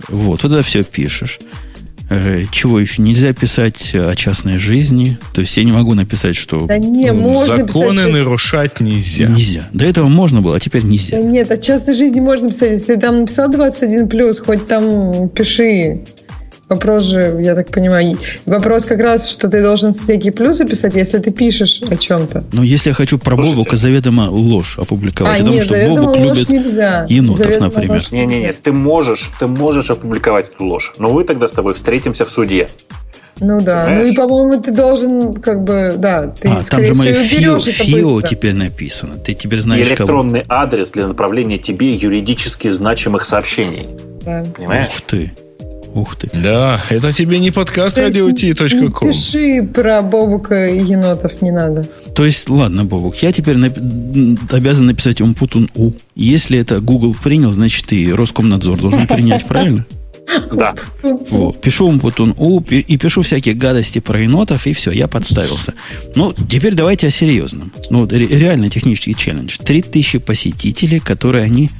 Вот, 0.09 0.41
туда 0.41 0.61
все 0.61 0.83
пишешь. 0.83 1.39
Э, 2.09 2.43
чего 2.51 2.79
еще? 2.79 3.01
Нельзя 3.01 3.33
писать 3.33 3.91
о 3.93 4.15
частной 4.15 4.57
жизни. 4.59 5.17
То 5.33 5.41
есть 5.41 5.57
я 5.57 5.63
не 5.63 5.71
могу 5.71 5.93
написать, 5.93 6.35
что... 6.35 6.65
Да 6.65 6.77
не, 6.77 7.11
ну, 7.11 7.29
можно 7.29 7.57
Законы 7.57 8.01
писать, 8.01 8.13
нарушать 8.13 8.79
нельзя. 8.79 9.27
Нельзя. 9.27 9.67
До 9.73 9.85
этого 9.85 10.07
можно 10.07 10.41
было, 10.41 10.55
а 10.55 10.59
теперь 10.59 10.83
нельзя. 10.83 11.17
Да 11.17 11.23
нет, 11.23 11.51
о 11.51 11.57
частной 11.57 11.95
жизни 11.95 12.19
можно 12.19 12.49
писать. 12.49 12.71
Если 12.71 12.95
ты 12.95 13.01
там 13.01 13.21
написал 13.21 13.49
21+, 13.51 14.45
хоть 14.45 14.67
там 14.67 15.29
пиши. 15.29 16.05
Вопрос 16.69 17.03
же, 17.03 17.39
я 17.41 17.55
так 17.55 17.69
понимаю, 17.69 18.17
вопрос 18.45 18.83
как 18.83 18.99
раз, 18.99 19.29
что 19.29 19.47
ты 19.47 19.61
должен 19.61 19.93
всякие 19.93 20.33
плюсы 20.33 20.65
писать, 20.65 20.95
если 20.95 21.19
ты 21.19 21.31
пишешь 21.31 21.81
о 21.89 21.95
чем-то. 21.95 22.43
Но 22.51 22.61
если 22.61 22.89
я 22.89 22.93
хочу 22.93 23.17
про 23.17 23.35
Слушайте. 23.35 23.55
Бобука 23.55 23.75
заведомо 23.77 24.29
ложь 24.29 24.77
опубликовать, 24.77 25.35
а, 25.35 25.37
я 25.37 25.43
думаю, 25.45 25.61
что 25.61 25.75
Бобук 25.75 26.17
любит 26.17 26.49
нельзя. 26.49 27.05
енотов, 27.07 27.45
заведомо 27.45 27.65
например. 27.67 28.03
Не-не-не, 28.11 28.51
ты 28.51 28.73
можешь, 28.73 29.31
ты 29.39 29.47
можешь 29.47 29.89
опубликовать 29.89 30.49
эту 30.53 30.65
ложь, 30.65 30.93
но 30.97 31.09
мы 31.13 31.23
тогда 31.23 31.47
с 31.47 31.53
тобой 31.53 31.73
встретимся 31.73 32.25
в 32.25 32.29
суде. 32.29 32.67
Ну 33.39 33.61
да, 33.61 33.83
Понимаешь? 33.83 34.07
ну 34.07 34.13
и, 34.13 34.15
по-моему, 34.15 34.61
ты 34.61 34.71
должен, 34.71 35.33
как 35.35 35.63
бы, 35.63 35.93
да, 35.95 36.27
ты, 36.27 36.49
а, 36.49 36.63
там 36.69 36.83
же 36.83 36.95
мое 36.95 37.13
ФИО, 37.13 37.59
ФИО 37.59 38.21
теперь 38.21 38.53
написано. 38.53 39.15
Ты 39.15 39.35
теперь 39.35 39.61
знаешь, 39.61 39.87
и 39.87 39.91
электронный 39.91 40.41
кого. 40.43 40.61
адрес 40.61 40.91
для 40.91 41.07
направления 41.07 41.59
тебе 41.59 41.93
юридически 41.93 42.67
значимых 42.67 43.23
сообщений. 43.25 43.87
Да. 44.25 44.43
Понимаешь? 44.57 44.91
Ух 44.95 45.01
ты. 45.03 45.31
Ух 45.97 46.15
ты. 46.15 46.29
Да, 46.31 46.79
это 46.91 47.11
тебе 47.11 47.39
не 47.39 47.49
подкаст 47.49 47.97
radiot.com. 47.97 49.07
Пиши 49.11 49.63
про 49.63 50.03
Бобука 50.03 50.67
и 50.67 50.77
енотов, 50.79 51.41
не 51.41 51.49
надо. 51.49 51.87
То 52.15 52.23
есть, 52.23 52.47
ладно, 52.49 52.85
Бобук, 52.85 53.15
я 53.17 53.31
теперь 53.31 53.55
напи- 53.57 54.37
обязан 54.51 54.85
написать 54.85 55.21
Умпутун 55.21 55.69
У. 55.73 55.93
Если 56.15 56.59
это 56.59 56.81
Google 56.81 57.15
принял, 57.15 57.51
значит 57.51 57.91
и 57.93 58.13
Роскомнадзор 58.13 58.79
должен 58.79 59.07
принять, 59.07 59.45
правильно? 59.47 59.85
Да. 60.53 60.75
Вот. 61.01 61.59
Пишу 61.61 61.87
Умпутун 61.87 62.35
У 62.37 62.59
и 62.61 62.97
пишу 62.97 63.23
всякие 63.23 63.55
гадости 63.55 63.97
про 63.97 64.19
енотов, 64.21 64.67
и 64.67 64.73
все, 64.73 64.91
я 64.91 65.07
подставился. 65.07 65.73
Ну, 66.13 66.31
теперь 66.47 66.75
давайте 66.75 67.07
о 67.07 67.11
серьезном. 67.11 67.71
Ну, 67.89 68.05
реально 68.05 68.69
технический 68.69 69.15
челлендж. 69.15 69.57
3000 69.57 70.19
посетителей, 70.19 70.99
которые 70.99 71.45
они 71.45 71.71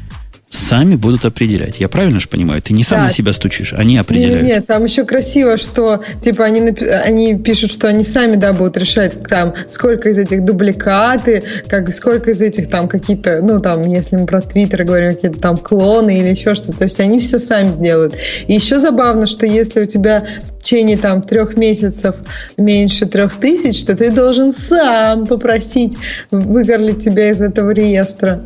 сами 0.49 0.95
будут 0.95 1.25
определять. 1.25 1.79
Я 1.79 1.89
правильно 1.89 2.19
же 2.19 2.27
понимаю? 2.27 2.61
Ты 2.61 2.73
не 2.73 2.83
сам 2.83 2.99
да. 2.99 3.05
на 3.05 3.11
себя 3.11 3.33
стучишь, 3.33 3.73
они 3.73 3.97
определяют. 3.97 4.43
Нет, 4.43 4.55
нет, 4.55 4.67
там 4.67 4.85
еще 4.85 5.03
красиво, 5.03 5.57
что 5.57 6.01
типа 6.23 6.45
они, 6.45 6.73
они 7.03 7.37
пишут, 7.37 7.71
что 7.71 7.87
они 7.87 8.03
сами 8.03 8.37
да, 8.37 8.53
будут 8.53 8.77
решать, 8.77 9.21
там, 9.27 9.53
сколько 9.67 10.09
из 10.09 10.17
этих 10.17 10.45
дубликаты, 10.45 11.43
как, 11.67 11.93
сколько 11.93 12.31
из 12.31 12.41
этих 12.41 12.69
там 12.69 12.87
какие-то, 12.87 13.41
ну 13.41 13.59
там, 13.59 13.83
если 13.83 14.15
мы 14.15 14.25
про 14.25 14.41
Твиттер 14.41 14.85
говорим, 14.85 15.11
какие-то 15.11 15.39
там 15.39 15.57
клоны 15.57 16.19
или 16.19 16.29
еще 16.29 16.55
что-то. 16.55 16.79
То 16.79 16.83
есть 16.85 16.99
они 16.99 17.19
все 17.19 17.39
сами 17.39 17.71
сделают. 17.71 18.15
И 18.47 18.53
еще 18.53 18.79
забавно, 18.79 19.25
что 19.25 19.45
если 19.45 19.81
у 19.81 19.85
тебя 19.85 20.25
в 20.59 20.63
течение 20.63 20.97
там 20.97 21.21
трех 21.21 21.57
месяцев 21.57 22.15
меньше 22.57 23.05
трех 23.05 23.35
тысяч, 23.35 23.83
то 23.83 23.95
ты 23.95 24.11
должен 24.11 24.53
сам 24.53 25.25
попросить 25.25 25.97
выкорлить 26.31 27.03
тебя 27.03 27.31
из 27.31 27.41
этого 27.41 27.71
реестра. 27.71 28.45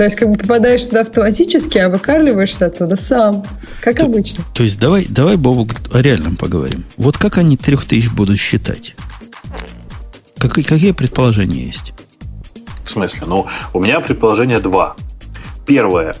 То 0.00 0.04
есть, 0.04 0.16
как 0.16 0.30
бы 0.30 0.38
попадаешь 0.38 0.82
туда 0.84 1.02
автоматически, 1.02 1.76
а 1.76 1.90
выкарливаешься 1.90 2.64
оттуда 2.64 2.96
сам. 2.96 3.44
Как 3.82 3.98
то, 3.98 4.06
обычно. 4.06 4.42
То 4.54 4.62
есть, 4.62 4.80
давай, 4.80 5.04
давай, 5.06 5.36
Бобу, 5.36 5.68
о 5.92 6.00
реальном 6.00 6.36
поговорим. 6.36 6.86
Вот 6.96 7.18
как 7.18 7.36
они 7.36 7.58
трех 7.58 7.84
тысяч 7.84 8.10
будут 8.10 8.38
считать? 8.38 8.96
Как, 10.38 10.54
какие 10.54 10.92
предположения 10.92 11.66
есть? 11.66 11.92
В 12.82 12.88
смысле? 12.88 13.24
Ну, 13.26 13.46
у 13.74 13.78
меня 13.78 14.00
предположение 14.00 14.58
два. 14.58 14.96
Первое. 15.66 16.16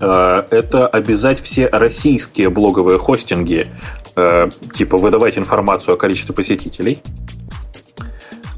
Э, 0.00 0.42
это 0.50 0.86
обязать 0.86 1.40
все 1.40 1.68
российские 1.68 2.50
блоговые 2.50 2.98
хостинги, 2.98 3.68
э, 4.14 4.50
типа 4.74 4.98
выдавать 4.98 5.38
информацию 5.38 5.94
о 5.94 5.96
количестве 5.96 6.34
посетителей. 6.34 7.02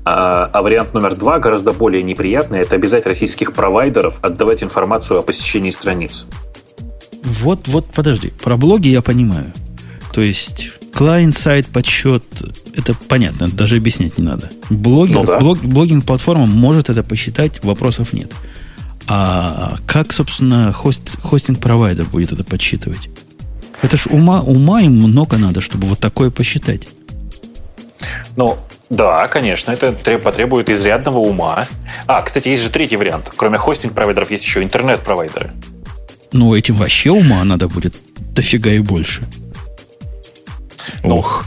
А, 0.09 0.49
а 0.53 0.63
вариант 0.63 0.95
номер 0.95 1.17
два, 1.17 1.41
гораздо 1.41 1.73
более 1.73 2.05
неприятный, 2.05 2.61
это 2.61 2.77
обязать 2.77 3.07
российских 3.07 3.53
провайдеров 3.53 4.21
отдавать 4.23 4.63
информацию 4.63 5.19
о 5.19 5.23
посещении 5.23 5.73
страниц. 5.73 6.27
Вот, 7.25 7.67
вот, 7.67 7.87
подожди. 7.87 8.29
Про 8.29 8.57
блоги 8.57 8.87
я 8.87 9.03
понимаю. 9.03 9.53
То 10.13 10.21
есть 10.21 10.71
клиент-сайт, 10.95 11.67
подсчет, 11.67 12.23
это 12.77 12.95
понятно, 13.09 13.49
даже 13.49 13.79
объяснять 13.79 14.17
не 14.17 14.25
надо. 14.25 14.49
Блогер, 14.71 15.17
ну, 15.17 15.25
да. 15.25 15.41
блог, 15.41 15.59
блогинг-платформа 15.59 16.47
может 16.47 16.89
это 16.89 17.03
посчитать, 17.03 17.65
вопросов 17.65 18.13
нет. 18.13 18.33
А 19.09 19.75
как, 19.89 20.13
собственно, 20.13 20.73
хост, 20.73 21.19
хостинг-провайдер 21.21 22.05
будет 22.05 22.31
это 22.31 22.45
подсчитывать? 22.45 23.09
Это 23.83 23.97
ж 23.97 24.07
ума, 24.07 24.41
ума 24.41 24.83
им 24.83 24.99
много 24.99 25.37
надо, 25.37 25.61
чтобы 25.61 25.89
вот 25.89 25.99
такое 25.99 26.31
посчитать. 26.31 26.87
Ну, 28.37 28.57
да, 28.89 29.26
конечно, 29.28 29.72
это 29.72 29.93
потребует 30.18 30.70
изрядного 30.70 31.18
ума. 31.18 31.66
А, 32.07 32.22
кстати, 32.22 32.49
есть 32.49 32.62
же 32.62 32.70
третий 32.70 32.97
вариант. 32.97 33.32
Кроме 33.37 33.59
хостинг-провайдеров 33.59 34.30
есть 34.30 34.45
еще 34.45 34.62
интернет-провайдеры. 34.62 35.53
Ну, 36.32 36.55
этим 36.55 36.76
вообще 36.76 37.11
ума 37.11 37.43
надо 37.45 37.68
будет 37.68 37.97
дофига 38.32 38.70
и 38.70 38.78
больше. 38.78 39.22
Ну, 41.03 41.16
Ох. 41.16 41.47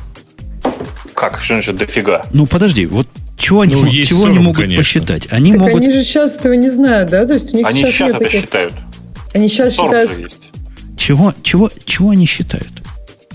Как? 1.13 1.41
Что 1.41 1.55
значит 1.55 1.77
дофига? 1.77 2.25
Ну, 2.31 2.45
подожди, 2.45 2.85
вот 2.85 3.07
чего 3.37 3.61
они, 3.61 3.75
ну, 3.75 3.89
чего 3.89 4.21
40, 4.21 4.29
они 4.29 4.39
могут 4.39 4.61
конечно. 4.61 4.81
посчитать? 4.81 5.27
Они 5.31 5.53
так 5.53 5.61
могут... 5.61 5.81
они 5.81 5.91
же 5.93 6.03
сейчас 6.03 6.35
этого 6.35 6.53
не 6.53 6.69
знают, 6.69 7.09
да? 7.09 7.25
То 7.25 7.33
есть 7.33 7.53
у 7.53 7.57
них 7.57 7.65
они 7.65 7.83
сейчас, 7.83 7.93
сейчас 7.93 8.09
это 8.11 8.19
таких... 8.19 8.41
считают. 8.41 8.73
Они 9.33 9.47
сейчас 9.47 9.73
считают... 9.73 10.13
Же 10.13 10.21
есть. 10.21 10.51
Чего, 10.97 11.33
чего, 11.41 11.71
чего 11.85 12.09
они 12.09 12.25
считают? 12.25 12.67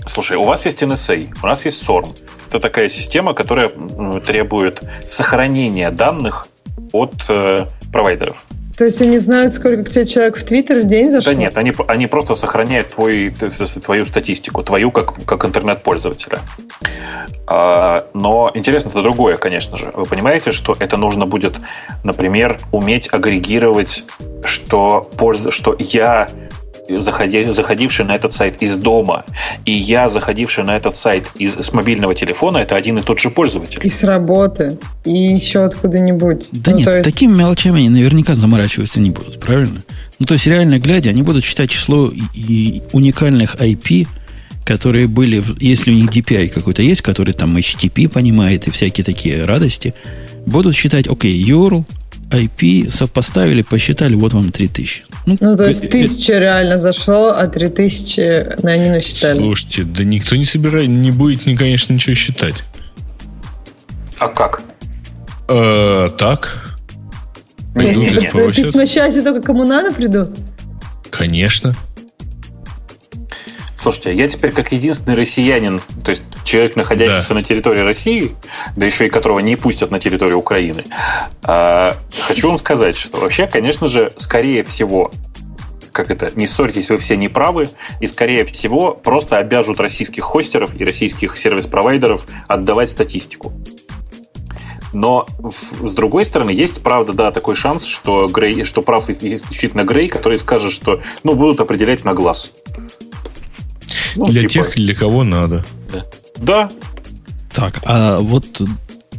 Слушай, 0.05 0.37
у 0.37 0.43
вас 0.43 0.65
есть 0.65 0.83
NSA, 0.83 1.33
у 1.41 1.47
нас 1.47 1.65
есть 1.65 1.83
SORM. 1.83 2.15
Это 2.47 2.59
такая 2.59 2.89
система, 2.89 3.33
которая 3.33 3.71
требует 4.25 4.81
сохранения 5.07 5.91
данных 5.91 6.47
от 6.91 7.13
э, 7.29 7.65
провайдеров. 7.91 8.45
То 8.77 8.83
есть 8.83 9.01
они 9.01 9.19
знают, 9.19 9.53
сколько 9.53 9.83
к 9.83 9.89
тебе 9.89 10.05
человек 10.05 10.37
в 10.37 10.43
Твиттер 10.43 10.81
в 10.81 10.87
день 10.87 11.09
зашел? 11.09 11.31
Да 11.31 11.37
нет, 11.37 11.57
они, 11.57 11.73
они 11.87 12.07
просто 12.07 12.35
сохраняют 12.35 12.89
твой, 12.89 13.33
твою 13.83 14.03
статистику, 14.03 14.63
твою 14.63 14.91
как, 14.91 15.13
как 15.25 15.45
интернет-пользователя. 15.45 16.39
А, 17.47 18.05
но 18.13 18.51
интересно-то 18.53 19.01
другое, 19.01 19.37
конечно 19.37 19.77
же. 19.77 19.91
Вы 19.93 20.05
понимаете, 20.05 20.51
что 20.51 20.75
это 20.77 20.97
нужно 20.97 21.25
будет, 21.25 21.55
например, 22.03 22.59
уметь 22.73 23.07
агрегировать, 23.13 24.03
что, 24.43 25.09
польз... 25.17 25.47
что 25.51 25.75
я 25.79 26.27
заходи, 26.89 27.43
заходивший 27.51 28.05
на 28.05 28.15
этот 28.15 28.33
сайт 28.33 28.61
из 28.61 28.75
дома, 28.75 29.25
и 29.65 29.71
я, 29.71 30.09
заходивший 30.09 30.63
на 30.63 30.77
этот 30.77 30.95
сайт 30.95 31.25
из, 31.35 31.55
с 31.55 31.73
мобильного 31.73 32.15
телефона, 32.15 32.59
это 32.59 32.75
один 32.75 32.97
и 32.97 33.01
тот 33.01 33.19
же 33.19 33.29
пользователь. 33.29 33.79
И 33.83 33.89
с 33.89 34.03
работы, 34.03 34.77
и 35.03 35.11
еще 35.11 35.63
откуда-нибудь. 35.63 36.49
Да 36.51 36.71
ну, 36.71 36.77
нет, 36.77 36.87
есть... 36.87 37.03
такими 37.03 37.35
мелочами 37.35 37.79
они 37.79 37.89
наверняка 37.89 38.35
заморачиваться 38.35 38.99
не 38.99 39.11
будут, 39.11 39.39
правильно? 39.39 39.83
Ну, 40.19 40.25
то 40.25 40.33
есть, 40.35 40.47
реально 40.47 40.79
глядя, 40.79 41.09
они 41.09 41.23
будут 41.23 41.43
считать 41.43 41.69
число 41.69 42.11
и 42.33 42.81
уникальных 42.93 43.55
IP, 43.55 44.07
которые 44.63 45.07
были, 45.07 45.43
если 45.59 45.91
у 45.91 45.93
них 45.93 46.09
DPI 46.09 46.49
какой-то 46.49 46.81
есть, 46.81 47.01
который 47.01 47.33
там 47.33 47.55
HTTP 47.55 48.09
понимает 48.09 48.67
и 48.67 48.71
всякие 48.71 49.05
такие 49.05 49.45
радости, 49.45 49.93
будут 50.45 50.75
считать, 50.75 51.07
окей, 51.07 51.43
okay, 51.43 51.49
URL, 51.49 51.85
IP 52.29 52.89
сопоставили, 52.89 53.61
посчитали, 53.61 54.15
вот 54.15 54.33
вам 54.33 54.51
3000. 54.51 55.05
Ну, 55.25 55.37
ну 55.39 55.57
то 55.57 55.67
есть 55.67 55.89
тысяча 55.89 56.37
реально 56.39 56.79
зашло, 56.79 57.29
а 57.29 57.47
3000 57.47 58.61
на 58.63 58.71
они 58.71 58.89
насчитали. 58.89 59.37
Слушайте, 59.37 59.83
да 59.83 60.03
никто 60.03 60.35
не 60.35 60.45
собирает, 60.45 60.89
не 60.89 61.11
будет, 61.11 61.43
конечно, 61.43 61.93
ничего 61.93 62.15
считать. 62.15 62.55
А 64.19 64.27
как? 64.27 64.63
Э, 65.47 66.09
так. 66.17 66.75
Придут 67.73 68.07
и 68.07 68.27
спросят. 68.27 68.65
Письма 68.65 68.85
счастья 68.85 69.21
только 69.21 69.41
кому 69.41 69.65
надо 69.65 69.93
придут? 69.93 70.29
Конечно. 71.09 71.75
Слушайте, 73.85 74.15
я 74.15 74.27
теперь 74.27 74.51
как 74.51 74.71
единственный 74.71 75.15
россиянин, 75.15 75.79
то 76.03 76.09
есть 76.09 76.23
человек, 76.43 76.75
находящийся 76.75 77.29
да. 77.29 77.35
на 77.35 77.43
территории 77.43 77.81
России, 77.81 78.31
да 78.75 78.83
еще 78.83 79.05
и 79.05 79.09
которого 79.09 79.37
не 79.37 79.55
пустят 79.57 79.91
на 79.91 79.99
территорию 79.99 80.39
Украины, 80.39 80.85
а, 81.43 81.95
хочу 82.21 82.47
вам 82.47 82.57
сказать, 82.57 82.95
что 82.95 83.19
вообще, 83.19 83.45
конечно 83.45 83.87
же, 83.87 84.11
скорее 84.15 84.63
всего, 84.63 85.11
как 85.91 86.09
это, 86.09 86.31
не 86.33 86.47
ссорьтесь, 86.47 86.89
вы 86.89 86.97
все 86.97 87.15
неправы, 87.15 87.69
и, 87.99 88.07
скорее 88.07 88.43
всего, 88.45 88.91
просто 88.91 89.37
обяжут 89.37 89.79
российских 89.79 90.23
хостеров 90.23 90.73
и 90.73 90.83
российских 90.83 91.37
сервис-провайдеров 91.37 92.25
отдавать 92.47 92.89
статистику. 92.89 93.53
Но 94.93 95.27
с 95.37 95.93
другой 95.93 96.23
стороны, 96.23 96.51
есть, 96.51 96.81
правда, 96.81 97.13
да, 97.13 97.31
такой 97.31 97.53
шанс, 97.53 97.85
что, 97.85 98.29
Грей, 98.29 98.63
что 98.63 98.81
прав 98.81 99.09
исключительно 99.09 99.83
Грей, 99.83 100.07
который 100.07 100.37
скажет, 100.37 100.71
что 100.71 101.01
ну, 101.23 101.35
будут 101.35 101.59
определять 101.59 102.03
на 102.05 102.13
глаз. 102.13 102.51
Ну, 104.15 104.25
для 104.25 104.47
типа... 104.47 104.65
тех, 104.65 104.75
для 104.75 104.95
кого 104.95 105.23
надо. 105.23 105.65
Да. 105.91 106.05
да. 106.37 106.71
Так, 107.53 107.81
а 107.85 108.19
вот 108.19 108.61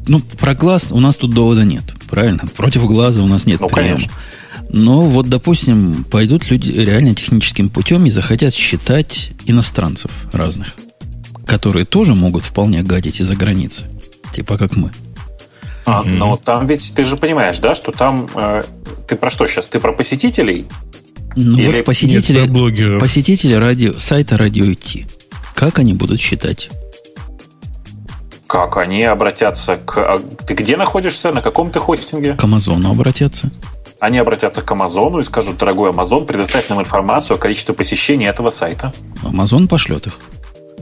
ну, 0.06 0.20
про 0.20 0.54
глаз 0.54 0.88
у 0.90 1.00
нас 1.00 1.16
тут 1.16 1.32
довода 1.34 1.64
нет, 1.64 1.84
правильно? 2.08 2.44
Против 2.56 2.86
глаза 2.86 3.22
у 3.22 3.26
нас 3.26 3.46
нет 3.46 3.60
ну, 3.60 3.68
приема. 3.68 3.96
Конечно. 3.96 4.12
Но 4.68 5.02
вот, 5.02 5.28
допустим, 5.28 6.04
пойдут 6.04 6.50
люди 6.50 6.70
реально 6.70 7.14
техническим 7.14 7.68
путем 7.68 8.04
и 8.06 8.10
захотят 8.10 8.54
считать 8.54 9.30
иностранцев 9.44 10.10
разных, 10.32 10.74
которые 11.44 11.86
тоже 11.86 12.14
могут 12.14 12.44
вполне 12.44 12.82
гадить 12.82 13.20
из-за 13.20 13.36
границы. 13.36 13.84
Типа 14.32 14.58
как 14.58 14.76
мы. 14.76 14.90
А, 15.84 16.02
mm-hmm. 16.02 16.14
но 16.14 16.36
там 16.36 16.66
ведь 16.66 16.92
ты 16.94 17.04
же 17.04 17.16
понимаешь, 17.16 17.60
да, 17.60 17.76
что 17.76 17.92
там 17.92 18.28
э, 18.34 18.64
ты 19.06 19.14
про 19.14 19.30
что 19.30 19.46
сейчас? 19.46 19.68
Ты 19.68 19.78
про 19.78 19.92
посетителей? 19.92 20.66
Ну, 21.36 21.58
Или... 21.58 21.76
вот 21.76 21.84
посетители, 21.84 22.46
Нет, 22.46 22.98
посетители 22.98 23.52
радио, 23.52 23.98
сайта 23.98 24.38
Радио 24.38 24.64
IT. 24.64 25.06
Как 25.54 25.78
они 25.78 25.92
будут 25.92 26.18
считать? 26.20 26.70
Как? 28.46 28.76
Они 28.78 29.02
обратятся 29.04 29.76
к... 29.76 29.98
А 29.98 30.18
ты 30.18 30.54
где 30.54 30.76
находишься? 30.76 31.32
На 31.32 31.42
каком 31.42 31.70
ты 31.70 31.78
хостинге? 31.78 32.34
К 32.34 32.44
Амазону 32.44 32.90
обратятся. 32.90 33.50
Они 34.00 34.18
обратятся 34.18 34.62
к 34.62 34.70
Амазону 34.70 35.20
и 35.20 35.24
скажут, 35.24 35.58
дорогой 35.58 35.90
Амазон, 35.90 36.26
предоставь 36.26 36.68
нам 36.68 36.80
информацию 36.80 37.36
о 37.36 37.38
количестве 37.38 37.74
посещений 37.74 38.26
этого 38.26 38.50
сайта. 38.50 38.92
Амазон 39.22 39.68
пошлет 39.68 40.06
их. 40.06 40.18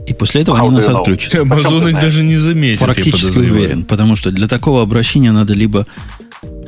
И 0.07 0.13
после 0.13 0.41
этого 0.41 0.57
How 0.57 0.67
они 0.67 0.77
нас 0.77 0.87
отключат. 0.87 1.35
Амазон 1.41 1.87
их 1.87 1.99
даже 1.99 2.23
не 2.23 2.37
заметит. 2.37 2.79
Практически 2.79 3.39
уверен. 3.39 3.83
Потому 3.83 4.15
что 4.15 4.31
для 4.31 4.47
такого 4.47 4.81
обращения 4.81 5.31
надо 5.31 5.53
либо 5.53 5.85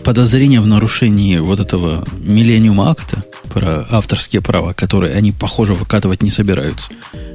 подозрение 0.08 0.62
в 0.62 0.66
нарушении 0.66 1.38
вот 1.38 1.60
этого 1.60 2.08
миллениума 2.18 2.89
акта 2.89 3.26
про 3.49 3.86
авторские 3.91 4.41
права, 4.41 4.72
которые 4.72 5.14
они, 5.14 5.34
похоже, 5.34 5.74
выкатывать 5.74 6.24
не 6.24 6.30
собираются, 6.30 6.91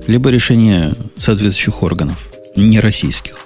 либо 0.06 0.30
решение 0.30 0.94
соответствующих 1.14 1.82
органов, 1.82 2.16
не 2.56 2.80
российских. 2.80 3.40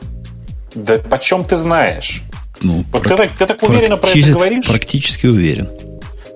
Да 0.77 0.99
почем 0.99 1.45
ты 1.45 1.57
знаешь? 1.57 2.23
Ну, 2.61 2.85
вот 2.93 3.03
прак- 3.03 3.17
ты, 3.17 3.31
ты 3.39 3.47
так 3.47 3.61
уверенно 3.65 3.97
про 3.97 4.11
это 4.11 4.31
говоришь? 4.31 4.69
Практически 4.69 5.27
уверен. 5.27 5.71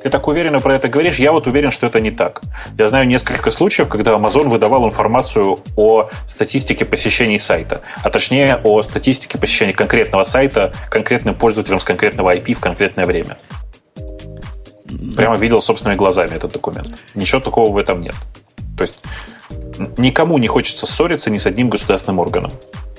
Ты 0.03 0.09
так 0.09 0.27
уверенно 0.29 0.61
про 0.61 0.75
это 0.75 0.89
говоришь, 0.89 1.19
я 1.19 1.31
вот 1.31 1.47
уверен, 1.47 1.71
что 1.71 1.87
это 1.87 2.01
не 2.01 2.11
так. 2.11 2.41
Я 2.79 2.89
знаю 2.89 3.07
несколько 3.07 3.51
случаев, 3.51 3.89
когда 3.89 4.13
Amazon 4.13 4.49
выдавал 4.49 4.87
информацию 4.87 5.59
о 5.77 6.09
статистике 6.27 6.87
посещений 6.87 7.39
сайта, 7.39 7.83
а 8.03 8.09
точнее 8.09 8.61
о 8.65 8.83
статистике 8.83 9.37
посещений 9.37 9.75
конкретного 9.75 10.25
сайта 10.25 10.73
конкретным 10.91 11.35
пользователям 11.35 11.79
с 11.79 11.85
конкретного 11.85 12.35
IP 12.35 12.55
в 12.55 12.61
конкретное 12.61 13.05
время. 13.05 13.37
Прямо 15.17 15.37
видел 15.37 15.61
собственными 15.61 15.99
глазами 15.99 16.35
этот 16.35 16.53
документ. 16.53 17.03
Ничего 17.15 17.41
такого 17.41 17.71
в 17.71 17.77
этом 17.77 18.01
нет. 18.01 18.15
То 18.79 18.85
есть 18.85 18.95
никому 19.99 20.39
не 20.39 20.49
хочется 20.49 20.87
ссориться 20.87 21.31
ни 21.31 21.37
с 21.37 21.45
одним 21.45 21.69
государственным 21.69 22.21
органом. 22.21 22.53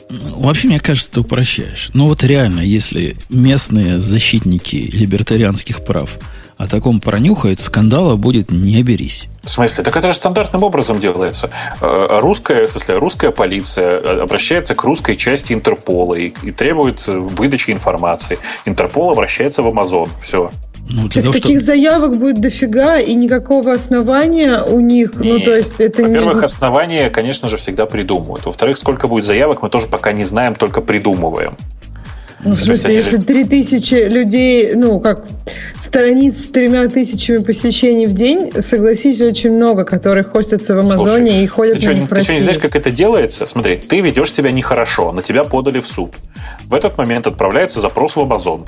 Вообще, 0.09 0.67
мне 0.67 0.79
кажется, 0.79 1.11
ты 1.11 1.21
упрощаешь. 1.21 1.89
Но 1.93 2.05
вот 2.05 2.23
реально, 2.23 2.61
если 2.61 3.15
местные 3.29 3.99
защитники 3.99 4.75
либертарианских 4.75 5.83
прав– 5.83 6.11
о 6.61 6.67
таком 6.67 6.99
пронюхает, 6.99 7.59
скандала 7.59 8.15
будет 8.17 8.51
не 8.51 8.83
берись. 8.83 9.25
В 9.41 9.49
смысле? 9.49 9.83
Так 9.83 9.97
это 9.97 10.07
же 10.07 10.13
стандартным 10.13 10.63
образом 10.63 10.99
делается. 10.99 11.49
Э, 11.81 12.19
русская, 12.21 12.67
в 12.67 12.71
смысле, 12.71 12.99
русская 12.99 13.31
полиция 13.31 13.99
э, 13.99 14.19
обращается 14.19 14.75
к 14.75 14.83
русской 14.83 15.15
части 15.15 15.53
Интерпола 15.53 16.13
и, 16.13 16.31
и 16.43 16.51
требует 16.51 17.07
выдачи 17.07 17.71
информации. 17.71 18.37
Интерпол 18.65 19.09
обращается 19.09 19.63
в 19.63 19.67
Амазон. 19.67 20.09
Все. 20.21 20.51
Ну, 20.87 21.07
для 21.07 21.23
того, 21.23 21.33
таких 21.33 21.59
что... 21.59 21.65
заявок 21.65 22.17
будет 22.17 22.39
дофига, 22.41 22.99
и 22.99 23.15
никакого 23.15 23.73
основания 23.73 24.61
у 24.61 24.79
них. 24.81 25.15
Нет. 25.15 25.33
Ну, 25.33 25.39
то 25.39 25.55
есть 25.55 25.79
это 25.79 26.03
Во-первых, 26.03 26.39
не... 26.39 26.45
основания, 26.45 27.09
конечно 27.09 27.49
же, 27.49 27.57
всегда 27.57 27.87
придумывают. 27.87 28.45
Во-вторых, 28.45 28.77
сколько 28.77 29.07
будет 29.07 29.25
заявок, 29.25 29.63
мы 29.63 29.69
тоже 29.69 29.87
пока 29.87 30.11
не 30.11 30.25
знаем, 30.25 30.53
только 30.53 30.81
придумываем. 30.81 31.55
Ну, 32.43 32.55
в 32.55 32.61
смысле, 32.61 32.95
если 32.95 33.17
три 33.17 33.43
тысячи 33.43 33.95
людей, 34.07 34.73
ну, 34.75 34.99
как 34.99 35.25
страниц 35.79 36.35
с 36.45 36.51
тремя 36.51 36.87
тысячами 36.87 37.43
посещений 37.43 38.05
в 38.05 38.13
день, 38.13 38.51
согласись, 38.59 39.21
очень 39.21 39.51
много, 39.51 39.85
которые 39.85 40.23
хостятся 40.23 40.75
в 40.75 40.79
Амазоне 40.79 41.31
Слушай, 41.31 41.43
и 41.43 41.47
ходят 41.47 41.79
ты 41.79 41.87
на 41.87 41.93
них 41.93 42.03
в 42.09 42.15
Ты 42.15 42.23
что, 42.23 42.33
не 42.33 42.39
знаешь, 42.39 42.57
как 42.57 42.75
это 42.75 42.91
делается? 42.91 43.45
Смотри, 43.45 43.77
ты 43.77 44.01
ведешь 44.01 44.33
себя 44.33 44.51
нехорошо, 44.51 45.11
на 45.11 45.21
тебя 45.21 45.43
подали 45.43 45.79
в 45.79 45.87
суд. 45.87 46.15
В 46.65 46.73
этот 46.73 46.97
момент 46.97 47.27
отправляется 47.27 47.79
запрос 47.79 48.15
в 48.15 48.21
Амазон. 48.21 48.65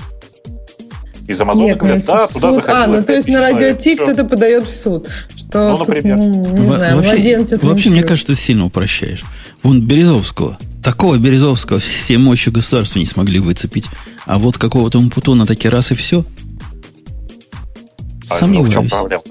Из 1.28 1.40
Амазона 1.40 1.66
Нет, 1.66 1.78
говорят, 1.78 2.04
ну, 2.06 2.14
да, 2.14 2.28
туда 2.28 2.52
заходило 2.52 2.84
А, 2.84 2.88
ну 2.88 3.04
то 3.04 3.14
есть 3.14 3.28
на 3.30 3.40
радио 3.40 3.74
Ти 3.74 3.96
кто-то 3.96 4.26
подает 4.26 4.68
в 4.68 4.76
суд. 4.76 5.10
Что 5.36 5.70
ну, 5.70 5.78
например. 5.78 6.18
Тут, 6.18 6.26
ну, 6.26 6.58
не 6.58 6.68
знаю, 6.68 6.98
вообще, 6.98 7.46
вообще 7.62 7.90
мне 7.90 8.04
кажется, 8.04 8.34
ты 8.34 8.40
сильно 8.40 8.66
упрощаешь. 8.66 9.24
Вон 9.64 9.82
Березовского 9.82 10.58
Такого 10.84 11.18
Березовского 11.18 11.80
все 11.80 12.18
мощи 12.18 12.50
государства 12.50 13.00
не 13.00 13.06
смогли 13.06 13.40
выцепить. 13.40 13.90
А 14.26 14.38
вот 14.38 14.58
какого-то 14.58 15.00
Умпутуна 15.00 15.46
таки 15.46 15.70
раз 15.70 15.92
и 15.92 15.96
все. 15.96 16.26
А, 18.30 18.36
Сомневаюсь. 18.36 18.68
В 18.68 18.74
чем 18.74 18.90
проблема? 18.90 19.24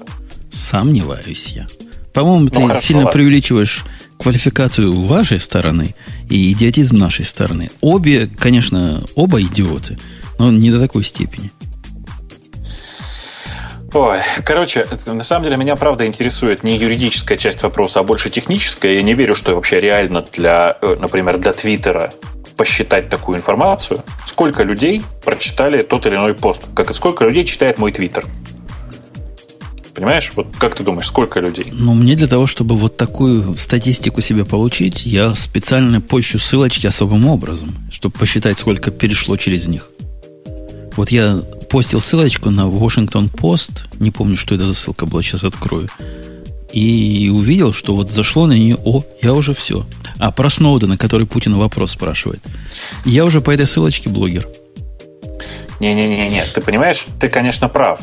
Сомневаюсь 0.49 1.49
я. 1.49 1.67
По-моему, 2.11 2.45
ну, 2.45 2.49
ты 2.49 2.61
хорошо, 2.61 2.81
сильно 2.81 3.03
ладно. 3.03 3.13
преувеличиваешь 3.13 3.83
квалификацию 4.17 4.93
вашей 4.93 5.39
стороны 5.39 5.93
и 6.27 6.51
идиотизм 6.51 6.97
нашей 6.97 7.25
стороны. 7.25 7.69
Обе, 7.81 8.27
конечно, 8.27 9.03
оба 9.13 9.41
идиоты, 9.41 9.99
но 10.39 10.51
не 10.51 10.71
до 10.71 10.79
такой 10.79 11.03
степени. 11.03 11.51
Ой, 13.93 14.17
короче, 14.43 14.87
на 15.05 15.23
самом 15.23 15.43
деле 15.43 15.57
меня 15.57 15.75
правда 15.75 16.07
интересует 16.07 16.63
не 16.63 16.77
юридическая 16.77 17.37
часть 17.37 17.61
вопроса, 17.61 17.99
а 17.99 18.03
больше 18.03 18.31
техническая. 18.31 18.93
Я 18.93 19.03
не 19.03 19.13
верю, 19.13 19.35
что 19.35 19.53
вообще 19.53 19.79
реально 19.79 20.25
для, 20.33 20.75
э, 20.81 20.95
например, 20.99 21.37
для 21.37 21.53
Твиттера 21.53 22.11
посчитать 22.57 23.09
такую 23.09 23.37
информацию, 23.37 24.03
сколько 24.25 24.63
людей 24.63 25.03
прочитали 25.23 25.83
тот 25.83 26.07
или 26.07 26.15
иной 26.15 26.33
пост, 26.33 26.63
как 26.75 26.89
и 26.89 26.93
сколько 26.95 27.25
людей 27.25 27.45
читает 27.45 27.77
мой 27.77 27.91
Твиттер. 27.91 28.25
Понимаешь? 29.93 30.31
Вот 30.35 30.47
как 30.57 30.73
ты 30.73 30.83
думаешь, 30.83 31.07
сколько 31.07 31.39
людей? 31.39 31.67
Ну, 31.71 31.93
мне 31.93 32.15
для 32.15 32.27
того, 32.27 32.47
чтобы 32.47 32.75
вот 32.75 32.97
такую 32.97 33.55
статистику 33.57 34.21
себе 34.21 34.43
получить, 34.43 35.05
я 35.05 35.35
специально 35.35 36.01
пощу 36.01 36.39
ссылочки 36.39 36.87
особым 36.87 37.27
образом, 37.27 37.75
чтобы 37.91 38.17
посчитать, 38.17 38.57
сколько 38.57 38.89
перешло 38.89 39.37
через 39.37 39.67
них. 39.67 39.91
Вот 40.95 41.09
я 41.09 41.43
постил 41.73 42.01
ссылочку 42.01 42.51
на 42.51 42.67
Washington 42.67 43.31
Post, 43.33 43.85
не 43.99 44.11
помню, 44.11 44.35
что 44.35 44.53
это 44.53 44.65
за 44.65 44.75
ссылка 44.75 45.07
была, 45.07 45.23
сейчас 45.23 45.43
открою, 45.43 45.89
и 46.71 47.31
увидел, 47.33 47.73
что 47.73 47.95
вот 47.95 48.11
зашло 48.11 48.45
на 48.45 48.51
нее, 48.51 48.77
о, 48.85 49.01
я 49.23 49.33
уже 49.33 49.55
все. 49.55 49.83
А 50.19 50.31
про 50.31 50.51
Сноудена, 50.51 50.97
который 50.97 51.25
Путин 51.25 51.55
вопрос 51.55 51.93
спрашивает. 51.93 52.43
Я 53.05 53.25
уже 53.25 53.41
по 53.41 53.49
этой 53.49 53.65
ссылочке 53.65 54.11
блогер. 54.11 54.47
Не-не-не, 55.79 56.43
ты 56.53 56.61
понимаешь, 56.61 57.07
ты, 57.19 57.27
конечно, 57.27 57.67
прав, 57.69 57.99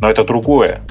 но 0.00 0.10
это 0.10 0.22
другое. 0.22 0.82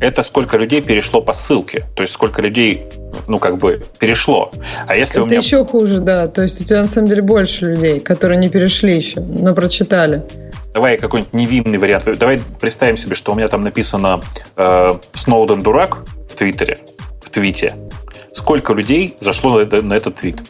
Это 0.00 0.22
сколько 0.22 0.58
людей 0.58 0.82
перешло 0.82 1.22
по 1.22 1.32
ссылке, 1.32 1.86
то 1.96 2.02
есть 2.02 2.12
сколько 2.12 2.42
людей, 2.42 2.82
ну, 3.26 3.38
как 3.38 3.56
бы, 3.56 3.82
перешло. 3.98 4.52
А 4.86 4.96
если 4.96 5.14
это 5.14 5.22
у 5.22 5.26
меня... 5.26 5.38
еще 5.38 5.64
хуже, 5.64 6.00
да. 6.00 6.26
То 6.26 6.42
есть 6.42 6.60
у 6.60 6.64
тебя, 6.64 6.82
на 6.82 6.88
самом 6.88 7.08
деле, 7.08 7.22
больше 7.22 7.64
людей, 7.64 8.00
которые 8.00 8.36
не 8.36 8.50
перешли 8.50 8.94
еще, 8.94 9.20
но 9.20 9.54
прочитали. 9.54 10.22
Давай 10.72 10.96
какой-нибудь 10.96 11.34
невинный 11.34 11.78
вариант. 11.78 12.04
Давай 12.18 12.40
представим 12.60 12.96
себе, 12.96 13.14
что 13.14 13.32
у 13.32 13.34
меня 13.34 13.48
там 13.48 13.64
написано 13.64 14.20
э, 14.56 14.92
«Сноуден 15.14 15.62
дурак» 15.62 16.04
в 16.28 16.36
Твиттере, 16.36 16.78
в 17.22 17.30
твите. 17.30 17.74
Сколько 18.32 18.72
людей 18.72 19.16
зашло 19.20 19.58
на, 19.58 19.82
на 19.82 19.94
этот 19.94 20.16
твит? 20.16 20.42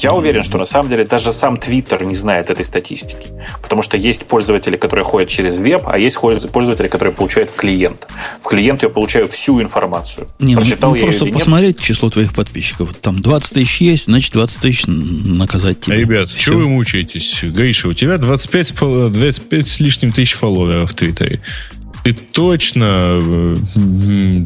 Я 0.00 0.12
уверен, 0.12 0.42
что 0.42 0.58
на 0.58 0.64
самом 0.64 0.90
деле 0.90 1.04
даже 1.04 1.32
сам 1.32 1.56
Twitter 1.56 2.04
не 2.04 2.14
знает 2.14 2.50
этой 2.50 2.64
статистики. 2.64 3.28
Потому 3.62 3.82
что 3.82 3.96
есть 3.96 4.26
пользователи, 4.26 4.76
которые 4.76 5.04
ходят 5.04 5.28
через 5.28 5.58
веб, 5.58 5.82
а 5.86 5.98
есть 5.98 6.18
пользователи, 6.20 6.88
которые 6.88 7.12
получают 7.14 7.50
в 7.50 7.54
клиент. 7.56 8.08
В 8.40 8.48
клиент 8.48 8.82
я 8.82 8.88
получаю 8.88 9.28
всю 9.28 9.60
информацию. 9.60 10.28
Не, 10.38 10.54
ну, 10.54 10.60
Прочитал 10.60 10.90
ну, 10.90 10.96
я 10.96 11.02
просто 11.02 11.26
посмотреть 11.26 11.78
нет? 11.78 11.86
число 11.86 12.10
твоих 12.10 12.34
подписчиков. 12.34 12.94
Там 13.00 13.20
20 13.20 13.54
тысяч 13.54 13.80
есть, 13.80 14.04
значит 14.04 14.32
20 14.32 14.60
тысяч 14.60 14.84
наказать 14.86 15.80
тебе. 15.80 15.96
Ребят, 15.96 16.28
Все. 16.28 16.38
чего 16.38 16.58
вы 16.58 16.68
мучаетесь? 16.68 17.42
Гриша, 17.42 17.88
у 17.88 17.92
тебя 17.92 18.18
25, 18.18 18.74
25 19.12 19.68
с 19.68 19.80
лишним 19.80 20.12
тысяч 20.12 20.34
фолловеров 20.34 20.92
в 20.92 20.94
Твиттере. 20.94 21.40
Ты 22.12 22.22
точно 22.32 23.20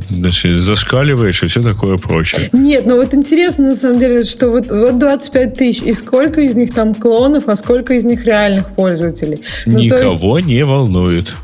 значит, 0.09 0.57
зашкаливаешь 0.57 1.43
и 1.43 1.47
все 1.47 1.63
такое 1.63 1.97
прочее. 1.97 2.49
Нет, 2.53 2.87
ну 2.87 2.97
вот 2.97 3.15
интересно 3.15 3.71
на 3.71 3.77
самом 3.77 3.99
деле, 3.99 4.25
что 4.25 4.51
вот, 4.51 4.69
вот 4.69 4.99
25 4.99 5.55
тысяч, 5.55 5.83
и 5.83 5.93
сколько 5.95 6.41
из 6.41 6.55
них 6.55 6.75
там 6.75 6.95
клонов, 6.95 7.49
а 7.49 7.57
сколько 7.57 7.95
из 7.95 8.05
них 8.05 8.25
реальных 8.25 8.75
пользователей? 8.75 9.43
Ну, 9.67 9.79
Никого 9.79 10.39
есть... 10.39 10.49
не 10.49 10.65
волнует. 10.65 11.35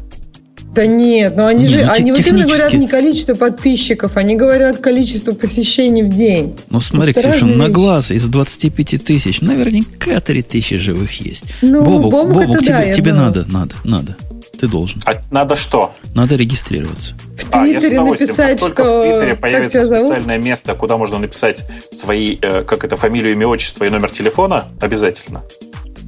Да 0.74 0.86
нет, 0.86 1.34
но 1.34 1.46
они 1.46 1.64
не, 1.64 1.68
же, 1.70 1.84
ну, 1.84 1.90
они 1.90 2.12
вот 2.12 2.24
именно 2.24 2.46
говорят 2.46 2.72
не 2.72 2.86
количество 2.86 3.34
подписчиков, 3.34 4.16
они 4.16 4.36
говорят 4.36 4.78
количество 4.78 5.32
посещений 5.32 6.02
в 6.02 6.10
день. 6.10 6.54
Ну 6.70 6.80
смотри, 6.80 7.14
Ксюша, 7.14 7.46
на 7.46 7.68
глаз 7.68 8.12
из 8.12 8.28
25 8.28 9.02
тысяч 9.02 9.40
наверняка 9.40 10.20
3 10.20 10.42
тысячи 10.42 10.76
живых 10.76 11.10
есть. 11.20 11.46
Ну, 11.62 11.82
Бобук, 11.82 12.12
Бобук, 12.12 12.34
Бобук 12.34 12.60
тебе, 12.60 12.68
да, 12.68 12.92
тебе 12.92 13.12
надо, 13.12 13.44
надо, 13.50 13.74
надо. 13.82 14.16
Ты 14.58 14.66
должен. 14.66 15.00
А 15.04 15.14
надо 15.30 15.56
что? 15.56 15.94
Надо 16.14 16.34
регистрироваться. 16.34 17.14
В 17.36 17.54
а, 17.54 17.66
я 17.66 17.80
с 17.80 17.84
удовольствием. 17.84 18.30
Написать, 18.30 18.58
как 18.58 18.60
только 18.60 18.82
что... 18.82 18.98
в 18.98 19.02
Твиттере 19.02 19.36
появится 19.36 19.84
специальное 19.84 20.38
место, 20.38 20.74
куда 20.74 20.96
можно 20.96 21.18
написать 21.18 21.64
свои, 21.92 22.36
э, 22.40 22.62
как 22.62 22.84
это, 22.84 22.96
фамилию, 22.96 23.32
имя, 23.32 23.46
отчество 23.46 23.84
и 23.84 23.90
номер 23.90 24.10
телефона, 24.10 24.66
обязательно. 24.80 25.42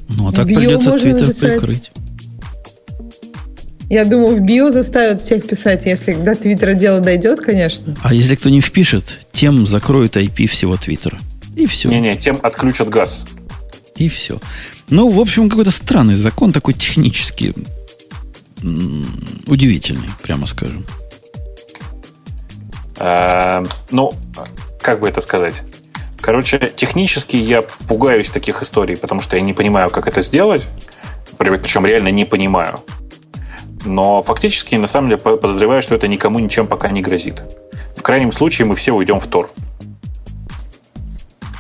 Ну, 0.09 0.29
а 0.29 0.33
так 0.33 0.47
Био 0.47 0.59
придется 0.59 0.99
Твиттер 0.99 1.33
прикрыть. 1.35 1.93
Я 3.89 4.05
думаю, 4.05 4.37
в 4.37 4.41
био 4.41 4.71
заставят 4.71 5.21
всех 5.21 5.49
писать, 5.49 5.85
если 5.85 6.13
до 6.13 6.37
Твиттера 6.37 6.75
дело 6.75 7.01
дойдет, 7.01 7.41
конечно. 7.41 7.97
А 8.05 8.15
если 8.15 8.37
кто 8.37 8.49
не 8.49 8.61
впишет, 8.61 9.27
тем 9.33 9.67
закроют 9.67 10.17
IP 10.17 10.47
всего 10.47 10.77
Твиттера. 10.77 11.19
И 11.57 11.67
все. 11.67 11.89
Не-не, 11.89 12.17
тем 12.17 12.39
отключат 12.41 12.89
газ. 12.89 13.27
И 13.97 14.09
все. 14.09 14.41
Ну, 14.91 15.09
в 15.11 15.21
общем, 15.21 15.51
какой-то 15.51 15.73
странный 15.73 16.15
закон, 16.15 16.53
такой 16.53 16.75
технический. 16.75 17.53
Удивительный, 19.47 20.09
прямо 20.23 20.47
скажем. 20.47 20.85
А, 22.99 23.65
ну, 23.91 24.13
как 24.81 25.01
бы 25.01 25.09
это 25.09 25.21
сказать? 25.21 25.63
Короче, 26.21 26.73
технически 26.77 27.37
я 27.37 27.63
пугаюсь 27.63 28.29
таких 28.29 28.63
историй, 28.63 28.97
потому 28.97 29.23
что 29.23 29.37
я 29.37 29.43
не 29.43 29.55
понимаю, 29.55 29.91
как 29.91 30.07
это 30.07 30.21
сделать. 30.21 30.67
Причем 31.39 31.87
реально 31.87 32.11
не 32.11 32.27
понимаю. 32.27 32.81
Но 33.87 34.23
фактически, 34.23 34.75
на 34.75 34.87
самом 34.87 35.09
деле, 35.09 35.21
подозреваю, 35.21 35.83
что 35.83 35.95
это 35.95 36.07
никому 36.07 36.39
ничем 36.39 36.67
пока 36.67 36.91
не 36.91 37.01
грозит. 37.01 37.43
В 37.97 38.03
крайнем 38.03 38.33
случае 38.33 38.67
мы 38.67 38.75
все 38.75 38.93
уйдем 38.93 39.21
в 39.21 39.27
Тор. 39.27 39.51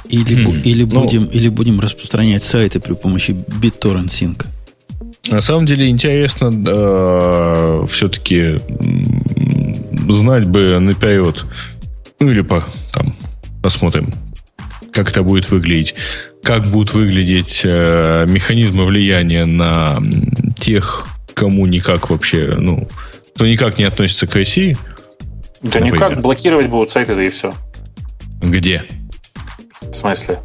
Или, 0.08 0.44
хм. 0.44 0.60
или, 0.64 0.84
ну, 0.84 1.00
будем, 1.00 1.24
или 1.26 1.48
будем 1.48 1.80
распространять 1.80 2.42
сайты 2.42 2.80
при 2.80 2.94
помощи 2.94 3.30
BitTorrent 3.30 4.08
Sync. 4.08 4.46
На 5.28 5.40
самом 5.40 5.66
деле 5.66 5.88
интересно 5.88 6.50
э, 6.52 7.84
все-таки 7.88 8.58
знать 10.08 10.46
бы 10.48 10.78
наперед. 10.80 11.44
Ну 12.20 12.30
или 12.30 12.40
по, 12.40 12.64
там, 12.92 13.14
посмотрим, 13.62 14.12
как 14.92 15.10
это 15.10 15.22
будет 15.22 15.50
выглядеть. 15.50 15.94
Как 16.42 16.70
будут 16.70 16.94
выглядеть 16.94 17.62
э, 17.64 18.26
механизмы 18.28 18.86
влияния 18.86 19.44
на 19.44 20.02
тех 20.56 21.06
кому 21.34 21.66
никак 21.66 22.10
вообще, 22.10 22.54
ну, 22.58 22.86
кто 23.34 23.46
никак 23.46 23.78
не 23.78 23.84
относится 23.84 24.26
к 24.26 24.34
России. 24.34 24.76
Да 25.62 25.80
например. 25.80 25.94
никак, 25.94 26.20
блокировать 26.20 26.66
будут 26.66 26.90
сайты, 26.90 27.14
да 27.14 27.22
и 27.24 27.28
все. 27.30 27.54
Где? 28.42 28.84
В 29.80 29.94
смысле? 29.94 30.38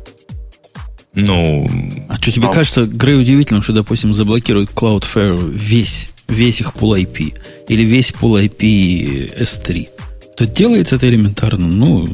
Ну... 1.16 1.68
А 2.09 2.16
что, 2.18 2.32
тебе 2.32 2.47
а... 2.47 2.51
кажется, 2.51 2.86
Грей 2.86 3.20
удивительным, 3.20 3.61
что, 3.61 3.74
допустим, 3.74 4.13
заблокирует 4.13 4.70
Cloudflare 4.72 5.39
весь, 5.53 6.11
весь 6.28 6.59
их 6.61 6.74
Pool 6.74 7.01
IP 7.03 7.34
или 7.70 7.84
весь 7.84 8.11
Pool 8.11 8.45
IP 8.45 9.39
S3? 9.39 9.88
То 10.38 10.45
делается 10.45 10.97
это 10.97 11.07
элементарно, 11.07 11.68
ну, 11.68 12.07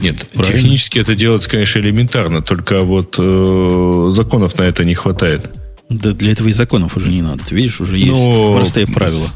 нет, 0.00 0.26
Правильно. 0.32 0.56
технически 0.58 0.98
это 0.98 1.14
делается, 1.14 1.50
конечно, 1.50 1.78
элементарно, 1.78 2.40
только 2.40 2.82
вот 2.82 3.16
э, 3.18 4.10
законов 4.12 4.56
на 4.58 4.62
это 4.62 4.82
не 4.84 4.94
хватает. 4.94 5.50
Да 5.90 6.12
для 6.12 6.32
этого 6.32 6.48
и 6.48 6.52
законов 6.52 6.96
уже 6.96 7.10
не 7.10 7.20
надо. 7.20 7.44
Ты 7.44 7.54
видишь, 7.54 7.80
уже 7.80 7.98
есть 7.98 8.12
Но... 8.12 8.54
простые 8.54 8.86
правила. 8.86 9.28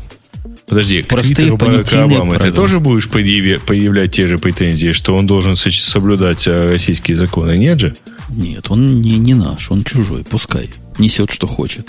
Подожди, 0.66 1.02
к 1.02 1.08
Твиттеру 1.08 1.56
Барака 1.56 2.04
Обамы 2.04 2.38
ты 2.38 2.52
тоже 2.52 2.80
будешь 2.80 3.08
появлять 3.08 4.12
те 4.12 4.26
же 4.26 4.38
претензии, 4.38 4.92
что 4.92 5.16
он 5.16 5.26
должен 5.26 5.56
соблюдать 5.56 6.46
э, 6.46 6.66
российские 6.66 7.16
законы? 7.16 7.56
Нет 7.58 7.80
же? 7.80 7.96
Нет, 8.30 8.66
он 8.70 9.02
не, 9.02 9.18
не 9.18 9.34
наш, 9.34 9.70
он 9.70 9.84
чужой. 9.84 10.24
Пускай 10.24 10.70
несет, 10.98 11.30
что 11.30 11.46
хочет. 11.46 11.88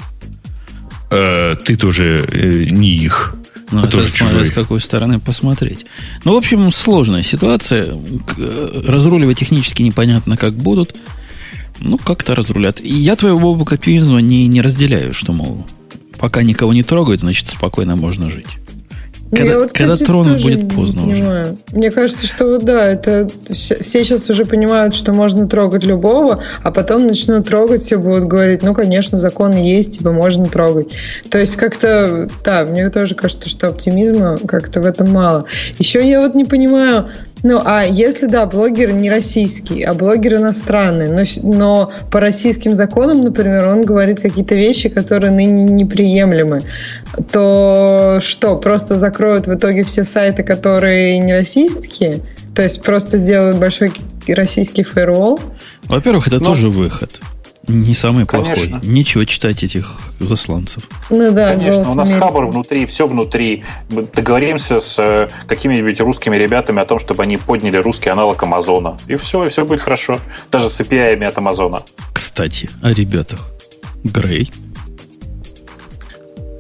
Э, 1.09 1.55
ты 1.63 1.78
тоже 1.78 2.26
э, 2.32 2.65
не 2.69 2.89
их. 2.89 3.36
Ну, 3.71 3.84
это 3.84 3.97
тоже 3.97 4.09
смотря 4.09 4.45
с 4.45 4.51
какой 4.51 4.80
стороны 4.80 5.19
посмотреть. 5.19 5.86
Ну, 6.23 6.34
в 6.34 6.38
общем, 6.38 6.71
сложная 6.71 7.23
ситуация. 7.23 7.95
Э, 8.38 8.82
разруливать 8.86 9.39
технически 9.39 9.84
непонятно, 9.84 10.38
как 10.38 10.53
будут. 10.53 10.95
Ну, 11.80 11.97
как-то 11.97 12.36
разрулят. 12.36 12.80
И 12.82 12.93
я 12.93 13.15
твоего 13.15 13.53
оптимизма 13.53 14.19
не, 14.19 14.47
не 14.47 14.61
разделяю, 14.61 15.13
что, 15.13 15.34
мол, 15.34 15.65
пока 16.17 16.43
никого 16.43 16.73
не 16.73 16.84
трогают, 16.84 17.21
значит, 17.21 17.49
спокойно 17.49 17.95
можно 17.95 18.32
жить. 18.32 18.47
Когда, 19.36 19.59
вот, 19.59 19.71
когда 19.71 19.95
тронут, 19.95 20.41
будет 20.41 20.73
поздно 20.73 21.07
уже. 21.07 21.55
Мне 21.71 21.91
кажется, 21.91 22.25
что 22.27 22.45
вот 22.45 22.63
да, 22.63 22.86
это 22.86 23.29
все 23.49 23.83
сейчас 23.83 24.29
уже 24.29 24.45
понимают, 24.45 24.95
что 24.95 25.13
можно 25.13 25.47
трогать 25.47 25.83
любого, 25.83 26.43
а 26.63 26.71
потом 26.71 27.07
начнут 27.07 27.47
трогать, 27.47 27.83
все 27.83 27.97
будут 27.97 28.27
говорить, 28.27 28.63
ну, 28.63 28.73
конечно, 28.73 29.17
законы 29.17 29.55
есть, 29.55 29.97
типа 29.97 30.11
можно 30.11 30.45
трогать. 30.45 30.89
То 31.29 31.38
есть 31.38 31.55
как-то, 31.55 32.29
да, 32.43 32.63
мне 32.63 32.89
тоже 32.89 33.15
кажется, 33.15 33.49
что 33.49 33.67
оптимизма 33.67 34.38
как-то 34.47 34.81
в 34.81 34.86
этом 34.86 35.11
мало. 35.11 35.45
Еще 35.77 36.07
я 36.07 36.21
вот 36.21 36.36
не 36.36 36.45
понимаю, 36.45 37.09
ну, 37.47 37.61
а 37.63 37.83
если, 37.83 38.25
да, 38.25 38.47
блогер 38.47 38.91
не 38.91 39.07
российский, 39.07 39.83
а 39.83 39.93
блогер 39.93 40.37
иностранный, 40.37 41.09
но, 41.09 41.23
но 41.43 41.91
по 42.09 42.19
российским 42.19 42.73
законам, 42.73 43.23
например, 43.23 43.69
он 43.69 43.83
говорит 43.83 44.19
какие-то 44.19 44.55
вещи, 44.55 44.89
которые 44.89 45.29
ныне 45.29 45.63
неприемлемы, 45.63 46.61
то 47.31 48.17
что, 48.19 48.57
просто 48.57 48.95
закроют 48.95 49.45
в 49.45 49.53
итоге 49.53 49.83
все 49.83 50.05
сайты, 50.05 50.41
которые 50.41 51.19
не 51.19 51.35
российские? 51.35 52.21
То 52.55 52.63
есть 52.63 52.81
просто 52.81 53.19
сделают 53.19 53.59
большой 53.59 53.93
российский 54.27 54.81
фаервол? 54.81 55.39
Во-первых, 55.83 56.25
это 56.25 56.39
но... 56.39 56.45
тоже 56.45 56.69
выход 56.69 57.21
не 57.68 57.93
самый 57.93 58.26
Конечно. 58.26 58.80
плохой. 58.80 58.89
Нечего 58.89 59.26
читать 59.26 59.63
этих 59.63 59.99
засланцев. 60.20 60.84
Ну 61.09 61.32
да, 61.32 61.51
Конечно, 61.51 61.91
у 61.91 61.93
нас 61.93 62.09
мире. 62.09 62.20
хабр 62.22 62.45
внутри, 62.47 62.86
все 62.86 63.07
внутри. 63.07 63.63
Мы 63.89 64.03
договоримся 64.03 64.80
с 64.80 64.97
э, 64.99 65.30
какими-нибудь 65.47 65.99
русскими 65.99 66.36
ребятами 66.36 66.82
о 66.82 66.86
том, 66.86 66.99
чтобы 66.99 67.24
они 67.24 67.38
подняли 67.38 67.78
русский 67.78 68.09
аналог 68.09 68.41
Амазона. 68.43 68.97
И 69.07 69.16
все, 69.16 69.45
и 69.45 69.49
все 69.49 69.66
будет 69.66 69.82
хорошо. 69.82 70.20
Даже 70.51 70.70
с 70.70 70.80
API 70.82 71.24
от 71.24 71.38
Амазона. 71.38 71.84
Кстати, 72.13 72.70
о 72.82 72.91
ребятах. 72.91 73.51
Грей. 74.03 74.51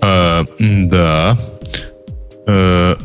А, 0.01 0.45
да. 0.59 1.37
А, 2.47 2.95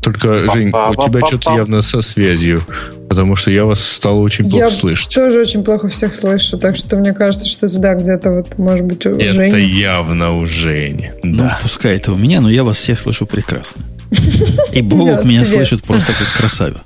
только, 0.00 0.50
Жень, 0.52 0.68
у 0.68 1.08
тебя 1.08 1.26
что-то 1.26 1.52
явно 1.52 1.82
со 1.82 2.00
связью, 2.00 2.62
потому 3.08 3.36
что 3.36 3.50
я 3.50 3.64
вас 3.64 3.84
стал 3.84 4.20
очень 4.20 4.48
плохо 4.48 4.64
я 4.64 4.70
слышать. 4.70 5.14
Я 5.14 5.22
тоже 5.24 5.40
очень 5.40 5.62
плохо 5.62 5.88
всех 5.88 6.14
слышу, 6.14 6.58
так 6.58 6.76
что 6.76 6.96
мне 6.96 7.12
кажется, 7.12 7.46
что 7.46 7.68
да, 7.78 7.94
где-то 7.94 8.30
вот, 8.30 8.58
может 8.58 8.86
быть, 8.86 9.04
у 9.06 9.10
Это 9.10 9.32
Жени. 9.32 9.60
явно 9.60 10.36
у 10.36 10.46
Жени, 10.46 11.10
ну, 11.22 11.38
да. 11.38 11.44
Ну, 11.44 11.50
пускай 11.62 11.96
это 11.96 12.12
у 12.12 12.16
меня, 12.16 12.40
но 12.40 12.50
я 12.50 12.64
вас 12.64 12.78
всех 12.78 12.98
слышу 12.98 13.26
прекрасно. 13.26 13.84
И 14.72 14.80
Бог 14.80 15.24
меня 15.24 15.44
слышит 15.44 15.82
просто 15.82 16.12
как 16.12 16.28
красавец. 16.36 16.78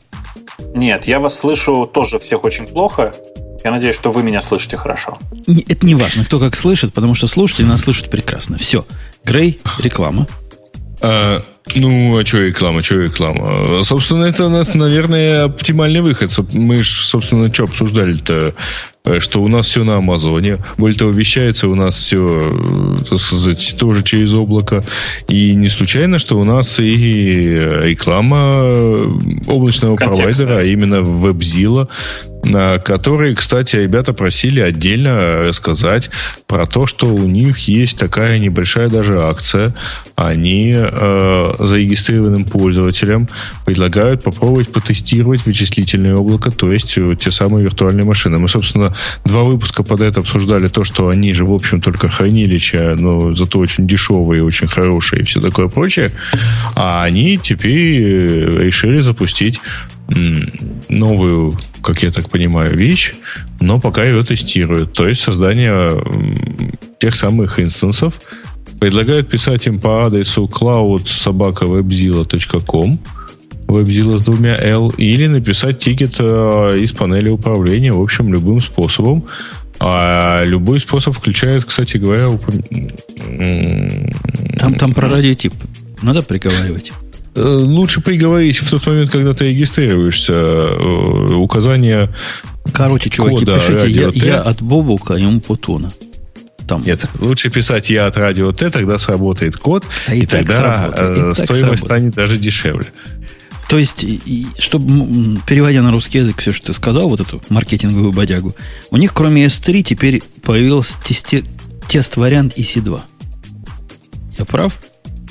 Нет, 0.75 1.07
я 1.07 1.21
вас 1.21 1.39
слышу 1.39 1.87
тоже 1.93 2.19
всех 2.19 2.45
очень 2.45 2.67
плохо. 2.67 3.13
Я 3.63 3.71
надеюсь, 3.71 3.95
что 3.95 4.11
вы 4.11 4.23
меня 4.23 4.43
слышите 4.43 4.77
хорошо. 4.77 5.17
Это 5.47 5.87
не 5.87 5.95
важно, 5.95 6.25
кто 6.25 6.39
как 6.39 6.55
слышит, 6.55 6.93
потому 6.93 7.15
что 7.15 7.27
слушатели 7.27 7.65
нас 7.65 7.83
слышат 7.83 8.11
прекрасно. 8.11 8.59
Все. 8.59 8.85
Грей, 9.25 9.61
реклама. 9.83 10.27
А, 11.01 11.43
ну, 11.75 12.19
а 12.19 12.25
что 12.25 12.43
реклама, 12.43 12.83
что 12.83 13.01
реклама? 13.01 13.83
Собственно, 13.83 14.25
это, 14.25 14.49
наверное, 14.49 15.45
оптимальный 15.45 16.03
выход. 16.03 16.31
Мы 16.53 16.83
же, 16.83 17.05
собственно, 17.05 17.53
что 17.53 17.65
обсуждали-то? 17.65 18.55
Э, 19.07 19.21
что 19.21 19.43
у 19.43 19.49
нас 19.49 19.67
все 19.67 19.85
на 19.85 19.97
Амазоне. 19.97 20.59
Более 20.79 20.99
того, 20.99 21.11
вещается 21.11 21.69
у 21.69 21.75
нас 21.75 21.97
все, 21.97 22.51
э, 22.53 22.97
так 23.09 23.19
сказать, 23.19 23.77
тоже 23.79 24.03
через 24.03 24.33
облако. 24.33 24.83
И 25.29 25.55
не 25.55 25.69
случайно, 25.69 26.19
что 26.19 26.39
у 26.39 26.45
нас 26.45 26.81
и 26.81 27.55
реклама 27.83 28.63
облачного 29.47 29.97
провайдера, 29.97 30.59
а 30.59 30.63
именно 30.63 31.03
WebZilla, 31.03 31.89
который, 32.83 33.35
кстати, 33.35 33.77
ребята 33.77 34.13
просили 34.13 34.61
отдельно 34.61 35.43
рассказать 35.45 36.11
про 36.47 36.67
то, 36.67 36.87
что 36.87 37.07
у 37.07 37.27
них 37.27 37.69
есть 37.69 37.99
такая 37.99 38.39
небольшая 38.39 38.89
даже 38.89 39.23
акция. 39.23 39.75
Они 40.15 40.75
э, 40.75 41.54
зарегистрированным 41.59 42.45
пользователям 42.45 43.29
предлагают 43.65 44.23
попробовать 44.23 44.73
потестировать 44.73 45.45
вычислительное 45.47 46.15
облако, 46.15 46.51
то 46.51 46.73
есть 46.73 46.97
э, 46.97 47.17
те 47.19 47.31
самые 47.31 47.65
виртуальные 47.65 48.05
машины. 48.05 48.39
Мы, 48.39 48.49
собственно, 48.49 48.95
два 49.25 49.43
выпуска 49.43 49.83
под 49.83 50.01
это 50.01 50.21
обсуждали 50.21 50.69
то, 50.69 50.85
что 50.85 51.09
они 51.09 51.33
же, 51.33 51.45
в 51.45 51.53
общем, 51.53 51.81
только 51.81 52.09
хранилища, 52.09 52.97
но 52.99 53.35
зато 53.35 53.59
очень 53.59 53.87
дешевые, 53.87 54.45
очень 54.45 54.69
хорошие 54.69 55.23
и 55.23 55.25
все 55.25 55.41
такое 55.41 55.69
прочее. 55.69 56.11
А 56.75 57.05
они 57.05 57.39
теперь 57.39 58.03
э, 58.03 58.65
решили 58.65 59.01
запустить 59.01 59.61
новую, 60.89 61.59
как 61.83 62.03
я 62.03 62.11
так 62.11 62.29
понимаю, 62.29 62.77
вещь, 62.77 63.15
но 63.61 63.81
пока 63.81 64.05
ее 64.05 64.23
тестируют. 64.23 64.93
То 64.93 65.09
есть 65.09 65.23
создание 65.23 65.93
тех 66.99 67.15
самых 67.15 67.59
инстансов. 67.59 68.21
Предлагают 68.85 69.31
писать 69.31 69.67
им 69.67 69.81
по 69.81 70.05
адресу 70.05 70.45
cloud.sobaka.webzilla.com 70.45 72.99
WebZilla 73.67 74.19
с 74.19 74.23
двумя 74.23 74.63
L 74.63 74.91
или 74.99 75.27
написать 75.27 75.79
тикет 75.79 76.17
э, 76.19 76.77
из 76.79 76.93
панели 76.93 77.31
управления, 77.31 77.95
в 77.95 78.03
общем, 78.03 78.31
любым 78.31 78.61
способом. 78.61 79.25
А 79.81 80.43
любой 80.45 80.81
способ 80.81 81.17
включает, 81.17 81.65
кстати 81.65 81.97
говоря, 81.97 82.29
уп... 82.29 82.45
там, 84.59 84.75
там 84.75 84.93
про 84.93 85.09
радиотип 85.09 85.55
надо 86.03 86.23
приговаривать. 86.23 86.93
Э, 87.37 87.43
лучше 87.43 88.03
приговорить 88.03 88.59
в 88.59 88.69
тот 88.69 88.87
момент, 88.87 89.11
когда 89.11 89.33
ты 89.33 89.49
регистрируешься. 89.49 90.35
Э, 90.35 91.33
указание 91.37 92.11
Короче, 92.75 93.09
чуваки, 93.09 93.47
кода 93.47 93.55
пишите, 93.55 93.89
я, 93.89 94.11
я 94.13 94.43
от 94.43 94.61
Бобука 94.61 95.15
ему 95.15 95.41
Путуна. 95.41 95.91
Там. 96.67 96.81
Нет, 96.81 97.05
лучше 97.19 97.51
писать 97.51 97.91
я 97.91 98.07
от 98.07 98.17
радио 98.17 98.53
Т, 98.53 98.71
тогда 98.71 98.99
сработает 98.99 99.57
код, 99.57 99.87
а 100.07 100.15
и, 100.15 100.21
и 100.21 100.27
тогда 100.27 100.91
э, 100.97 101.33
и 101.33 101.35
стоимость 101.35 101.85
станет 101.85 102.15
даже 102.15 102.39
дешевле. 102.39 102.87
То 103.69 103.79
есть, 103.79 104.05
чтобы, 104.59 105.39
переводя 105.47 105.83
на 105.83 105.91
русский 105.91 106.19
язык 106.19 106.41
все, 106.41 106.53
что 106.53 106.67
ты 106.67 106.73
сказал, 106.73 107.09
вот 107.09 107.21
эту 107.21 107.43
маркетинговую 107.49 108.13
бодягу, 108.13 108.55
у 108.91 108.97
них 108.97 109.13
кроме 109.15 109.47
S3 109.47 109.83
теперь 109.83 110.23
появился 110.43 110.99
тести, 111.03 111.45
тест-вариант 111.89 112.57
EC2. 112.57 113.01
Я 114.39 114.45
прав? 114.45 114.79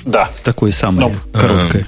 Да. 0.04 0.30
Такое 0.42 0.72
самое 0.72 1.08
ну, 1.08 1.38
короткое. 1.38 1.86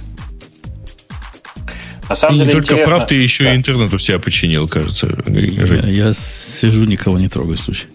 На 2.09 2.15
самом 2.15 2.37
и 2.37 2.39
деле, 2.39 2.47
не 2.47 2.53
только 2.53 2.75
интересно... 2.75 2.95
прав, 2.95 3.07
ты 3.09 3.15
еще 3.17 3.45
да. 3.45 3.53
и 3.53 3.57
интернет 3.57 3.93
у 3.93 3.99
себя 3.99 4.19
починил, 4.19 4.69
кажется. 4.69 5.09
Я, 5.27 5.87
я 5.89 6.13
сижу, 6.15 6.85
никого 6.85 7.19
не 7.19 7.29
трогаю, 7.29 7.57
слушай. 7.57 7.87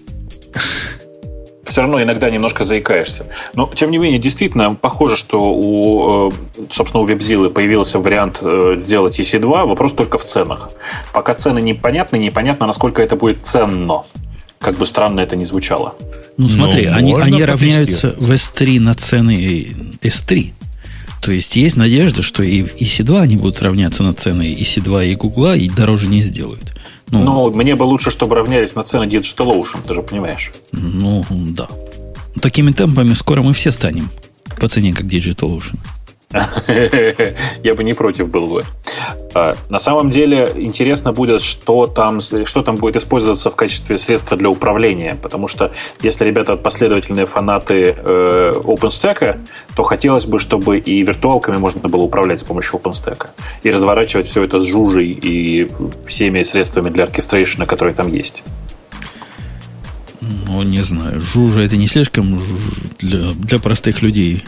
Все 1.71 1.79
равно 1.79 2.03
иногда 2.03 2.29
немножко 2.29 2.65
заикаешься. 2.65 3.27
Но, 3.55 3.71
тем 3.73 3.91
не 3.91 3.97
менее, 3.97 4.19
действительно, 4.19 4.75
похоже, 4.75 5.15
что 5.15 5.53
у, 5.53 6.29
э, 6.29 6.31
собственно, 6.69 7.01
у 7.01 7.07
WebZilla 7.07 7.49
появился 7.49 7.99
вариант 7.99 8.39
э, 8.41 8.73
сделать 8.75 9.17
EC2. 9.17 9.65
Вопрос 9.65 9.93
только 9.93 10.17
в 10.17 10.25
ценах. 10.25 10.71
Пока 11.13 11.33
цены 11.33 11.61
непонятны, 11.61 12.17
непонятно, 12.17 12.67
насколько 12.67 13.01
это 13.01 13.15
будет 13.15 13.45
ценно. 13.45 14.03
Как 14.59 14.75
бы 14.75 14.85
странно 14.85 15.21
это 15.21 15.37
ни 15.37 15.45
звучало. 15.45 15.95
Ну, 16.35 16.49
смотри, 16.49 16.87
ну, 16.87 16.93
они, 16.97 17.13
они 17.13 17.45
равняются 17.45 18.15
в 18.19 18.29
S3 18.31 18.81
на 18.81 18.93
цены 18.93 19.73
S3. 20.01 20.51
То 21.21 21.31
есть 21.31 21.55
есть 21.55 21.77
надежда, 21.77 22.21
что 22.21 22.43
и 22.43 22.63
в 22.63 22.75
EC2 22.75 23.21
они 23.21 23.37
будут 23.37 23.61
равняться 23.61 24.03
на 24.03 24.13
цены 24.13 24.53
EC2 24.59 25.13
и 25.13 25.15
Google 25.15 25.53
и 25.53 25.69
дороже 25.69 26.07
не 26.07 26.21
сделают. 26.21 26.73
Ну, 27.11 27.23
Но 27.23 27.49
мне 27.51 27.75
бы 27.75 27.83
лучше, 27.83 28.09
чтобы 28.09 28.35
равнялись 28.35 28.75
на 28.75 28.83
цены 28.83 29.03
DigitalOcean, 29.03 29.79
ты 29.87 29.93
же 29.93 30.01
понимаешь. 30.01 30.51
Ну, 30.71 31.25
да. 31.29 31.67
Такими 32.41 32.71
темпами 32.71 33.13
скоро 33.13 33.41
мы 33.41 33.53
все 33.53 33.71
станем 33.71 34.09
по 34.59 34.67
цене, 34.67 34.93
как 34.93 35.05
DigitalOcean. 35.05 35.77
Я 37.63 37.75
бы 37.75 37.83
не 37.83 37.93
против 37.93 38.29
был 38.29 38.47
бы. 38.47 38.63
А, 39.33 39.53
на 39.69 39.79
самом 39.79 40.09
деле 40.09 40.51
интересно 40.55 41.13
будет, 41.13 41.41
что 41.41 41.87
там, 41.87 42.19
что 42.21 42.61
там 42.63 42.75
будет 42.75 42.95
использоваться 42.95 43.49
в 43.49 43.55
качестве 43.55 43.97
средства 43.97 44.37
для 44.37 44.49
управления, 44.49 45.17
потому 45.21 45.47
что 45.47 45.71
если 46.01 46.25
ребята 46.25 46.57
последовательные 46.57 47.25
фанаты 47.25 47.95
э, 47.97 48.53
OpenStack, 48.55 49.39
то 49.75 49.83
хотелось 49.83 50.25
бы, 50.25 50.39
чтобы 50.39 50.79
и 50.79 51.03
виртуалками 51.03 51.57
можно 51.57 51.87
было 51.89 52.01
управлять 52.01 52.39
с 52.39 52.43
помощью 52.43 52.79
OpenStack 52.79 53.29
и 53.63 53.71
разворачивать 53.71 54.27
все 54.27 54.43
это 54.43 54.59
с 54.59 54.65
жужей 54.65 55.11
и 55.11 55.69
всеми 56.05 56.43
средствами 56.43 56.89
для 56.89 57.05
оркестрейшена, 57.05 57.65
которые 57.65 57.93
там 57.95 58.11
есть. 58.11 58.43
Ну, 60.21 60.63
не 60.63 60.81
знаю. 60.81 61.21
Жужа 61.21 61.61
это 61.61 61.77
не 61.77 61.87
слишком 61.87 62.39
для, 62.99 63.31
для 63.31 63.59
простых 63.59 64.01
людей 64.01 64.43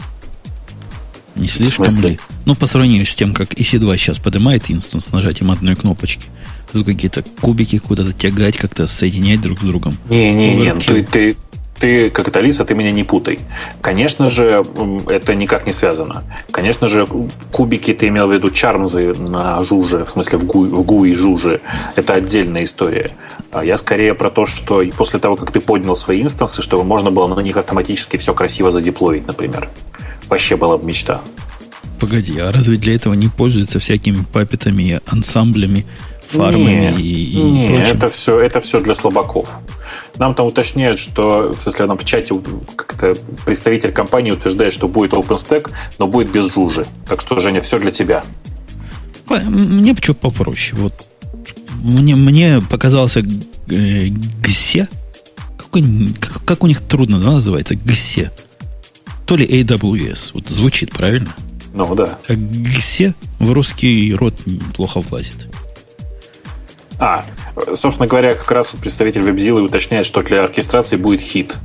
не 1.36 1.48
слишком 1.48 1.86
ли? 2.02 2.18
Ну, 2.44 2.54
по 2.54 2.66
сравнению 2.66 3.06
с 3.06 3.14
тем, 3.14 3.34
как 3.34 3.54
EC2 3.54 3.96
сейчас 3.96 4.18
поднимает 4.18 4.70
инстанс 4.70 5.10
нажатием 5.10 5.50
одной 5.50 5.74
кнопочки. 5.76 6.26
Тут 6.72 6.86
какие-то 6.86 7.24
кубики 7.40 7.78
куда-то 7.78 8.12
тягать, 8.12 8.56
как-то 8.56 8.86
соединять 8.86 9.40
друг 9.40 9.60
с 9.60 9.62
другом. 9.62 9.96
Не-не-не, 10.08 10.74
ты, 10.74 11.02
ты, 11.04 11.36
ты, 11.78 12.10
как 12.10 12.28
это 12.28 12.38
Алиса, 12.38 12.64
ты 12.64 12.74
меня 12.74 12.92
не 12.92 13.04
путай. 13.04 13.40
Конечно 13.80 14.30
же, 14.30 14.64
это 15.06 15.34
никак 15.34 15.66
не 15.66 15.72
связано. 15.72 16.24
Конечно 16.50 16.88
же, 16.88 17.06
кубики 17.50 17.92
ты 17.92 18.08
имел 18.08 18.28
в 18.28 18.32
виду 18.32 18.50
чармзы 18.50 19.14
на 19.14 19.60
жуже, 19.60 20.04
в 20.04 20.10
смысле 20.10 20.38
в 20.38 20.44
гу, 20.44 20.64
в 20.64 20.82
гу 20.82 21.04
и 21.04 21.14
жуже. 21.14 21.60
Это 21.96 22.14
отдельная 22.14 22.64
история. 22.64 23.10
А 23.52 23.64
я 23.64 23.76
скорее 23.76 24.14
про 24.14 24.30
то, 24.30 24.46
что 24.46 24.82
после 24.96 25.18
того, 25.18 25.36
как 25.36 25.50
ты 25.50 25.60
поднял 25.60 25.96
свои 25.96 26.22
инстансы, 26.22 26.62
чтобы 26.62 26.84
можно 26.84 27.10
было 27.10 27.26
на 27.34 27.40
них 27.40 27.56
автоматически 27.56 28.16
все 28.16 28.34
красиво 28.34 28.70
задеплоить, 28.70 29.26
например. 29.26 29.68
Вообще 30.28 30.56
была 30.56 30.78
бы 30.78 30.84
мечта. 30.84 31.20
Погоди, 32.00 32.38
а 32.38 32.52
разве 32.52 32.76
для 32.76 32.94
этого 32.94 33.14
не 33.14 33.28
пользуются 33.28 33.78
всякими 33.78 34.24
папетами, 34.32 35.00
ансамблями, 35.06 35.86
фармами 36.28 36.92
не, 36.96 37.02
и, 37.02 37.24
и 37.38 37.42
не, 37.42 37.68
прочим? 37.68 37.96
Это 37.96 38.08
все, 38.08 38.40
это 38.40 38.60
все 38.60 38.80
для 38.80 38.94
слабаков. 38.94 39.60
Нам 40.18 40.34
там 40.34 40.46
уточняют, 40.46 40.98
что, 40.98 41.52
в 41.54 41.60
смысле, 41.60 41.86
нам 41.86 41.98
в 41.98 42.04
чате 42.04 42.34
как-то 42.76 43.14
представитель 43.44 43.92
компании 43.92 44.32
утверждает, 44.32 44.74
что 44.74 44.88
будет 44.88 45.12
OpenStack, 45.12 45.70
но 45.98 46.06
будет 46.06 46.30
без 46.30 46.52
жужи. 46.52 46.86
Так 47.08 47.20
что, 47.20 47.38
Женя, 47.38 47.60
все 47.60 47.78
для 47.78 47.90
тебя. 47.90 48.24
Мне 49.28 49.96
что 50.00 50.14
попроще. 50.14 50.78
Вот 50.80 50.92
мне, 51.82 52.16
мне 52.16 52.60
показался 52.60 53.20
э, 53.20 54.06
ГСЕ. 54.42 54.88
Как, 55.70 56.44
как 56.44 56.64
у 56.64 56.66
них 56.66 56.80
трудно 56.80 57.18
да, 57.18 57.32
называется? 57.32 57.74
ГСЕ 57.74 58.30
то 59.26 59.36
ли 59.36 59.46
AWS. 59.46 60.30
Вот 60.34 60.48
звучит 60.48 60.90
правильно? 60.90 61.34
Ну 61.72 61.94
да. 61.94 62.18
А 62.28 62.32
GSE 62.34 63.14
в 63.38 63.52
русский 63.52 64.14
рот 64.14 64.34
плохо 64.74 65.00
влазит. 65.00 65.48
А, 66.98 67.24
собственно 67.74 68.06
говоря, 68.06 68.34
как 68.34 68.50
раз 68.50 68.72
представитель 68.72 69.22
WebZilla 69.22 69.60
уточняет, 69.60 70.06
что 70.06 70.22
для 70.22 70.44
оркестрации 70.44 70.96
будет 70.96 71.20
хит. 71.20 71.56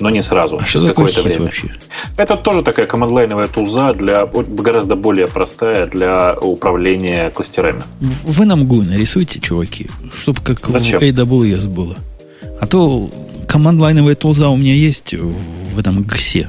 Но 0.00 0.10
не 0.10 0.22
сразу, 0.22 0.58
а 0.58 0.64
через 0.64 0.86
какое-то 0.86 1.22
время. 1.22 1.46
Вообще? 1.46 1.74
Это 2.16 2.36
тоже 2.36 2.62
такая 2.62 2.86
командлайновая 2.86 3.48
тулза 3.48 3.92
для 3.94 4.26
гораздо 4.26 4.94
более 4.94 5.26
простая 5.26 5.86
для 5.86 6.34
управления 6.34 7.30
кластерами. 7.30 7.82
Вы 8.00 8.44
нам 8.44 8.62
GUI 8.62 8.88
нарисуйте, 8.88 9.40
чуваки, 9.40 9.88
чтобы 10.14 10.40
как 10.42 10.64
Зачем? 10.68 11.00
в 11.00 11.02
AWS 11.02 11.68
было. 11.68 11.96
А 12.60 12.66
то 12.68 13.10
командлайновая 13.48 14.14
тулза 14.14 14.48
у 14.50 14.56
меня 14.56 14.74
есть 14.74 15.14
в 15.14 15.78
этом 15.78 16.02
ГСе. 16.04 16.48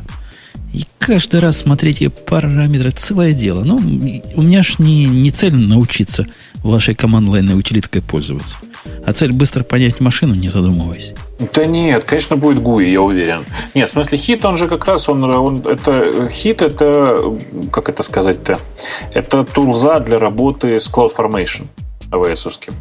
И 0.73 0.85
каждый 0.99 1.39
раз 1.39 1.57
смотреть 1.57 2.01
ее 2.01 2.09
параметры 2.09 2.91
целое 2.91 3.33
дело. 3.33 3.63
Ну, 3.63 3.77
у 3.77 4.41
меня 4.41 4.63
ж 4.63 4.79
не, 4.79 5.05
не 5.05 5.31
цель 5.31 5.55
научиться 5.55 6.27
вашей 6.63 6.95
команд-лайной 6.95 7.57
утилиткой 7.57 8.01
пользоваться. 8.01 8.57
А 9.05 9.13
цель 9.13 9.31
быстро 9.31 9.63
понять 9.63 9.99
машину, 9.99 10.35
не 10.35 10.49
задумываясь. 10.49 11.13
Да 11.53 11.65
нет, 11.65 12.03
конечно, 12.03 12.35
будет 12.35 12.61
GUI, 12.61 12.91
я 12.91 13.01
уверен. 13.01 13.45
Нет, 13.73 13.89
в 13.89 13.91
смысле, 13.91 14.17
хит, 14.17 14.45
он 14.45 14.57
же 14.57 14.67
как 14.67 14.85
раз, 14.85 15.09
он, 15.09 15.23
он 15.23 15.57
это, 15.65 16.29
хит 16.29 16.61
это, 16.61 17.37
как 17.71 17.89
это 17.89 18.03
сказать-то, 18.03 18.59
это 19.13 19.43
тулза 19.45 19.99
для 19.99 20.19
работы 20.19 20.79
с 20.79 20.89
CloudFormation 20.89 21.67
AWS-овским. 22.11 22.73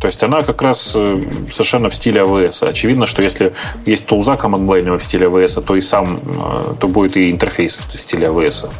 То 0.00 0.06
есть 0.06 0.22
она 0.22 0.42
как 0.42 0.62
раз 0.62 0.92
э, 0.94 1.18
совершенно 1.50 1.90
в 1.90 1.94
стиле 1.94 2.20
AWS. 2.20 2.68
Очевидно, 2.68 3.06
что 3.06 3.22
если 3.22 3.52
есть 3.84 4.06
тулза 4.06 4.36
командлайновая 4.36 4.98
в 4.98 5.04
стиле 5.04 5.26
AWS, 5.26 5.62
то 5.62 5.74
и 5.74 5.80
сам, 5.80 6.20
э, 6.24 6.74
то 6.78 6.86
будет 6.86 7.16
и 7.16 7.30
интерфейс 7.30 7.76
в 7.76 7.96
стиле 7.96 8.28
AWS. 8.28 8.70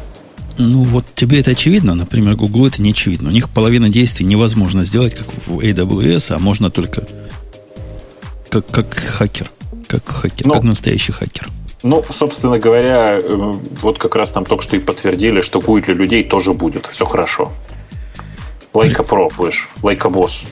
Ну, 0.57 0.83
вот 0.83 1.05
тебе 1.15 1.39
это 1.39 1.51
очевидно, 1.51 1.95
например, 1.95 2.35
Google 2.35 2.67
это 2.67 2.81
не 2.81 2.91
очевидно. 2.91 3.29
У 3.29 3.31
них 3.31 3.49
половина 3.49 3.89
действий 3.89 4.25
невозможно 4.25 4.83
сделать, 4.83 5.13
как 5.15 5.27
в 5.47 5.59
AWS, 5.59 6.35
а 6.35 6.39
можно 6.39 6.69
только 6.69 7.05
как, 8.49 8.65
как 8.67 8.93
хакер. 8.93 9.51
Как 9.87 10.07
хакер, 10.07 10.47
ну, 10.47 10.53
как 10.53 10.63
настоящий 10.63 11.11
хакер. 11.11 11.49
Ну, 11.81 12.03
собственно 12.09 12.59
говоря, 12.59 13.19
э, 13.19 13.53
вот 13.81 13.97
как 13.99 14.15
раз 14.15 14.35
нам 14.35 14.45
только 14.45 14.63
что 14.63 14.75
и 14.75 14.79
подтвердили, 14.79 15.41
что 15.41 15.61
будет 15.61 15.85
для 15.85 15.95
людей 15.95 16.23
тоже 16.23 16.53
будет. 16.53 16.87
Все 16.87 17.05
хорошо. 17.05 17.51
Лайка 18.73 19.03
Pro 19.03 19.33
будешь, 19.35 19.69
Лайка 19.81 20.09
Босс. 20.09 20.45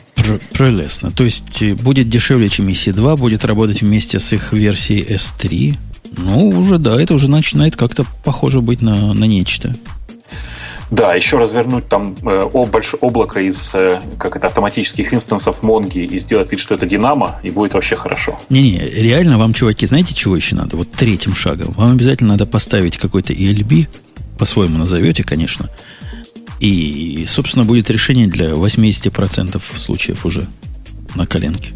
Прелестно. 0.53 1.11
То 1.11 1.23
есть 1.23 1.61
э, 1.61 1.73
будет 1.73 2.09
дешевле, 2.09 2.49
чем 2.49 2.67
EC2, 2.67 3.17
будет 3.17 3.45
работать 3.45 3.81
вместе 3.81 4.19
с 4.19 4.33
их 4.33 4.53
версией 4.53 5.03
S3. 5.03 5.77
Ну, 6.17 6.49
уже 6.49 6.77
да, 6.77 7.01
это 7.01 7.13
уже 7.13 7.29
начинает 7.29 7.75
как-то 7.75 8.05
похоже 8.23 8.61
быть 8.61 8.81
на, 8.81 9.13
на 9.13 9.25
нечто. 9.25 9.75
Да, 10.89 11.13
еще 11.15 11.37
развернуть 11.37 11.89
там 11.89 12.15
э, 12.23 12.49
большое 12.71 12.99
облако 13.01 13.41
из 13.41 13.75
э, 13.75 13.99
как 14.17 14.37
это, 14.37 14.47
автоматических 14.47 15.13
инстансов 15.13 15.61
Монги 15.61 15.99
и 15.99 16.17
сделать 16.17 16.49
вид, 16.51 16.61
что 16.61 16.75
это 16.75 16.85
Динамо, 16.85 17.39
и 17.43 17.51
будет 17.51 17.73
вообще 17.73 17.97
хорошо. 17.97 18.39
Не-не, 18.49 18.79
реально 18.79 19.37
вам, 19.37 19.53
чуваки, 19.53 19.85
знаете, 19.85 20.13
чего 20.13 20.35
еще 20.37 20.55
надо? 20.55 20.77
Вот 20.77 20.89
третьим 20.91 21.35
шагом. 21.35 21.73
Вам 21.73 21.91
обязательно 21.91 22.31
надо 22.31 22.45
поставить 22.45 22.97
какой-то 22.97 23.33
ELB, 23.33 23.87
по-своему 24.37 24.77
назовете, 24.77 25.23
конечно, 25.23 25.69
и, 26.59 27.25
собственно, 27.27 27.65
будет 27.65 27.89
решение 27.89 28.27
для 28.27 28.51
80% 28.51 29.61
случаев 29.77 30.25
уже 30.25 30.47
на 31.15 31.27
коленке. 31.27 31.73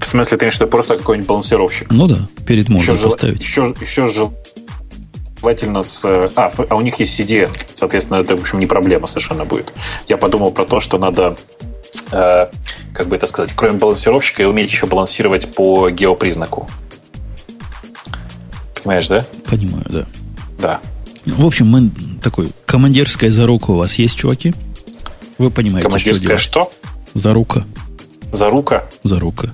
В 0.00 0.06
смысле, 0.06 0.38
ты 0.38 0.50
что 0.50 0.66
просто 0.66 0.96
какой-нибудь 0.96 1.28
балансировщик? 1.28 1.90
Ну 1.90 2.06
да, 2.06 2.28
перед 2.46 2.68
можно 2.68 2.92
еще 2.92 3.02
поставить. 3.02 3.40
Еще, 3.40 3.74
еще 3.80 4.08
желательно 4.08 5.82
с... 5.82 6.04
А, 6.04 6.50
а 6.68 6.74
у 6.74 6.80
них 6.80 6.98
есть 7.00 7.18
CD, 7.18 7.48
соответственно, 7.74 8.18
это, 8.18 8.36
в 8.36 8.40
общем, 8.40 8.58
не 8.58 8.66
проблема 8.66 9.06
совершенно 9.06 9.44
будет. 9.44 9.72
Я 10.08 10.16
подумал 10.16 10.52
про 10.52 10.64
то, 10.64 10.80
что 10.80 10.98
надо, 10.98 11.36
э, 12.12 12.46
как 12.94 13.08
бы 13.08 13.16
это 13.16 13.26
сказать, 13.26 13.52
кроме 13.54 13.78
балансировщика, 13.78 14.42
и 14.42 14.46
уметь 14.46 14.70
еще 14.70 14.86
балансировать 14.86 15.54
по 15.54 15.90
геопризнаку. 15.90 16.68
Понимаешь, 18.82 19.08
да? 19.08 19.24
Понимаю, 19.48 19.84
да. 19.88 20.06
Да. 20.58 20.80
В 21.36 21.46
общем, 21.46 21.68
мы 21.68 21.90
такой 22.22 22.50
командирская 22.66 23.30
зарука 23.30 23.70
у 23.70 23.76
вас 23.76 23.94
есть, 23.94 24.16
чуваки? 24.16 24.54
Вы 25.38 25.50
понимаете, 25.50 25.88
Командирская 25.88 26.36
что? 26.36 26.64
что? 26.64 26.72
Зарука. 27.14 27.64
Зарука? 28.32 28.88
Зарука. 29.02 29.52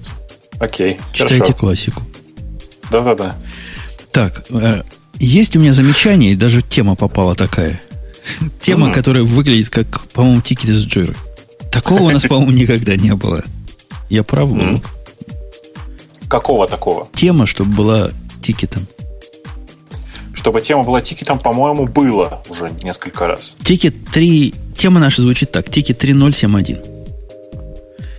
Окей. 0.59 0.99
Читайте 1.12 1.39
хорошо. 1.39 1.59
классику. 1.59 2.03
Да-да-да. 2.91 3.37
Так, 4.11 4.45
э, 4.51 4.83
есть 5.18 5.57
у 5.57 5.61
меня 5.61 5.72
замечание, 5.72 6.33
и 6.33 6.37
даже 6.37 6.62
тема 6.62 6.97
попала 6.97 7.35
такая. 7.35 7.81
Тема, 8.61 8.89
mm-hmm. 8.89 8.95
которая 8.95 9.22
выглядит 9.22 9.70
как, 9.70 10.07
по-моему, 10.09 10.41
тикет 10.41 10.70
из 10.70 10.85
джиры. 10.85 11.14
Такого 11.70 12.03
у 12.03 12.11
нас, 12.11 12.22
по-моему, 12.29 12.53
никогда 12.53 12.97
не 12.97 13.14
было. 13.14 13.45
Я 14.09 14.22
прав 14.24 14.51
был? 14.51 14.59
Mm-hmm. 14.59 14.87
Какого 16.29 16.66
такого? 16.66 17.09
Тема, 17.14 17.47
чтобы 17.47 17.72
была 17.74 18.11
тикетом. 18.43 18.87
Чтобы 20.37 20.61
тема 20.61 20.84
была 20.84 21.01
тикетом, 21.01 21.41
по-моему, 21.41 21.87
было 21.87 22.43
уже 22.49 22.70
несколько 22.84 23.26
раз. 23.26 23.57
Тикет 23.64 23.95
3... 24.12 24.55
Тема 24.76 25.01
наша 25.01 25.22
звучит 25.22 25.51
так. 25.51 25.68
Тикет 25.68 25.99
3071. 25.99 26.78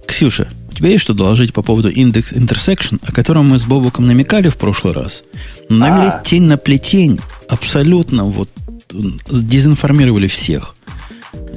Ксюша, 0.05 0.49
тебе 0.77 0.89
есть 0.89 1.01
что 1.01 1.13
доложить 1.13 1.53
по 1.53 1.61
поводу 1.61 1.89
index 1.89 2.33
intersection, 2.33 2.99
о 3.03 3.11
котором 3.11 3.49
мы 3.49 3.57
с 3.57 3.65
Бобуком 3.65 4.05
намекали 4.05 4.49
в 4.49 4.57
прошлый 4.57 4.93
раз? 4.93 5.23
Намерить 5.69 6.13
а. 6.13 6.23
тень 6.23 6.43
на 6.43 6.57
плетень 6.57 7.19
абсолютно 7.47 8.25
вот 8.25 8.49
дезинформировали 8.89 10.27
всех. 10.27 10.75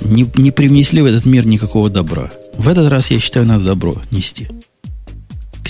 Не, 0.02 0.26
не 0.34 0.50
привнесли 0.50 1.02
в 1.02 1.06
этот 1.06 1.26
мир 1.26 1.46
никакого 1.46 1.90
добра. 1.90 2.30
В 2.54 2.68
этот 2.68 2.90
раз, 2.90 3.10
я 3.10 3.20
считаю, 3.20 3.46
надо 3.46 3.64
добро 3.64 3.96
нести. 4.10 4.48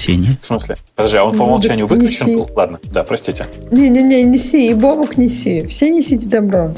Ксения? 0.00 0.38
В 0.40 0.46
смысле? 0.46 0.76
Подожди, 0.96 1.16
а 1.18 1.24
он 1.24 1.36
по 1.36 1.42
умолчанию 1.42 1.86
выключен 1.86 2.26
неси. 2.26 2.36
был? 2.36 2.50
Ладно, 2.56 2.80
да, 2.84 3.02
простите. 3.02 3.46
Не-не-не, 3.70 4.22
неси, 4.22 4.70
и 4.70 4.74
Бобук 4.74 5.18
неси. 5.18 5.66
Все 5.66 5.90
несите 5.90 6.26
добро. 6.26 6.74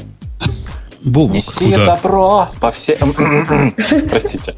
Бобок, 1.01 1.35
Неси 1.35 1.65
куда? 1.65 1.85
добро 1.85 2.49
по 2.61 2.71
всем... 2.71 3.13
Простите. 4.09 4.55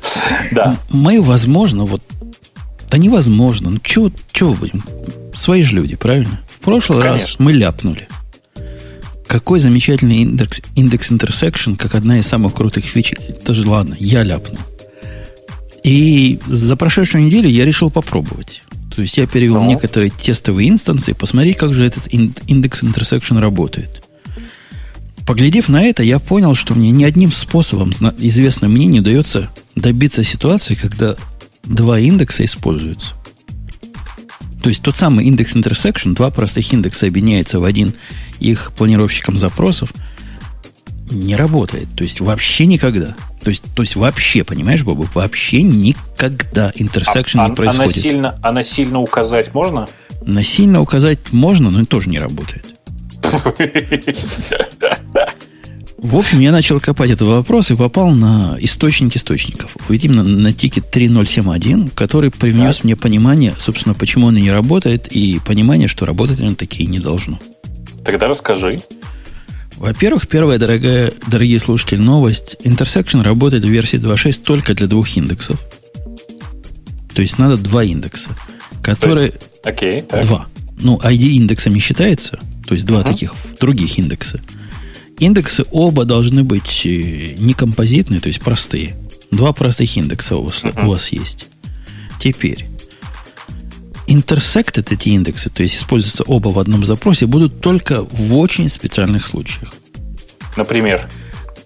Да. 0.51 0.75
Мы, 0.89 1.21
возможно, 1.21 1.85
вот... 1.85 2.01
Да 2.89 2.97
невозможно. 2.97 3.69
Ну, 3.71 3.79
чего, 3.83 4.11
чего 4.31 4.53
будем? 4.53 4.83
Свои 5.33 5.63
же 5.63 5.75
люди, 5.75 5.95
правильно? 5.95 6.39
В 6.47 6.59
прошлый 6.59 7.01
Конечно. 7.01 7.27
раз 7.27 7.39
мы 7.39 7.51
ляпнули. 7.53 8.07
Какой 9.27 9.59
замечательный 9.59 10.17
индекс, 10.21 10.61
индекс 10.75 11.11
intersection, 11.11 11.75
как 11.75 11.95
одна 11.95 12.19
из 12.19 12.27
самых 12.27 12.53
крутых 12.53 12.85
фич. 12.85 13.13
Даже 13.45 13.67
ладно, 13.67 13.95
я 13.99 14.21
ляпнул. 14.23 14.59
И 15.85 16.39
за 16.47 16.75
прошедшую 16.75 17.25
неделю 17.25 17.47
я 17.47 17.63
решил 17.63 17.91
попробовать. 17.91 18.63
То 18.93 19.03
есть 19.03 19.17
я 19.17 19.27
перевел 19.27 19.61
ну. 19.61 19.69
некоторые 19.69 20.09
тестовые 20.09 20.67
инстансы, 20.67 21.13
посмотреть, 21.13 21.57
как 21.57 21.73
же 21.73 21.85
этот 21.85 22.11
индекс 22.11 22.81
intersection 22.81 23.39
работает. 23.39 24.03
Поглядев 25.27 25.69
на 25.69 25.83
это, 25.83 26.01
я 26.01 26.17
понял, 26.17 26.55
что 26.55 26.73
мне 26.73 26.89
ни 26.89 27.03
одним 27.03 27.31
способом, 27.31 27.91
известным 28.17 28.71
мне, 28.71 28.87
не 28.87 29.01
удается 29.01 29.51
добиться 29.75 30.23
ситуации, 30.23 30.73
когда 30.73 31.17
два 31.63 31.99
индекса 31.99 32.45
используются. 32.45 33.13
То 34.63 34.69
есть 34.69 34.81
тот 34.81 34.95
самый 34.95 35.25
индекс 35.25 35.55
intersection, 35.55 36.15
два 36.15 36.31
простых 36.31 36.73
индекса 36.73 37.05
объединяются 37.05 37.59
в 37.59 37.63
один 37.63 37.93
их 38.39 38.71
планировщиком 38.75 39.37
запросов, 39.37 39.93
не 41.11 41.35
работает. 41.35 41.89
То 41.95 42.03
есть 42.03 42.21
вообще 42.21 42.65
никогда. 42.65 43.15
То 43.45 43.51
есть, 43.51 43.63
то 43.75 43.83
есть 43.83 43.95
вообще, 43.95 44.43
понимаешь, 44.43 44.81
Бобу, 44.83 45.05
вообще 45.13 45.61
никогда 45.61 46.71
intersection 46.71 47.45
а, 47.45 47.49
не 47.49 47.53
происходит. 47.53 47.93
А 47.93 47.95
насильно, 47.95 48.39
а 48.41 48.51
насильно 48.51 48.99
указать 48.99 49.53
можно? 49.53 49.87
Насильно 50.23 50.81
указать 50.81 51.31
можно, 51.31 51.69
но 51.69 51.81
это 51.81 51.87
тоже 51.87 52.09
не 52.09 52.17
работает. 52.17 52.65
В 55.99 56.15
общем, 56.17 56.39
я 56.39 56.51
начал 56.51 56.79
копать 56.79 57.11
этот 57.11 57.27
вопрос 57.27 57.69
и 57.69 57.75
попал 57.75 58.09
на 58.09 58.57
источник 58.59 59.15
источников. 59.15 59.77
Вот 59.87 60.03
именно 60.03 60.23
на 60.23 60.51
тикет 60.51 60.89
3071, 60.89 61.89
который 61.89 62.31
привнес 62.31 62.83
мне 62.83 62.95
понимание, 62.95 63.53
собственно, 63.59 63.93
почему 63.93 64.25
он 64.25 64.37
и 64.37 64.41
не 64.41 64.51
работает, 64.51 65.07
и 65.11 65.39
понимание, 65.45 65.87
что 65.87 66.07
работать 66.07 66.41
он 66.41 66.55
такие 66.55 66.89
не 66.89 66.97
должно. 66.97 67.39
Тогда 68.03 68.27
расскажи. 68.27 68.81
Во-первых, 69.77 70.27
первая, 70.27 70.57
дорогая, 70.57 71.11
дорогие 71.27 71.59
слушатели, 71.59 71.99
новость. 71.99 72.57
Intersection 72.63 73.23
работает 73.23 73.65
в 73.65 73.69
версии 73.69 73.99
2.6 73.99 74.41
только 74.43 74.73
для 74.73 74.87
двух 74.87 75.15
индексов. 75.17 75.59
То 77.13 77.21
есть 77.21 77.37
надо 77.37 77.57
два 77.57 77.83
индекса, 77.83 78.29
которые... 78.81 79.33
Окей, 79.63 79.99
okay, 79.99 80.05
так. 80.05 80.25
Два. 80.25 80.47
Ну, 80.79 80.97
ID 80.97 81.29
индексами 81.37 81.79
считается, 81.79 82.39
то 82.67 82.73
есть 82.73 82.85
два 82.85 82.99
uh-huh. 82.99 83.05
таких 83.05 83.33
других 83.59 83.97
индекса. 83.97 84.41
Индексы 85.19 85.63
оба 85.71 86.03
должны 86.03 86.43
быть 86.43 86.85
э, 86.85 87.35
не 87.37 87.53
композитные, 87.53 88.19
то 88.19 88.27
есть 88.27 88.41
простые. 88.41 88.97
Два 89.31 89.53
простых 89.53 89.95
индекса 89.95 90.35
у 90.35 90.43
вас, 90.43 90.63
uh-huh. 90.63 90.85
у 90.85 90.89
вас 90.89 91.09
есть. 91.09 91.47
Теперь, 92.19 92.67
intersected 94.07 94.87
эти 94.91 95.09
индексы, 95.09 95.49
то 95.49 95.63
есть 95.63 95.75
используются 95.75 96.23
оба 96.23 96.49
в 96.49 96.59
одном 96.59 96.85
запросе, 96.85 97.25
будут 97.25 97.61
только 97.61 98.01
в 98.03 98.35
очень 98.35 98.69
специальных 98.69 99.27
случаях. 99.27 99.73
Например? 100.57 101.09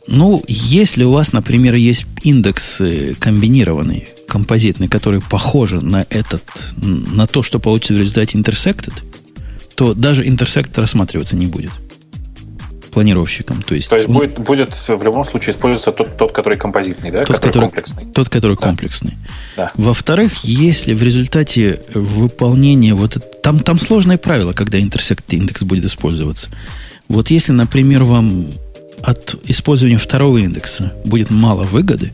Ну, 0.08 0.44
если 0.48 1.04
у 1.04 1.12
вас, 1.12 1.34
например, 1.34 1.76
есть 1.76 2.06
индексы 2.24 3.16
комбинированные, 3.20 4.08
композитные, 4.28 4.90
которые 4.90 5.22
похожи 5.22 5.80
на 5.84 6.06
этот, 6.10 6.44
на 6.78 7.28
то, 7.28 7.44
что 7.44 7.60
получится 7.60 7.94
в 7.94 7.98
результате 7.98 8.38
intersected, 8.38 8.94
то 9.76 9.94
даже 9.94 10.28
интерсект 10.28 10.78
рассматриваться 10.80 11.36
не 11.36 11.46
будет 11.46 11.72
планировщиком. 12.90 13.62
То 13.62 13.76
есть, 13.76 13.90
то 13.90 13.96
есть 13.96 14.08
он, 14.08 14.16
будет, 14.16 14.40
будет 14.40 14.74
в 14.76 15.04
любом 15.04 15.24
случае 15.24 15.54
использоваться 15.54 15.92
тот, 15.92 16.18
тот 16.18 16.32
который 16.32 16.58
композитный, 16.58 17.12
да? 17.12 17.26
Тот, 17.26 17.38
который, 17.38 17.52
который 17.52 17.66
комплексный. 17.66 18.06
Тот, 18.14 18.30
который 18.30 18.56
да. 18.56 18.62
комплексный. 18.62 19.18
Да. 19.56 19.72
Во-вторых, 19.76 20.44
если 20.44 20.94
в 20.94 21.04
результате 21.04 21.82
выполнения 21.94 22.94
вот 22.94 23.42
там, 23.42 23.60
там 23.60 23.80
сложное 23.80 24.18
правило, 24.18 24.54
когда 24.54 24.80
интерсект 24.80 25.34
индекс 25.34 25.64
будет 25.64 25.86
использоваться. 25.86 26.50
Вот 27.08 27.32
если, 27.32 27.52
например, 27.54 28.04
вам 28.04 28.48
от 29.02 29.36
использования 29.46 29.98
второго 29.98 30.38
индекса 30.38 30.94
будет 31.06 31.32
мало 31.32 31.64
выгоды, 31.64 32.12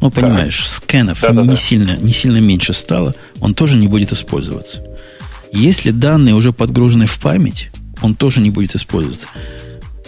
ну, 0.00 0.10
понимаешь, 0.10 0.58
так. 0.58 0.82
скэнов 0.82 1.20
да, 1.20 1.30
да, 1.30 1.42
не, 1.42 1.48
да. 1.48 1.56
Сильно, 1.56 1.96
не 1.96 2.12
сильно 2.12 2.38
меньше 2.38 2.72
стало, 2.72 3.14
он 3.38 3.54
тоже 3.54 3.76
не 3.76 3.86
будет 3.86 4.12
использоваться. 4.12 4.82
Если 5.52 5.92
данные 5.92 6.34
уже 6.34 6.52
подгружены 6.52 7.06
в 7.06 7.20
память, 7.20 7.70
он 8.02 8.14
тоже 8.14 8.40
не 8.40 8.50
будет 8.50 8.74
использоваться. 8.74 9.28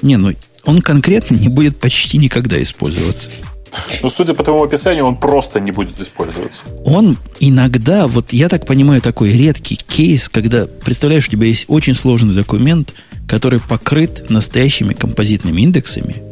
Не, 0.02 0.16
ну 0.16 0.32
он 0.64 0.82
конкретно 0.82 1.36
не 1.36 1.48
будет 1.48 1.78
почти 1.78 2.18
никогда 2.18 2.60
использоваться. 2.62 3.28
Ну, 4.02 4.08
судя 4.08 4.34
по 4.34 4.44
твоему 4.44 4.62
описанию, 4.62 5.04
он 5.04 5.16
просто 5.16 5.60
не 5.60 5.72
будет 5.72 5.98
использоваться. 6.00 6.62
Он 6.84 7.18
иногда, 7.40 8.06
вот 8.06 8.32
я 8.32 8.48
так 8.48 8.66
понимаю, 8.66 9.00
такой 9.00 9.32
редкий 9.32 9.76
кейс, 9.76 10.28
когда, 10.28 10.66
представляешь, 10.66 11.26
у 11.28 11.32
тебя 11.32 11.46
есть 11.46 11.64
очень 11.68 11.94
сложный 11.94 12.34
документ, 12.34 12.94
который 13.28 13.60
покрыт 13.60 14.30
настоящими 14.30 14.94
композитными 14.94 15.62
индексами. 15.62 16.22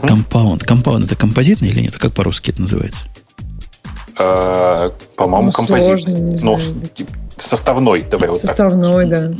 Compound. 0.00 0.62
Compound 0.64 1.06
это 1.06 1.16
композитный 1.16 1.68
или 1.68 1.80
нет? 1.80 1.98
Как 1.98 2.14
по-русски 2.14 2.50
это 2.50 2.62
называется? 2.62 3.02
А, 4.16 4.90
по-моему, 5.16 5.46
ну, 5.46 5.52
композитный. 5.52 6.38
Ну, 6.40 6.58
составной, 7.36 8.02
давай 8.02 8.28
вот 8.28 8.38
Составной, 8.38 9.06
да. 9.06 9.32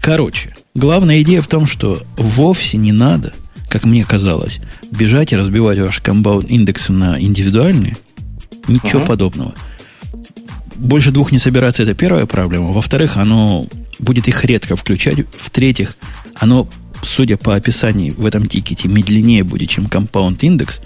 Короче, 0.00 0.54
главная 0.74 1.22
идея 1.22 1.42
в 1.42 1.48
том, 1.48 1.66
что 1.66 2.02
вовсе 2.16 2.76
не 2.76 2.92
надо, 2.92 3.32
как 3.68 3.84
мне 3.84 4.04
казалось, 4.04 4.60
бежать 4.90 5.32
и 5.32 5.36
разбивать 5.36 5.78
ваши 5.78 6.02
compound 6.02 6.50
индексы 6.50 6.92
на 6.92 7.20
индивидуальные. 7.20 7.96
Ничего 8.68 9.00
э 9.00 9.06
подобного. 9.06 9.54
Больше 10.76 11.10
двух 11.10 11.32
не 11.32 11.38
собираться, 11.38 11.82
это 11.82 11.94
первая 11.94 12.26
проблема. 12.26 12.72
Во-вторых, 12.72 13.16
оно 13.16 13.66
будет 13.98 14.28
их 14.28 14.44
редко 14.44 14.76
включать. 14.76 15.18
В-третьих, 15.38 15.96
оно, 16.34 16.68
судя 17.02 17.36
по 17.36 17.54
описанию 17.54 18.14
в 18.16 18.26
этом 18.26 18.46
тикете, 18.46 18.88
медленнее 18.88 19.44
будет, 19.44 19.70
чем 19.70 19.86
Compound 19.86 20.38
Index. 20.38 20.80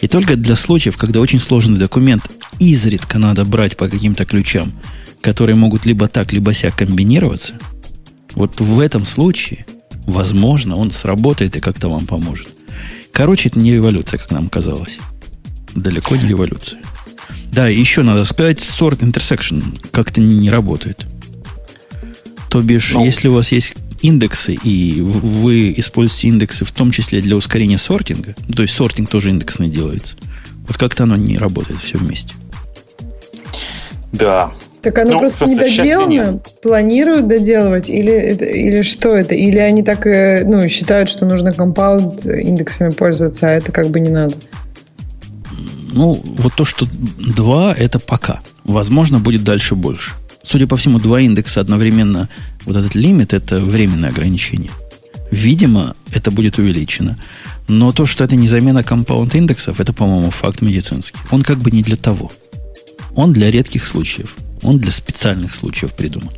И 0.00 0.08
только 0.08 0.36
для 0.36 0.56
случаев, 0.56 0.96
когда 0.96 1.20
очень 1.20 1.40
сложный 1.40 1.78
документ 1.78 2.22
изредка 2.58 3.18
надо 3.18 3.44
брать 3.44 3.76
по 3.76 3.88
каким-то 3.88 4.24
ключам, 4.24 4.72
которые 5.20 5.56
могут 5.56 5.86
либо 5.86 6.08
так, 6.08 6.32
либо 6.32 6.52
сяк 6.52 6.76
комбинироваться, 6.76 7.54
вот 8.34 8.60
в 8.60 8.80
этом 8.80 9.04
случае, 9.04 9.66
возможно, 10.06 10.76
он 10.76 10.90
сработает 10.90 11.56
и 11.56 11.60
как-то 11.60 11.88
вам 11.88 12.06
поможет. 12.06 12.48
Короче, 13.12 13.48
это 13.48 13.58
не 13.58 13.72
революция, 13.72 14.18
как 14.18 14.30
нам 14.30 14.48
казалось. 14.48 14.98
Далеко 15.74 16.16
не 16.16 16.28
революция. 16.28 16.80
Да, 17.52 17.68
еще 17.68 18.02
надо 18.02 18.24
сказать, 18.24 18.58
sort 18.58 19.00
intersection 19.00 19.84
как-то 19.90 20.20
не 20.20 20.50
работает. 20.50 21.06
То 22.48 22.60
бишь, 22.60 22.92
ну, 22.92 23.04
если 23.04 23.28
у 23.28 23.34
вас 23.34 23.52
есть 23.52 23.74
индексы, 24.02 24.54
и 24.54 25.00
вы 25.00 25.74
используете 25.76 26.28
индексы 26.28 26.64
в 26.64 26.72
том 26.72 26.90
числе 26.90 27.20
для 27.20 27.36
ускорения 27.36 27.78
сортинга, 27.78 28.34
то 28.54 28.62
есть 28.62 28.74
сортинг 28.74 29.08
тоже 29.08 29.30
индексный 29.30 29.68
делается, 29.68 30.16
вот 30.66 30.76
как-то 30.76 31.04
оно 31.04 31.16
не 31.16 31.36
работает 31.36 31.80
все 31.80 31.98
вместе. 31.98 32.34
Да. 34.12 34.52
Так 34.82 34.96
оно 34.98 35.12
ну, 35.12 35.20
просто 35.20 35.44
не 35.46 35.56
доделано, 35.56 36.40
планируют 36.62 37.28
доделывать, 37.28 37.90
или, 37.90 38.34
или 38.34 38.82
что 38.82 39.14
это? 39.14 39.34
Или 39.34 39.58
они 39.58 39.82
так 39.82 40.06
э, 40.06 40.42
ну, 40.44 40.66
считают, 40.68 41.10
что 41.10 41.26
нужно 41.26 41.52
компаунд 41.52 42.24
индексами 42.24 42.90
пользоваться, 42.90 43.48
а 43.48 43.50
это 43.50 43.72
как 43.72 43.88
бы 43.88 44.00
не 44.00 44.08
надо? 44.08 44.36
Ну, 45.92 46.18
вот 46.24 46.54
то, 46.54 46.64
что 46.64 46.86
2, 46.86 47.74
это 47.74 47.98
пока. 47.98 48.40
Возможно, 48.64 49.18
будет 49.18 49.44
дальше 49.44 49.74
больше. 49.74 50.12
Судя 50.42 50.66
по 50.66 50.76
всему, 50.76 50.98
два 50.98 51.20
индекса 51.20 51.60
одновременно, 51.60 52.28
вот 52.64 52.76
этот 52.76 52.94
лимит, 52.94 53.34
это 53.34 53.60
временное 53.60 54.10
ограничение. 54.10 54.70
Видимо, 55.30 55.94
это 56.12 56.30
будет 56.30 56.58
увеличено. 56.58 57.18
Но 57.68 57.92
то, 57.92 58.06
что 58.06 58.24
это 58.24 58.34
не 58.34 58.48
замена 58.48 58.82
компаунд 58.82 59.34
индексов, 59.34 59.80
это, 59.80 59.92
по-моему, 59.92 60.30
факт 60.30 60.62
медицинский. 60.62 61.20
Он 61.30 61.42
как 61.42 61.58
бы 61.58 61.70
не 61.70 61.82
для 61.82 61.96
того. 61.96 62.32
Он 63.14 63.32
для 63.32 63.50
редких 63.50 63.84
случаев. 63.84 64.34
Он 64.62 64.78
для 64.78 64.92
специальных 64.92 65.54
случаев 65.54 65.92
придуман. 65.92 66.30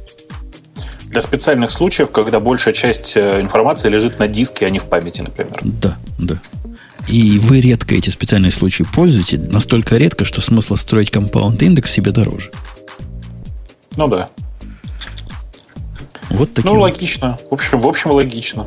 Для 1.07 1.21
специальных 1.21 1.71
случаев, 1.71 2.11
когда 2.11 2.41
большая 2.41 2.73
часть 2.73 3.17
э, 3.17 3.41
информации 3.41 3.89
лежит 3.91 4.19
на 4.19 4.29
диске, 4.29 4.67
а 4.67 4.71
не 4.71 4.79
в 4.79 4.87
памяти, 4.87 5.21
например. 5.21 5.59
Да, 5.63 5.99
да. 6.19 6.41
И 7.09 7.39
вы 7.39 7.61
редко 7.61 7.95
эти 7.95 8.09
специальные 8.09 8.51
случаи 8.51 8.85
пользуете, 8.85 9.37
настолько 9.39 9.97
редко, 9.97 10.25
что 10.25 10.41
смысла 10.41 10.77
строить 10.77 11.11
компаунд 11.11 11.63
индекс 11.63 11.91
себе 11.91 12.13
дороже. 12.13 12.51
Ну 13.97 14.09
да. 14.09 14.31
Вот 16.31 16.55
такие. 16.55 16.73
Ну, 16.73 16.81
логично. 16.81 17.39
В 17.51 17.55
общем, 17.55 17.81
в 17.81 17.87
общем, 17.87 18.13
логично. 18.13 18.67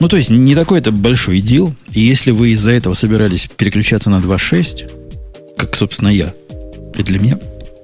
Ну, 0.00 0.08
то 0.08 0.16
есть, 0.16 0.30
не 0.30 0.54
такой 0.54 0.80
это 0.80 0.90
большой 0.90 1.40
дел. 1.40 1.74
И 1.92 2.00
если 2.00 2.30
вы 2.30 2.50
из-за 2.50 2.72
этого 2.72 2.94
собирались 2.94 3.46
переключаться 3.46 4.10
на 4.10 4.16
2.6, 4.16 5.56
как, 5.56 5.76
собственно, 5.76 6.08
я, 6.08 6.32
и 6.96 7.02
для 7.02 7.20
меня 7.20 7.38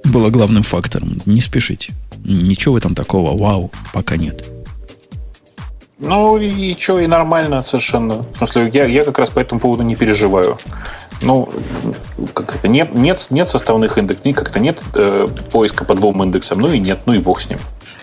было 0.07 0.31
главным 0.31 0.63
фактором, 0.63 1.21
не 1.27 1.41
спешите. 1.41 1.95
Ничего 2.25 2.75
в 2.75 2.77
этом 2.77 2.95
такого, 2.95 3.37
вау, 3.37 3.71
пока 3.93 4.17
нет. 4.17 4.49
Ну, 5.99 6.37
и 6.37 6.79
что, 6.79 7.01
и 7.01 7.07
нормально 7.07 7.63
совершенно. 7.63 8.23
В 8.33 8.37
смысле, 8.37 8.71
я, 8.75 8.85
я 8.85 9.05
как 9.05 9.19
раз 9.19 9.31
по 9.31 9.41
этому 9.41 9.61
поводу 9.61 9.83
не 9.83 9.97
переживаю. 9.97 10.59
Ну, 11.23 11.49
как 12.35 12.57
это, 12.57 12.69
нет, 12.69 12.95
нет, 12.95 13.27
нет 13.31 13.49
составных 13.49 13.97
индексов, 13.97 14.35
как-то 14.35 14.61
нет 14.61 14.83
э, 14.95 15.27
поиска 15.51 15.85
по 15.85 15.95
двум 15.95 16.23
индексам, 16.23 16.59
ну 16.59 16.71
и 16.71 16.79
нет, 16.79 17.01
ну 17.07 17.15
и 17.15 17.19
бог 17.19 17.41
с 17.41 17.49
ним. 17.49 17.59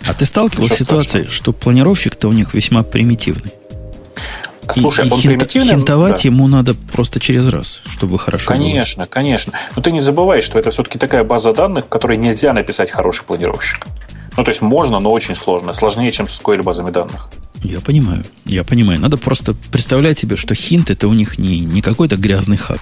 А 0.07 0.13
ты 0.13 0.25
сталкивался 0.25 0.75
с 0.75 0.79
ситуацией, 0.79 1.27
что 1.27 1.53
планировщик-то 1.53 2.27
у 2.27 2.31
них 2.31 2.55
весьма 2.55 2.81
примитивный? 2.81 3.53
Слушай, 4.71 5.07
и, 5.07 5.11
он 5.11 5.19
хинт, 5.19 5.33
примитивный. 5.33 5.75
Хинтовать 5.75 6.23
да. 6.23 6.29
ему 6.29 6.47
надо 6.47 6.73
просто 6.73 7.19
через 7.19 7.47
раз, 7.47 7.81
чтобы 7.85 8.17
хорошо 8.17 8.49
Конечно, 8.49 9.03
было. 9.03 9.09
конечно. 9.09 9.53
Но 9.75 9.81
ты 9.81 9.91
не 9.91 9.99
забывай, 9.99 10.41
что 10.41 10.59
это 10.59 10.71
все-таки 10.71 10.97
такая 10.97 11.23
база 11.23 11.53
данных, 11.53 11.85
в 11.85 11.89
которой 11.89 12.17
нельзя 12.17 12.53
написать 12.53 12.91
хороший 12.91 13.23
планировщик. 13.23 13.85
Ну, 14.35 14.43
то 14.43 14.49
есть 14.49 14.61
можно, 14.61 14.99
но 14.99 15.11
очень 15.11 15.35
сложно. 15.35 15.73
Сложнее, 15.73 16.11
чем 16.11 16.27
с 16.27 16.41
SQL 16.41 16.63
базами 16.63 16.89
данных. 16.89 17.29
Я 17.63 17.79
понимаю. 17.79 18.23
Я 18.45 18.63
понимаю. 18.63 18.99
Надо 18.99 19.17
просто 19.17 19.53
представлять 19.71 20.19
себе, 20.19 20.35
что 20.35 20.55
хинт 20.55 20.89
это 20.89 21.07
у 21.07 21.13
них 21.13 21.37
не, 21.37 21.59
не 21.59 21.81
какой-то 21.81 22.17
грязный 22.17 22.57
хак, 22.57 22.81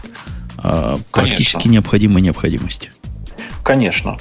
а 0.57 0.91
Конечно. 0.91 1.05
практически 1.11 1.67
необходимая 1.67 2.23
необходимость. 2.23 2.89
Конечно. 3.63 4.17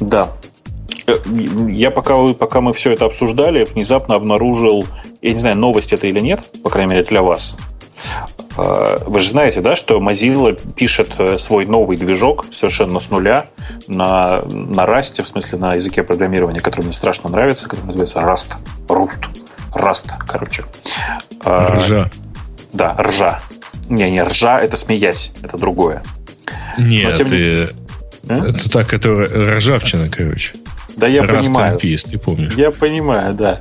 Да. 0.00 0.32
Э, 1.06 1.16
я 1.68 1.90
пока, 1.90 2.16
вы, 2.16 2.34
пока 2.34 2.60
мы 2.60 2.72
все 2.72 2.92
это 2.92 3.04
обсуждали, 3.06 3.64
внезапно 3.64 4.14
обнаружил, 4.14 4.86
я 5.22 5.32
не 5.32 5.38
знаю, 5.38 5.56
новость 5.56 5.92
это 5.92 6.06
или 6.06 6.20
нет, 6.20 6.40
по 6.62 6.70
крайней 6.70 6.90
мере 6.90 7.04
для 7.04 7.22
вас, 7.22 7.56
Э, 8.56 8.98
вы 9.06 9.20
же 9.20 9.30
знаете, 9.30 9.60
да, 9.60 9.76
что 9.76 9.98
Mozilla 9.98 10.58
пишет 10.74 11.12
э, 11.18 11.38
свой 11.38 11.66
новый 11.66 11.96
движок 11.96 12.46
совершенно 12.50 12.98
с 13.00 13.10
нуля 13.10 13.46
на, 13.88 14.42
на 14.42 14.82
Rust, 14.82 15.22
в 15.22 15.26
смысле 15.26 15.58
на 15.58 15.74
языке 15.74 16.02
программирования, 16.02 16.60
который 16.60 16.84
мне 16.84 16.92
страшно 16.92 17.30
нравится, 17.30 17.68
который 17.68 17.86
называется 17.86 18.20
Rust. 18.20 18.54
Rust. 18.88 19.24
Rust, 19.72 20.12
короче. 20.26 20.64
Ржа. 21.44 22.10
Да, 22.72 22.94
ржа. 22.98 23.40
Не, 23.88 24.10
не, 24.10 24.22
ржа 24.22 24.60
это 24.60 24.76
смеясь, 24.76 25.32
это 25.42 25.58
другое. 25.58 26.02
Нет, 26.78 27.18
Но, 27.18 27.24
ты... 27.24 27.68
не... 28.22 28.50
это 28.50 28.70
так, 28.70 28.94
это 28.94 29.10
ржавчина, 29.56 30.08
короче. 30.08 30.52
Да, 30.96 31.06
я 31.06 31.22
Rust 31.22 31.38
понимаю. 31.38 31.78
Peace, 31.78 32.08
ты 32.08 32.18
помнишь. 32.18 32.54
Я 32.54 32.70
понимаю, 32.70 33.34
да. 33.34 33.60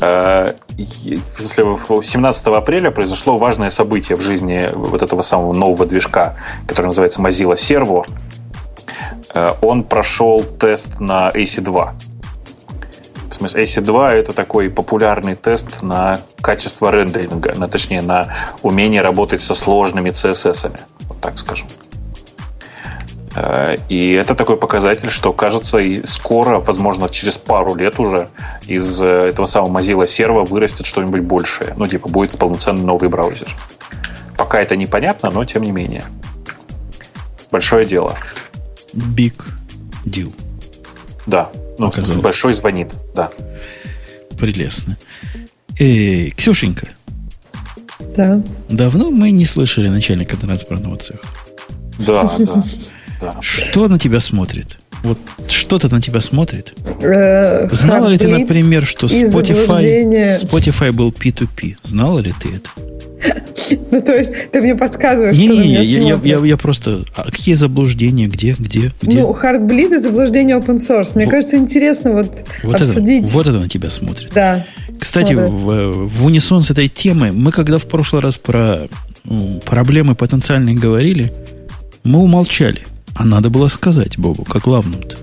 Э, 0.00 0.54
если 0.76 2.02
17 2.02 2.46
апреля 2.46 2.90
произошло 2.90 3.38
важное 3.38 3.70
событие 3.70 4.16
в 4.16 4.20
жизни 4.20 4.68
вот 4.74 5.02
этого 5.02 5.22
самого 5.22 5.52
нового 5.52 5.86
движка, 5.86 6.36
который 6.66 6.86
называется 6.86 7.20
Mozilla 7.20 7.54
Servo. 7.54 8.06
Э, 9.34 9.54
он 9.60 9.84
прошел 9.84 10.42
тест 10.42 11.00
на 11.00 11.30
AC2. 11.30 11.90
В 13.30 13.34
смысле, 13.34 13.64
AC2 13.64 14.08
это 14.10 14.32
такой 14.32 14.70
популярный 14.70 15.34
тест 15.34 15.82
на 15.82 16.18
качество 16.40 16.90
рендеринга, 16.90 17.54
на, 17.54 17.66
точнее, 17.68 18.02
на 18.02 18.28
умение 18.62 19.00
работать 19.02 19.40
со 19.40 19.54
сложными 19.54 20.10
CSS. 20.10 20.78
Вот 21.08 21.20
так 21.20 21.38
скажем. 21.38 21.66
Э, 23.34 23.76
и 23.88 24.12
это 24.12 24.34
такой 24.34 24.56
показатель, 24.56 25.08
что, 25.08 25.32
кажется, 25.32 25.78
и 25.78 26.04
скоро, 26.04 26.58
возможно, 26.58 27.08
через 27.08 27.36
пару 27.36 27.74
лет 27.74 27.98
уже 27.98 28.28
из 28.66 29.02
э, 29.02 29.06
этого 29.06 29.46
самого 29.46 29.78
Mozilla 29.78 30.06
серва 30.06 30.44
вырастет 30.44 30.86
что-нибудь 30.86 31.20
большее. 31.20 31.74
Ну, 31.76 31.86
типа, 31.86 32.08
будет 32.08 32.32
полноценный 32.38 32.84
новый 32.84 33.08
браузер. 33.08 33.48
Пока 34.36 34.60
это 34.60 34.76
непонятно, 34.76 35.30
но 35.30 35.44
тем 35.44 35.62
не 35.62 35.70
менее. 35.70 36.04
Большое 37.50 37.86
дело. 37.86 38.16
Big 38.92 39.34
deal. 40.04 40.32
Да. 41.26 41.50
Ну, 41.78 41.88
Оказалось. 41.88 42.22
большой 42.22 42.52
звонит, 42.52 42.92
да. 43.14 43.30
Прелестно. 44.38 44.96
Эй, 45.78 46.30
Ксюшенька. 46.30 46.88
Да. 48.16 48.42
Давно 48.68 49.10
мы 49.10 49.30
не 49.30 49.44
слышали 49.44 49.88
начальника 49.88 50.36
транспортного 50.36 50.96
цеха. 50.96 51.26
Да, 51.98 52.30
да. 52.38 52.62
Да. 53.22 53.36
Что 53.40 53.88
на 53.88 53.98
тебя 53.98 54.20
смотрит? 54.20 54.78
Вот 55.02 55.18
что-то 55.48 55.88
на 55.88 56.00
тебя 56.00 56.20
смотрит. 56.20 56.74
Э, 57.00 57.68
Знала 57.72 58.08
ли 58.08 58.18
ты, 58.18 58.28
например, 58.28 58.84
что 58.84 59.06
Spotify, 59.06 60.40
Spotify 60.42 60.92
был 60.92 61.10
P2P? 61.10 61.76
Знала 61.82 62.18
ли 62.20 62.32
ты 62.38 62.48
это? 62.56 62.70
Ну, 63.90 64.00
то 64.00 64.14
есть, 64.14 64.50
ты 64.50 64.60
мне 64.60 64.74
подсказываешь, 64.74 65.38
не, 65.38 65.46
что 65.46 65.54
не, 65.54 65.68
не, 65.68 65.72
я, 65.74 65.82
я, 65.82 66.20
я, 66.22 66.38
я 66.44 66.56
просто... 66.56 67.04
А 67.14 67.30
какие 67.30 67.54
заблуждения? 67.54 68.26
Где? 68.26 68.54
Где? 68.58 68.92
Где? 69.00 69.20
Ну, 69.20 69.32
Heartbleed 69.32 69.96
и 69.96 69.98
заблуждение 69.98 70.58
open 70.58 70.76
source. 70.76 71.12
Мне 71.14 71.26
вот, 71.26 71.30
кажется, 71.30 71.56
интересно 71.56 72.12
вот, 72.12 72.44
вот 72.64 72.74
обсудить. 72.74 73.24
Это, 73.24 73.32
вот 73.32 73.46
это 73.46 73.58
на 73.58 73.68
тебя 73.68 73.88
смотрит. 73.90 74.30
Да. 74.34 74.66
Кстати, 74.98 75.34
в, 75.34 76.08
в 76.08 76.24
унисон 76.26 76.62
с 76.62 76.70
этой 76.70 76.88
темой, 76.88 77.32
мы 77.32 77.52
когда 77.52 77.78
в 77.78 77.86
прошлый 77.86 78.22
раз 78.22 78.36
про 78.36 78.88
проблемы 79.64 80.14
потенциальные 80.14 80.74
говорили, 80.74 81.32
мы 82.04 82.18
умолчали. 82.20 82.82
А 83.14 83.24
надо 83.24 83.50
было 83.50 83.68
сказать 83.68 84.18
Бобу, 84.18 84.44
как 84.44 84.62
главному-то. 84.62 85.16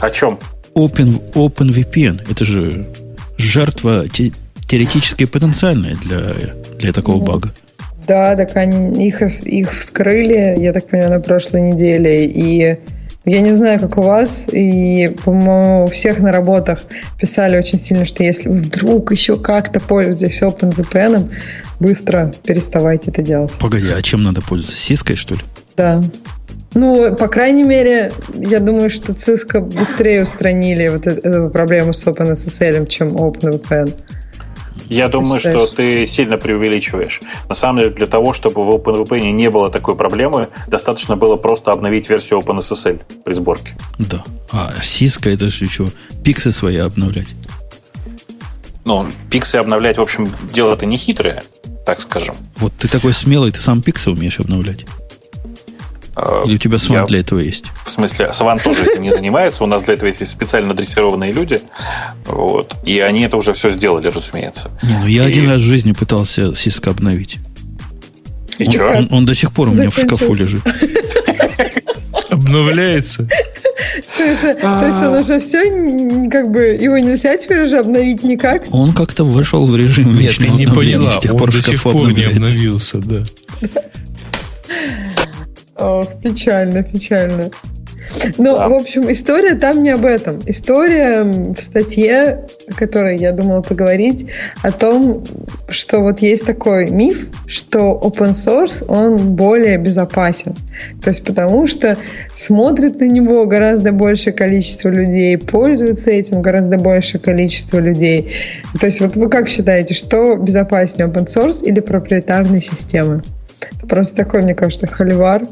О 0.00 0.10
чем? 0.10 0.38
Open, 0.74 1.32
OpenVPN. 1.32 2.30
Это 2.30 2.44
же 2.44 2.86
жертва 3.36 4.08
те, 4.08 4.32
теоретически 4.66 5.26
потенциальная 5.26 5.96
для, 5.96 6.34
для 6.78 6.92
такого 6.92 7.18
ну, 7.18 7.24
бага. 7.24 7.52
Да, 8.06 8.34
так 8.36 8.56
они, 8.56 9.06
их, 9.06 9.22
их 9.22 9.72
вскрыли, 9.72 10.56
я 10.58 10.72
так 10.72 10.88
понимаю, 10.88 11.10
на 11.10 11.20
прошлой 11.20 11.60
неделе. 11.60 12.24
И 12.26 12.78
я 13.24 13.40
не 13.40 13.52
знаю, 13.52 13.78
как 13.78 13.98
у 13.98 14.02
вас, 14.02 14.46
и, 14.50 15.14
по-моему, 15.24 15.84
у 15.84 15.90
всех 15.90 16.18
на 16.18 16.32
работах 16.32 16.82
писали 17.20 17.56
очень 17.56 17.78
сильно, 17.78 18.04
что 18.04 18.24
если 18.24 18.48
вы 18.48 18.56
вдруг 18.56 19.12
еще 19.12 19.38
как-то 19.38 19.78
пользуетесь 19.78 20.42
OpenVPN, 20.42 21.30
быстро 21.78 22.32
переставайте 22.42 23.10
это 23.10 23.22
делать. 23.22 23.52
Погоди, 23.60 23.90
а 23.96 24.02
чем 24.02 24.24
надо 24.24 24.40
пользоваться? 24.40 24.80
Сиской, 24.80 25.14
что 25.14 25.34
ли? 25.34 25.40
Да. 25.76 26.02
Ну, 26.74 27.14
по 27.14 27.28
крайней 27.28 27.64
мере, 27.64 28.12
я 28.34 28.60
думаю, 28.60 28.90
что 28.90 29.12
Cisco 29.12 29.60
быстрее 29.60 30.22
устранили 30.22 30.88
вот 30.88 31.06
эту 31.06 31.50
проблему 31.50 31.92
с 31.92 32.06
OpenSSL, 32.06 32.86
чем 32.86 33.16
OpenVPN. 33.16 33.94
Я 34.88 35.08
думаю, 35.08 35.40
что 35.40 35.66
ты 35.66 36.06
сильно 36.06 36.36
преувеличиваешь. 36.36 37.20
На 37.48 37.54
самом 37.54 37.80
деле, 37.80 37.90
для 37.92 38.06
того, 38.06 38.32
чтобы 38.32 38.64
в 38.64 38.70
OpenVPN 38.70 39.32
не 39.32 39.50
было 39.50 39.70
такой 39.70 39.96
проблемы, 39.96 40.48
достаточно 40.66 41.16
было 41.16 41.36
просто 41.36 41.72
обновить 41.72 42.08
версию 42.10 42.40
OpenSSL 42.40 43.00
при 43.24 43.34
сборке. 43.34 43.72
Да. 43.98 44.24
А 44.50 44.72
Cisco 44.80 45.32
это 45.32 45.50
же 45.50 45.68
что? 45.68 45.88
Пиксы 46.24 46.52
свои 46.52 46.76
обновлять. 46.76 47.28
Ну, 48.84 49.06
пиксы 49.30 49.56
обновлять, 49.56 49.98
в 49.98 50.02
общем, 50.02 50.34
дело-то 50.52 50.86
не 50.86 50.96
хитрое, 50.96 51.42
так 51.86 52.00
скажем. 52.00 52.34
Вот 52.56 52.72
ты 52.78 52.88
такой 52.88 53.12
смелый, 53.12 53.52
ты 53.52 53.60
сам 53.60 53.80
пиксы 53.80 54.10
умеешь 54.10 54.40
обновлять. 54.40 54.84
А, 56.14 56.44
Или 56.44 56.56
у 56.56 56.58
тебя 56.58 56.78
Сван 56.78 57.06
для 57.06 57.20
этого 57.20 57.38
есть? 57.38 57.66
В 57.84 57.90
смысле, 57.90 58.32
Сван 58.32 58.58
тоже 58.58 58.84
этим 58.84 59.02
не 59.02 59.10
занимается. 59.10 59.64
У 59.64 59.66
нас 59.66 59.82
для 59.82 59.94
этого 59.94 60.08
есть 60.08 60.26
специально 60.26 60.72
адресированные 60.72 61.32
люди. 61.32 61.60
Вот. 62.26 62.74
И 62.84 63.00
они 63.00 63.22
это 63.22 63.36
уже 63.36 63.52
все 63.54 63.70
сделали, 63.70 64.08
разумеется. 64.08 64.70
Не, 64.82 64.98
ну 64.98 65.06
я 65.06 65.24
и... 65.24 65.28
один 65.28 65.50
раз 65.50 65.60
в 65.60 65.64
жизни 65.64 65.92
пытался 65.92 66.48
Cisco 66.48 66.90
обновить. 66.90 67.38
И 68.58 68.66
он, 68.66 68.72
что? 68.72 68.86
Он, 68.86 69.08
он 69.10 69.24
до 69.24 69.34
сих 69.34 69.52
пор 69.52 69.68
у 69.68 69.72
меня 69.72 69.90
в 69.90 69.98
шкафу 69.98 70.34
лежит. 70.34 70.62
Обновляется. 72.30 73.28
То 74.16 74.86
есть 74.86 75.04
он 75.04 75.14
уже 75.16 75.40
все, 75.40 76.28
как 76.30 76.50
бы, 76.50 76.60
его 76.60 76.98
нельзя 76.98 77.36
теперь 77.36 77.62
уже 77.62 77.78
обновить 77.78 78.22
никак? 78.22 78.64
Он 78.70 78.92
как-то 78.92 79.24
вошел 79.24 79.66
в 79.66 79.76
режим 79.76 80.16
Нет, 80.18 80.36
ты 80.36 80.48
не 80.48 80.66
поняла, 80.66 81.18
он 81.30 81.50
до 81.50 81.62
сих 81.62 81.82
пор 81.82 82.12
не 82.12 82.24
обновился, 82.24 82.98
да. 82.98 83.24
Ох, 85.76 86.06
печально, 86.22 86.82
печально. 86.82 87.50
Ну, 88.38 88.56
да. 88.56 88.68
в 88.68 88.74
общем, 88.74 89.10
история 89.10 89.54
там 89.54 89.82
не 89.82 89.90
об 89.90 90.04
этом. 90.04 90.40
История 90.46 91.22
в 91.22 91.60
статье, 91.60 92.44
о 92.68 92.74
которой 92.74 93.16
я 93.16 93.32
думала 93.32 93.62
поговорить, 93.62 94.26
о 94.62 94.72
том, 94.72 95.24
что 95.68 96.00
вот 96.00 96.20
есть 96.20 96.44
такой 96.44 96.90
миф, 96.90 97.28
что 97.46 97.98
open 98.02 98.32
source, 98.32 98.84
он 98.86 99.34
более 99.34 99.78
безопасен. 99.78 100.54
То 101.02 101.10
есть 101.10 101.24
потому 101.24 101.66
что 101.66 101.96
смотрит 102.34 103.00
на 103.00 103.04
него 103.04 103.46
гораздо 103.46 103.92
большее 103.92 104.32
количество 104.32 104.88
людей, 104.88 105.38
пользуется 105.38 106.10
этим 106.10 106.42
гораздо 106.42 106.78
большее 106.78 107.20
количество 107.20 107.78
людей. 107.78 108.32
То 108.78 108.86
есть 108.86 109.00
вот 109.00 109.16
вы 109.16 109.28
как 109.28 109.48
считаете, 109.48 109.94
что 109.94 110.36
безопаснее 110.36 111.08
open 111.08 111.26
source 111.26 111.64
или 111.64 111.80
проприетарные 111.80 112.60
системы? 112.60 113.22
Просто 113.88 114.16
такой, 114.16 114.42
мне 114.42 114.54
кажется, 114.54 114.86
холивар. 114.86 115.42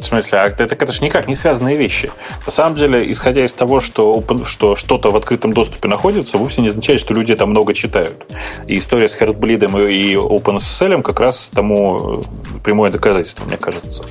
В 0.00 0.04
смысле, 0.04 0.38
а 0.38 0.46
это, 0.46 0.64
это 0.64 0.92
же 0.92 1.04
никак 1.04 1.28
не 1.28 1.34
связанные 1.34 1.76
вещи. 1.76 2.10
На 2.46 2.52
самом 2.52 2.76
деле, 2.76 3.10
исходя 3.10 3.44
из 3.44 3.52
того, 3.52 3.80
что, 3.80 4.24
что 4.46 4.74
что-то 4.74 5.10
в 5.10 5.16
открытом 5.16 5.52
доступе 5.52 5.88
находится, 5.88 6.38
вовсе 6.38 6.62
не 6.62 6.68
означает, 6.68 7.00
что 7.00 7.12
люди 7.12 7.36
там 7.36 7.50
много 7.50 7.74
читают. 7.74 8.26
И 8.66 8.78
история 8.78 9.08
с 9.08 9.16
Heartbleed 9.16 9.92
и 9.92 10.14
OpenSSL 10.14 11.02
как 11.02 11.20
раз 11.20 11.50
тому 11.50 12.22
прямое 12.64 12.90
доказательство, 12.90 13.44
мне 13.44 13.58
кажется. 13.58 14.04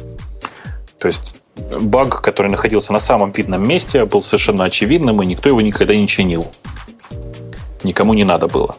То 1.00 1.08
есть 1.08 1.40
баг, 1.82 2.22
который 2.22 2.52
находился 2.52 2.94
на 2.94 3.00
самом 3.00 3.32
видном 3.32 3.68
месте, 3.68 4.06
был 4.06 4.22
совершенно 4.22 4.66
очевидным, 4.66 5.22
и 5.24 5.26
никто 5.26 5.50
его 5.50 5.62
никогда 5.62 5.96
не 5.96 6.08
чинил. 6.08 6.48
Никому 7.84 8.14
не 8.14 8.24
надо 8.24 8.48
было. 8.48 8.76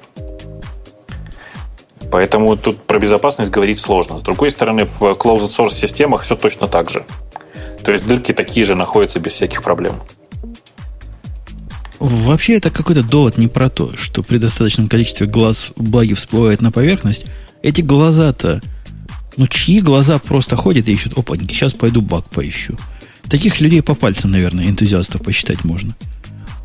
Поэтому 2.11 2.57
тут 2.57 2.82
про 2.85 2.99
безопасность 2.99 3.51
говорить 3.51 3.78
сложно. 3.78 4.19
С 4.19 4.23
другой 4.23 4.51
стороны, 4.51 4.85
в 4.85 5.03
closed 5.03 5.49
source 5.49 5.73
системах 5.73 6.23
все 6.23 6.37
точно 6.37 6.66
так 6.66 6.91
же. 6.91 7.05
То 7.85 7.93
есть 7.93 8.07
дырки 8.07 8.32
такие 8.32 8.66
же 8.66 8.74
находятся 8.74 9.20
без 9.20 9.32
всяких 9.32 9.62
проблем. 9.62 9.95
Вообще 11.99 12.57
это 12.57 12.70
какой-то 12.70 13.03
довод 13.03 13.37
не 13.37 13.47
про 13.47 13.69
то, 13.69 13.97
что 13.97 14.23
при 14.23 14.39
достаточном 14.39 14.89
количестве 14.89 15.27
глаз 15.27 15.73
баги 15.77 16.15
всплывает 16.15 16.62
на 16.62 16.73
поверхность. 16.73 17.27
Эти 17.62 17.82
глаза-то, 17.82 18.62
ну 19.37 19.47
чьи 19.47 19.81
глаза 19.81 20.19
просто 20.19 20.57
ходят 20.57 20.89
и 20.89 20.93
ищут, 20.93 21.19
опа, 21.19 21.37
сейчас 21.37 21.74
пойду 21.74 22.01
баг 22.01 22.28
поищу. 22.31 22.78
Таких 23.28 23.61
людей 23.61 23.82
по 23.82 23.95
пальцам, 23.95 24.31
наверное, 24.31 24.65
энтузиастов 24.66 25.23
посчитать 25.23 25.62
можно. 25.62 25.95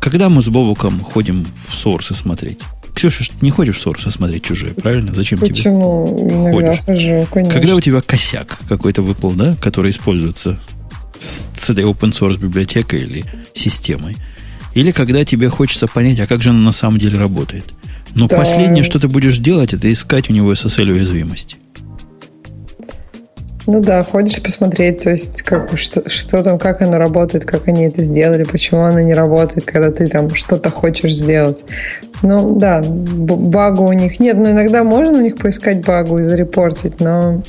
Когда 0.00 0.28
мы 0.30 0.40
с 0.40 0.48
Бобуком 0.48 1.00
ходим 1.00 1.46
в 1.68 1.74
сорсы 1.74 2.14
смотреть? 2.14 2.60
Ксюша, 2.96 3.24
не 3.42 3.50
ходишь 3.50 3.76
в 3.76 3.82
сорсы 3.82 4.10
смотреть 4.10 4.44
чужие, 4.44 4.72
правильно? 4.72 5.12
Зачем 5.12 5.38
Почему? 5.38 6.06
тебе? 6.06 6.24
Почему? 6.24 6.52
Ходишь. 6.52 6.80
хожу, 6.80 7.26
конечно. 7.30 7.52
Когда 7.52 7.74
у 7.74 7.80
тебя 7.82 8.00
косяк 8.00 8.58
какой-то 8.66 9.02
выпал, 9.02 9.32
да, 9.32 9.54
который 9.60 9.90
используется 9.90 10.58
с, 11.18 11.50
с 11.54 11.70
этой 11.70 11.84
open 11.84 12.12
source 12.12 12.38
библиотекой 12.38 13.00
или 13.00 13.24
системой. 13.54 14.16
Или 14.72 14.92
когда 14.92 15.26
тебе 15.26 15.50
хочется 15.50 15.86
понять, 15.86 16.18
а 16.20 16.26
как 16.26 16.40
же 16.40 16.50
оно 16.50 16.60
на 16.60 16.72
самом 16.72 16.98
деле 16.98 17.18
работает. 17.18 17.66
Но 18.14 18.28
да. 18.28 18.38
последнее, 18.38 18.82
что 18.82 18.98
ты 18.98 19.08
будешь 19.08 19.36
делать, 19.36 19.74
это 19.74 19.92
искать 19.92 20.30
у 20.30 20.32
него 20.32 20.54
SSL 20.54 20.90
уязвимости. 20.90 21.58
Ну 23.66 23.80
да, 23.80 24.04
ходишь 24.04 24.40
посмотреть, 24.40 25.02
то 25.02 25.10
есть 25.10 25.42
как, 25.42 25.76
что, 25.76 26.08
что 26.08 26.42
там, 26.44 26.58
как 26.58 26.82
оно 26.82 26.98
работает, 26.98 27.44
как 27.44 27.66
они 27.66 27.84
это 27.84 28.02
сделали, 28.04 28.44
почему 28.44 28.82
оно 28.82 29.00
не 29.00 29.12
работает, 29.12 29.64
когда 29.64 29.90
ты 29.90 30.06
там 30.06 30.32
что-то 30.34 30.70
хочешь 30.70 31.12
сделать. 31.12 31.64
Ну 32.22 32.58
да, 32.58 32.80
багу 32.84 33.88
у 33.88 33.92
них 33.92 34.20
нет, 34.20 34.36
но 34.36 34.50
иногда 34.50 34.84
можно 34.84 35.18
у 35.18 35.22
них 35.22 35.36
поискать 35.36 35.84
багу 35.84 36.18
и 36.20 36.24
зарепортить, 36.24 37.00
но 37.00 37.42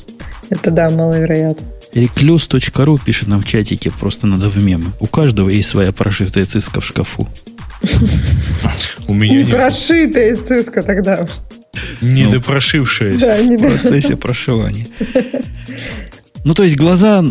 это 0.50 0.72
да, 0.72 0.90
маловероятно. 0.90 1.66
Recluse.ru 1.94 2.98
пишет 3.04 3.28
нам 3.28 3.40
в 3.40 3.46
чатике, 3.46 3.90
просто 3.90 4.26
надо 4.26 4.48
в 4.48 4.56
мемы. 4.56 4.86
У 5.00 5.06
каждого 5.06 5.48
есть 5.48 5.68
своя 5.68 5.92
прошитая 5.92 6.46
циска 6.46 6.80
в 6.80 6.84
шкафу. 6.84 7.28
У 9.06 9.14
меня 9.14 9.38
не 9.38 9.44
прошитая 9.44 10.36
циска 10.36 10.82
тогда 10.82 11.22
уж. 11.22 11.30
Недопрошившаяся. 12.00 13.26
Да, 13.26 13.42
в 13.42 13.58
процессе 13.58 14.16
прошивания. 14.16 14.88
Ну, 16.44 16.54
то 16.54 16.62
есть 16.62 16.76
глаза, 16.76 17.24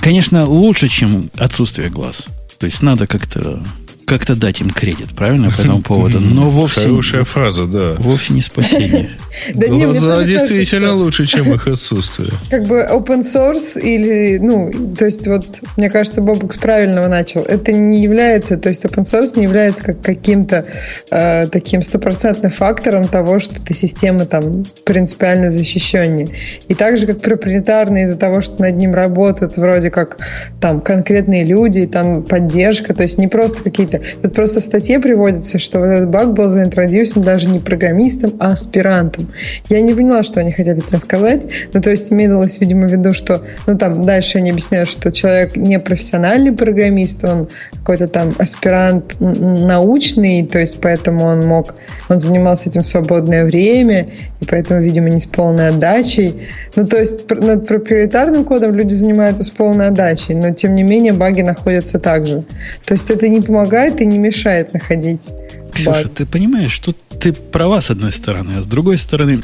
конечно, 0.00 0.44
лучше, 0.46 0.88
чем 0.88 1.30
отсутствие 1.36 1.88
глаз. 1.88 2.28
То 2.58 2.66
есть 2.66 2.82
надо 2.82 3.06
как-то 3.06 3.62
как-то 4.10 4.34
дать 4.34 4.60
им 4.60 4.70
кредит, 4.70 5.14
правильно, 5.14 5.50
по 5.50 5.60
этому 5.60 5.82
поводу. 5.82 6.18
Но 6.18 6.50
вовсе... 6.50 6.80
Хорошая 6.80 7.22
фраза, 7.22 7.66
да. 7.66 7.94
Вовсе 8.00 8.34
не 8.34 8.40
спасение. 8.40 9.10
Да 9.54 9.68
Глаза 9.68 10.24
действительно 10.24 10.92
лучше, 10.94 11.24
чем 11.24 11.54
их 11.54 11.66
отсутствие. 11.68 12.30
Как 12.50 12.64
бы 12.64 12.86
open 12.90 13.20
source 13.20 13.80
или, 13.80 14.38
ну, 14.38 14.70
то 14.98 15.06
есть 15.06 15.26
вот, 15.26 15.46
мне 15.76 15.88
кажется, 15.88 16.20
Бобукс 16.20 16.58
правильного 16.58 17.08
начал. 17.08 17.42
Это 17.42 17.72
не 17.72 18.02
является, 18.02 18.58
то 18.58 18.68
есть 18.68 18.84
open 18.84 19.04
source 19.04 19.32
не 19.36 19.44
является 19.44 19.82
как 19.82 20.02
каким-то 20.02 20.64
э, 21.10 21.46
таким 21.46 21.82
стопроцентным 21.82 22.50
фактором 22.50 23.06
того, 23.06 23.38
что 23.38 23.60
ты 23.62 23.72
система 23.72 24.26
там 24.26 24.64
принципиально 24.84 25.52
защищеннее. 25.52 26.28
И 26.68 26.74
так 26.74 26.98
же, 26.98 27.06
как 27.06 27.20
проприетарный 27.20 28.02
из-за 28.02 28.16
того, 28.16 28.42
что 28.42 28.60
над 28.60 28.76
ним 28.76 28.94
работают 28.94 29.56
вроде 29.56 29.90
как 29.90 30.18
там 30.60 30.80
конкретные 30.80 31.44
люди, 31.44 31.86
там 31.86 32.24
поддержка, 32.24 32.94
то 32.94 33.04
есть 33.04 33.16
не 33.16 33.28
просто 33.28 33.62
какие-то... 33.62 33.99
Тут 34.22 34.34
просто 34.34 34.60
в 34.60 34.64
статье 34.64 34.98
приводится, 34.98 35.58
что 35.58 35.78
вот 35.80 35.86
этот 35.86 36.08
баг 36.08 36.32
был 36.32 36.48
заинтродюсен 36.48 37.22
даже 37.22 37.48
не 37.48 37.58
программистом, 37.58 38.34
а 38.38 38.52
аспирантом. 38.52 39.32
Я 39.68 39.80
не 39.80 39.94
поняла, 39.94 40.22
что 40.22 40.40
они 40.40 40.52
хотят 40.52 40.78
этим 40.78 40.98
сказать. 40.98 41.42
Ну, 41.72 41.80
то 41.80 41.90
есть 41.90 42.12
имелось, 42.12 42.60
видимо, 42.60 42.86
в 42.86 42.92
виду, 42.92 43.12
что, 43.12 43.42
ну, 43.66 43.76
там 43.76 44.04
дальше 44.04 44.38
они 44.38 44.50
объясняют, 44.50 44.88
что 44.88 45.10
человек 45.12 45.56
не 45.56 45.78
профессиональный 45.78 46.52
программист, 46.52 47.24
он 47.24 47.48
какой-то 47.72 48.08
там 48.08 48.34
аспирант 48.38 49.16
научный, 49.20 50.46
то 50.46 50.58
есть 50.58 50.80
поэтому 50.80 51.24
он 51.24 51.46
мог, 51.46 51.74
он 52.08 52.20
занимался 52.20 52.68
этим 52.68 52.82
в 52.82 52.86
свободное 52.86 53.44
время, 53.44 54.08
и 54.40 54.44
поэтому, 54.46 54.80
видимо, 54.80 55.10
не 55.10 55.20
с 55.20 55.26
полной 55.26 55.68
отдачей. 55.68 56.48
Ну, 56.76 56.86
то 56.86 56.98
есть 56.98 57.28
над 57.30 57.66
проприетарным 57.66 58.44
кодом 58.44 58.74
люди 58.74 58.94
занимаются 58.94 59.44
с 59.44 59.50
полной 59.50 59.88
отдачей, 59.88 60.34
но, 60.34 60.50
тем 60.52 60.74
не 60.74 60.82
менее, 60.82 61.12
баги 61.12 61.42
находятся 61.42 61.98
также. 61.98 62.44
То 62.84 62.94
есть 62.94 63.10
это 63.10 63.28
не 63.28 63.40
помогает 63.40 63.79
и 63.86 64.06
не 64.06 64.18
мешает 64.18 64.72
находить 64.72 65.30
Ксюша, 65.72 66.04
баг. 66.04 66.14
ты 66.14 66.26
понимаешь, 66.26 66.72
что 66.72 66.94
ты 67.20 67.32
права 67.32 67.80
с 67.80 67.90
одной 67.90 68.12
стороны, 68.12 68.58
а 68.58 68.62
с 68.62 68.66
другой 68.66 68.98
стороны... 68.98 69.42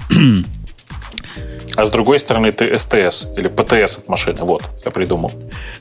А 1.76 1.84
с 1.84 1.90
другой 1.90 2.18
стороны, 2.18 2.52
ты 2.52 2.74
СТС 2.78 3.26
или 3.36 3.48
ПТС 3.48 3.98
от 3.98 4.08
машины. 4.08 4.38
Вот, 4.40 4.62
я 4.82 4.90
придумал. 4.90 5.30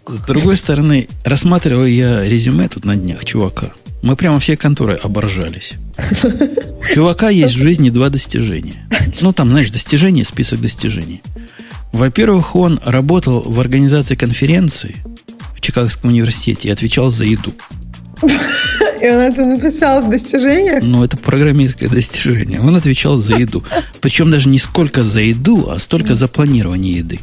С 0.06 0.20
другой 0.20 0.58
стороны, 0.58 1.08
рассматривал 1.24 1.86
я 1.86 2.22
резюме 2.22 2.68
тут 2.68 2.84
на 2.84 2.98
днях 2.98 3.24
чувака. 3.24 3.72
Мы 4.02 4.18
прямо 4.18 4.40
все 4.40 4.58
конторы 4.58 5.00
оборжались. 5.02 5.76
У 6.82 6.94
чувака 6.94 7.30
есть 7.30 7.56
в 7.56 7.58
жизни 7.58 7.90
два 7.92 8.10
достижения. 8.10 8.88
Ну, 9.22 9.32
там, 9.32 9.50
знаешь, 9.50 9.70
достижения, 9.70 10.26
список 10.26 10.60
достижений. 10.60 11.22
Во-первых, 11.94 12.58
он 12.58 12.82
работал 12.84 13.42
в 13.42 13.58
организации 13.62 14.16
конференции 14.16 14.98
в 15.56 15.62
Чикагском 15.62 16.10
университете 16.10 16.68
и 16.68 16.72
отвечал 16.72 17.10
за 17.10 17.24
еду. 17.24 17.54
И 18.22 19.10
он 19.10 19.20
это 19.20 19.46
написал 19.46 20.02
в 20.02 20.10
достижениях? 20.10 20.84
Ну, 20.84 21.04
это 21.04 21.18
программистское 21.18 21.90
достижение. 21.90 22.62
Он 22.62 22.76
отвечал 22.76 23.18
за 23.18 23.36
еду. 23.36 23.64
Причем 24.02 24.32
даже 24.32 24.50
не 24.50 24.58
сколько 24.58 25.04
за 25.04 25.22
еду, 25.22 25.70
а 25.70 25.80
столько 25.80 26.16
за 26.16 26.28
планирование 26.28 26.98
еды. 26.98 27.20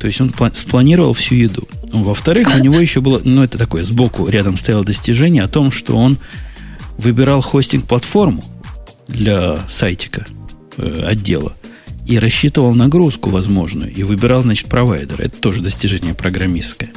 То 0.00 0.06
есть 0.06 0.20
он 0.20 0.32
спланировал 0.54 1.12
всю 1.14 1.34
еду. 1.34 1.68
Во-вторых, 1.92 2.48
у 2.54 2.58
него 2.58 2.78
еще 2.78 3.00
было, 3.00 3.20
ну 3.24 3.42
это 3.42 3.56
такое, 3.58 3.82
сбоку 3.84 4.28
рядом 4.28 4.56
стояло 4.56 4.84
достижение 4.84 5.42
о 5.42 5.48
том, 5.48 5.72
что 5.72 5.96
он 5.96 6.18
выбирал 6.98 7.40
хостинг-платформу 7.40 8.42
для 9.08 9.58
сайтика 9.68 10.26
э, 10.76 11.04
отдела 11.06 11.54
и 12.06 12.18
рассчитывал 12.18 12.74
нагрузку 12.74 13.30
возможную 13.30 13.92
и 13.92 14.02
выбирал, 14.02 14.42
значит, 14.42 14.66
провайдер. 14.68 15.20
Это 15.20 15.38
тоже 15.38 15.62
достижение 15.62 16.14
программистское. 16.14 16.90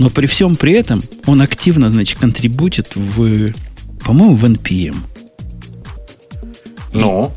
Но 0.00 0.08
при 0.08 0.24
всем 0.24 0.56
при 0.56 0.72
этом 0.72 1.02
он 1.26 1.42
активно, 1.42 1.90
значит, 1.90 2.18
контрибутит 2.18 2.96
в, 2.96 3.52
по-моему, 4.02 4.34
в 4.34 4.46
NPM. 4.46 4.96
Ну? 6.94 7.30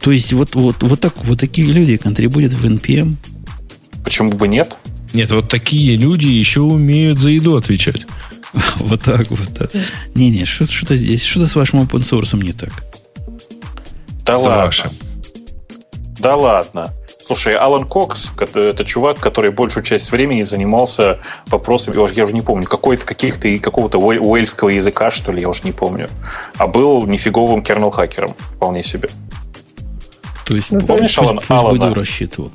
То 0.00 0.10
есть 0.10 0.32
вот, 0.32 0.54
вот, 0.54 0.76
вот, 0.82 1.00
так, 1.00 1.12
вот 1.22 1.38
такие 1.38 1.70
люди 1.70 1.98
контрибутят 1.98 2.54
в 2.54 2.64
NPM. 2.64 3.16
Почему 4.04 4.30
бы 4.30 4.48
нет? 4.48 4.78
Нет, 5.12 5.30
вот 5.32 5.50
такие 5.50 5.96
люди 5.96 6.28
еще 6.28 6.62
умеют 6.62 7.18
за 7.18 7.28
еду 7.28 7.56
отвечать. 7.56 8.06
Вот 8.76 9.02
так 9.02 9.30
вот. 9.30 9.70
Не-не, 10.14 10.46
что-то 10.46 10.96
здесь, 10.96 11.22
что-то 11.22 11.46
с 11.46 11.56
вашим 11.56 11.80
open 11.80 12.00
source 12.00 12.42
не 12.42 12.52
так. 12.52 12.72
Да 14.24 14.38
ладно. 14.38 14.92
Да 16.18 16.36
ладно. 16.36 16.90
Слушай, 17.28 17.56
Алан 17.56 17.84
Кокс, 17.84 18.32
это, 18.38 18.86
чувак, 18.86 19.20
который 19.20 19.50
большую 19.50 19.84
часть 19.84 20.10
времени 20.12 20.44
занимался 20.44 21.18
вопросами, 21.48 21.96
я 21.96 22.00
уже, 22.00 22.14
я 22.14 22.24
уже 22.24 22.32
не 22.32 22.40
помню, 22.40 22.66
какой-то 22.66 23.04
каких-то 23.04 23.54
какого-то 23.58 23.98
уэльского 23.98 24.70
языка, 24.70 25.10
что 25.10 25.30
ли, 25.30 25.42
я 25.42 25.50
уже 25.50 25.64
не 25.64 25.72
помню. 25.72 26.08
А 26.56 26.66
был 26.66 27.06
нифиговым 27.06 27.62
кернел-хакером, 27.62 28.34
вполне 28.54 28.82
себе. 28.82 29.10
То 30.46 30.56
есть, 30.56 30.72
ну, 30.72 30.80
помнишь, 30.80 31.16
пусть, 31.16 31.28
Алан, 31.28 31.36
пусть 31.36 31.50
Алана? 31.50 31.94
рассчитывал. 31.94 32.50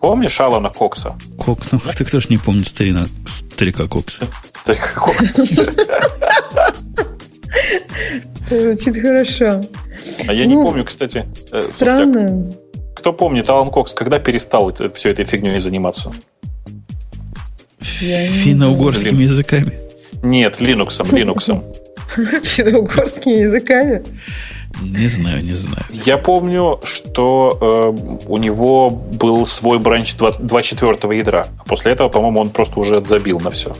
Помнишь 0.00 0.40
Алана 0.40 0.70
Кокса? 0.70 1.14
Кок, 1.38 1.60
ну 1.70 1.78
ты 1.96 2.04
кто 2.04 2.18
ж 2.18 2.28
не 2.28 2.38
помнит 2.38 2.66
старина, 2.66 3.06
старика 3.24 3.86
Кокса? 3.86 4.26
Старика 4.52 4.94
Кокса. 4.94 5.46
Звучит 8.50 9.00
хорошо. 9.00 9.62
А 10.26 10.32
я 10.32 10.46
не 10.46 10.56
ну, 10.56 10.64
помню, 10.64 10.84
кстати. 10.84 11.24
Э, 11.52 11.62
странно. 11.62 12.52
Кто 13.06 13.12
помнит, 13.12 13.48
Алан 13.48 13.70
Кокс 13.70 13.94
когда 13.94 14.18
перестал 14.18 14.74
все 14.94 15.10
этой 15.10 15.24
фигней 15.24 15.60
заниматься? 15.60 16.12
Финно-угорскими 17.78 19.22
языками? 19.22 19.74
Нет, 20.24 20.60
Линуксом, 20.60 21.14
Линуксом. 21.14 21.62
Финно-угорскими 22.16 23.42
языками? 23.42 24.02
Не 24.82 25.06
знаю, 25.06 25.44
не 25.44 25.52
знаю. 25.52 25.84
Я 26.04 26.18
помню, 26.18 26.80
что 26.82 27.94
э, 27.96 28.26
у 28.26 28.38
него 28.38 28.90
был 28.90 29.46
свой 29.46 29.78
бранч 29.78 30.16
2.4 30.16 31.16
ядра. 31.16 31.46
А 31.58 31.62
после 31.62 31.92
этого, 31.92 32.08
по-моему, 32.08 32.40
он 32.40 32.50
просто 32.50 32.80
уже 32.80 33.04
забил 33.04 33.38
на 33.38 33.52
все. 33.52 33.76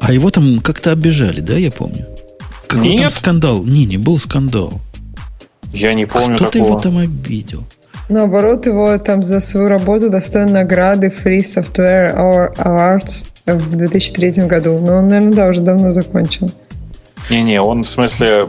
А 0.00 0.14
его 0.14 0.30
там 0.30 0.60
как-то 0.60 0.92
обижали, 0.92 1.42
да, 1.42 1.58
я 1.58 1.70
помню? 1.70 2.06
Какой 2.66 2.88
Нет. 2.88 3.02
там 3.02 3.10
скандал? 3.10 3.64
Не, 3.64 3.84
не 3.84 3.98
был 3.98 4.16
скандал. 4.16 4.80
Я 5.74 5.92
не 5.92 6.06
помню 6.06 6.36
Кто-то 6.36 6.56
его 6.56 6.78
там 6.78 6.96
обидел. 6.96 7.64
Наоборот, 8.08 8.66
его 8.66 8.98
там 8.98 9.22
за 9.22 9.40
свою 9.40 9.68
работу 9.68 10.10
достоин 10.10 10.52
награды 10.52 11.08
Free 11.08 11.40
Software 11.40 12.14
Awards 12.56 13.24
в 13.46 13.76
2003 13.76 14.46
году. 14.46 14.78
Но 14.78 14.98
он, 14.98 15.08
наверное, 15.08 15.32
да, 15.32 15.48
уже 15.48 15.60
давно 15.60 15.92
закончил. 15.92 16.50
Не-не, 17.30 17.60
он 17.62 17.84
в 17.84 17.88
смысле, 17.88 18.48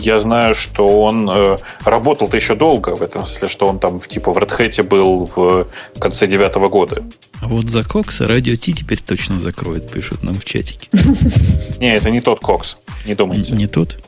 я 0.00 0.18
знаю, 0.18 0.54
что 0.54 1.02
он 1.02 1.28
э, 1.30 1.56
работал-то 1.84 2.36
еще 2.36 2.54
долго, 2.54 2.96
в 2.96 3.02
этом 3.02 3.24
смысле, 3.24 3.48
что 3.48 3.68
он 3.68 3.78
там 3.78 4.00
типа 4.00 4.32
в 4.32 4.38
Red 4.38 4.58
Hat 4.58 4.82
был 4.82 5.26
в 5.26 5.68
конце 5.98 6.26
девятого 6.26 6.68
года. 6.68 7.04
А 7.40 7.46
вот 7.46 7.70
за 7.70 7.84
Кокса 7.84 8.26
радио 8.26 8.56
Ти 8.56 8.72
теперь 8.72 9.00
точно 9.02 9.38
закроет, 9.38 9.90
пишут 9.90 10.22
нам 10.22 10.34
в 10.34 10.44
чатике. 10.44 10.88
Не, 11.78 11.94
это 11.94 12.10
не 12.10 12.20
тот 12.20 12.40
Кокс, 12.40 12.78
не 13.04 13.14
думайте. 13.14 13.54
Не 13.54 13.66
тот? 13.66 13.98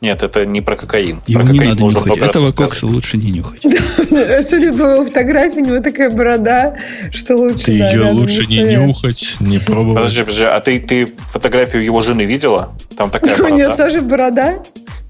Нет, 0.00 0.22
это 0.22 0.46
не 0.46 0.60
про 0.60 0.76
кокаин. 0.76 1.22
Его 1.26 1.42
про 1.42 1.52
не 1.52 1.60
надо 1.60 1.82
нюхать. 1.82 2.16
Этого 2.16 2.50
кокса 2.52 2.86
лучше 2.86 3.16
не 3.16 3.30
нюхать. 3.30 3.62
Судя 4.48 4.72
по 4.72 4.82
его 4.82 5.06
фотографии, 5.06 5.60
у 5.60 5.64
него 5.64 5.80
такая 5.80 6.10
борода, 6.10 6.76
что 7.10 7.36
лучше... 7.36 7.66
Ты 7.66 7.72
ее 7.72 8.10
лучше 8.10 8.46
не 8.46 8.62
нюхать, 8.62 9.36
не 9.40 9.58
пробовать. 9.58 9.96
Подожди, 9.96 10.20
подожди, 10.20 10.44
а 10.44 10.60
ты, 10.60 10.80
ты 10.80 11.12
фотографию 11.30 11.84
его 11.84 12.00
жены 12.00 12.22
видела? 12.22 12.76
Там 12.96 13.10
такая 13.10 13.36
борода. 13.36 13.52
У 13.52 13.56
нее 13.56 13.76
тоже 13.76 14.00
борода? 14.00 14.62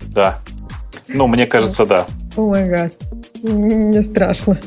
Да. 0.03 0.39
Ну, 1.09 1.27
мне 1.27 1.47
кажется, 1.47 1.87
да. 1.87 2.07
О 2.37 2.47
май 2.47 2.69
гад. 2.69 2.93
Мне 3.43 4.03
страшно. 4.03 4.59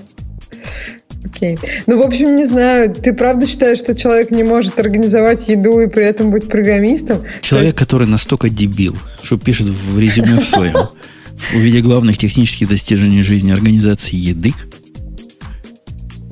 Окей. 1.33 1.57
Ну, 1.85 1.99
в 1.99 2.05
общем, 2.05 2.35
не 2.35 2.45
знаю. 2.45 2.93
Ты 2.93 3.13
правда 3.13 3.45
считаешь, 3.45 3.79
что 3.79 3.95
человек 3.95 4.31
не 4.31 4.43
может 4.43 4.79
организовать 4.79 5.47
еду 5.47 5.79
и 5.79 5.87
при 5.87 6.05
этом 6.05 6.31
быть 6.31 6.47
программистом? 6.47 7.23
Человек, 7.41 7.69
есть... 7.69 7.77
который 7.77 8.07
настолько 8.07 8.49
дебил, 8.49 8.95
что 9.23 9.37
пишет 9.37 9.67
в 9.67 9.99
резюме 9.99 10.39
в 10.39 10.47
своем, 10.47 10.89
в 11.35 11.53
виде 11.53 11.81
главных 11.81 12.17
технических 12.17 12.69
достижений 12.69 13.21
жизни 13.21 13.51
организации 13.51 14.15
еды, 14.15 14.53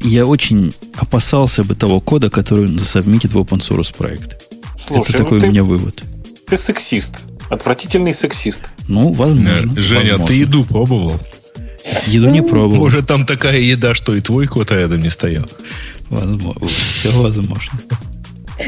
я 0.01 0.25
очень 0.25 0.73
опасался 0.95 1.63
бы 1.63 1.75
того 1.75 1.99
кода, 1.99 2.29
который 2.29 2.65
он 2.65 2.79
засобмитит 2.79 3.33
в 3.33 3.39
open 3.39 3.59
source 3.59 3.95
проект. 3.95 4.43
Слушай, 4.77 5.09
Это 5.09 5.23
такой 5.23 5.37
ну 5.37 5.41
ты, 5.41 5.47
у 5.47 5.49
меня 5.49 5.63
вывод. 5.63 6.03
Ты 6.47 6.57
сексист. 6.57 7.11
Отвратительный 7.49 8.13
сексист. 8.13 8.61
Ну, 8.87 9.11
возможно. 9.13 9.79
Женя, 9.79 10.11
возможно. 10.13 10.27
ты 10.27 10.33
еду 10.33 10.63
пробовал? 10.63 11.19
Еду 12.07 12.29
не 12.29 12.41
пробовал. 12.41 12.83
Может, 12.83 13.07
там 13.07 13.25
такая 13.25 13.59
еда, 13.59 13.93
что 13.93 14.15
и 14.15 14.21
твой 14.21 14.47
кот 14.47 14.71
рядом 14.71 14.99
не 14.99 15.09
стоял. 15.09 15.45
Возможно. 16.09 16.67
Все 16.67 17.09
возможно. 17.11 17.79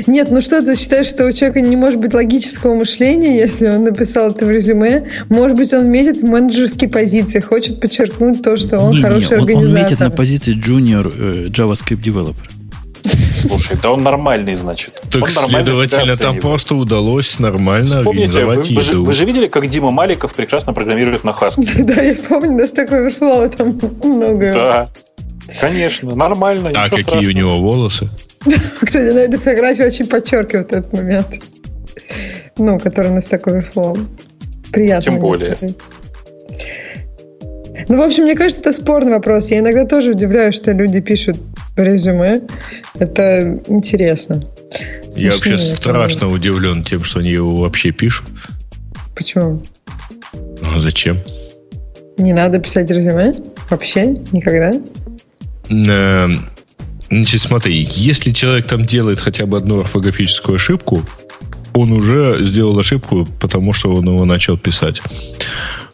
Нет, 0.05 0.29
ну 0.31 0.41
что, 0.41 0.61
ты 0.61 0.75
считаешь, 0.75 1.07
что 1.07 1.25
у 1.25 1.31
человека 1.31 1.61
не 1.61 1.75
может 1.75 1.99
быть 1.99 2.13
логического 2.13 2.75
мышления, 2.75 3.37
если 3.37 3.67
он 3.67 3.83
написал 3.83 4.31
это 4.31 4.45
в 4.45 4.51
резюме? 4.51 5.07
Может 5.29 5.55
быть, 5.55 5.73
он 5.73 5.89
метит 5.89 6.21
в 6.21 6.25
менеджерские 6.25 6.89
позиции, 6.89 7.39
хочет 7.39 7.79
подчеркнуть 7.79 8.41
то, 8.41 8.57
что 8.57 8.79
он 8.79 8.95
не, 8.95 9.01
хороший 9.01 9.29
не, 9.29 9.35
он, 9.35 9.39
организатор. 9.41 9.77
Он 9.77 9.83
метит 9.83 9.99
на 9.99 10.09
позиции 10.09 10.55
junior 10.55 11.13
э, 11.17 11.47
JavaScript 11.47 12.01
developer. 12.01 12.56
Слушай, 13.39 13.77
да 13.81 13.91
он 13.91 14.03
нормальный, 14.03 14.55
значит. 14.55 15.01
Так, 15.09 15.23
он 15.23 15.29
следовательно, 15.29 16.15
там 16.15 16.39
просто 16.39 16.75
удалось 16.75 17.39
нормально 17.39 17.99
Вспомните, 17.99 18.39
организовать 18.39 18.69
вы, 18.69 18.75
вы, 18.75 18.81
же, 18.81 18.97
вы 18.97 19.13
же 19.13 19.25
видели, 19.25 19.47
как 19.47 19.67
Дима 19.67 19.91
Маликов 19.91 20.33
прекрасно 20.33 20.73
программирует 20.73 21.23
на 21.23 21.31
Haskell? 21.31 21.83
Да, 21.83 22.01
я 22.01 22.15
помню, 22.15 22.51
у 22.51 22.57
нас 22.57 22.71
такой 22.71 23.07
Overflow 23.07 23.55
там 23.55 23.79
много. 24.03 24.53
Да, 24.53 24.89
конечно, 25.61 26.15
нормально. 26.15 26.71
А 26.75 26.89
какие 26.89 27.03
страшного. 27.03 27.29
у 27.29 27.31
него 27.31 27.59
волосы? 27.59 28.09
Кстати, 28.81 29.13
на 29.13 29.19
этой 29.19 29.37
фотографии 29.37 29.83
очень 29.83 30.07
подчеркивает 30.07 30.73
этот 30.73 30.93
момент. 30.93 31.27
Ну, 32.57 32.79
который 32.79 33.11
у 33.11 33.15
нас 33.15 33.25
такой 33.25 33.59
Overflow. 33.59 33.99
Приятно. 34.71 35.11
Тем 35.11 35.19
более. 35.19 35.57
Ну, 37.87 37.97
в 37.97 38.01
общем, 38.01 38.23
мне 38.23 38.35
кажется, 38.35 38.61
это 38.61 38.73
спорный 38.73 39.13
вопрос. 39.13 39.49
Я 39.49 39.59
иногда 39.59 39.85
тоже 39.85 40.11
удивляюсь, 40.11 40.55
что 40.55 40.71
люди 40.71 40.99
пишут 40.99 41.37
резюме. 41.77 42.41
Это 42.99 43.59
интересно. 43.67 44.43
Смешнее, 45.03 45.25
Я 45.25 45.31
вообще 45.33 45.57
страшно 45.57 46.25
это... 46.25 46.27
удивлен 46.27 46.83
тем, 46.83 47.03
что 47.03 47.19
они 47.19 47.31
его 47.31 47.55
вообще 47.55 47.91
пишут. 47.91 48.27
Почему? 49.15 49.61
Ну, 50.33 50.75
а 50.75 50.79
зачем? 50.79 51.17
Не 52.17 52.33
надо 52.33 52.59
писать 52.59 52.89
резюме? 52.91 53.33
Вообще? 53.69 54.15
Никогда? 54.31 54.73
Эм, 55.69 56.49
значит, 57.09 57.41
смотри, 57.41 57.87
если 57.91 58.31
человек 58.31 58.67
там 58.67 58.85
делает 58.85 59.19
хотя 59.19 59.45
бы 59.45 59.57
одну 59.57 59.79
орфографическую 59.79 60.55
ошибку, 60.55 61.01
он 61.73 61.91
уже 61.91 62.37
сделал 62.41 62.77
ошибку, 62.79 63.27
потому 63.39 63.73
что 63.73 63.93
он 63.93 64.05
его 64.07 64.25
начал 64.25 64.57
писать. 64.57 65.01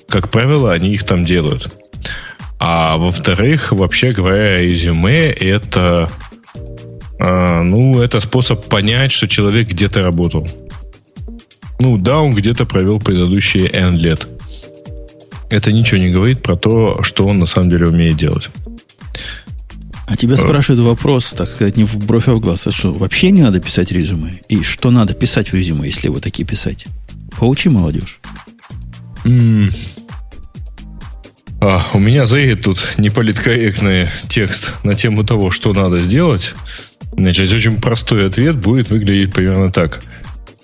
Как 0.08 0.30
правило, 0.30 0.72
они 0.72 0.94
их 0.94 1.04
там 1.04 1.26
делают. 1.26 1.83
А 2.66 2.96
во-вторых, 2.96 3.74
вообще 3.74 4.14
говоря, 4.14 4.62
резюме 4.62 5.32
это, 5.32 6.10
э, 7.20 7.62
ну, 7.62 8.02
это 8.02 8.22
способ 8.22 8.66
понять, 8.68 9.12
что 9.12 9.28
человек 9.28 9.68
где-то 9.68 10.02
работал. 10.02 10.48
Ну, 11.82 11.98
да, 11.98 12.22
он 12.22 12.34
где-то 12.34 12.66
провел 12.66 13.02
предыдущие 13.02 13.68
N 13.68 13.98
лет. 13.98 14.30
Это 15.50 15.74
ничего 15.74 15.98
не 16.00 16.10
говорит 16.10 16.42
про 16.42 16.56
то, 16.56 17.04
что 17.04 17.28
он 17.28 17.38
на 17.38 17.48
самом 17.48 17.70
деле 17.70 17.90
умеет 17.90 18.16
делать. 18.16 18.50
А 20.08 20.16
тебя 20.16 20.38
спрашивают 20.38 20.88
вопрос, 20.88 21.34
так 21.34 21.50
сказать, 21.50 21.76
не 21.76 21.84
в 21.84 21.98
бровь, 21.98 22.30
а 22.30 22.34
в 22.34 22.40
глаз. 22.40 22.66
А 22.66 22.72
что, 22.72 22.94
вообще 22.94 23.32
не 23.32 23.42
надо 23.42 23.60
писать 23.60 23.92
резюме? 23.92 24.40
И 24.48 24.64
что 24.64 24.90
надо 24.90 25.14
писать 25.14 25.50
в 25.50 25.54
резюме, 25.54 25.88
если 25.88 26.08
его 26.08 26.20
такие 26.20 26.48
писать? 26.48 26.86
Поучи 27.38 27.68
молодежь. 27.68 28.22
Mm. 29.26 29.70
А, 31.66 31.82
у 31.94 31.98
меня 31.98 32.26
заедет 32.26 32.64
тут 32.64 32.96
неполиткорректный 32.98 34.10
текст 34.28 34.74
на 34.84 34.96
тему 34.96 35.24
того, 35.24 35.50
что 35.50 35.72
надо 35.72 35.98
сделать. 36.00 36.56
Значит, 37.14 37.50
очень 37.54 37.80
простой 37.80 38.28
ответ 38.28 38.58
будет 38.58 38.90
выглядеть 38.90 39.34
примерно 39.34 39.72
так. 39.72 40.02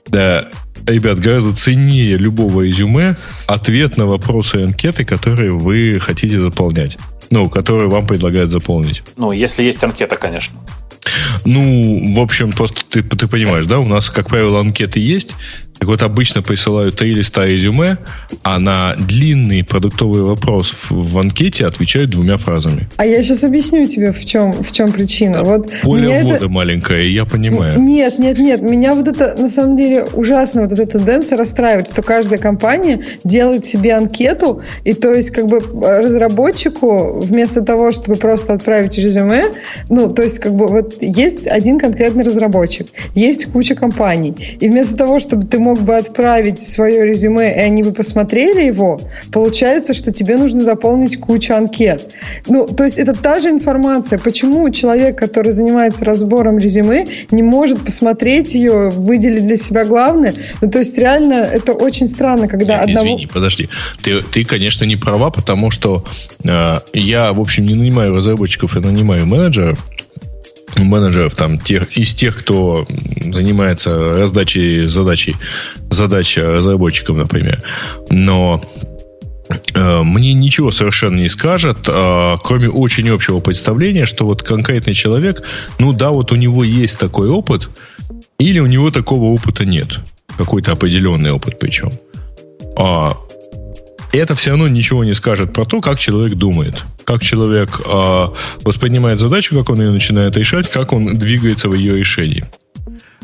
Да, 0.07 0.49
ребят, 0.85 1.19
гораздо 1.19 1.55
ценнее 1.55 2.17
любого 2.17 2.63
резюме 2.63 3.15
ответ 3.47 3.95
на 3.95 4.07
вопросы 4.07 4.55
анкеты, 4.55 5.05
которые 5.05 5.53
вы 5.53 6.01
хотите 6.01 6.37
заполнять. 6.37 6.97
Ну, 7.31 7.49
которые 7.49 7.87
вам 7.87 8.05
предлагают 8.05 8.51
заполнить. 8.51 9.01
Ну, 9.15 9.31
если 9.31 9.63
есть 9.63 9.81
анкета, 9.81 10.17
конечно. 10.17 10.59
Ну, 11.45 12.13
в 12.13 12.19
общем, 12.19 12.51
просто 12.51 12.81
ты, 12.89 13.03
ты 13.03 13.27
понимаешь, 13.27 13.67
да, 13.67 13.79
у 13.79 13.85
нас, 13.85 14.09
как 14.09 14.27
правило, 14.27 14.59
анкеты 14.59 14.99
есть, 14.99 15.35
так 15.79 15.87
вот, 15.87 16.03
обычно 16.03 16.41
присылают 16.41 16.97
три 16.97 17.13
листа 17.13 17.45
резюме, 17.45 17.97
а 18.43 18.59
на 18.59 18.95
длинный 18.95 19.63
продуктовый 19.63 20.23
вопрос 20.23 20.71
в, 20.71 20.91
в 20.91 21.17
анкете 21.17 21.65
отвечают 21.65 22.09
двумя 22.09 22.35
фразами. 22.37 22.89
А 22.97 23.05
я 23.05 23.23
сейчас 23.23 23.45
объясню 23.45 23.87
тебе, 23.87 24.11
в 24.11 24.25
чем, 24.25 24.51
в 24.51 24.73
чем 24.73 24.91
причина. 24.91 25.41
Вот 25.43 25.71
Поле 25.81 26.21
ввода 26.21 26.35
это... 26.35 26.49
маленькое, 26.49 27.11
я 27.13 27.23
понимаю. 27.23 27.79
Нет, 27.79 28.19
нет, 28.19 28.37
нет. 28.39 28.61
Меня 28.61 28.93
вот 28.93 29.07
это, 29.07 29.41
на 29.41 29.47
самом 29.47 29.77
деле, 29.77 30.03
ужасно 30.13 30.63
вот 30.63 30.73
эта 30.73 30.85
тенденция 30.85 31.37
расстраивает, 31.37 31.91
что 31.91 32.01
каждая 32.01 32.39
компания 32.39 32.99
делает 33.23 33.65
себе 33.65 33.93
анкету, 33.93 34.61
и 34.83 34.93
то 34.93 35.13
есть 35.13 35.31
как 35.31 35.47
бы 35.47 35.59
разработчику 35.59 37.21
вместо 37.21 37.61
того, 37.61 37.93
чтобы 37.93 38.17
просто 38.17 38.53
отправить 38.53 38.97
резюме, 38.97 39.45
ну, 39.87 40.09
то 40.13 40.23
есть 40.23 40.39
как 40.39 40.53
бы 40.55 40.67
вот 40.67 41.01
есть 41.01 41.47
один 41.47 41.79
конкретный 41.79 42.25
разработчик, 42.25 42.87
есть 43.15 43.45
куча 43.45 43.75
компаний, 43.75 44.57
и 44.59 44.67
вместо 44.67 44.97
того, 44.97 45.21
чтобы 45.21 45.45
ты 45.45 45.57
мог 45.57 45.68
бы 45.75 45.95
отправить 45.97 46.61
свое 46.61 47.05
резюме, 47.05 47.53
и 47.53 47.59
они 47.59 47.83
бы 47.83 47.91
посмотрели 47.91 48.63
его, 48.63 48.99
получается, 49.31 49.93
что 49.93 50.11
тебе 50.11 50.37
нужно 50.37 50.63
заполнить 50.63 51.19
кучу 51.19 51.53
анкет. 51.53 52.11
Ну, 52.47 52.67
то 52.67 52.83
есть 52.83 52.97
это 52.97 53.13
та 53.13 53.39
же 53.39 53.49
информация. 53.49 54.19
Почему 54.19 54.69
человек, 54.69 55.17
который 55.17 55.51
занимается 55.51 56.05
разбором 56.05 56.57
резюме, 56.57 57.07
не 57.31 57.43
может 57.43 57.83
посмотреть 57.83 58.53
ее, 58.53 58.89
выделить 58.89 59.45
для 59.45 59.57
себя 59.57 59.85
главное? 59.85 60.33
Ну, 60.61 60.69
то 60.69 60.79
есть 60.79 60.97
реально 60.97 61.33
это 61.33 61.73
очень 61.73 62.07
странно, 62.07 62.47
когда 62.47 62.75
Нет, 62.75 62.89
одного... 62.89 63.07
Извини, 63.07 63.27
подожди. 63.27 63.69
Ты, 64.01 64.21
ты, 64.21 64.43
конечно, 64.43 64.85
не 64.85 64.95
права, 64.95 65.29
потому 65.29 65.71
что 65.71 66.05
э, 66.43 66.75
я, 66.93 67.33
в 67.33 67.39
общем, 67.39 67.65
не 67.65 67.75
нанимаю 67.75 68.13
разработчиков, 68.15 68.75
я 68.75 68.81
нанимаю 68.81 69.25
менеджеров, 69.25 69.85
менеджеров, 70.85 71.35
там, 71.35 71.59
тех, 71.59 71.91
из 71.97 72.15
тех, 72.15 72.37
кто 72.37 72.85
занимается 73.33 74.13
раздачей 74.13 74.83
задачей, 74.83 75.35
задач 75.89 76.37
разработчикам, 76.37 77.17
например. 77.17 77.63
Но 78.09 78.63
э, 79.73 80.01
мне 80.03 80.33
ничего 80.33 80.71
совершенно 80.71 81.19
не 81.19 81.29
скажет, 81.29 81.79
э, 81.87 82.37
кроме 82.43 82.69
очень 82.69 83.09
общего 83.09 83.39
представления, 83.39 84.05
что 84.05 84.25
вот 84.25 84.43
конкретный 84.43 84.93
человек, 84.93 85.43
ну 85.77 85.93
да, 85.93 86.11
вот 86.11 86.31
у 86.31 86.35
него 86.35 86.63
есть 86.63 86.99
такой 86.99 87.29
опыт, 87.29 87.69
или 88.37 88.59
у 88.59 88.67
него 88.67 88.91
такого 88.91 89.25
опыта 89.25 89.65
нет. 89.65 89.99
Какой-то 90.37 90.71
определенный 90.71 91.31
опыт 91.31 91.59
причем. 91.59 91.91
А, 92.77 93.17
это 94.17 94.35
все 94.35 94.51
равно 94.51 94.67
ничего 94.67 95.03
не 95.03 95.13
скажет 95.13 95.53
про 95.53 95.65
то, 95.65 95.81
как 95.81 95.99
человек 95.99 96.33
думает, 96.33 96.83
как 97.03 97.21
человек 97.21 97.81
э, 97.85 98.27
воспринимает 98.63 99.19
задачу, 99.19 99.55
как 99.55 99.69
он 99.69 99.81
ее 99.81 99.91
начинает 99.91 100.35
решать, 100.37 100.69
как 100.69 100.93
он 100.93 101.17
двигается 101.17 101.69
в 101.69 101.73
ее 101.73 101.97
решении. 101.97 102.45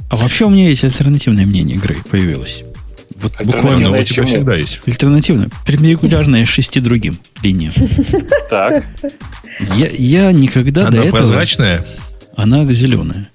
А 0.10 0.16
вообще 0.16 0.45
у 0.45 0.49
меня 0.49 0.70
есть 0.70 0.84
альтернативное 0.84 1.45
мнение 1.45 1.78
игры 1.78 1.98
появилось. 2.10 2.64
Вот 3.16 3.34
буквально 3.44 3.91
у 3.91 4.03
тебя 4.03 4.26
всегда 4.26 4.56
есть. 4.56 4.82
Альтернативное. 4.86 5.49
Перпендикулярное 5.66 6.45
шести 6.45 6.80
другим 6.80 7.18
линиям. 7.41 7.74
Так. 8.49 8.86
Я, 9.76 9.88
я 9.88 10.32
никогда 10.32 10.82
Она 10.82 10.91
до 10.91 10.98
этого... 10.99 11.18
прозрачная? 11.18 11.84
Она 12.36 12.66
зеленая. 12.74 13.30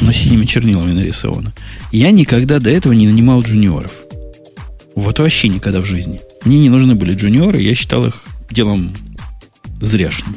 Но 0.00 0.12
синими 0.12 0.44
чернилами 0.46 0.92
нарисована. 0.92 1.52
Я 1.92 2.10
никогда 2.10 2.58
до 2.58 2.70
этого 2.70 2.92
не 2.92 3.06
нанимал 3.06 3.42
джуниоров. 3.42 3.92
Вот 4.94 5.18
вообще 5.18 5.48
никогда 5.48 5.80
в 5.80 5.84
жизни. 5.84 6.20
Мне 6.44 6.60
не 6.60 6.68
нужны 6.68 6.94
были 6.94 7.14
джуниоры, 7.14 7.60
я 7.60 7.74
считал 7.74 8.06
их 8.06 8.24
делом 8.50 8.94
зряшным. 9.80 10.36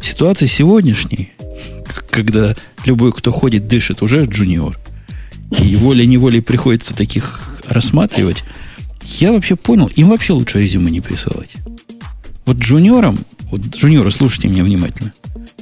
В 0.00 0.06
ситуации 0.06 0.46
сегодняшней, 0.46 1.32
когда 2.10 2.54
любой, 2.84 3.12
кто 3.12 3.30
ходит, 3.30 3.68
дышит, 3.68 4.02
уже 4.02 4.24
джуниор, 4.24 4.78
и 5.62 5.76
волей-неволей 5.76 6.40
приходится 6.40 6.94
таких 6.94 7.60
рассматривать, 7.66 8.44
я 9.18 9.32
вообще 9.32 9.56
понял, 9.56 9.86
им 9.94 10.08
вообще 10.08 10.32
лучше 10.32 10.60
резюме 10.60 10.90
не 10.90 11.00
присылать. 11.00 11.56
Вот 12.44 12.58
джуниорам, 12.58 13.18
вот 13.50 13.60
джуниоры, 13.60 14.10
слушайте 14.10 14.48
меня 14.48 14.64
внимательно, 14.64 15.12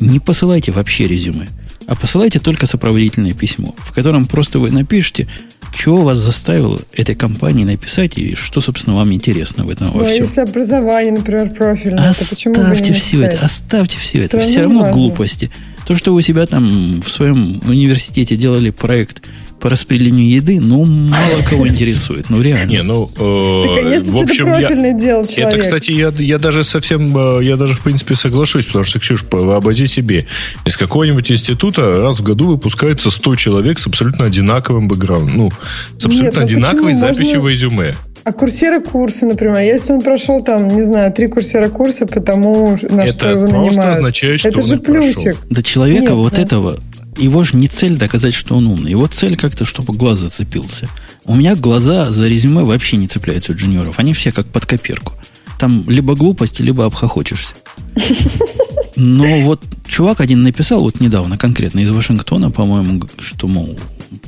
не 0.01 0.19
посылайте 0.19 0.73
вообще 0.73 1.07
резюме, 1.07 1.49
а 1.87 1.95
посылайте 1.95 2.41
только 2.41 2.67
сопроводительное 2.67 3.35
письмо, 3.35 3.75
в 3.79 3.93
котором 3.93 4.27
просто 4.27 4.59
вы 4.59 4.71
напишите, 4.71 5.29
что 5.75 5.97
вас 5.97 6.19
заставило 6.19 6.81
этой 6.93 7.15
компании 7.15 7.65
написать 7.65 8.17
и 8.17 8.35
что, 8.35 8.61
собственно, 8.61 8.97
вам 8.97 9.13
интересно 9.13 9.65
в 9.65 9.71
этом 9.71 9.91
во 9.91 10.05
всем? 10.07 10.25
если 10.25 10.41
образование, 10.41 11.13
например, 11.13 11.51
профильное, 11.51 12.11
оставьте 12.11 12.25
то 12.25 12.35
почему 12.35 12.55
бы 12.75 12.81
не 12.81 12.93
все 12.93 13.23
это, 13.23 13.45
оставьте 13.45 13.99
все, 13.99 14.19
Все 14.19 14.23
это. 14.25 14.39
равно 14.39 14.51
Все 14.51 14.63
равно 14.63 14.93
глупости. 14.93 15.51
То, 15.87 15.95
что 15.95 16.13
вы 16.13 16.19
у 16.19 16.21
себя 16.23 16.47
там 16.47 17.03
в 17.03 17.11
своем 17.11 17.61
университете 17.67 18.37
делали 18.37 18.71
проект 18.71 19.23
по 19.61 19.71
распределению 19.71 20.29
еды, 20.29 20.61
ну, 20.61 20.85
мало 20.85 21.43
кого 21.49 21.67
интересует. 21.67 22.29
Ну, 22.29 22.43
реально. 22.43 22.71
Не, 22.71 22.83
ну, 22.83 23.11
э, 23.17 24.01
в 24.01 24.21
общем, 24.21 24.47
я, 24.49 24.55
профильное 24.59 24.93
делал 24.93 25.27
человек? 25.27 25.55
Это, 25.55 25.63
кстати, 25.63 25.93
я, 25.93 26.13
я 26.19 26.39
даже 26.39 26.65
совсем, 26.65 27.17
э, 27.39 27.45
я 27.45 27.57
даже, 27.57 27.75
в 27.75 27.81
принципе, 27.81 28.15
соглашусь, 28.15 28.67
потому 28.67 28.85
что, 28.85 28.99
Ксюш, 29.01 29.25
вообрази 29.31 29.87
себе, 29.87 30.27
из 30.67 30.77
какого-нибудь 30.77 31.31
института 31.33 31.99
раз 31.99 32.21
в 32.21 32.23
году 32.23 32.49
выпускается 32.49 33.11
100 33.11 33.37
человек 33.37 33.79
с 33.79 33.87
абсолютно 33.87 34.27
одинаковым 34.27 34.87
бэкграундом, 34.89 35.37
ну, 35.37 35.51
с 35.99 36.05
абсолютно 36.05 36.25
Нет, 36.25 36.35
ну 36.37 36.43
одинаковой 36.43 36.93
почему? 36.93 36.99
записью 37.01 37.25
Можно- 37.41 37.43
в 37.43 37.49
резюме. 37.49 37.95
А 38.25 38.33
курсера 38.33 38.81
курсы, 38.81 39.27
например, 39.27 39.59
если 39.59 39.93
он 39.93 40.01
прошел 40.01 40.43
там, 40.43 40.75
не 40.75 40.83
знаю, 40.85 41.13
три 41.13 41.27
курсера 41.29 41.69
курса, 41.69 42.07
потому 42.07 42.71
на 42.89 43.07
что 43.07 43.17
Это 43.19 43.29
его 43.31 43.41
просто 43.41 43.59
нанимают. 43.61 43.97
означает, 43.99 44.41
что 44.41 44.49
это 44.49 44.61
он 44.61 44.67
же 44.67 44.75
их 44.77 44.83
прошел. 44.83 45.03
плюсик. 45.23 45.37
До 45.51 45.63
человека 45.63 46.01
Нет, 46.03 46.11
вот 46.13 46.33
да. 46.35 46.41
этого, 46.43 46.81
его 47.17 47.45
же 47.45 47.57
не 47.57 47.69
цель 47.69 47.97
доказать, 47.97 48.35
что 48.35 48.55
он 48.55 48.67
умный. 48.67 48.91
Его 48.91 49.07
цель 49.07 49.37
как-то, 49.37 49.65
чтобы 49.65 49.95
глаз 49.95 50.19
зацепился. 50.19 50.89
У 51.25 51.35
меня 51.35 51.57
глаза 51.57 52.11
за 52.11 52.29
резюме 52.29 52.63
вообще 52.63 52.97
не 52.97 53.09
цепляются 53.09 53.53
у 53.53 53.55
джуниоров. 53.55 53.99
Они 53.99 54.13
все 54.13 54.33
как 54.33 54.47
под 54.47 54.67
копирку. 54.67 55.15
Там 55.59 55.89
либо 55.89 56.15
глупости, 56.15 56.63
либо 56.63 56.85
обхохочешься. 56.85 57.55
Но 58.97 59.41
вот 59.41 59.65
чувак 59.87 60.21
один 60.21 60.43
написал 60.43 60.83
вот 60.83 61.01
недавно, 61.01 61.37
конкретно 61.37 61.81
из 61.81 61.91
Вашингтона, 61.91 62.51
по-моему, 62.51 63.03
что, 63.19 63.49
мол, 63.49 63.79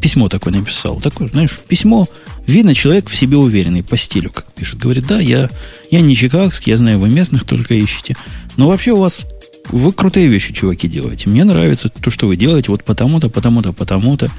письмо 0.00 0.28
такое 0.28 0.54
написал. 0.54 1.00
Такое, 1.00 1.28
знаешь, 1.28 1.58
письмо, 1.68 2.06
видно, 2.46 2.74
человек 2.74 3.08
в 3.08 3.16
себе 3.16 3.36
уверенный, 3.36 3.82
по 3.82 3.96
стилю, 3.96 4.30
как 4.30 4.52
пишет. 4.52 4.78
Говорит, 4.78 5.06
да, 5.06 5.20
я, 5.20 5.50
я 5.90 6.00
не 6.00 6.16
чикагский, 6.16 6.72
я 6.72 6.76
знаю, 6.76 6.98
вы 6.98 7.08
местных 7.08 7.44
только 7.44 7.74
ищете. 7.74 8.16
Но 8.56 8.68
вообще 8.68 8.92
у 8.92 8.98
вас, 8.98 9.26
вы 9.70 9.93
крутые 9.93 10.28
вещи, 10.28 10.52
чуваки, 10.52 10.88
делаете. 10.88 11.28
Мне 11.28 11.44
нравится 11.44 11.88
то, 11.88 12.10
что 12.10 12.26
вы 12.26 12.36
делаете, 12.36 12.70
вот 12.70 12.84
потому-то, 12.84 13.28
потому-то, 13.28 13.72
потому-то. 13.72 14.30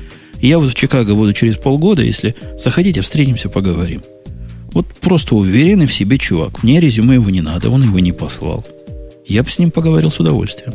Я 0.41 0.60
вот 0.60 0.70
в 0.70 0.76
Чикаго 0.76 1.16
буду 1.16 1.34
через 1.34 1.58
полгода, 1.58 2.04
если 2.04 2.36
захотите, 2.60 3.02
встретимся, 3.02 3.49
поговорим. 3.49 4.02
Вот 4.72 4.88
просто 5.02 5.36
уверенный 5.36 5.88
в 5.88 5.94
себе 5.94 6.18
чувак. 6.18 6.62
Мне 6.64 6.80
резюме 6.80 7.16
его 7.16 7.30
не 7.30 7.41
надо, 7.41 7.70
он 7.70 7.84
его 7.84 7.99
не 7.99 8.12
послал. 8.12 8.66
Я 9.26 9.44
бы 9.44 9.49
с 9.49 9.60
ним 9.60 9.72
поговорил 9.72 10.10
с 10.10 10.20
удовольствием. 10.20 10.74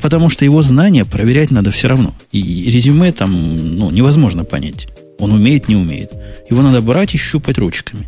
Потому 0.00 0.28
что 0.30 0.44
его 0.44 0.62
знания 0.62 1.04
проверять 1.04 1.50
надо 1.50 1.70
все 1.70 1.88
равно. 1.88 2.14
И 2.32 2.70
резюме 2.70 3.12
там 3.12 3.76
ну, 3.76 3.90
невозможно 3.90 4.44
понять. 4.44 4.88
Он 5.18 5.32
умеет, 5.32 5.68
не 5.68 5.76
умеет. 5.76 6.12
Его 6.48 6.62
надо 6.62 6.80
брать 6.80 7.14
и 7.14 7.18
щупать 7.18 7.58
ручками. 7.58 8.06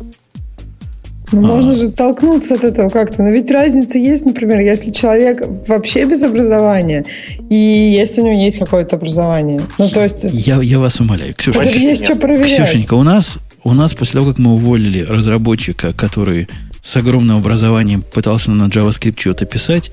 Ну, 1.31 1.39
А. 1.47 1.55
можно 1.55 1.75
же 1.75 1.89
толкнуться 1.91 2.55
от 2.55 2.63
этого 2.63 2.89
как-то. 2.89 3.23
Но 3.23 3.29
ведь 3.29 3.49
разница 3.51 3.97
есть, 3.97 4.25
например, 4.25 4.59
если 4.59 4.91
человек 4.91 5.41
вообще 5.67 6.05
без 6.05 6.21
образования, 6.23 7.05
и 7.49 7.55
если 7.55 8.21
у 8.21 8.25
него 8.25 8.41
есть 8.41 8.59
какое-то 8.59 8.97
образование. 8.97 9.61
Ну, 9.77 9.89
то 9.89 10.03
есть, 10.03 10.25
Я, 10.31 10.61
я 10.61 10.79
вас 10.79 10.99
умоляю. 10.99 11.33
Ксюша, 11.33 11.61
это 11.61 11.69
есть 11.77 12.03
что 12.03 12.15
проверять. 12.15 12.63
Ксюшенька, 12.63 12.95
у 12.95 13.03
нас, 13.03 13.39
у 13.63 13.73
нас 13.73 13.93
после 13.93 14.19
того, 14.19 14.31
как 14.31 14.39
мы 14.39 14.53
уволили 14.53 15.01
разработчика, 15.01 15.93
который 15.93 16.47
с 16.81 16.95
огромным 16.97 17.37
образованием 17.37 18.01
пытался 18.01 18.51
на 18.51 18.63
JavaScript 18.67 19.19
что-то 19.19 19.45
писать, 19.45 19.91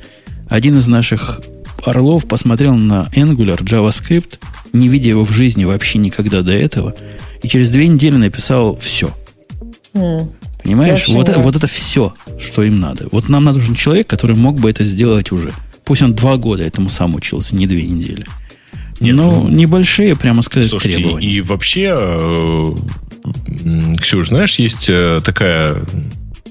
один 0.49 0.79
из 0.79 0.89
наших 0.89 1.41
орлов 1.85 2.27
посмотрел 2.27 2.75
на 2.75 3.09
Angular 3.15 3.59
JavaScript, 3.63 4.39
не 4.73 4.89
видя 4.89 5.11
его 5.11 5.25
в 5.25 5.31
жизни 5.31 5.65
вообще 5.65 5.99
никогда 5.99 6.43
до 6.43 6.53
этого, 6.53 6.95
и 7.43 7.49
через 7.49 7.71
две 7.71 7.87
недели 7.89 8.17
написал 8.17 8.77
все. 8.79 9.11
М. 9.95 10.31
Понимаешь? 10.63 11.07
Вот, 11.09 11.29
вот 11.37 11.57
это 11.57 11.67
все, 11.67 12.15
что 12.39 12.63
им 12.63 12.81
надо. 12.81 13.09
Вот 13.13 13.29
нам 13.29 13.45
нужен 13.45 13.75
человек, 13.75 14.07
который 14.07 14.37
мог 14.37 14.61
бы 14.61 14.71
это 14.71 14.85
сделать 14.85 15.33
уже. 15.33 15.53
Пусть 15.85 16.03
он 16.03 16.15
два 16.15 16.37
года 16.37 16.65
этому 16.65 16.91
сам 16.91 17.15
учился, 17.15 17.57
не 17.57 17.67
две 17.67 17.83
недели. 17.83 18.27
Нет, 19.01 19.15
Но 19.15 19.43
ну, 19.43 19.49
небольшие, 19.49 20.17
прямо 20.17 20.43
сказать, 20.43 20.69
Слушайте, 20.69 20.99
требования. 20.99 21.27
и 21.27 21.41
вообще, 21.41 21.95
э, 21.97 22.75
Ксюш, 24.01 24.29
знаешь, 24.29 24.59
есть 24.59 24.87
э, 24.89 25.21
такая 25.25 25.77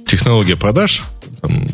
технология 0.08 0.56
продаж. 0.56 1.04
там, 1.42 1.68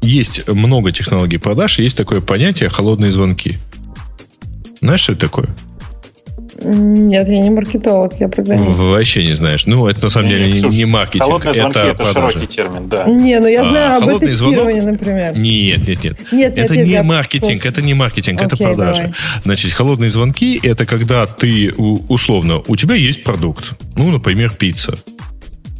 Есть 0.00 0.46
много 0.46 0.92
технологий 0.92 1.38
продаж, 1.38 1.80
и 1.80 1.82
есть 1.82 1.96
такое 1.96 2.20
понятие 2.20 2.70
холодные 2.70 3.10
звонки. 3.10 3.58
Знаешь, 4.80 5.00
что 5.00 5.12
это 5.12 5.22
такое? 5.22 5.48
Нет, 6.62 7.28
я 7.28 7.40
не 7.40 7.50
маркетолог, 7.50 8.14
я 8.20 8.28
программист. 8.28 8.78
Вы 8.78 8.90
вообще 8.90 9.24
не 9.24 9.34
знаешь. 9.34 9.64
Ну, 9.66 9.86
это 9.86 10.04
на 10.04 10.10
самом 10.10 10.28
деле 10.28 10.46
не, 10.46 10.52
не, 10.52 10.58
Ксюш, 10.58 10.74
не 10.74 10.84
маркетинг, 10.84 11.24
Холодные 11.24 11.54
звонки 11.54 11.78
это, 11.78 11.88
это, 12.02 12.12
широкий 12.12 12.46
термин, 12.46 12.88
да. 12.88 13.04
Не, 13.06 13.40
ну 13.40 13.46
я 13.46 13.62
А, 13.62 13.64
знаю 13.64 13.96
об 13.96 14.00
холодный 14.04 14.28
тестировании, 14.28 14.80
звонок? 14.80 15.00
например. 15.00 15.36
Нет, 15.36 15.88
нет, 15.88 16.04
нет. 16.04 16.32
Нет, 16.32 16.58
это 16.58 16.76
нет, 16.76 16.86
не 16.86 16.92
я 16.92 17.02
маркетинг, 17.02 17.64
это 17.64 17.80
не 17.82 17.94
маркетинг, 17.94 18.42
это 18.42 18.54
Окей, 18.54 18.66
продажи. 18.66 18.98
давай. 19.02 19.14
Значит, 19.44 19.72
холодные 19.72 20.10
звонки 20.10 20.60
это 20.62 20.84
когда 20.86 21.26
ты 21.26 21.72
условно, 21.72 22.60
у 22.66 22.76
тебя 22.76 22.94
есть 22.94 23.22
продукт, 23.24 23.72
ну, 23.96 24.10
например, 24.10 24.50
пицца. 24.50 24.94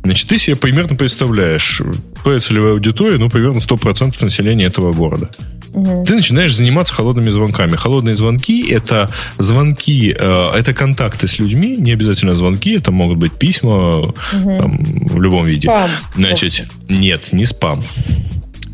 Значит, 0.02 0.28
ты 0.28 0.39
себе 0.39 0.57
примерно 0.57 0.97
представляешь, 0.97 1.82
твоя 2.23 2.39
целевая 2.40 2.73
аудитория, 2.73 3.19
ну, 3.19 3.28
примерно 3.28 3.59
100% 3.59 4.24
населения 4.24 4.65
этого 4.65 4.93
города. 4.94 5.28
Ты 5.73 6.15
начинаешь 6.15 6.55
заниматься 6.55 6.95
холодными 6.95 7.31
звонками. 7.31 7.77
Холодные 7.77 8.15
звонки 8.15 8.69
это 8.71 9.11
звонки, 9.39 10.15
э, 10.19 10.47
это 10.55 10.75
контакты 10.75 11.29
с 11.29 11.39
людьми, 11.39 11.77
не 11.77 11.93
обязательно 11.93 12.35
звонки, 12.35 12.73
это 12.73 12.91
могут 12.91 13.19
быть 13.19 13.33
письма 13.33 14.13
там, 14.33 14.79
в 14.83 15.21
любом 15.23 15.45
виде. 15.45 15.69
Спам. 15.69 15.91
Значит, 16.15 16.67
нет, 16.89 17.33
не 17.33 17.45
спам. 17.45 17.85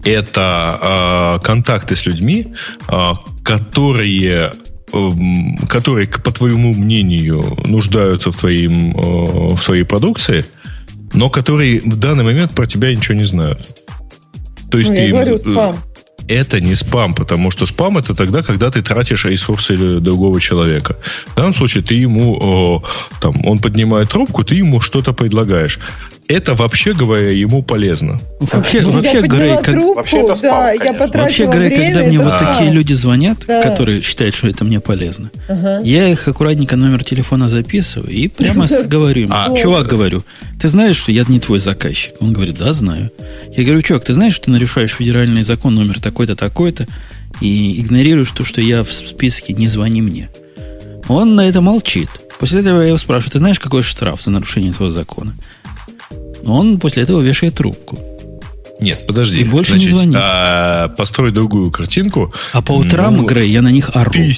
Это 0.04 1.38
э, 1.40 1.44
контакты 1.44 1.96
с 1.96 2.06
людьми, 2.06 2.54
э, 2.88 3.12
которые 3.44 4.52
эм, 4.92 5.58
которые, 5.68 6.06
по 6.06 6.30
твоему 6.30 6.72
мнению, 6.72 7.58
нуждаются 7.66 8.30
в, 8.30 8.36
твоим, 8.36 8.96
э, 8.96 9.54
в 9.54 9.58
своей 9.58 9.82
продукции, 9.82 10.44
но 11.12 11.28
которые 11.28 11.80
в 11.80 11.96
данный 11.96 12.24
момент 12.24 12.52
про 12.52 12.66
тебя 12.66 12.94
ничего 12.94 13.16
не 13.18 13.24
знают. 13.24 13.58
То 14.70 14.78
есть 14.78 14.90
Ну, 14.90 14.96
ты 14.96 15.02
я 15.02 15.08
им, 15.08 15.14
говорю, 15.14 15.34
э, 15.34 15.38
спам. 15.38 15.76
Это 16.28 16.60
не 16.60 16.74
спам, 16.74 17.14
потому 17.14 17.50
что 17.50 17.66
спам 17.66 17.98
это 17.98 18.14
тогда, 18.14 18.42
когда 18.42 18.70
ты 18.70 18.82
тратишь 18.82 19.24
ресурсы 19.24 19.76
другого 20.00 20.40
человека. 20.40 20.96
В 21.26 21.36
данном 21.36 21.54
случае 21.54 21.82
ты 21.82 21.94
ему, 21.94 22.82
э, 22.82 23.20
там, 23.20 23.34
он 23.44 23.58
поднимает 23.58 24.10
трубку, 24.10 24.44
ты 24.44 24.56
ему 24.56 24.80
что-то 24.80 25.12
предлагаешь. 25.12 25.78
Это, 26.28 26.54
вообще 26.56 26.92
говоря, 26.92 27.30
ему 27.30 27.62
полезно. 27.62 28.20
Вообще, 28.40 28.80
Ну, 28.82 28.90
вообще 28.90 29.20
я 29.20 29.22
Грей, 29.22 29.56
как, 29.56 29.64
трубку, 29.66 29.94
Вообще 29.94 30.18
это 30.18 30.34
спам, 30.34 30.50
да, 30.50 30.72
я 30.72 30.92
потратила 30.92 31.22
Вообще, 31.22 31.46
Грей, 31.46 31.68
время, 31.68 31.84
когда 31.94 32.00
мне 32.08 32.16
это 32.16 32.24
вот 32.24 32.38
такие 32.38 32.70
люди 32.72 32.92
звонят, 32.94 33.38
Да. 33.46 33.62
которые 33.62 34.02
считают, 34.02 34.34
что 34.34 34.48
это 34.48 34.64
мне 34.64 34.80
полезно, 34.80 35.30
Ага. 35.48 35.80
я 35.84 36.08
их 36.08 36.26
аккуратненько 36.26 36.74
номер 36.74 37.04
телефона 37.04 37.48
записываю 37.48 38.10
и 38.10 38.26
прямо 38.26 38.66
говорю 38.86 39.22
им, 39.22 39.30
А. 39.32 39.54
чувак, 39.56 39.86
говорю, 39.86 40.22
ты 40.60 40.68
знаешь, 40.68 40.96
что 40.96 41.12
я 41.12 41.24
не 41.28 41.38
твой 41.38 41.60
заказчик? 41.60 42.14
Он 42.18 42.32
говорит, 42.32 42.58
да, 42.58 42.72
знаю. 42.72 43.12
Я 43.56 43.62
говорю, 43.64 43.82
чувак, 43.82 44.04
ты 44.04 44.12
знаешь, 44.12 44.34
что 44.34 44.46
ты 44.46 44.50
нарушаешь 44.50 44.90
федеральный 44.90 45.44
закон 45.44 45.76
номер 45.76 46.00
такой-то, 46.00 46.34
такой-то, 46.34 46.88
и 47.40 47.80
игнорируешь 47.80 48.30
то, 48.32 48.42
что 48.42 48.60
я 48.60 48.82
в 48.82 48.90
списке 48.90 49.52
«не 49.52 49.68
звони 49.68 50.02
мне». 50.02 50.28
Он 51.08 51.36
на 51.36 51.48
это 51.48 51.60
молчит. 51.60 52.08
После 52.40 52.60
этого 52.60 52.80
я 52.80 52.88
его 52.88 52.98
спрашиваю, 52.98 53.30
ты 53.32 53.38
знаешь, 53.38 53.60
какой 53.60 53.82
штраф 53.84 54.22
за 54.22 54.30
нарушение 54.30 54.70
этого 54.72 54.90
закона? 54.90 55.34
Он 56.46 56.78
после 56.78 57.02
этого 57.02 57.20
вешает 57.20 57.54
трубку. 57.54 57.98
Нет, 58.78 59.06
подожди. 59.06 59.40
И 59.40 59.44
больше 59.44 59.72
не 59.72 59.78
Значит, 59.78 59.96
звони. 59.96 60.16
а, 60.18 60.88
построй 60.90 61.32
другую 61.32 61.70
картинку. 61.70 62.34
А 62.52 62.60
по 62.60 62.72
утрам, 62.72 63.16
Ну, 63.16 63.24
Грей, 63.24 63.50
я 63.50 63.62
на 63.62 63.70
них 63.72 63.90
ору. 63.94 64.10
Ты, 64.12 64.30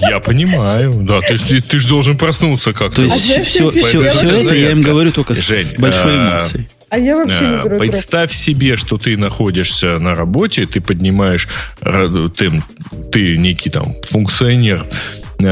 я 0.00 0.20
понимаю, 0.20 0.92
да, 1.02 1.20
ты, 1.20 1.36
ж- 1.36 1.60
ты, 1.62 1.78
ж 1.80 1.86
должен 1.88 2.16
проснуться 2.16 2.72
как-то. 2.72 2.96
То 2.96 3.02
есть 3.02 3.16
А 3.16 3.42
все, 3.42 3.70
все, 3.72 4.00
это 4.02 4.14
все 4.16 4.26
за 4.26 4.32
это 4.46 4.54
я 4.54 4.70
им 4.70 4.80
говорю 4.80 5.10
только 5.10 5.34
Жень, 5.34 5.64
с 5.64 5.74
большой 5.74 6.12
а, 6.20 6.38
эмоцией. 6.38 6.68
А 6.88 6.98
я 6.98 7.16
вообще 7.16 7.40
не 7.40 7.46
А, 7.46 7.50
беру 7.50 7.62
трубку. 7.62 7.78
Представь 7.78 8.32
себе, 8.32 8.76
что 8.76 8.96
ты 8.96 9.16
находишься 9.16 9.98
на 9.98 10.14
работе, 10.14 10.66
ты 10.66 10.80
поднимаешь, 10.80 11.48
ра- 11.80 12.30
ты, 12.30 12.62
ты 13.10 13.38
некий 13.38 13.70
там 13.70 13.96
функционер, 14.04 14.86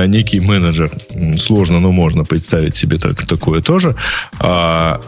некий 0.06 0.40
менеджер, 0.40 0.90
сложно, 1.36 1.80
но 1.80 1.92
можно 1.92 2.24
представить 2.24 2.76
себе 2.76 2.98
так, 2.98 3.26
такое 3.26 3.60
тоже. 3.60 3.96
А, 4.38 5.00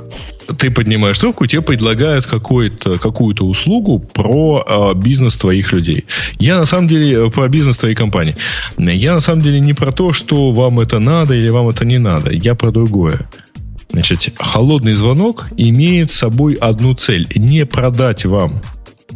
ты 0.58 0.70
поднимаешь 0.70 1.18
трубку, 1.18 1.46
тебе 1.46 1.62
предлагают 1.62 2.26
какую-то, 2.26 2.98
какую-то 2.98 3.44
услугу 3.44 3.98
про 3.98 4.64
а, 4.66 4.94
бизнес 4.94 5.36
твоих 5.36 5.72
людей. 5.72 6.04
Я 6.38 6.58
на 6.58 6.64
самом 6.64 6.88
деле 6.88 7.26
э, 7.26 7.30
про 7.30 7.48
бизнес 7.48 7.76
твоей 7.76 7.94
компании. 7.94 8.36
Я 8.78 9.14
на 9.14 9.20
самом 9.20 9.42
деле 9.42 9.60
не 9.60 9.74
про 9.74 9.92
то, 9.92 10.12
что 10.12 10.52
вам 10.52 10.80
это 10.80 10.98
надо 10.98 11.34
или 11.34 11.48
вам 11.48 11.68
это 11.68 11.84
не 11.84 11.98
надо. 11.98 12.30
Я 12.32 12.54
про 12.54 12.70
другое. 12.70 13.20
Значит, 13.92 14.34
холодный 14.38 14.94
звонок 14.94 15.48
имеет 15.56 16.10
собой 16.10 16.54
одну 16.54 16.94
цель. 16.94 17.28
Не 17.34 17.66
продать 17.66 18.24
вам 18.24 18.62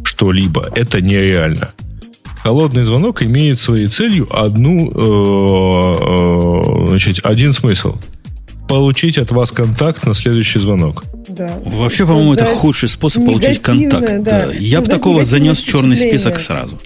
что-либо. 0.03 0.69
Это 0.75 1.01
нереально. 1.01 1.71
Холодный 2.47 2.85
звонок 2.85 3.21
имеет 3.23 3.59
своей 3.59 3.87
целью 3.87 4.29
одну, 4.31 4.89
э, 4.89 6.83
э, 6.85 6.87
значит, 6.87 7.19
один 7.25 7.51
смысл. 7.51 7.97
Получить 8.69 9.17
от 9.17 9.31
вас 9.31 9.51
контакт 9.51 10.05
на 10.05 10.13
следующий 10.13 10.59
звонок. 10.59 11.03
Да. 11.27 11.51
Вообще, 11.65 12.05
по-моему, 12.05 12.35
это 12.35 12.45
Создать 12.45 12.61
худший 12.61 12.87
способ 12.87 13.25
получить 13.25 13.61
контакт. 13.61 14.23
да. 14.23 14.45
Я 14.57 14.79
бы 14.79 14.85
Создать 14.85 14.89
такого 14.89 15.25
занес 15.25 15.57
в 15.61 15.67
черный 15.67 15.97
список 15.97 16.39
сразу. 16.39 16.79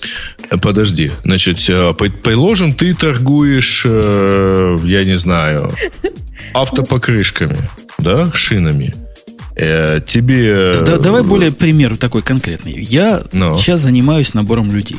Э, 0.49 0.57
Подожди, 0.57 1.11
значит, 1.23 1.57
предположим, 1.57 2.73
ты 2.73 2.95
торгуешь, 2.95 3.85
я 3.85 5.03
не 5.05 5.15
знаю, 5.15 5.71
автопокрышками, 6.55 7.57
да, 7.99 8.31
шинами. 8.33 8.95
Тебе... 9.53 10.73
Да, 10.83 10.97
давай 10.97 11.21
более 11.21 11.51
пример 11.51 11.97
такой 11.97 12.23
конкретный. 12.23 12.81
Я 12.81 13.21
Ну. 13.31 13.55
сейчас 13.57 13.81
занимаюсь 13.81 14.33
набором 14.33 14.71
людей. 14.71 14.97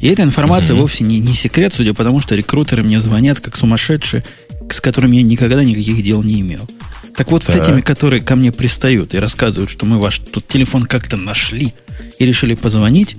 И 0.00 0.08
эта 0.08 0.22
информация 0.22 0.76
вовсе 0.76 1.04
не, 1.04 1.18
не 1.18 1.34
секрет, 1.34 1.74
судя 1.74 1.92
по 1.94 2.04
тому, 2.04 2.20
что 2.20 2.34
рекрутеры 2.34 2.82
мне 2.82 3.00
звонят 3.00 3.40
как 3.40 3.56
сумасшедшие, 3.56 4.24
с 4.70 4.80
которыми 4.80 5.16
я 5.16 5.22
никогда 5.22 5.62
никаких 5.62 6.02
дел 6.02 6.22
не 6.22 6.40
имел. 6.40 6.68
Так 7.16 7.30
вот, 7.30 7.44
с 7.44 7.48
Так. 7.48 7.68
этими, 7.68 7.80
которые 7.82 8.22
ко 8.22 8.34
мне 8.36 8.50
пристают 8.50 9.14
и 9.14 9.18
рассказывают, 9.18 9.70
что 9.70 9.84
мы 9.84 9.98
ваш 10.00 10.18
тут 10.20 10.46
телефон 10.48 10.84
как-то 10.84 11.16
нашли 11.16 11.74
и 12.18 12.24
решили 12.24 12.54
позвонить, 12.54 13.16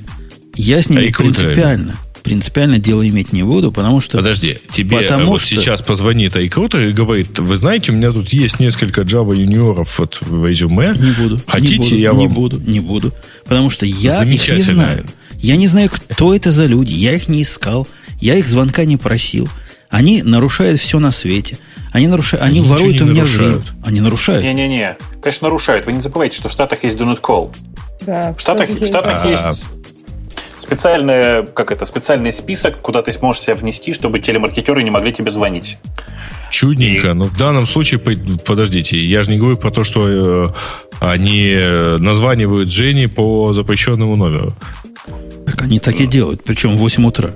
я 0.56 0.82
с 0.82 0.90
ними 0.90 1.02
Рекрутеры. 1.02 1.48
принципиально, 1.48 1.96
принципиально 2.24 2.78
дело 2.78 3.08
иметь 3.08 3.34
не 3.34 3.44
буду, 3.44 3.72
потому 3.72 4.00
что... 4.00 4.18
Подожди, 4.18 4.60
тебе 4.72 5.00
Потому 5.02 5.28
вот 5.28 5.42
что- 5.42 5.56
сейчас 5.56 5.82
позвонит 5.82 6.36
рекрутер 6.36 6.88
и 6.88 6.92
говорит, 6.92 7.38
вы 7.40 7.56
знаете, 7.58 7.92
у 7.92 7.96
меня 7.96 8.12
тут 8.12 8.30
есть 8.30 8.60
несколько 8.60 9.02
Java 9.02 9.36
юниоров 9.36 10.00
вот 10.00 10.20
в 10.22 10.46
резюме. 10.46 10.94
Не 11.00 11.12
буду. 11.12 11.40
Хотите, 11.48 11.78
не 11.78 11.84
буду, 11.84 11.96
я 11.96 12.12
не 12.14 12.28
вам... 12.28 12.36
буду, 12.36 12.60
не 12.62 12.80
буду. 12.80 13.14
Потому 13.44 13.70
что 13.70 13.86
я 13.86 14.24
их 14.24 14.50
не 14.50 14.62
знаю. 14.62 15.06
Я 15.38 15.56
не 15.56 15.68
знаю, 15.68 15.90
кто 15.92 16.34
это 16.36 16.52
за 16.52 16.66
люди. 16.66 16.94
Я 16.94 17.14
их 17.14 17.28
не 17.28 17.42
искал. 17.42 17.88
Я 18.20 18.36
их 18.36 18.48
звонка 18.48 18.86
не 18.86 18.98
просил. 18.98 19.50
Они 19.90 20.22
нарушают 20.22 20.80
все 20.80 21.00
на 21.00 21.12
свете. 21.12 21.58
Они, 21.92 22.08
нарушают, 22.08 22.44
они 22.44 22.60
Они 22.60 22.60
ничего 22.62 22.74
воруют 22.76 22.96
не 22.96 23.02
у 23.02 23.06
меня 23.08 23.22
нарушают. 23.24 23.64
время. 23.64 23.78
Они 23.86 24.00
нарушают. 24.02 24.44
Не-не-не. 24.46 24.98
Конечно, 25.22 25.48
нарушают. 25.48 25.86
Вы 25.88 25.94
не 25.94 26.02
забывайте, 26.02 26.38
что 26.38 26.48
в 26.48 26.52
Штатах 26.52 26.84
есть 26.84 26.96
Do 26.96 27.06
Not 27.12 27.20
Call. 27.20 27.54
Да, 28.06 28.34
В 28.34 28.40
Штатах, 28.40 28.70
в. 28.70 28.86
Штатах 28.86 29.22
А. 29.26 29.30
есть 29.30 29.68
специальная, 30.72 31.44
как 31.44 31.72
это, 31.72 31.86
специальный 31.86 32.32
список, 32.32 32.78
куда 32.82 33.02
ты 33.02 33.12
сможешь 33.12 33.42
себя 33.42 33.56
внести, 33.56 33.94
чтобы 33.94 34.20
телемаркетеры 34.20 34.84
не 34.84 34.90
могли 34.92 35.12
тебе 35.12 35.30
звонить. 35.30 35.78
Чудненько. 36.50 37.10
И- 37.10 37.14
Но 37.14 37.26
в 37.26 37.38
данном 37.38 37.68
случае, 37.68 38.00
по- 38.00 38.16
подождите, 38.46 38.98
я 38.98 39.24
же 39.24 39.32
не 39.32 39.38
говорю 39.38 39.58
про 39.58 39.70
то, 39.72 39.84
что 39.84 40.08
э, 40.08 40.48
они 41.02 41.50
э, 41.52 41.98
названивают 41.98 42.72
Жене 42.72 43.10
по 43.10 43.52
запрещенному 43.54 44.16
номеру. 44.16 44.54
Так 45.46 45.62
они 45.64 45.80
так 45.80 46.00
и 46.00 46.06
делают. 46.06 46.44
Причем 46.46 46.78
в 46.78 46.80
8 46.80 47.06
утра. 47.06 47.32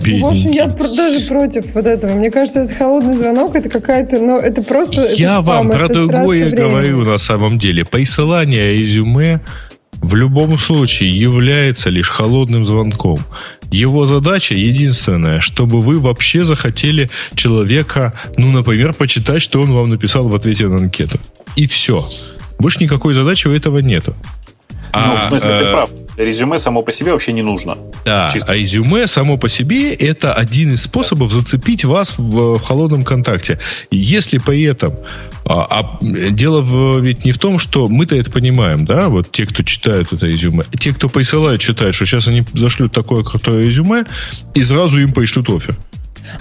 В 0.00 0.26
общем, 0.26 0.50
я 0.50 0.66
даже 0.66 1.20
против 1.26 1.74
вот 1.74 1.86
этого. 1.86 2.12
Мне 2.12 2.30
кажется, 2.30 2.60
это 2.64 2.74
холодный 2.74 3.16
звонок, 3.16 3.54
это 3.54 3.68
какая-то, 3.70 4.18
ну, 4.18 4.36
это 4.38 4.62
просто... 4.62 5.00
это 5.00 5.14
Я 5.14 5.40
спам, 5.42 5.44
вам 5.44 5.70
про 5.70 5.84
это 5.86 5.94
другое 6.06 6.50
говорю 6.50 7.02
на 7.02 7.18
самом 7.18 7.56
деле. 7.58 7.84
Присылание 7.84 8.74
резюме 8.74 9.40
в 10.02 10.14
любом 10.16 10.58
случае 10.58 11.16
является 11.16 11.88
лишь 11.88 12.08
холодным 12.08 12.64
звонком. 12.64 13.20
Его 13.70 14.04
задача 14.04 14.54
единственная, 14.54 15.40
чтобы 15.40 15.80
вы 15.80 15.98
вообще 16.00 16.44
захотели 16.44 17.08
человека, 17.34 18.12
ну, 18.36 18.50
например, 18.50 18.92
почитать, 18.92 19.40
что 19.40 19.62
он 19.62 19.72
вам 19.72 19.88
написал 19.88 20.28
в 20.28 20.34
ответе 20.34 20.68
на 20.68 20.76
анкету. 20.76 21.18
И 21.56 21.66
все. 21.66 22.06
Больше 22.58 22.82
никакой 22.82 23.14
задачи 23.14 23.48
у 23.48 23.52
этого 23.52 23.78
нету. 23.78 24.14
Ну, 24.94 25.16
в 25.16 25.24
смысле, 25.24 25.58
ты 25.58 25.64
э, 25.64 25.72
прав. 25.72 25.90
Резюме 26.18 26.58
само 26.58 26.82
по 26.82 26.92
себе 26.92 27.12
вообще 27.12 27.32
не 27.32 27.42
нужно. 27.42 27.76
Да, 28.04 28.28
Чисто. 28.32 28.52
а 28.52 28.54
резюме 28.54 29.06
само 29.06 29.36
по 29.38 29.48
себе 29.48 29.92
это 29.92 30.32
один 30.32 30.74
из 30.74 30.82
способов 30.82 31.32
зацепить 31.32 31.84
вас 31.84 32.18
в, 32.18 32.58
в 32.58 32.62
холодном 32.62 33.04
контакте. 33.04 33.58
Если 33.90 34.38
при 34.38 34.62
этом 34.62 34.94
а, 35.44 35.66
а, 35.70 35.98
дело 36.02 36.60
в- 36.60 36.98
ведь 37.00 37.24
не 37.24 37.32
в 37.32 37.38
том, 37.38 37.58
что 37.58 37.88
мы-то 37.88 38.14
это 38.16 38.30
понимаем, 38.30 38.84
да, 38.84 39.08
вот 39.08 39.30
те, 39.30 39.46
кто 39.46 39.62
читают 39.62 40.12
это 40.12 40.26
резюме, 40.26 40.64
те, 40.78 40.92
кто 40.92 41.08
присылают, 41.08 41.60
читают, 41.60 41.94
что 41.94 42.06
сейчас 42.06 42.28
они 42.28 42.44
зашлют 42.52 42.92
такое 42.92 43.24
крутое 43.24 43.64
резюме 43.66 44.04
и 44.54 44.62
сразу 44.62 45.00
им 45.00 45.12
пришлют 45.12 45.48
офер. 45.50 45.76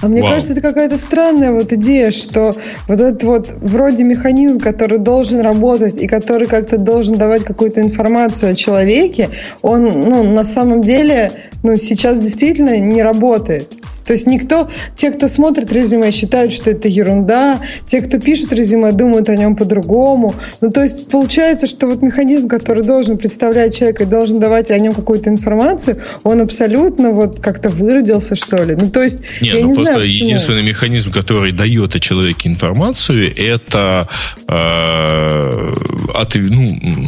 А 0.02 0.08
мне 0.08 0.22
Вау. 0.22 0.32
кажется, 0.32 0.54
это 0.54 0.62
какая-то 0.62 0.98
странная 0.98 1.52
вот 1.52 1.74
идея, 1.74 2.12
что 2.12 2.56
вот 2.88 3.00
этот 3.00 3.24
вот 3.24 3.50
вроде 3.62 4.04
механизм, 4.04 4.60
который 4.60 4.98
должен 4.98 5.42
работать 5.42 5.98
и 5.98 6.08
который 6.08 6.48
как-то 6.48 6.78
должен 6.78 7.16
давать 7.16 7.44
какую-то 7.44 7.82
информацию 7.82 8.52
о 8.52 8.56
человеке, 8.56 9.30
он, 9.62 9.86
ну, 9.86 10.24
на 10.24 10.44
самом 10.44 10.82
деле, 10.82 11.32
ну, 11.64 11.76
сейчас 11.76 12.20
действительно 12.20 12.78
не 12.78 13.02
работает. 13.02 13.72
То 14.06 14.14
есть 14.14 14.28
никто, 14.28 14.70
те, 14.96 15.12
кто 15.12 15.28
смотрит 15.28 15.72
резюме, 15.72 16.12
считают, 16.12 16.54
что 16.54 16.70
это 16.70 16.88
ерунда, 16.88 17.62
те, 17.88 18.02
кто 18.02 18.20
пишет 18.20 18.52
резюме, 18.54 18.92
думают 18.92 19.30
о 19.30 19.36
нем 19.36 19.56
по-другому. 19.56 20.36
Ну, 20.62 20.72
то 20.72 20.84
есть 20.84 21.08
получается, 21.08 21.68
что 21.68 21.88
вот 21.88 22.02
механизм, 22.02 22.48
который 22.48 22.84
должен 22.84 23.18
представлять 23.18 23.76
человека 23.76 24.04
и 24.04 24.06
должен 24.06 24.40
давать 24.40 24.72
о 24.72 24.80
нем 24.80 24.94
какую-то 24.94 25.30
информацию, 25.30 26.02
он 26.24 26.42
абсолютно 26.42 27.12
вот 27.12 27.40
как-то 27.40 27.70
выродился, 27.70 28.36
что 28.36 28.58
ли. 28.64 28.76
Ну, 28.76 28.90
то 28.90 29.02
есть, 29.02 29.20
не, 29.42 29.50
я 29.50 29.54
ну 29.62 29.70
не 29.70 29.74
просто 29.74 29.94
знаю, 29.94 30.08
почему. 30.08 30.26
единственный 30.26 30.64
механизм, 30.64 31.12
который 31.12 31.52
дает 31.52 31.96
о 31.96 32.00
человеке 32.00 32.50
информацию, 32.50 33.34
это 33.38 34.08
э, 34.48 35.74
от, 36.14 36.36
ну, 36.36 37.08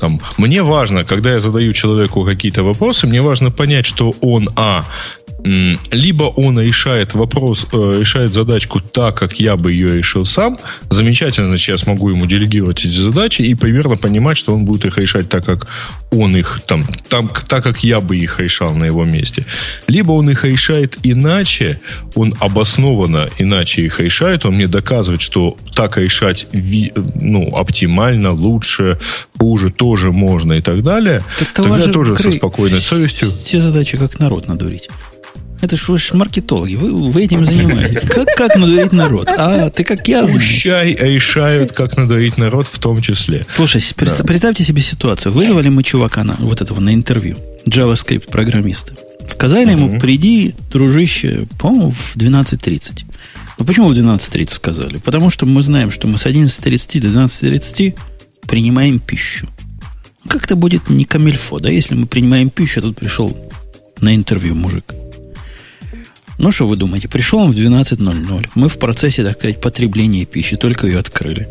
там, 0.00 0.20
мне 0.36 0.62
важно, 0.62 1.04
когда 1.04 1.32
я 1.32 1.40
задаю 1.40 1.72
человеку 1.72 2.24
какие-то 2.24 2.62
вопросы, 2.62 3.06
мне 3.06 3.20
важно 3.20 3.50
понять, 3.50 3.86
что 3.86 4.14
он, 4.20 4.48
а, 4.56 4.84
либо 5.44 6.24
он 6.24 6.60
решает 6.60 7.14
вопрос, 7.14 7.66
э, 7.72 7.96
решает 8.00 8.34
задачку 8.34 8.80
так, 8.80 9.16
как 9.16 9.40
я 9.40 9.56
бы 9.56 9.72
ее 9.72 9.94
решил 9.94 10.24
сам, 10.24 10.58
замечательно, 10.90 11.48
значит, 11.48 11.68
я 11.68 11.78
смогу 11.78 12.10
ему 12.10 12.26
делегировать 12.26 12.80
эти 12.80 12.88
задачи 12.88 13.42
и 13.42 13.54
примерно 13.54 13.96
понимать, 13.96 14.36
что 14.36 14.52
он 14.52 14.64
будет 14.64 14.84
их 14.84 14.98
решать 14.98 15.28
так, 15.28 15.44
как 15.44 15.68
он 16.10 16.36
их, 16.36 16.60
там, 16.66 16.84
там, 17.08 17.30
так, 17.48 17.62
как 17.62 17.84
я 17.84 18.00
бы 18.00 18.16
их 18.16 18.40
решал 18.40 18.74
на 18.74 18.84
его 18.84 19.04
месте. 19.04 19.46
Либо 19.86 20.12
он 20.12 20.28
их 20.28 20.44
решает 20.44 20.96
иначе, 21.02 21.80
он 22.14 22.34
обоснованно 22.40 23.28
иначе 23.38 23.82
их 23.82 24.00
решает, 24.00 24.44
он 24.44 24.54
мне 24.54 24.66
доказывает, 24.66 25.20
что 25.20 25.56
так 25.74 25.98
решать 25.98 26.46
ну, 27.14 27.56
оптимально, 27.56 28.32
лучше, 28.32 28.98
хуже 29.38 29.70
тоже 29.70 30.10
можно 30.10 30.54
и 30.54 30.60
так 30.60 30.82
далее. 30.82 31.22
Так 31.38 31.48
Тогда 31.52 31.86
тоже 31.92 32.16
со 32.16 32.22
Крей, 32.24 32.38
спокойной 32.38 32.80
совестью. 32.80 33.28
Все 33.28 33.60
задачи 33.60 33.96
как 33.96 34.18
народ 34.18 34.48
надурить. 34.48 34.88
Это 35.60 35.76
ж 35.76 35.88
вы 35.88 35.98
ж 35.98 36.12
маркетологи, 36.12 36.76
вы, 36.76 37.10
вы 37.10 37.22
этим 37.24 37.44
занимаетесь. 37.44 38.08
Как, 38.08 38.28
как 38.36 38.56
надурить 38.56 38.92
народ? 38.92 39.28
А, 39.36 39.70
ты 39.70 39.82
как 39.82 40.06
я 40.06 40.22
знаю. 40.22 40.34
Пущай 40.34 40.94
решают, 40.94 41.72
как 41.72 41.96
надурить 41.96 42.38
народ 42.38 42.68
в 42.68 42.78
том 42.78 43.02
числе. 43.02 43.44
Слушай, 43.48 43.82
пред- 43.96 44.24
представьте 44.26 44.62
себе 44.62 44.80
ситуацию. 44.80 45.32
Вызвали 45.32 45.68
мы 45.68 45.82
чувака 45.82 46.22
на, 46.22 46.34
вот 46.38 46.60
этого 46.60 46.80
на 46.80 46.94
интервью. 46.94 47.36
JavaScript 47.66 48.30
программиста. 48.30 48.94
Сказали 49.28 49.72
ему, 49.72 49.98
приди, 49.98 50.54
дружище, 50.70 51.46
по-моему, 51.58 51.90
в 51.90 52.16
12.30. 52.16 53.04
Ну, 53.58 53.64
почему 53.64 53.88
в 53.88 53.92
12.30 53.92 54.54
сказали? 54.54 54.98
Потому 54.98 55.28
что 55.28 55.44
мы 55.44 55.62
знаем, 55.62 55.90
что 55.90 56.06
мы 56.06 56.18
с 56.18 56.26
11.30 56.26 57.00
до 57.00 57.08
12.30 57.08 57.98
принимаем 58.46 59.00
пищу. 59.00 59.48
Как-то 60.28 60.56
будет 60.56 60.88
не 60.88 61.04
камильфо, 61.04 61.58
да, 61.58 61.68
если 61.68 61.94
мы 61.94 62.06
принимаем 62.06 62.48
пищу, 62.50 62.80
а 62.80 62.82
тут 62.82 62.96
пришел 62.96 63.36
на 64.00 64.14
интервью 64.14 64.54
мужик. 64.54 64.94
Ну, 66.38 66.52
что 66.52 66.66
вы 66.68 66.76
думаете? 66.76 67.08
Пришел 67.08 67.40
он 67.40 67.50
в 67.50 67.56
12.00. 67.56 68.50
Мы 68.54 68.68
в 68.68 68.78
процессе, 68.78 69.24
так 69.24 69.38
сказать, 69.38 69.60
потребления 69.60 70.24
пищи, 70.24 70.56
только 70.56 70.86
ее 70.86 70.98
открыли. 71.00 71.48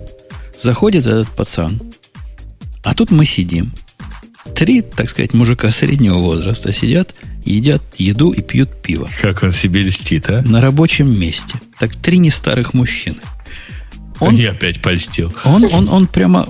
Заходит 0.60 1.06
этот 1.06 1.30
пацан. 1.30 1.82
А 2.84 2.94
тут 2.94 3.12
мы 3.12 3.26
сидим. 3.26 3.74
Три, 4.56 4.82
так 4.82 5.10
сказать, 5.10 5.34
мужика 5.34 5.72
среднего 5.72 6.18
возраста 6.18 6.72
сидят, 6.72 7.14
едят 7.44 7.84
еду 7.98 8.32
и 8.32 8.42
пьют 8.42 8.82
пиво. 8.82 9.08
Как 9.22 9.44
он 9.44 9.52
себе 9.52 9.82
льстит, 9.82 10.30
а? 10.30 10.42
На 10.44 10.62
рабочем 10.62 11.20
месте. 11.20 11.56
Так 11.80 11.94
три 11.96 12.18
не 12.18 12.30
старых 12.30 12.74
мужчины. 12.74 13.18
Он, 14.20 14.36
Я 14.36 14.52
опять 14.52 14.82
польстил. 14.82 15.34
он, 15.44 15.66
он, 15.66 15.90
он 15.90 16.08
прямо, 16.08 16.48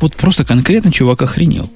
вот 0.00 0.16
просто 0.16 0.44
конкретно 0.44 0.92
чувак 0.92 1.22
охренел. 1.22 1.70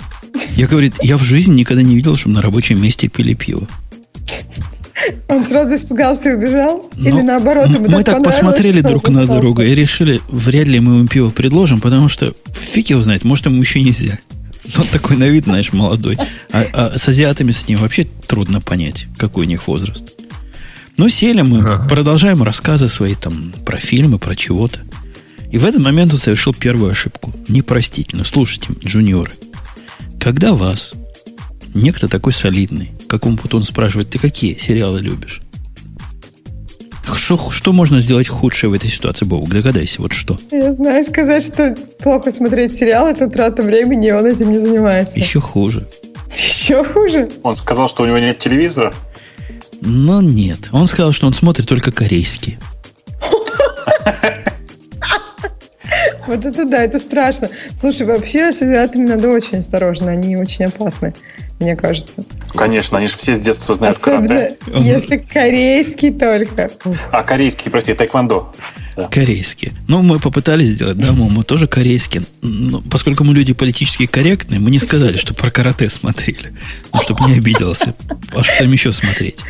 Я, 0.57 0.67
говорит, 0.67 0.97
я 1.03 1.17
в 1.17 1.23
жизни 1.23 1.55
никогда 1.61 1.83
не 1.83 1.95
видел, 1.95 2.17
чтобы 2.17 2.35
на 2.35 2.43
рабочем 2.43 2.83
месте 2.83 3.09
пили 3.09 3.35
пиво. 3.35 3.67
Он 5.29 5.45
сразу 5.47 5.75
испугался 5.75 6.31
и 6.31 6.35
убежал? 6.35 6.91
Ну, 6.97 7.09
Или 7.09 7.23
наоборот, 7.23 7.67
ему 7.67 7.89
мы 7.89 8.03
так 8.03 8.17
понравилось, 8.17 8.37
посмотрели 8.37 8.81
друг 8.81 9.09
на 9.09 9.23
остался? 9.23 9.41
друга 9.41 9.65
и 9.65 9.75
решили, 9.75 10.21
вряд 10.29 10.67
ли 10.67 10.81
мы 10.81 10.97
ему 10.97 11.09
пиво 11.09 11.31
предложим, 11.31 11.81
потому 11.81 12.09
что 12.09 12.35
фиг 12.53 12.91
его 12.91 13.03
знает, 13.03 13.25
может, 13.25 13.47
ему 13.47 13.61
еще 13.63 13.81
нельзя. 13.81 14.19
Он 14.79 14.87
такой 14.87 15.17
на 15.17 15.25
вид, 15.29 15.45
знаешь, 15.45 15.73
молодой. 15.73 16.17
А, 16.53 16.65
а 16.73 16.99
с 16.99 17.09
азиатами 17.09 17.51
с 17.51 17.67
ним 17.67 17.79
вообще 17.79 18.07
трудно 18.27 18.61
понять, 18.61 19.07
какой 19.17 19.47
у 19.47 19.49
них 19.49 19.67
возраст. 19.67 20.13
Ну, 20.97 21.09
сели 21.09 21.41
мы, 21.43 21.59
Ага. 21.59 21.89
продолжаем 21.89 22.43
рассказы 22.43 22.89
свои 22.89 23.15
там 23.15 23.53
про 23.65 23.79
фильмы, 23.79 24.19
про 24.19 24.37
чего-то. 24.37 24.81
И 25.51 25.59
в 25.59 25.65
этот 25.65 25.81
момент 25.81 26.13
он 26.13 26.19
совершил 26.19 26.53
первую 26.55 26.93
ошибку. 26.93 27.33
Непростительную. 27.49 28.25
Слушайте, 28.27 28.69
джуниоры, 28.85 29.33
когда 30.21 30.53
вас 30.53 30.93
некто 31.75 32.07
такой 32.07 32.33
солидный, 32.33 32.93
как 33.11 33.27
он 33.27 33.37
потом 33.37 33.65
спрашивает, 33.65 34.09
ты 34.09 34.21
какие 34.21 34.57
сериалы 34.57 35.01
любишь? 35.01 35.41
Что, 37.13 37.51
что 37.51 37.73
можно 37.73 37.99
сделать 37.99 38.29
худшее 38.29 38.71
в 38.71 38.73
этой 38.73 38.89
ситуации, 38.89 39.25
Бог? 39.25 39.49
Догадайся, 39.49 40.01
вот 40.01 40.13
что. 40.13 40.39
Я 40.53 40.73
знаю, 40.73 41.05
сказать, 41.05 41.45
что 41.45 41.75
плохо 41.99 42.31
смотреть 42.31 42.77
сериал, 42.77 43.09
это 43.09 43.29
трата 43.29 43.63
времени, 43.63 44.07
и 44.07 44.13
он 44.13 44.27
этим 44.27 44.53
не 44.53 44.59
занимается. 44.59 45.19
Еще 45.19 45.41
хуже. 45.41 45.89
Еще 46.33 46.85
хуже. 46.85 47.29
Он 47.43 47.57
сказал, 47.57 47.89
что 47.89 48.05
у 48.05 48.07
него 48.07 48.19
нет 48.19 48.39
телевизора. 48.39 48.95
Но 49.81 50.23
нет. 50.23 50.69
Он 50.71 50.87
сказал, 50.87 51.11
что 51.11 51.27
он 51.27 51.35
смотрит 51.35 51.67
только 51.67 51.91
корейские. 51.91 52.61
Вот 56.29 56.45
это 56.45 56.65
да, 56.65 56.85
это 56.85 57.01
страшно. 57.01 57.49
Слушай, 57.77 58.07
вообще 58.07 58.53
с 58.53 58.63
азиатами 58.63 59.05
надо 59.09 59.29
очень 59.31 59.59
осторожно, 59.59 60.13
они 60.13 60.37
очень 60.37 60.67
опасны, 60.67 61.13
мне 61.61 61.77
кажется. 61.77 62.25
Конечно, 62.55 62.99
они 62.99 63.07
же 63.07 63.17
все 63.17 63.35
с 63.35 63.41
детства 63.41 63.75
знают 63.75 63.97
Особенно, 63.97 64.29
карате. 64.29 64.59
если 64.67 65.19
корейский 65.19 66.11
только. 66.11 66.71
А 67.13 67.23
корейский, 67.23 67.71
прости, 67.71 67.93
тайквондо. 67.95 68.53
Да. 68.97 69.09
Корейские. 69.09 69.73
Ну, 69.87 70.03
мы 70.03 70.19
попытались 70.19 70.71
сделать, 70.71 70.99
да, 70.99 71.13
мы, 71.13 71.31
мы 71.31 71.45
тоже 71.45 71.69
корейские. 71.69 72.25
Но 72.41 72.81
поскольку 72.81 73.25
мы 73.25 73.35
люди 73.35 73.53
политически 73.53 74.07
корректные, 74.07 74.59
мы 74.59 74.71
не 74.71 74.79
сказали, 74.79 75.17
что 75.17 75.35
про 75.35 75.51
карате 75.51 75.91
смотрели. 75.91 76.53
Ну, 76.93 77.01
чтобы 77.01 77.27
не 77.27 77.35
обиделся. 77.35 77.95
А 78.35 78.43
что 78.43 78.59
там 78.59 78.73
еще 78.73 78.93
смотреть? 78.93 79.45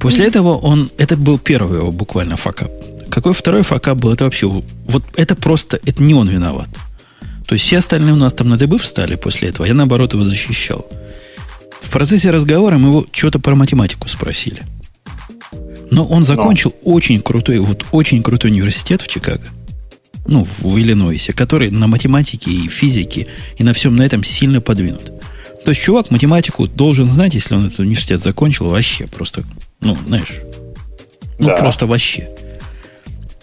После 0.00 0.26
этого 0.26 0.56
он... 0.56 0.90
Это 0.98 1.16
был 1.16 1.38
первый 1.38 1.78
его 1.78 1.92
буквально 1.92 2.36
факап. 2.36 2.70
Какой 3.10 3.34
второй 3.34 3.62
факап 3.62 3.98
был? 3.98 4.12
Это 4.12 4.24
вообще... 4.24 4.46
Вот 4.46 5.04
это 5.16 5.36
просто... 5.36 5.78
Это 5.84 6.02
не 6.02 6.14
он 6.14 6.28
виноват. 6.28 6.68
То 7.46 7.54
есть 7.54 7.64
все 7.64 7.78
остальные 7.78 8.14
у 8.14 8.16
нас 8.16 8.34
там 8.34 8.48
на 8.48 8.56
дыбы 8.56 8.78
встали 8.78 9.14
после 9.14 9.50
этого. 9.50 9.66
Я, 9.66 9.74
наоборот, 9.74 10.12
его 10.14 10.22
защищал. 10.22 10.86
В 11.86 11.90
процессе 11.90 12.30
разговора 12.30 12.78
мы 12.78 12.88
его 12.88 13.06
что-то 13.12 13.38
про 13.38 13.54
математику 13.54 14.08
спросили. 14.08 14.62
Но 15.92 16.04
он 16.04 16.24
закончил 16.24 16.74
очень 16.82 17.20
крутой, 17.20 17.60
вот 17.60 17.86
очень 17.92 18.24
крутой 18.24 18.50
университет 18.50 19.02
в 19.02 19.08
Чикаго. 19.08 19.44
Ну, 20.26 20.44
в 20.58 20.76
Иллинойсе, 20.76 21.32
который 21.32 21.70
на 21.70 21.86
математике 21.86 22.50
и 22.50 22.66
физике 22.66 23.28
и 23.56 23.62
на 23.62 23.72
всем 23.72 23.94
на 23.94 24.02
этом 24.02 24.24
сильно 24.24 24.60
подвинут. 24.60 25.12
То 25.64 25.70
есть 25.70 25.80
чувак 25.80 26.10
математику 26.10 26.66
должен 26.66 27.06
знать, 27.06 27.34
если 27.34 27.54
он 27.54 27.66
этот 27.66 27.78
университет 27.78 28.20
закончил, 28.20 28.66
вообще 28.68 29.06
просто, 29.06 29.44
ну, 29.80 29.96
знаешь, 30.08 30.40
ну, 31.38 31.46
Да. 31.46 31.56
просто 31.56 31.86
вообще. 31.86 32.28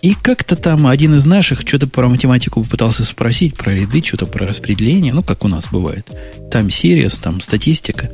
И 0.01 0.15
как-то 0.15 0.57
там 0.57 0.85
один 0.85 1.15
из 1.15 1.25
наших 1.25 1.61
что-то 1.61 1.87
про 1.87 2.09
математику 2.09 2.61
пытался 2.65 3.05
спросить, 3.05 3.55
про 3.55 3.73
ряды, 3.73 4.03
что-то 4.03 4.25
про 4.25 4.45
распределение, 4.45 5.13
ну, 5.13 5.23
как 5.23 5.45
у 5.45 5.47
нас 5.47 5.69
бывает. 5.71 6.09
Там 6.51 6.69
сериес, 6.69 7.19
там 7.19 7.39
статистика. 7.39 8.11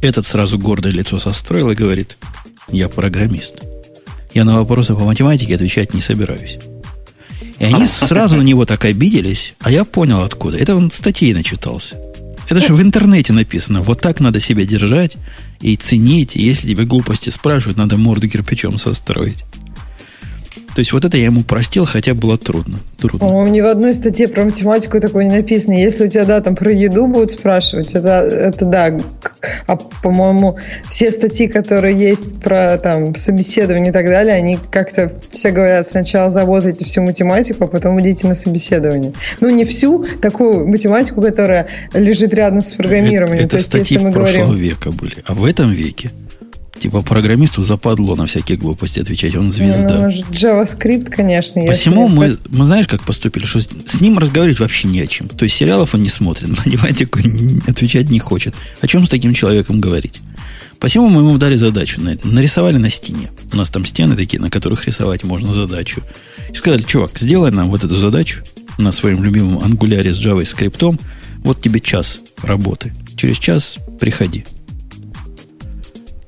Этот 0.00 0.26
сразу 0.26 0.58
гордое 0.58 0.92
лицо 0.92 1.18
состроил 1.18 1.70
и 1.70 1.74
говорит, 1.74 2.16
я 2.70 2.88
программист. 2.88 3.56
Я 4.34 4.44
на 4.44 4.56
вопросы 4.56 4.94
по 4.94 5.04
математике 5.04 5.54
отвечать 5.54 5.94
не 5.94 6.00
собираюсь. 6.00 6.58
И 7.58 7.64
они 7.64 7.86
сразу 7.86 8.36
на 8.36 8.42
него 8.42 8.64
так 8.64 8.84
обиделись, 8.84 9.54
а 9.60 9.70
я 9.70 9.84
понял 9.84 10.22
откуда. 10.22 10.58
Это 10.58 10.76
он 10.76 10.90
статей 10.90 11.34
начитался. 11.34 11.96
Это 12.48 12.60
же 12.60 12.72
в 12.72 12.80
интернете 12.80 13.32
написано. 13.32 13.82
Вот 13.82 14.00
так 14.00 14.20
надо 14.20 14.40
себя 14.40 14.64
держать 14.64 15.16
и 15.60 15.76
ценить. 15.76 16.36
И 16.36 16.42
если 16.42 16.68
тебе 16.68 16.84
глупости 16.84 17.30
спрашивают, 17.30 17.76
надо 17.76 17.96
морду 17.96 18.28
кирпичом 18.28 18.78
состроить. 18.78 19.44
То 20.78 20.80
есть 20.80 20.92
вот 20.92 21.04
это 21.04 21.16
я 21.16 21.24
ему 21.24 21.42
простил, 21.42 21.86
хотя 21.86 22.14
было 22.14 22.38
трудно. 22.38 22.78
Трудно. 22.98 23.18
По-моему, 23.18 23.52
ни 23.52 23.60
в 23.60 23.66
одной 23.66 23.94
статье 23.94 24.28
про 24.28 24.44
математику 24.44 25.00
такое 25.00 25.24
не 25.24 25.34
написано. 25.34 25.72
Если 25.72 26.04
у 26.04 26.06
тебя, 26.06 26.24
да, 26.24 26.40
там 26.40 26.54
про 26.54 26.70
еду 26.70 27.08
будут 27.08 27.32
спрашивать, 27.32 27.94
это, 27.94 28.20
это 28.20 28.64
да. 28.64 28.96
А, 29.66 29.74
по-моему, 29.74 30.56
все 30.88 31.10
статьи, 31.10 31.48
которые 31.48 31.98
есть 31.98 32.40
про 32.40 32.78
там 32.78 33.16
собеседование 33.16 33.90
и 33.90 33.92
так 33.92 34.06
далее, 34.06 34.36
они 34.36 34.56
как-то 34.70 35.10
все 35.32 35.50
говорят, 35.50 35.88
сначала 35.88 36.30
заработайте 36.30 36.84
всю 36.84 37.02
математику, 37.02 37.64
а 37.64 37.66
потом 37.66 38.00
идите 38.00 38.28
на 38.28 38.36
собеседование. 38.36 39.14
Ну, 39.40 39.50
не 39.50 39.64
всю 39.64 40.06
такую 40.22 40.64
математику, 40.64 41.20
которая 41.20 41.66
лежит 41.92 42.32
рядом 42.32 42.62
с 42.62 42.70
программированием. 42.74 43.46
Это, 43.46 43.48
То 43.48 43.56
есть, 43.56 43.66
статьи 43.66 43.96
если 43.96 44.06
мы 44.06 44.12
прошлого 44.12 44.44
говорим... 44.44 44.62
века 44.62 44.92
были. 44.92 45.24
А 45.26 45.34
в 45.34 45.44
этом 45.44 45.72
веке, 45.72 46.12
типа, 46.78 47.00
программисту 47.02 47.62
западло 47.62 48.16
на 48.16 48.26
всякие 48.26 48.56
глупости 48.58 49.00
отвечать. 49.00 49.36
Он 49.36 49.50
звезда. 49.50 50.08
Ну, 50.08 50.08
JavaScript, 50.32 51.06
конечно. 51.10 51.60
если 51.60 51.72
Посему 51.72 52.04
это- 52.06 52.12
мы, 52.14 52.38
мы 52.48 52.64
знаешь, 52.64 52.86
как 52.86 53.02
поступили, 53.02 53.44
что 53.46 53.60
с, 53.60 54.00
ним 54.00 54.18
разговаривать 54.18 54.60
вообще 54.60 54.88
не 54.88 55.00
о 55.00 55.06
чем. 55.06 55.28
То 55.28 55.44
есть 55.44 55.56
сериалов 55.56 55.94
он 55.94 56.02
не 56.02 56.08
смотрит, 56.08 56.48
математику 56.66 57.20
не- 57.20 57.60
отвечать 57.66 58.08
не 58.10 58.18
хочет. 58.18 58.54
О 58.80 58.86
чем 58.86 59.06
с 59.06 59.08
таким 59.08 59.34
человеком 59.34 59.80
говорить? 59.80 60.20
Посему 60.80 61.08
мы 61.08 61.20
ему 61.20 61.38
дали 61.38 61.56
задачу. 61.56 62.00
Нарисовали 62.22 62.76
на 62.76 62.88
стене. 62.88 63.30
У 63.52 63.56
нас 63.56 63.68
там 63.70 63.84
стены 63.84 64.14
такие, 64.14 64.40
на 64.40 64.48
которых 64.48 64.86
рисовать 64.86 65.24
можно 65.24 65.52
задачу. 65.52 66.02
И 66.52 66.54
сказали, 66.54 66.82
чувак, 66.82 67.18
сделай 67.18 67.50
нам 67.50 67.68
вот 67.68 67.82
эту 67.82 67.96
задачу 67.96 68.42
на 68.78 68.92
своем 68.92 69.24
любимом 69.24 69.58
ангуляре 69.64 70.14
с 70.14 70.24
JavaScript. 70.24 71.00
Вот 71.42 71.60
тебе 71.60 71.80
час 71.80 72.20
работы. 72.42 72.92
Через 73.16 73.38
час 73.38 73.78
приходи. 74.00 74.44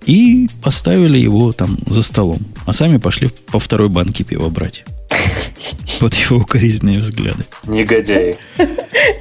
И 0.06 0.48
поставили 0.62 1.18
его 1.18 1.52
там 1.52 1.78
за 1.86 2.02
столом. 2.02 2.40
А 2.66 2.72
сами 2.72 2.98
пошли 2.98 3.30
по 3.46 3.58
второй 3.58 3.88
банке 3.88 4.24
пива 4.24 4.48
брать. 4.48 4.84
Вот 6.00 6.14
его 6.14 6.38
укоризненные 6.38 7.00
взгляды. 7.00 7.44
Негодяи. 7.66 8.36
Ну, 8.58 8.66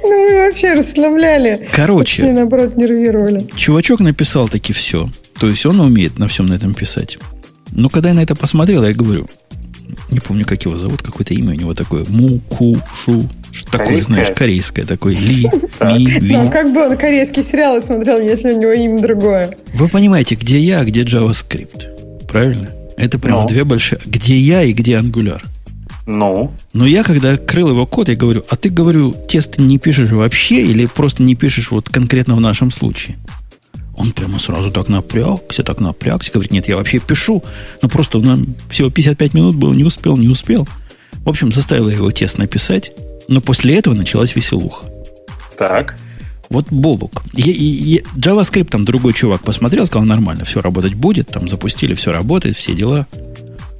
мы 0.04 0.46
вообще 0.46 0.72
расслабляли. 0.72 1.68
Короче. 1.72 2.22
Все, 2.22 2.32
наоборот, 2.32 2.76
нервировали. 2.76 3.48
Чувачок 3.56 4.00
написал 4.00 4.48
таки 4.48 4.72
все. 4.72 5.10
То 5.38 5.48
есть 5.48 5.66
он 5.66 5.80
умеет 5.80 6.18
на 6.18 6.28
всем 6.28 6.46
на 6.46 6.54
этом 6.54 6.74
писать. 6.74 7.18
Но 7.72 7.88
когда 7.88 8.08
я 8.10 8.14
на 8.14 8.20
это 8.20 8.34
посмотрел, 8.34 8.82
я 8.84 8.94
говорю, 8.94 9.26
не 10.10 10.20
помню, 10.20 10.44
как 10.44 10.64
его 10.64 10.76
зовут, 10.76 11.02
какое-то 11.02 11.34
имя 11.34 11.50
у 11.50 11.54
него 11.54 11.74
такое, 11.74 12.04
Мукушу, 12.08 13.28
что 13.52 13.70
такое, 13.78 14.00
знаешь, 14.00 14.28
корейское 14.34 14.84
такое, 14.84 15.14
Ли, 15.14 15.48
Ми, 15.80 16.06
Ви. 16.06 16.36
Ну, 16.36 16.50
как 16.50 16.72
бы 16.72 16.86
он 16.86 16.96
корейские 16.96 17.44
сериалы 17.44 17.80
смотрел, 17.80 18.20
если 18.20 18.52
у 18.52 18.60
него 18.60 18.72
имя 18.72 19.00
другое. 19.00 19.54
Вы 19.74 19.88
понимаете, 19.88 20.34
где 20.34 20.58
я, 20.58 20.80
а 20.80 20.84
где 20.84 21.02
JavaScript. 21.02 22.26
Правильно? 22.28 22.70
Это 22.96 23.18
прямо 23.18 23.42
Ну. 23.42 23.48
две 23.48 23.64
большие... 23.64 24.00
Где 24.04 24.36
я 24.36 24.62
и 24.62 24.72
где 24.72 24.92
Angular. 24.98 25.42
Ну, 26.06 26.52
Но 26.72 26.86
я, 26.86 27.02
когда 27.04 27.36
крыл 27.36 27.70
его 27.70 27.86
код, 27.86 28.08
я 28.08 28.16
говорю, 28.16 28.44
а 28.48 28.56
ты, 28.56 28.68
говорю, 28.68 29.14
тесты 29.28 29.62
не 29.62 29.78
пишешь 29.78 30.10
вообще 30.10 30.62
или 30.62 30.86
просто 30.86 31.22
не 31.22 31.34
пишешь 31.34 31.70
вот 31.70 31.88
конкретно 31.88 32.34
в 32.34 32.40
нашем 32.40 32.70
случае? 32.70 33.16
Он 33.96 34.12
прямо 34.12 34.38
сразу 34.38 34.70
так 34.70 34.88
напрягся, 34.88 35.62
так 35.62 35.78
напрягся. 35.78 36.32
Говорит, 36.32 36.52
нет, 36.52 36.68
я 36.68 36.76
вообще 36.76 36.98
пишу. 36.98 37.44
Но 37.82 37.88
просто 37.88 38.18
нам 38.18 38.54
всего 38.70 38.90
55 38.90 39.34
минут 39.34 39.56
было, 39.56 39.72
не 39.74 39.84
успел, 39.84 40.16
не 40.16 40.28
успел. 40.28 40.66
В 41.24 41.28
общем, 41.28 41.52
заставил 41.52 41.88
я 41.88 41.96
его 41.96 42.10
тест 42.10 42.38
написать. 42.38 42.92
Но 43.30 43.40
после 43.40 43.76
этого 43.78 43.94
началась 43.94 44.36
веселуха. 44.36 44.86
так. 45.56 45.96
Вот 46.50 46.66
Бобук. 46.70 47.22
Я- 47.32 47.52
и- 47.52 48.02
JavaScript 48.16 48.64
там 48.70 48.84
другой 48.84 49.12
чувак 49.12 49.40
посмотрел, 49.42 49.86
сказал, 49.86 50.04
нормально, 50.04 50.44
все 50.44 50.60
работать 50.60 50.94
будет. 50.94 51.28
Там 51.28 51.48
запустили, 51.48 51.94
все 51.94 52.10
работает, 52.10 52.56
все 52.56 52.74
дела. 52.74 53.06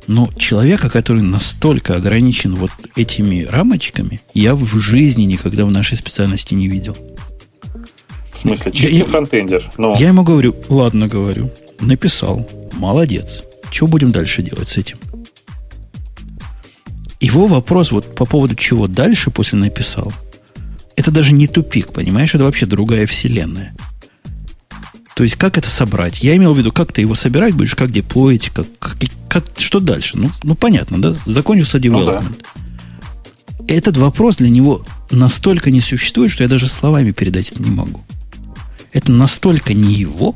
Но 0.06 0.28
человека, 0.39 0.89
который 0.89 1.22
настолько 1.22 1.97
ограничен 1.97 2.55
вот 2.55 2.70
этими 2.94 3.43
рамочками, 3.43 4.20
я 4.35 4.55
в 4.55 4.78
жизни 4.78 5.24
никогда 5.24 5.64
в 5.64 5.72
нашей 5.72 5.97
специальности 5.97 6.55
не 6.55 6.68
видел. 6.68 6.97
В 8.32 8.39
смысле, 8.39 8.70
Я- 8.72 8.81
чистый 8.81 8.98
я- 8.98 9.05
фронтендер. 9.05 9.68
Ну, 9.77 9.97
Я 9.98 10.09
ему 10.09 10.22
говорю, 10.22 10.55
ладно, 10.68 11.09
говорю, 11.09 11.51
написал, 11.81 12.48
молодец. 12.74 13.43
Что 13.72 13.89
будем 13.89 14.12
дальше 14.12 14.43
делать 14.43 14.68
с 14.68 14.78
этим? 14.78 14.98
Его 17.31 17.47
вопрос 17.47 17.93
вот 17.93 18.12
по 18.16 18.24
поводу 18.27 18.57
чего 18.57 18.89
дальше 18.89 19.31
после 19.31 19.57
написал, 19.57 20.12
это 20.97 21.12
даже 21.12 21.32
не 21.32 21.47
тупик, 21.47 21.93
понимаешь? 21.93 22.35
Это 22.35 22.43
вообще 22.43 22.66
другая 22.66 23.07
вселенная. 23.07 23.73
То 25.15 25.23
есть, 25.23 25.36
как 25.36 25.57
это 25.57 25.69
собрать? 25.70 26.24
Я 26.24 26.35
имел 26.36 26.55
в 26.55 26.59
виду, 26.59 26.73
как 26.73 26.93
ты 26.93 27.02
его 27.02 27.15
собирать 27.15 27.55
будешь, 27.55 27.77
как 27.77 27.93
деплоить, 27.93 28.51
как, 28.51 28.66
как, 28.81 28.97
как- 29.28 29.44
что 29.59 29.78
дальше? 29.78 30.19
Ну, 30.19 30.31
ну, 30.43 30.57
понятно, 30.57 31.01
да? 31.01 31.15
Закончился 31.24 31.78
Ну 31.78 32.05
да. 32.05 32.19
development. 32.19 32.44
Этот 33.69 33.97
вопрос 33.97 34.39
для 34.39 34.48
него 34.48 34.85
настолько 35.12 35.70
не 35.70 35.81
существует, 35.81 36.32
что 36.32 36.43
я 36.43 36.48
даже 36.48 36.66
словами 36.66 37.12
передать 37.12 37.52
это 37.52 37.62
не 37.62 37.70
могу. 37.70 38.01
Это 38.93 39.12
настолько 39.12 39.73
не 39.73 39.93
его, 39.93 40.35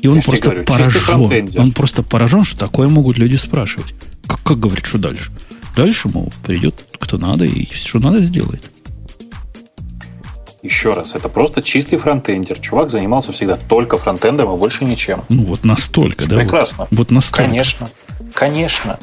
и 0.00 0.06
он 0.06 0.18
Я 0.18 0.22
просто 0.22 0.44
говорю, 0.44 0.64
поражен. 0.64 1.50
Он 1.58 1.72
просто 1.72 2.04
поражен, 2.04 2.44
что 2.44 2.56
такое 2.56 2.88
могут 2.88 3.18
люди 3.18 3.34
спрашивать. 3.34 3.92
Как, 4.28 4.40
как 4.44 4.60
говорит, 4.60 4.86
что 4.86 4.98
дальше? 4.98 5.32
Дальше, 5.76 6.08
мол, 6.08 6.32
придет 6.44 6.74
кто 6.98 7.18
надо 7.18 7.44
и 7.44 7.66
что 7.72 7.98
надо 7.98 8.20
сделает. 8.20 8.64
еще 10.62 10.94
раз, 10.94 11.14
это 11.14 11.28
просто 11.28 11.62
чистый 11.62 11.96
фронтендер. 11.96 12.58
Чувак 12.58 12.90
занимался 12.90 13.30
всегда 13.30 13.54
только 13.56 13.98
фронтендом 13.98 14.52
и 14.52 14.56
больше 14.58 14.84
ничем. 14.84 15.22
Ну, 15.28 15.44
вот 15.44 15.64
настолько, 15.64 16.26
да? 16.26 16.36
вот- 16.36 16.42
Прекрасно. 16.42 16.88
Вот, 16.90 17.10
настолько. 17.12 17.44
Конечно. 17.44 17.88
Конечно. 18.34 18.98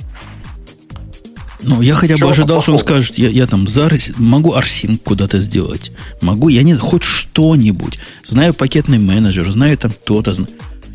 Ну, 1.61 1.81
я 1.81 1.95
хотя 1.95 2.17
бы 2.17 2.29
ожидал, 2.29 2.61
что 2.61 2.73
он 2.73 2.79
скажет, 2.79 3.17
я, 3.17 3.29
я 3.29 3.45
там 3.45 3.67
за 3.69 3.89
могу 4.17 4.53
арсинг 4.53 5.01
куда-то 5.03 5.39
сделать. 5.39 5.93
Могу, 6.21 6.49
я 6.49 6.63
не 6.63 6.73
хоть 6.75 7.03
что-нибудь. 7.03 7.99
Знаю 8.25 8.53
пакетный 8.53 8.99
менеджер, 8.99 9.49
знаю 9.49 9.77
там 9.77 9.91
то-то. 10.05 10.33
зна- 10.33 10.47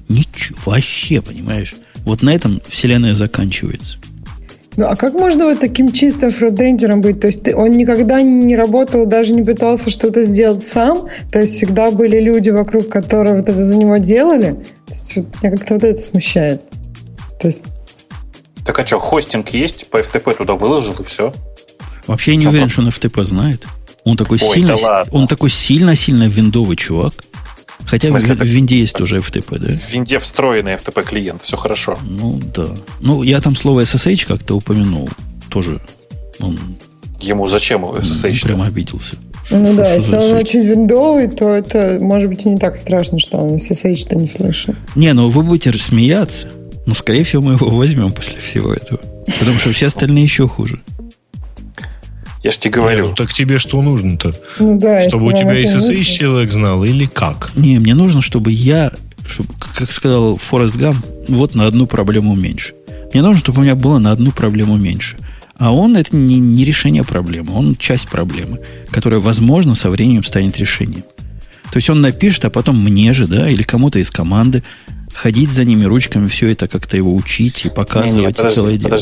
Ничего, 0.08 0.58
вообще, 0.66 1.22
понимаешь? 1.22 1.74
Вот 2.04 2.20
на 2.22 2.30
этом 2.34 2.60
вселенная 2.68 3.14
заканчивается. 3.14 3.96
Ну, 4.78 4.86
а 4.86 4.94
как 4.94 5.12
можно 5.14 5.46
вот 5.46 5.58
таким 5.58 5.92
чистым 5.92 6.30
фронтендером 6.30 7.00
быть? 7.00 7.18
То 7.20 7.26
есть 7.26 7.42
ты- 7.42 7.56
он 7.56 7.70
никогда 7.72 8.22
не 8.22 8.54
работал, 8.56 9.06
даже 9.06 9.34
не 9.34 9.42
пытался 9.42 9.90
что-то 9.90 10.22
сделать 10.22 10.64
сам? 10.64 11.08
То 11.32 11.40
есть 11.40 11.54
всегда 11.54 11.90
были 11.90 12.20
люди 12.20 12.50
вокруг, 12.50 12.88
которые 12.88 13.34
вот 13.34 13.48
это 13.48 13.64
за 13.64 13.74
него 13.76 13.96
делали? 13.96 14.52
То 14.86 14.90
есть 14.94 15.16
вот 15.16 15.26
меня 15.42 15.56
как-то 15.56 15.74
вот 15.74 15.82
это 15.82 16.00
смущает. 16.00 16.62
То 17.40 17.48
есть 17.48 17.64
Так 18.64 18.78
а 18.78 18.86
что, 18.86 19.00
хостинг 19.00 19.48
есть, 19.48 19.88
по 19.88 19.96
FTP 19.96 20.36
туда 20.36 20.54
выложил 20.54 20.94
и 21.00 21.02
все. 21.02 21.34
Вообще 22.06 22.32
я 22.34 22.36
не 22.36 22.46
уверен, 22.46 22.68
что 22.68 22.82
он 22.82 22.88
FTP 22.90 23.24
знает. 23.24 23.64
Он 24.04 24.16
такой 24.16 24.38
Ой, 24.40 24.54
сильно, 24.54 24.76
да 24.76 24.76
ладно. 24.76 25.12
он 25.12 25.26
такой 25.26 25.50
сильно-сильно 25.50 26.28
виндовый 26.28 26.76
чувак. 26.76 27.14
Хотя 27.86 28.08
В 28.08 28.10
в, 28.10 28.12
смысле, 28.20 28.34
в 28.34 28.38
так- 28.38 28.46
винде 28.48 28.78
есть 28.80 28.94
тоже 28.96 29.16
FTP, 29.18 29.58
да? 29.58 29.70
В 29.72 29.92
винде 29.92 30.18
встроенный 30.18 30.72
FTP 30.74 31.04
клиент, 31.04 31.42
все 31.42 31.56
хорошо. 31.56 31.98
Ну, 32.08 32.40
да. 32.54 32.66
Ну, 33.00 33.22
я 33.22 33.40
там 33.40 33.56
слово 33.56 33.82
SSH 33.82 34.26
как-то 34.26 34.56
упомянул. 34.56 35.08
Тоже 35.50 35.80
он 36.40 36.58
Ему 37.20 37.46
зачем 37.46 37.84
SSH? 37.84 38.42
прямо 38.44 38.66
обиделся. 38.66 39.16
Ну 39.50 39.64
Что- 39.66 39.76
да, 39.76 39.94
если 39.94 40.14
он 40.16 40.32
очень 40.34 40.60
виндовый, 40.60 41.28
то 41.28 41.50
это 41.54 41.98
может 42.00 42.28
быть 42.28 42.44
и 42.44 42.48
не 42.48 42.58
так 42.58 42.76
страшно, 42.76 43.18
что 43.18 43.38
он 43.38 43.54
SSH-то 43.56 44.14
не 44.16 44.28
слышит. 44.28 44.76
Не, 44.94 45.12
ну 45.14 45.28
вы 45.30 45.42
будете 45.42 45.72
смеяться. 45.78 46.48
Но, 46.86 46.94
скорее 46.94 47.24
всего, 47.24 47.42
мы 47.42 47.52
его 47.54 47.68
возьмем 47.70 48.12
после 48.12 48.38
всего 48.40 48.72
этого. 48.72 49.00
Потому 49.38 49.58
что 49.58 49.72
все 49.72 49.86
остальные 49.86 50.24
еще 50.24 50.46
хуже. 50.48 50.80
Я 52.42 52.50
ж 52.50 52.58
тебе 52.58 52.74
Не, 52.74 52.80
говорю. 52.80 53.08
ну 53.08 53.14
так 53.14 53.32
тебе 53.32 53.58
что 53.58 53.82
нужно-то? 53.82 54.34
Ну 54.58 54.78
да, 54.78 55.00
Чтобы 55.00 55.26
у 55.26 55.32
тебя 55.32 55.60
SSH 55.60 56.02
человек 56.02 56.50
знал 56.50 56.84
или 56.84 57.06
как? 57.06 57.52
Не, 57.56 57.78
мне 57.78 57.94
нужно, 57.94 58.22
чтобы 58.22 58.52
я, 58.52 58.92
чтобы, 59.26 59.48
как 59.74 59.90
сказал 59.92 60.36
Форест 60.36 60.76
Гам, 60.76 61.02
вот 61.26 61.54
на 61.54 61.66
одну 61.66 61.86
проблему 61.86 62.34
меньше. 62.34 62.74
Мне 63.12 63.22
нужно, 63.22 63.40
чтобы 63.40 63.60
у 63.60 63.62
меня 63.62 63.74
было 63.74 63.98
на 63.98 64.12
одну 64.12 64.32
проблему 64.32 64.76
меньше. 64.76 65.16
А 65.56 65.72
он 65.72 65.96
это 65.96 66.14
не, 66.16 66.38
не 66.38 66.64
решение 66.64 67.02
проблемы, 67.02 67.52
он 67.52 67.74
часть 67.74 68.08
проблемы, 68.08 68.60
которая, 68.90 69.20
возможно, 69.20 69.74
со 69.74 69.90
временем 69.90 70.22
станет 70.22 70.56
решением. 70.58 71.02
То 71.72 71.76
есть 71.76 71.90
он 71.90 72.00
напишет, 72.00 72.44
а 72.44 72.50
потом 72.50 72.82
мне 72.82 73.12
же, 73.12 73.26
да, 73.26 73.50
или 73.50 73.62
кому-то 73.62 73.98
из 73.98 74.10
команды 74.10 74.62
ходить 75.12 75.50
за 75.50 75.64
ними 75.64 75.84
ручками, 75.84 76.28
все 76.28 76.48
это 76.48 76.68
как-то 76.68 76.96
его 76.96 77.14
учить 77.14 77.66
и 77.66 77.68
показывать, 77.70 78.14
Не-не, 78.14 78.30
и 78.30 78.32
подожди, 78.32 78.54
целое 78.54 78.76
дело. 78.76 78.96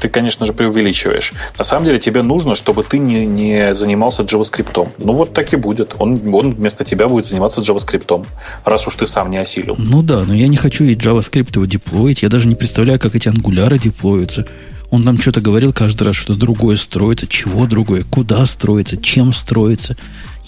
Ты, 0.00 0.08
конечно 0.08 0.46
же, 0.46 0.52
преувеличиваешь. 0.52 1.32
На 1.58 1.64
самом 1.64 1.86
деле 1.86 1.98
тебе 1.98 2.22
нужно, 2.22 2.54
чтобы 2.54 2.82
ты 2.82 2.98
не, 2.98 3.26
не 3.26 3.74
занимался 3.74 4.22
JavaScript. 4.22 4.88
Ну 4.98 5.12
вот 5.12 5.32
так 5.32 5.52
и 5.52 5.56
будет. 5.56 5.94
Он, 5.98 6.20
он 6.34 6.54
вместо 6.54 6.84
тебя 6.84 7.08
будет 7.08 7.26
заниматься 7.26 7.60
JavaScript, 7.60 8.26
раз 8.64 8.86
уж 8.86 8.96
ты 8.96 9.06
сам 9.06 9.30
не 9.30 9.38
осилил. 9.38 9.76
Ну 9.78 10.02
да, 10.02 10.24
но 10.24 10.34
я 10.34 10.48
не 10.48 10.56
хочу 10.56 10.84
и 10.84 10.94
JavaScript 10.94 11.54
его 11.54 11.66
деплоить. 11.66 12.22
Я 12.22 12.28
даже 12.28 12.48
не 12.48 12.54
представляю, 12.54 12.98
как 12.98 13.14
эти 13.14 13.28
ангуляры 13.28 13.78
деплоятся. 13.78 14.46
Он 14.90 15.04
там 15.04 15.20
что-то 15.20 15.40
говорил 15.40 15.72
каждый 15.72 16.04
раз, 16.04 16.16
что 16.16 16.34
другое 16.34 16.76
строится, 16.76 17.26
чего 17.26 17.66
другое, 17.66 18.04
куда 18.04 18.46
строится, 18.46 18.96
чем 18.96 19.32
строится. 19.32 19.96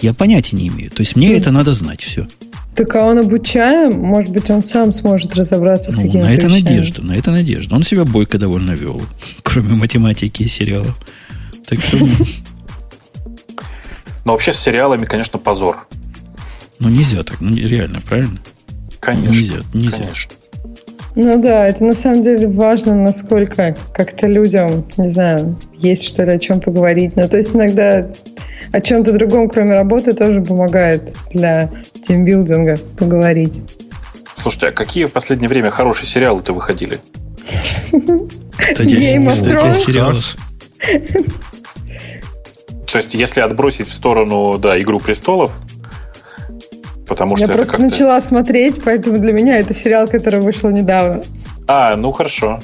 Я 0.01 0.15
понятия 0.15 0.57
не 0.57 0.69
имею. 0.69 0.91
То 0.91 1.01
есть 1.01 1.17
мне 1.17 1.37
это 1.37 1.51
надо 1.51 1.75
знать 1.75 2.03
все. 2.03 2.29
Так 2.75 2.95
а 2.95 3.05
он 3.05 3.19
обучаем, 3.19 3.99
может 4.01 4.31
быть, 4.31 4.49
он 4.51 4.65
сам 4.65 4.93
сможет 4.93 5.35
разобраться 5.35 5.91
с 5.91 5.95
Ну, 5.95 6.03
какими-то 6.03 6.27
на 6.29 6.33
это 6.33 6.47
вещами. 6.47 6.61
надежда, 6.63 7.03
на 7.03 7.13
это 7.17 7.31
надежда. 7.33 7.75
Он 7.75 7.83
себя 7.83 8.05
бойко 8.05 8.39
довольно 8.39 8.73
вел, 8.73 9.03
кроме 9.43 9.75
математики 9.75 10.45
и 10.45 10.49
сериалов. 10.49 10.97
Так 11.67 11.81
что, 11.81 11.99
Но 14.25 14.33
вообще 14.33 14.53
с 14.53 14.59
сериалами, 14.61 15.05
конечно, 15.07 15.39
позор. 15.39 15.87
ну 16.79 16.89
нельзя 16.89 17.23
так, 17.25 17.41
ну 17.41 17.55
реально, 17.55 18.01
правильно? 18.01 18.39
Конечно. 19.01 19.33
Нельзя, 19.33 19.57
нельзя. 19.75 19.99
Конечно. 20.03 20.33
Ну 21.17 21.43
да, 21.43 21.67
это 21.67 21.83
на 21.83 21.95
самом 21.97 22.23
деле 22.23 22.47
важно, 22.47 22.95
насколько 22.95 23.77
как-то 23.93 24.29
людям, 24.29 24.85
не 24.99 25.09
знаю, 25.09 25.59
есть 25.77 26.05
что 26.07 26.23
ли 26.25 26.33
о 26.33 26.39
чем 26.39 26.61
поговорить. 26.61 27.17
Ну, 27.17 27.27
то 27.29 27.37
есть 27.39 27.55
иногда 27.57 28.09
о 28.73 28.81
чем-то 28.81 29.13
другом, 29.13 29.49
кроме 29.49 29.75
работы, 29.75 30.13
тоже 30.13 30.41
помогает 30.41 31.03
для 31.33 31.71
тимбилдинга 32.07 32.79
поговорить. 32.99 33.61
Слушайте, 34.35 34.69
а 34.69 34.73
какие 34.73 35.07
в 35.07 35.13
последнее 35.13 35.49
время 35.49 35.71
хорошие 35.71 36.07
сериалы-то 36.07 36.53
выходили? 36.53 36.99
Thrones. 39.43 39.75
сериалах. 39.75 40.37
То 42.91 42.97
есть, 42.97 43.15
если 43.15 43.41
отбросить 43.41 43.89
в 43.89 43.93
сторону, 43.93 44.59
да, 44.59 44.81
«Игру 44.81 45.01
престолов», 45.01 45.53
Потому 47.09 47.37
Я 47.37 47.47
что 47.47 47.55
просто 47.55 47.63
это 47.63 47.71
как-то... 47.71 47.83
начала 47.85 48.21
смотреть, 48.21 48.83
поэтому 48.85 49.19
для 49.19 49.33
меня 49.33 49.59
это 49.59 49.75
сериал, 49.75 50.09
который 50.09 50.41
вышел 50.41 50.69
недавно. 50.69 51.23
А, 51.67 51.97
ну 51.97 52.13
хорошо. 52.13 52.61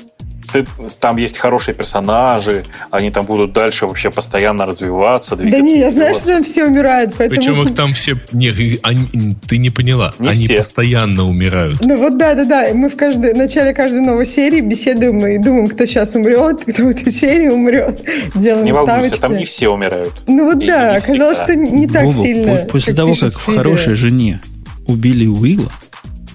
Ты, 0.54 0.64
там 1.00 1.16
есть 1.16 1.36
хорошие 1.36 1.74
персонажи, 1.74 2.64
они 2.92 3.10
там 3.10 3.26
будут 3.26 3.52
дальше 3.52 3.86
вообще 3.86 4.10
постоянно 4.12 4.66
развиваться, 4.66 5.34
двигаться. 5.34 5.60
Да 5.64 5.66
не, 5.68 5.78
я 5.80 5.90
знаю, 5.90 6.14
что 6.14 6.26
там 6.28 6.44
все 6.44 6.64
умирают, 6.64 7.12
поэтому... 7.18 7.40
Причем 7.40 7.62
их 7.64 7.74
там 7.74 7.92
все... 7.92 8.16
Не, 8.30 8.50
и 8.50 8.78
они- 8.84 9.36
ты 9.48 9.58
не 9.58 9.70
поняла. 9.70 10.14
Не 10.20 10.28
они 10.28 10.44
все. 10.44 10.58
постоянно 10.58 11.24
умирают. 11.24 11.80
Ну 11.80 11.96
вот 11.96 12.16
да, 12.18 12.34
да, 12.34 12.44
да. 12.44 12.68
И 12.68 12.72
Мы 12.72 12.88
в 12.88 12.96
каждой, 12.96 13.34
в 13.34 13.36
начале 13.36 13.74
каждой 13.74 14.00
новой 14.00 14.26
серии 14.26 14.60
беседуем 14.60 15.26
и 15.26 15.38
думаем, 15.38 15.66
кто 15.66 15.86
сейчас 15.86 16.14
умрет, 16.14 16.60
кто 16.62 16.84
в 16.84 16.88
этой 16.90 17.12
серии 17.12 17.48
умрет. 17.48 18.00
Делаем 18.36 18.64
Не 18.64 18.70
волнуйся, 18.72 19.00
ставочки. 19.16 19.20
там 19.20 19.34
не 19.36 19.44
все 19.44 19.68
умирают. 19.70 20.12
Ну 20.28 20.44
вот 20.44 20.62
И 20.62 20.66
да, 20.68 20.92
не 20.92 20.96
оказалось, 20.98 21.38
всегда. 21.38 21.52
что 21.66 21.74
не 21.76 21.88
так 21.88 22.04
Бобок, 22.04 22.22
сильно. 22.24 22.56
по- 22.58 22.64
после 22.66 22.94
того, 22.94 23.10
пишет 23.10 23.32
как 23.34 23.40
в 23.42 23.54
хорошей 23.56 23.94
жене 23.94 24.40
убили 24.86 25.26
Уилла, 25.26 25.72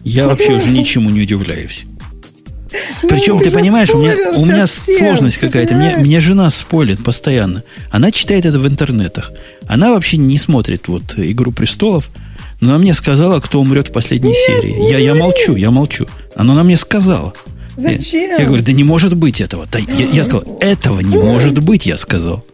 я 0.04 0.28
вообще 0.28 0.54
уже 0.56 0.72
ничему 0.72 1.10
не 1.10 1.22
удивляюсь. 1.22 1.86
Ну, 3.04 3.10
Причем, 3.10 3.40
ты 3.40 3.50
же 3.50 3.52
понимаешь, 3.52 3.90
у 3.90 3.98
меня, 3.98 4.16
у 4.36 4.46
меня 4.46 4.68
сложность 4.68 5.40
ты 5.40 5.48
какая-то. 5.48 5.74
Меня, 5.74 5.86
понимаешь? 5.90 6.08
меня 6.08 6.22
жена 6.22 6.50
спорит 6.50 7.04
постоянно. 7.04 7.64
Она 7.92 8.12
читает 8.12 8.46
это 8.46 8.60
в 8.60 8.68
интернетах. 8.68 9.32
Она 9.68 9.92
вообще 9.92 10.18
не 10.18 10.38
смотрит 10.38 10.88
вот 10.88 11.16
«Игру 11.18 11.52
престолов». 11.52 12.10
Но 12.62 12.72
она 12.72 12.80
мне 12.80 12.94
сказала, 12.94 13.40
кто 13.40 13.62
умрет 13.62 13.88
в 13.88 13.94
последней 13.94 14.34
серии. 14.34 14.90
Я, 14.90 14.98
я 14.98 15.16
молчу, 15.16 15.56
я 15.56 15.72
молчу. 15.72 16.08
Она 16.36 16.54
на 16.56 16.64
мне 16.64 16.76
сказала. 16.76 17.34
Зачем? 17.78 18.32
Я, 18.32 18.38
я 18.40 18.46
говорю, 18.46 18.64
да 18.64 18.74
не 18.74 18.84
может 18.84 19.16
быть 19.16 19.40
этого. 19.40 19.66
Да, 19.72 19.80
я, 19.80 20.06
я 20.06 20.24
сказал, 20.26 20.44
этого 20.60 21.00
не 21.00 21.18
может 21.18 21.58
быть, 21.60 21.86
я 21.86 21.96
сказал. 21.98 22.46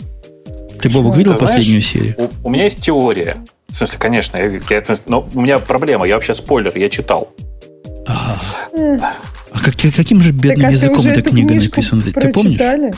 Ты, 0.80 0.90
Бобок, 0.90 1.18
видел 1.18 1.32
Ты 1.32 1.38
знаешь, 1.38 1.56
последнюю 1.56 1.82
серию? 1.82 2.16
У, 2.18 2.48
у 2.48 2.52
меня 2.52 2.66
есть 2.66 2.82
теория. 2.82 3.44
В 3.68 3.76
смысле, 3.76 3.98
конечно, 3.98 4.38
я, 4.38 4.46
я 4.70 4.84
но 5.08 5.28
у 5.34 5.42
меня 5.42 5.58
проблема. 5.58 6.06
Я 6.06 6.16
вообще 6.16 6.36
спойлер, 6.36 6.72
я 6.78 6.90
читал. 6.90 7.34
А 9.56 9.60
как- 9.64 9.76
каким 9.96 10.22
же 10.22 10.32
Так, 10.32 10.42
бедным 10.42 10.66
а 10.66 10.70
ты 10.70 10.74
языком 10.76 11.06
эта 11.08 11.22
книга 11.22 11.56
написана? 11.56 12.02
Ты, 12.02 12.12
ты 12.12 12.30
помнишь? 12.30 12.58
прочитали? 12.58 12.94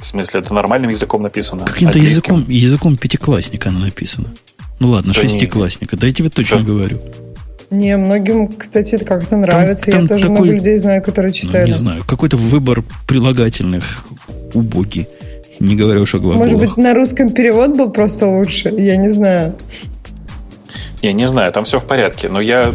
В 0.00 0.06
смысле, 0.06 0.40
это 0.40 0.54
нормальным 0.54 0.90
языком 0.90 1.22
написано. 1.22 1.66
Каким-то 1.66 1.98
языком, 1.98 2.44
языком 2.48 2.96
пятиклассника 2.96 3.68
она 3.68 3.80
написана. 3.80 4.28
Ну 4.80 4.88
ладно, 4.90 5.12
Да 5.12 5.20
не- 5.22 5.28
шестиклассника. 5.28 5.96
Да 5.96 6.06
я 6.06 6.12
тебе 6.12 6.30
точно 6.30 6.58
Да. 6.58 6.64
говорю. 6.64 6.98
Не, 7.70 7.96
многим, 7.98 8.48
кстати, 8.48 8.94
это 8.94 9.04
как-то 9.04 9.36
нравится. 9.36 9.90
там 9.90 10.02
Я 10.02 10.08
тоже 10.08 10.22
такой- 10.22 10.36
много 10.38 10.52
людей 10.52 10.78
знаю, 10.78 11.02
которые 11.02 11.30
Ну, 11.32 11.34
читали. 11.34 11.66
не 11.66 11.72
знаю. 11.76 12.02
Какой-то 12.06 12.38
выбор 12.38 12.82
прилагательных 13.06 13.84
убогий. 14.54 15.06
Не 15.60 15.76
говоря 15.76 16.00
уж 16.00 16.14
о 16.14 16.18
глаголах. 16.20 16.38
Может 16.50 16.58
быть, 16.60 16.76
на 16.78 16.94
русском 16.94 17.28
перевод 17.30 17.76
был 17.76 17.90
просто 17.90 18.26
лучше? 18.26 18.68
Я 18.70 18.96
не 18.96 19.10
знаю. 19.12 19.56
Я 21.02 21.12
не 21.12 21.26
знаю, 21.26 21.52
там 21.52 21.64
все 21.64 21.78
в 21.78 21.84
порядке, 21.84 22.28
но 22.28 22.40
я 22.40 22.72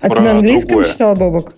А 0.00 0.08
ты 0.08 0.20
на 0.20 0.30
английском 0.30 0.68
другое. 0.68 0.86
читал, 0.86 1.14
Бобок? 1.16 1.52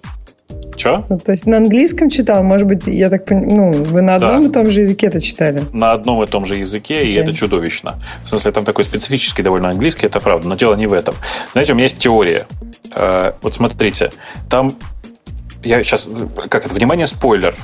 Че? 0.83 1.05
Ну, 1.09 1.19
то 1.19 1.31
есть 1.33 1.47
на 1.47 1.59
английском 1.59 2.11
читал? 2.11 2.43
Может 2.43 2.67
быть, 2.67 2.87
я 2.89 3.09
так 3.09 3.25
понимаю, 3.25 3.55
ну, 3.55 3.73
вы 3.73 4.03
на 4.03 4.17
одном 4.17 4.43
Да. 4.43 4.49
и 4.49 4.53
том 4.53 4.71
же 4.71 4.81
языке 4.81 5.07
это 5.07 5.21
читали? 5.21 5.63
На 5.73 5.93
одном 5.93 6.23
и 6.25 6.27
том 6.27 6.45
же 6.45 6.57
языке, 6.57 7.05
и 7.05 7.11
Окей. 7.11 7.23
это 7.23 7.33
чудовищно. 7.33 8.01
В 8.25 8.29
смысле, 8.29 8.51
там 8.51 8.65
такой 8.65 8.85
специфический 8.85 9.43
довольно 9.43 9.69
английский, 9.71 10.07
это 10.07 10.19
правда, 10.19 10.49
но 10.49 10.57
дело 10.57 10.75
не 10.75 10.89
в 10.89 10.93
этом. 10.93 11.15
Знаете, 11.53 11.73
у 11.73 11.77
меня 11.77 11.85
есть 11.85 11.99
теория. 11.99 12.47
Э, 12.97 13.31
вот 13.43 13.55
смотрите, 13.55 14.11
там 14.51 14.75
я 15.63 15.85
сейчас, 15.85 16.09
как 16.49 16.67
это, 16.67 16.75
внимание, 16.75 17.07
спойлер. 17.07 17.55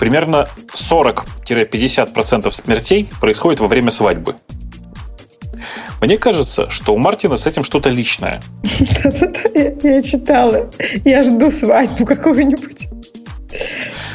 Примерно 0.00 0.48
40-50% 0.74 2.50
смертей 2.50 3.08
происходит 3.20 3.60
во 3.60 3.68
время 3.68 3.90
свадьбы. 3.92 4.34
Мне 6.00 6.18
кажется, 6.18 6.68
что 6.70 6.94
у 6.94 6.98
Мартина 6.98 7.36
с 7.36 7.46
этим 7.46 7.64
что-то 7.64 7.90
личное. 7.90 8.42
Я, 9.82 10.02
читала. 10.02 10.70
Я 11.04 11.24
жду 11.24 11.50
свадьбу 11.50 12.04
какую-нибудь. 12.04 12.88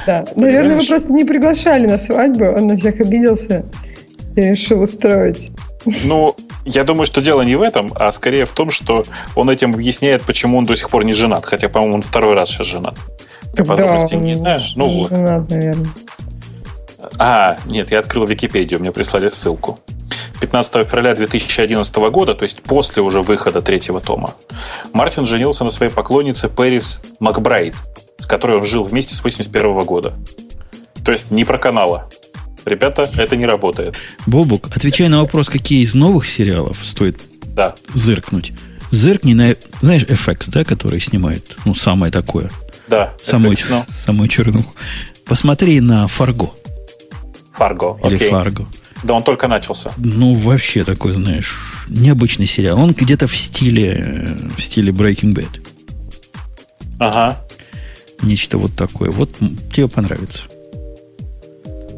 Да. 0.05 0.25
Наверное, 0.35 0.79
вы 0.79 0.85
просто 0.85 1.13
не 1.13 1.25
приглашали 1.25 1.87
на 1.87 1.97
свадьбу. 1.97 2.45
Он 2.45 2.67
на 2.67 2.77
всех 2.77 2.99
обиделся 2.99 3.63
и 4.35 4.41
решил 4.41 4.81
устроить. 4.81 5.51
Ну, 6.03 6.35
я 6.65 6.83
думаю, 6.83 7.05
что 7.05 7.21
дело 7.21 7.41
не 7.41 7.55
в 7.55 7.61
этом, 7.61 7.91
а 7.95 8.11
скорее 8.11 8.45
в 8.45 8.51
том, 8.51 8.69
что 8.69 9.03
он 9.35 9.49
этим 9.49 9.73
объясняет, 9.73 10.21
почему 10.23 10.57
он 10.57 10.65
до 10.65 10.75
сих 10.75 10.89
пор 10.89 11.03
не 11.05 11.13
женат. 11.13 11.45
Хотя, 11.45 11.69
по-моему, 11.69 11.95
он 11.95 12.01
второй 12.01 12.35
раз 12.35 12.49
сейчас 12.49 12.67
женат. 12.67 12.97
Ты 13.55 13.63
подробностей 13.63 14.17
не 14.17 14.35
знаешь? 14.35 14.73
Ну 14.75 14.87
вот. 14.87 15.09
Женат, 15.09 15.49
наверное. 15.49 15.89
А, 17.17 17.57
нет, 17.65 17.91
я 17.91 17.99
открыл 17.99 18.25
Википедию, 18.25 18.79
мне 18.79 18.91
прислали 18.91 19.27
ссылку. 19.29 19.79
15 20.41 20.87
февраля 20.87 21.13
2011 21.13 21.95
года, 22.11 22.33
то 22.33 22.43
есть 22.43 22.61
после 22.63 23.01
уже 23.03 23.21
выхода 23.21 23.61
третьего 23.61 24.01
тома, 24.01 24.33
Мартин 24.91 25.25
женился 25.25 25.63
на 25.63 25.69
своей 25.69 25.91
поклоннице 25.91 26.49
Пэрис 26.49 27.01
Макбрайт, 27.19 27.75
с 28.17 28.25
которой 28.25 28.57
он 28.57 28.65
жил 28.65 28.83
вместе 28.83 29.15
с 29.15 29.23
81 29.23 29.79
года. 29.85 30.13
То 31.05 31.11
есть 31.11 31.31
не 31.31 31.45
про 31.45 31.57
канала. 31.57 32.09
Ребята, 32.65 33.09
это 33.17 33.35
не 33.35 33.45
работает. 33.45 33.95
Бобук, 34.27 34.67
отвечай 34.75 35.07
на 35.09 35.21
вопрос, 35.21 35.47
какие 35.49 35.81
из 35.83 35.93
новых 35.93 36.27
сериалов 36.27 36.77
стоит 36.83 37.19
Да. 37.55 37.75
зыркнуть. 37.93 38.53
Зыркни 38.91 39.33
на, 39.33 39.55
знаешь, 39.81 40.03
FX, 40.03 40.49
да, 40.51 40.63
который 40.63 40.99
снимает, 40.99 41.55
ну, 41.65 41.73
самое 41.73 42.11
такое, 42.11 42.51
Да. 42.87 43.13
самую, 43.21 43.55
FX, 43.55 43.65
ну, 43.69 43.85
самую 43.89 44.27
чернуху. 44.27 44.73
Посмотри 45.25 45.79
на 45.79 46.07
Фарго 46.07 46.49
Фарго. 47.53 47.97
или 48.03 48.15
окей. 48.15 48.29
Фарго. 48.29 48.67
Да, 49.03 49.13
он 49.15 49.23
только 49.23 49.47
начался. 49.47 49.91
Ну, 49.97 50.33
вообще 50.33 50.83
такой, 50.83 51.13
знаешь, 51.13 51.57
необычный 51.87 52.45
сериал. 52.45 52.79
Он 52.79 52.91
где-то 52.91 53.27
в 53.27 53.35
стиле, 53.35 53.95
э, 53.97 54.49
в 54.55 54.61
стиле 54.61 54.91
Breaking 54.91 55.33
Bad. 55.33 55.61
Ага. 56.99 57.37
Нечто 58.21 58.57
вот 58.57 58.75
такое. 58.75 59.09
Вот 59.09 59.31
тебе 59.73 59.87
понравится. 59.87 60.43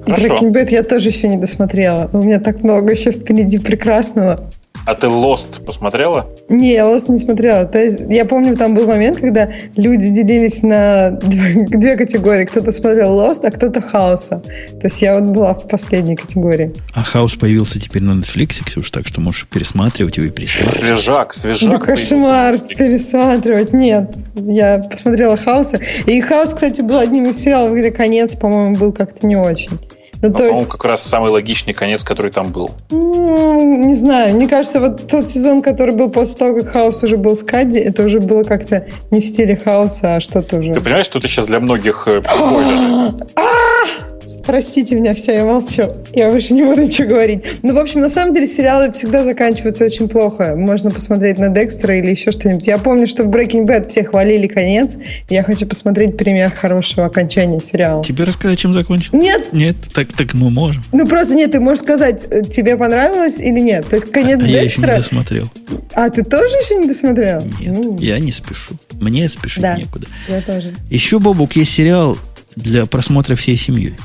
Хорошо. 0.06 0.28
Breaking 0.28 0.52
Bad 0.54 0.70
я 0.72 0.84
тоже 0.84 1.10
еще 1.10 1.28
не 1.28 1.38
досмотрела. 1.38 2.10
У 2.14 2.22
меня 2.22 2.40
так 2.40 2.64
много 2.64 2.92
еще 2.92 3.12
впереди 3.12 3.60
прекрасного. 3.60 4.38
А 4.86 4.96
ты 4.96 5.08
Lost 5.08 5.64
посмотрела? 5.66 6.30
Не, 6.50 6.74
я 6.74 6.84
Lost 6.84 7.10
не 7.10 7.18
смотрела. 7.18 7.66
То 7.66 7.80
есть, 7.80 8.02
я 8.10 8.26
помню, 8.26 8.58
там 8.58 8.76
был 8.76 8.86
момент, 8.86 9.18
когда 9.18 9.50
люди 9.78 10.10
делились 10.10 10.62
на 10.62 11.12
две, 11.12 11.66
две 11.68 11.96
категории. 11.96 12.46
Кто-то 12.46 12.72
смотрел 12.74 13.18
Lost, 13.18 13.46
а 13.46 13.52
кто-то 13.52 13.82
Хауса. 13.82 14.40
То 14.40 14.82
есть 14.84 15.02
я 15.02 15.18
вот 15.18 15.30
была 15.30 15.54
в 15.54 15.68
последней 15.68 16.16
категории. 16.16 16.74
А 16.94 17.04
Хаус 17.04 17.36
появился 17.36 17.80
теперь 17.80 18.04
на 18.04 18.12
Netflix, 18.12 18.64
Ксюш, 18.64 18.92
так 18.92 19.08
что 19.08 19.22
можешь 19.22 19.48
пересматривать 19.48 20.18
его 20.18 20.28
и 20.28 20.32
пересматривать. 20.32 20.80
Свежак, 20.80 21.34
свежак. 21.34 21.72
Ну, 21.72 21.80
кошмар 21.80 22.58
пересматривать. 22.60 23.72
Нет, 23.72 24.16
я 24.36 24.80
посмотрела 24.80 25.38
Хауса. 25.38 25.80
И 26.06 26.20
Хаус, 26.20 26.54
кстати, 26.54 26.82
был 26.82 27.00
одним 27.00 27.30
из 27.30 27.42
сериалов, 27.42 27.78
где 27.78 27.90
конец, 27.92 28.36
по-моему, 28.36 28.76
был 28.76 28.92
как-то 28.92 29.26
не 29.26 29.38
очень. 29.38 29.80
Ну, 30.24 30.30
Ну, 30.30 30.34
то 30.34 30.40
По-моему, 30.40 30.60
есть, 30.62 30.72
как 30.72 30.86
раз 30.86 31.04
самый 31.04 31.32
логичный 31.32 31.74
конец, 31.74 32.02
который 32.02 32.32
там 32.32 32.54
был. 32.54 32.72
ну, 32.90 33.86
не 33.88 33.94
знаю, 33.96 34.34
мне 34.36 34.48
кажется, 34.48 34.80
вот 34.80 35.06
тот 35.08 35.30
сезон, 35.30 35.62
который 35.62 35.94
был 35.94 36.10
после 36.10 36.36
того, 36.36 36.62
как 36.62 36.72
Хаус 36.72 37.04
уже 37.04 37.18
был 37.18 37.36
с 37.36 37.44
Кадди, 37.44 37.78
это 37.78 38.04
уже 38.04 38.22
было 38.22 38.44
как-то 38.44 38.88
не 39.12 39.20
в 39.20 39.26
стиле 39.26 39.60
Хауса, 39.62 40.16
а 40.16 40.22
что-то 40.22 40.58
уже... 40.58 40.74
Ты 40.74 40.80
понимаешь, 40.80 41.08
что 41.08 41.20
это 41.20 41.28
сейчас 41.28 41.46
для 41.46 41.60
многих 41.60 42.08
э, 42.08 42.22
спойлер? 42.24 43.14
Простите 44.46 44.96
меня, 44.96 45.14
все, 45.14 45.34
я 45.36 45.46
молчу. 45.46 45.84
Я 46.14 46.30
больше 46.30 46.54
не 46.54 46.64
буду 46.64 46.82
ничего 46.84 47.08
говорить. 47.10 47.44
Ну, 47.64 47.74
в 47.74 47.78
общем, 47.78 48.02
на 48.02 48.10
самом 48.10 48.34
деле 48.34 48.46
сериалы 48.48 48.92
всегда 48.92 49.24
заканчиваются 49.24 49.86
очень 49.86 50.10
плохо. 50.10 50.56
Можно 50.58 50.92
посмотреть 50.92 51.38
на 51.40 51.50
Декстера 51.50 51.98
или 51.98 52.12
еще 52.12 52.32
что-нибудь. 52.32 52.68
Я 52.68 52.78
помню, 52.78 53.08
что 53.08 53.24
в 53.24 53.28
Breaking 53.28 53.66
Bad 53.66 53.90
все 53.90 54.04
хвалили 54.04 54.48
конец. 54.48 54.92
Я 55.30 55.44
хочу 55.44 55.66
посмотреть 55.66 56.18
пример 56.18 56.52
хорошего 56.54 57.06
окончания 57.08 57.60
сериала. 57.62 58.04
Тебе 58.04 58.26
рассказать, 58.26 58.60
чем 58.60 58.74
закончил? 58.74 59.18
Нет, 59.18 59.54
Нет, 59.54 59.76
так, 59.94 60.12
так 60.14 60.34
мы 60.34 60.50
можем. 60.50 60.84
ну 60.92 61.08
просто 61.08 61.34
нет, 61.36 61.52
ты 61.54 61.60
можешь 61.60 61.84
сказать, 61.84 62.26
э, 62.30 62.44
тебе 62.44 62.76
понравилось 62.78 63.40
или 63.40 63.60
нет. 63.60 63.88
То 63.88 63.96
есть 63.96 64.12
конец 64.12 64.42
а 64.42 64.46
я 64.46 64.62
еще 64.62 64.82
не 64.82 64.88
Декстера... 64.88 64.96
досмотрел. 64.98 65.46
А 65.94 66.10
ты 66.10 66.24
тоже 66.24 66.54
еще 66.58 66.76
не 66.76 66.88
досмотрел? 66.88 67.42
Нет, 67.60 67.78
Ну, 67.78 67.98
я 68.00 68.20
не 68.20 68.32
спешу. 68.32 68.76
Мне 68.94 69.30
спешить 69.30 69.62
Да. 69.62 69.76
некуда. 69.78 70.08
я 70.28 70.42
тоже. 70.42 70.74
Еще, 70.90 71.20
Бобук, 71.20 71.54
есть 71.56 71.72
сериал 71.72 72.18
для 72.56 72.86
просмотра 72.86 73.36
всей 73.36 73.56
семьей, 73.58 73.96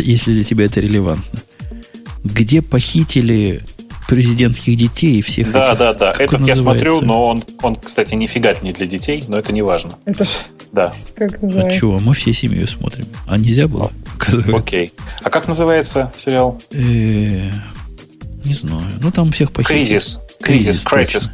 если 0.00 0.32
для 0.32 0.44
тебя 0.44 0.64
это 0.66 0.80
релевантно, 0.80 1.40
где 2.24 2.62
похитили 2.62 3.62
президентских 4.08 4.76
детей 4.76 5.18
и 5.18 5.22
всех 5.22 5.50
Да, 5.52 5.68
этих... 5.68 5.78
да, 5.78 5.94
да. 5.94 6.12
как 6.12 6.20
Этот 6.34 6.46
я 6.46 6.54
смотрю, 6.56 7.00
но 7.00 7.26
он, 7.26 7.44
он, 7.62 7.76
кстати, 7.76 8.14
нифига 8.14 8.54
не 8.62 8.72
для 8.72 8.86
детей, 8.86 9.24
но 9.28 9.38
это 9.38 9.52
не 9.52 9.62
важно. 9.62 9.94
Это 10.04 10.24
ж- 10.24 10.28
Да. 10.72 10.92
как 11.16 11.38
А 11.42 11.70
чего? 11.70 11.98
Мы 12.00 12.12
всей 12.14 12.34
семьей 12.34 12.66
смотрим. 12.66 13.06
А 13.26 13.38
нельзя 13.38 13.66
было? 13.68 13.90
оказывается? 14.16 14.56
Окей. 14.56 14.92
А 15.22 15.30
как 15.30 15.48
называется 15.48 16.12
сериал? 16.14 16.60
Э, 16.70 17.50
Не 18.44 18.52
знаю. 18.54 18.82
Ну, 19.00 19.10
там 19.10 19.32
всех 19.32 19.50
похитили. 19.52 19.78
Кризис. 19.78 20.20
Кризис, 20.40 20.82
Кризис. 20.82 21.30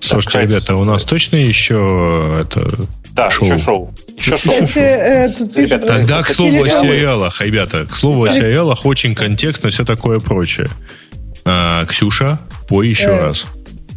Слушайте, 0.00 0.38
Да, 0.38 0.44
ребята, 0.44 0.76
у 0.76 0.84
нас 0.84 1.04
точно 1.04 1.36
еще 1.36 2.36
это... 2.40 2.84
Да, 3.18 3.30
Шоу. 3.30 3.46
еще 3.48 3.58
шоу. 3.58 3.94
Еще 4.16 4.34
Еще 4.34 4.36
шоу. 4.48 4.54
шоу. 4.54 4.66
Кстати, 4.66 5.28
пишут- 5.36 5.56
Ребята, 5.56 5.86
Тогда, 5.86 6.22
к 6.22 6.28
слову 6.28 6.62
о 6.62 6.68
сериалы. 6.68 6.86
сериалах, 6.86 7.40
ребята, 7.40 7.86
к 7.86 7.94
слову 7.94 8.24
о 8.24 8.32
сериалах, 8.32 8.86
очень 8.86 9.14
контекстно, 9.14 9.70
все 9.70 9.84
такое 9.84 10.20
прочее. 10.20 10.68
А, 11.44 11.84
Ксюша, 11.86 12.38
пой 12.68 12.88
еще 12.88 13.10
Э. 13.10 13.26
раз. 13.26 13.46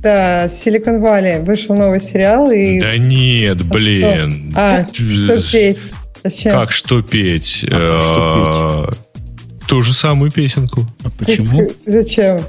Да, 0.01 0.45
Silicon 0.47 0.99
Valley 0.99 1.43
вышел 1.45 1.75
новый 1.75 1.99
сериал. 1.99 2.49
И... 2.49 2.79
Да 2.79 2.97
нет, 2.97 3.61
блин. 3.63 4.53
А, 4.57 4.87
что, 4.91 5.03
а, 5.03 5.39
что 5.39 5.51
петь? 5.51 5.79
Зачем? 6.23 6.51
Как 6.51 6.71
что 6.71 7.01
петь? 7.03 7.65
А, 7.69 7.99
что 8.01 8.89
петь? 8.89 9.67
Ту 9.67 9.81
же 9.83 9.93
самую 9.93 10.31
песенку. 10.31 10.87
А 11.03 11.09
почему? 11.11 11.69
Зачем? 11.85 12.41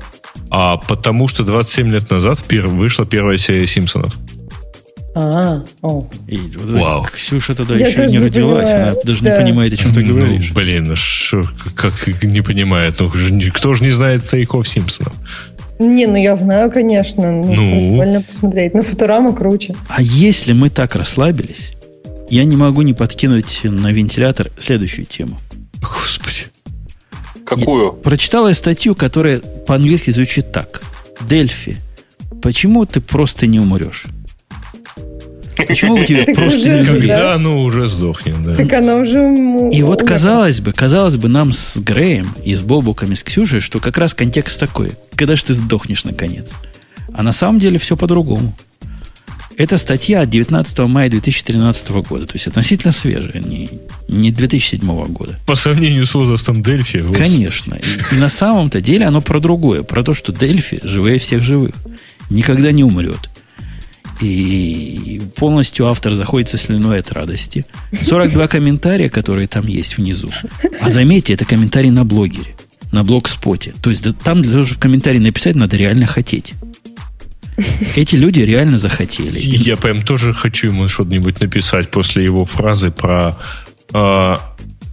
А 0.50 0.78
потому 0.78 1.28
что 1.28 1.44
27 1.44 1.90
лет 1.92 2.10
назад 2.10 2.42
вышла 2.50 3.04
первая 3.04 3.36
серия 3.36 3.66
Симпсонов. 3.66 4.14
А, 5.14 5.62
о. 5.82 6.08
И, 6.26 6.40
Вау. 6.56 7.04
Ксюша 7.04 7.54
тогда 7.54 7.76
Я 7.76 7.86
еще 7.86 8.06
не 8.06 8.18
родилась, 8.18 8.70
понимаю. 8.70 8.92
она 8.92 9.02
даже 9.04 9.22
да. 9.22 9.30
не 9.30 9.42
понимает, 9.42 9.72
о 9.74 9.76
чем 9.76 9.92
ты 9.92 10.00
ну, 10.00 10.14
говоришь. 10.14 10.52
Блин, 10.52 10.96
шо, 10.96 11.44
как 11.74 11.92
не 12.22 12.40
понимает? 12.40 12.94
Ну, 12.98 13.10
кто 13.52 13.74
же 13.74 13.84
не 13.84 13.90
знает 13.90 14.28
тайков 14.28 14.66
Симпсонов? 14.66 15.12
Не, 15.78 16.06
ну 16.06 16.16
я 16.16 16.36
знаю, 16.36 16.70
конечно. 16.70 17.30
Ну, 17.30 17.54
ну. 17.54 17.90
прикольно 17.90 18.22
посмотреть. 18.22 18.72
Но 18.72 18.82
Футурама 18.82 19.34
круче. 19.34 19.74
А 19.88 20.00
если 20.00 20.52
мы 20.52 20.70
так 20.70 20.96
расслабились, 20.96 21.72
я 22.30 22.44
не 22.44 22.56
могу 22.56 22.82
не 22.82 22.94
подкинуть 22.94 23.60
на 23.64 23.92
вентилятор 23.92 24.50
следующую 24.58 25.06
тему. 25.06 25.38
Господи. 25.80 26.46
Какую? 27.44 27.86
Я 27.86 27.92
прочитала 27.92 28.52
статью, 28.54 28.94
которая 28.94 29.40
по-английски 29.40 30.10
звучит 30.10 30.52
так. 30.52 30.82
Дельфи, 31.28 31.76
почему 32.40 32.86
ты 32.86 33.00
просто 33.02 33.46
не 33.46 33.58
умрешь? 33.58 34.06
Почему 35.66 35.94
у 35.94 36.04
тебя 36.04 36.24
просто 36.34 36.68
не 36.68 36.84
Когда 36.84 37.34
оно 37.34 37.60
уже 37.60 37.88
сдохнет, 37.88 38.42
да. 38.42 38.54
Так 38.54 38.72
оно 38.72 39.00
уже... 39.00 39.18
И 39.72 39.82
вот 39.82 40.02
казалось 40.02 40.60
бы, 40.60 40.72
казалось 40.72 41.16
бы 41.16 41.28
нам 41.28 41.52
с 41.52 41.78
Греем 41.78 42.34
и 42.44 42.54
с 42.54 42.62
Бобуками, 42.62 43.14
с 43.14 43.22
Ксюшей, 43.22 43.60
что 43.60 43.78
как 43.78 43.98
раз 43.98 44.14
контекст 44.14 44.58
такой. 44.58 44.92
Когда 45.14 45.36
же 45.36 45.44
ты 45.44 45.54
сдохнешь 45.54 46.04
наконец? 46.04 46.54
А 47.14 47.22
на 47.22 47.32
самом 47.32 47.58
деле 47.58 47.78
все 47.78 47.96
по-другому. 47.96 48.54
Это 49.56 49.76
статья 49.76 50.22
от 50.22 50.30
19 50.30 50.78
мая 50.80 51.10
2013 51.10 51.90
года, 51.90 52.26
то 52.26 52.34
есть 52.34 52.46
относительно 52.46 52.92
свежая, 52.92 53.40
не, 53.40 53.68
не 54.08 54.30
2007 54.30 54.80
года. 55.06 55.38
По 55.46 55.54
сравнению 55.54 56.06
с 56.06 56.14
возрастом 56.14 56.62
Дельфи. 56.62 57.04
Конечно. 57.12 57.74
И, 57.74 58.14
и 58.14 58.18
на 58.18 58.28
самом-то 58.28 58.80
деле 58.80 59.06
оно 59.06 59.20
про 59.20 59.40
другое, 59.40 59.82
про 59.82 60.02
то, 60.02 60.14
что 60.14 60.32
Дельфи 60.32 60.80
живее 60.82 61.18
всех 61.18 61.42
живых. 61.42 61.74
Никогда 62.30 62.72
не 62.72 62.82
умрет. 62.82 63.28
И 64.22 65.20
полностью 65.34 65.88
автор 65.88 66.14
заходит 66.14 66.48
со 66.48 66.56
слюной 66.56 67.00
от 67.00 67.10
радости. 67.10 67.66
42 67.98 68.46
комментария, 68.46 69.08
которые 69.08 69.48
там 69.48 69.66
есть 69.66 69.96
внизу. 69.96 70.30
А 70.80 70.90
заметьте, 70.90 71.34
это 71.34 71.44
комментарий 71.44 71.90
на 71.90 72.04
блогере, 72.04 72.54
на 72.92 73.02
блогспоте. 73.02 73.74
То 73.82 73.90
есть 73.90 74.06
там 74.22 74.40
для 74.40 74.52
того, 74.52 74.64
чтобы 74.64 74.80
комментарий 74.80 75.18
написать, 75.18 75.56
надо 75.56 75.76
реально 75.76 76.06
хотеть. 76.06 76.54
Эти 77.96 78.14
люди 78.14 78.40
реально 78.40 78.78
захотели. 78.78 79.32
Я 79.34 79.76
прям 79.76 80.02
тоже 80.02 80.32
хочу 80.32 80.68
ему 80.68 80.86
что-нибудь 80.86 81.40
написать 81.40 81.90
после 81.90 82.22
его 82.22 82.44
фразы 82.44 82.92
про 82.92 83.38
э, 83.92 84.36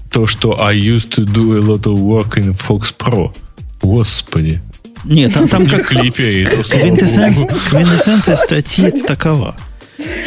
то, 0.09 0.27
что 0.27 0.59
I 0.59 0.75
used 0.75 1.11
to 1.11 1.25
do 1.25 1.55
a 1.55 1.61
lot 1.61 1.83
of 1.83 1.99
work 1.99 2.37
in 2.37 2.57
Fox 2.57 2.93
Pro. 2.97 3.33
Господи. 3.81 4.61
Нет, 5.05 5.33
там, 5.33 5.47
там 5.47 5.65
как 5.65 5.87
клипе. 5.87 6.45
Квинтэссенция 6.45 8.35
статьи 8.35 8.91
такова, 9.01 9.55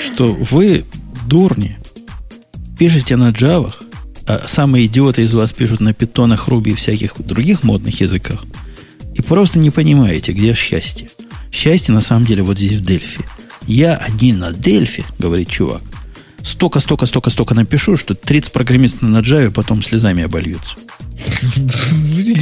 что 0.05 0.32
вы, 0.32 0.85
дурни, 1.27 1.78
пишете 2.78 3.16
на 3.16 3.31
джавах, 3.31 3.82
а 4.27 4.47
самые 4.47 4.86
идиоты 4.86 5.23
из 5.23 5.35
вас 5.35 5.53
пишут 5.53 5.81
на 5.81 5.93
питонах, 5.93 6.49
руби 6.49 6.73
и 6.73 6.74
всяких 6.74 7.15
других 7.19 7.62
модных 7.62 8.01
языках, 8.01 8.44
и 9.15 9.23
просто 9.23 9.59
не 9.59 9.70
понимаете, 9.70 10.32
где 10.32 10.55
счастье. 10.55 11.09
Счастье 11.51 11.93
на 11.94 12.01
самом 12.01 12.24
деле 12.24 12.43
вот 12.43 12.57
здесь 12.57 12.74
в 12.74 12.81
Дельфи. 12.81 13.20
Я 13.66 13.94
один 13.97 14.39
на 14.39 14.53
Дельфи, 14.53 15.05
говорит 15.19 15.49
чувак. 15.49 15.82
Столько, 16.43 16.81
столько, 16.81 17.07
столько, 17.07 17.31
столько 17.31 17.55
напишу, 17.55 17.97
что 17.97 18.15
30 18.15 18.53
программистов 18.53 19.03
на 19.03 19.19
Java 19.19 19.51
потом 19.51 19.82
слезами 19.82 20.24
обольются. 20.24 20.77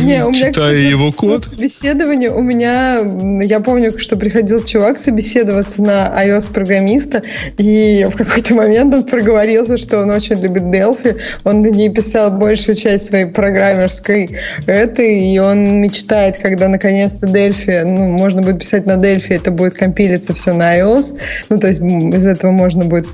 Не, 0.02 0.24
у 0.24 0.30
меня, 0.30 0.48
Читая 0.48 0.76
его 0.76 1.12
код. 1.12 1.44
Собеседование 1.44 2.30
у 2.30 2.42
меня, 2.42 3.00
я 3.42 3.60
помню, 3.60 3.98
что 3.98 4.16
приходил 4.16 4.64
чувак 4.64 4.98
собеседоваться 4.98 5.82
на 5.82 6.12
iOS-программиста, 6.24 7.22
и 7.58 8.06
в 8.10 8.16
какой-то 8.16 8.54
момент 8.54 8.94
он 8.94 9.04
проговорился, 9.04 9.78
что 9.78 10.00
он 10.00 10.10
очень 10.10 10.36
любит 10.40 10.62
Delphi, 10.64 11.18
он 11.44 11.60
на 11.60 11.68
ней 11.68 11.88
писал 11.88 12.30
большую 12.30 12.76
часть 12.76 13.08
своей 13.08 13.26
программерской 13.26 14.36
этой, 14.66 15.32
и 15.32 15.38
он 15.38 15.80
мечтает, 15.80 16.38
когда 16.38 16.68
наконец-то 16.68 17.26
Delphi, 17.26 17.84
ну, 17.84 18.08
можно 18.10 18.42
будет 18.42 18.60
писать 18.60 18.86
на 18.86 18.92
Delphi, 18.92 19.36
это 19.36 19.50
будет 19.50 19.74
компилиться 19.74 20.34
все 20.34 20.52
на 20.52 20.78
iOS, 20.78 21.18
ну, 21.48 21.58
то 21.58 21.68
есть 21.68 21.80
из 21.80 22.26
этого 22.26 22.50
можно 22.50 22.84
будет... 22.84 23.06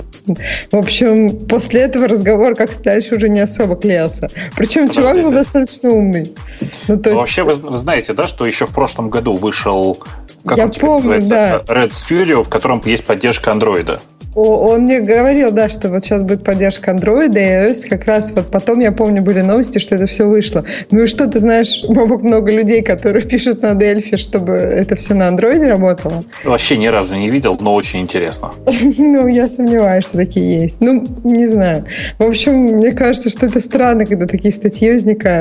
В 0.72 0.76
общем, 0.76 1.38
после 1.46 1.82
этого 1.82 2.08
разговор 2.08 2.56
как-то 2.56 2.82
дальше 2.82 3.14
уже 3.14 3.28
не 3.28 3.40
особо 3.40 3.76
клеился. 3.76 4.28
Причем 4.56 4.88
чувак 4.90 5.16
был 5.16 5.30
достаточно 5.30 5.55
умный. 5.82 6.34
Ну, 6.88 6.98
то 6.98 7.10
есть... 7.10 7.20
Вообще, 7.20 7.42
вы, 7.44 7.54
знаете, 7.54 8.12
да, 8.12 8.26
что 8.26 8.46
еще 8.46 8.66
в 8.66 8.70
прошлом 8.70 9.10
году 9.10 9.36
вышел, 9.36 9.98
как 10.44 10.58
Я 10.58 10.64
он 10.64 10.70
теперь 10.70 10.86
помню, 10.88 10.96
называется, 10.96 11.64
да. 11.66 11.74
Red 11.74 11.88
Studio, 11.90 12.42
в 12.42 12.48
котором 12.48 12.82
есть 12.84 13.04
поддержка 13.04 13.52
андроида. 13.52 14.00
Он 14.36 14.82
мне 14.82 15.00
говорил, 15.00 15.50
да, 15.50 15.70
что 15.70 15.88
вот 15.88 16.04
сейчас 16.04 16.22
будет 16.22 16.44
поддержка 16.44 16.90
Android 16.90 17.34
и 17.34 17.70
iOS. 17.70 17.88
Как 17.88 18.04
раз 18.04 18.32
вот 18.32 18.50
потом, 18.50 18.80
я 18.80 18.92
помню, 18.92 19.22
были 19.22 19.40
новости, 19.40 19.78
что 19.78 19.94
это 19.94 20.06
все 20.06 20.28
вышло. 20.28 20.62
Ну 20.90 21.04
и 21.04 21.06
что, 21.06 21.26
ты 21.26 21.40
знаешь, 21.40 21.82
много 21.88 22.52
людей, 22.52 22.82
которые 22.82 23.24
пишут 23.26 23.62
на 23.62 23.70
Delphi, 23.70 24.18
чтобы 24.18 24.52
это 24.52 24.94
все 24.96 25.14
на 25.14 25.28
Android 25.30 25.66
работало? 25.66 26.22
Вообще 26.44 26.76
ни 26.76 26.86
разу 26.86 27.16
не 27.16 27.30
видел, 27.30 27.56
но 27.58 27.74
очень 27.74 28.00
интересно. 28.00 28.50
Ну, 28.98 29.26
я 29.28 29.48
сомневаюсь, 29.48 30.04
что 30.04 30.18
такие 30.18 30.62
есть. 30.62 30.80
Ну, 30.80 31.06
не 31.24 31.46
знаю. 31.46 31.86
В 32.18 32.24
общем, 32.24 32.54
мне 32.54 32.92
кажется, 32.92 33.30
что 33.30 33.46
это 33.46 33.60
странно, 33.60 34.04
когда 34.04 34.26
такие 34.26 34.52
статьи 34.52 34.90
возникают. 34.90 35.35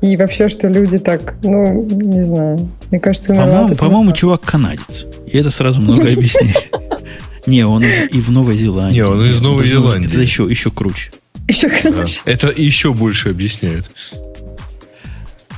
И 0.00 0.16
вообще, 0.16 0.48
что 0.48 0.68
люди 0.68 0.98
так, 0.98 1.34
ну, 1.42 1.84
не 1.84 2.24
знаю. 2.24 2.68
Мне 2.90 3.00
кажется, 3.00 3.28
По-моему, 3.34 3.74
по-моему 3.74 4.12
чувак 4.12 4.42
канадец. 4.42 5.06
И 5.26 5.38
это 5.38 5.50
сразу 5.50 5.80
много 5.80 6.02
объясняет. 6.02 6.74
Не, 7.46 7.66
он 7.66 7.84
и 7.84 8.20
в 8.20 8.30
Новой 8.30 8.56
Зеландии. 8.56 8.96
Не, 8.96 9.04
он 9.04 9.24
из 9.24 9.40
Новой 9.40 9.66
Зеландии. 9.66 10.08
Это 10.08 10.20
еще, 10.20 10.44
еще 10.44 10.70
круче. 10.70 11.10
Еще 11.48 11.68
круче. 11.68 12.20
Это 12.24 12.48
еще 12.48 12.92
больше 12.94 13.30
объясняет. 13.30 13.90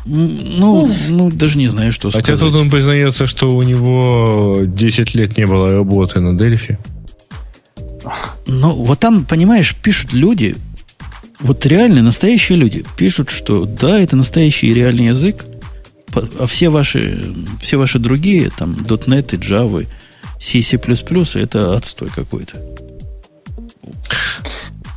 Ну, 0.04 0.88
ну, 1.08 1.30
даже 1.30 1.58
не 1.58 1.68
знаю, 1.68 1.90
что 1.90 2.10
сказать. 2.10 2.26
Хотя 2.26 2.38
тут 2.38 2.54
он 2.54 2.70
признается, 2.70 3.26
что 3.26 3.54
у 3.56 3.62
него 3.62 4.60
10 4.64 5.14
лет 5.14 5.36
не 5.36 5.46
было 5.46 5.72
работы 5.72 6.20
на 6.20 6.36
Дельфи. 6.36 6.78
Ну, 8.46 8.70
вот 8.70 9.00
там, 9.00 9.24
понимаешь, 9.24 9.74
пишут 9.74 10.12
люди, 10.12 10.56
вот 11.40 11.66
реально 11.66 12.02
настоящие 12.02 12.58
люди, 12.58 12.84
пишут, 12.96 13.30
что 13.30 13.64
да, 13.64 14.00
это 14.00 14.16
настоящий 14.16 14.72
реальный 14.72 15.06
язык, 15.06 15.44
а 16.38 16.46
все 16.46 16.70
ваши, 16.70 17.34
все 17.60 17.76
ваши 17.76 17.98
другие, 17.98 18.50
там, 18.56 18.72
.NET 18.72 19.38
Java, 19.38 19.86
C, 20.40 20.62
C++ 20.62 20.78
это 21.40 21.76
отстой 21.76 22.08
какой-то. 22.08 22.62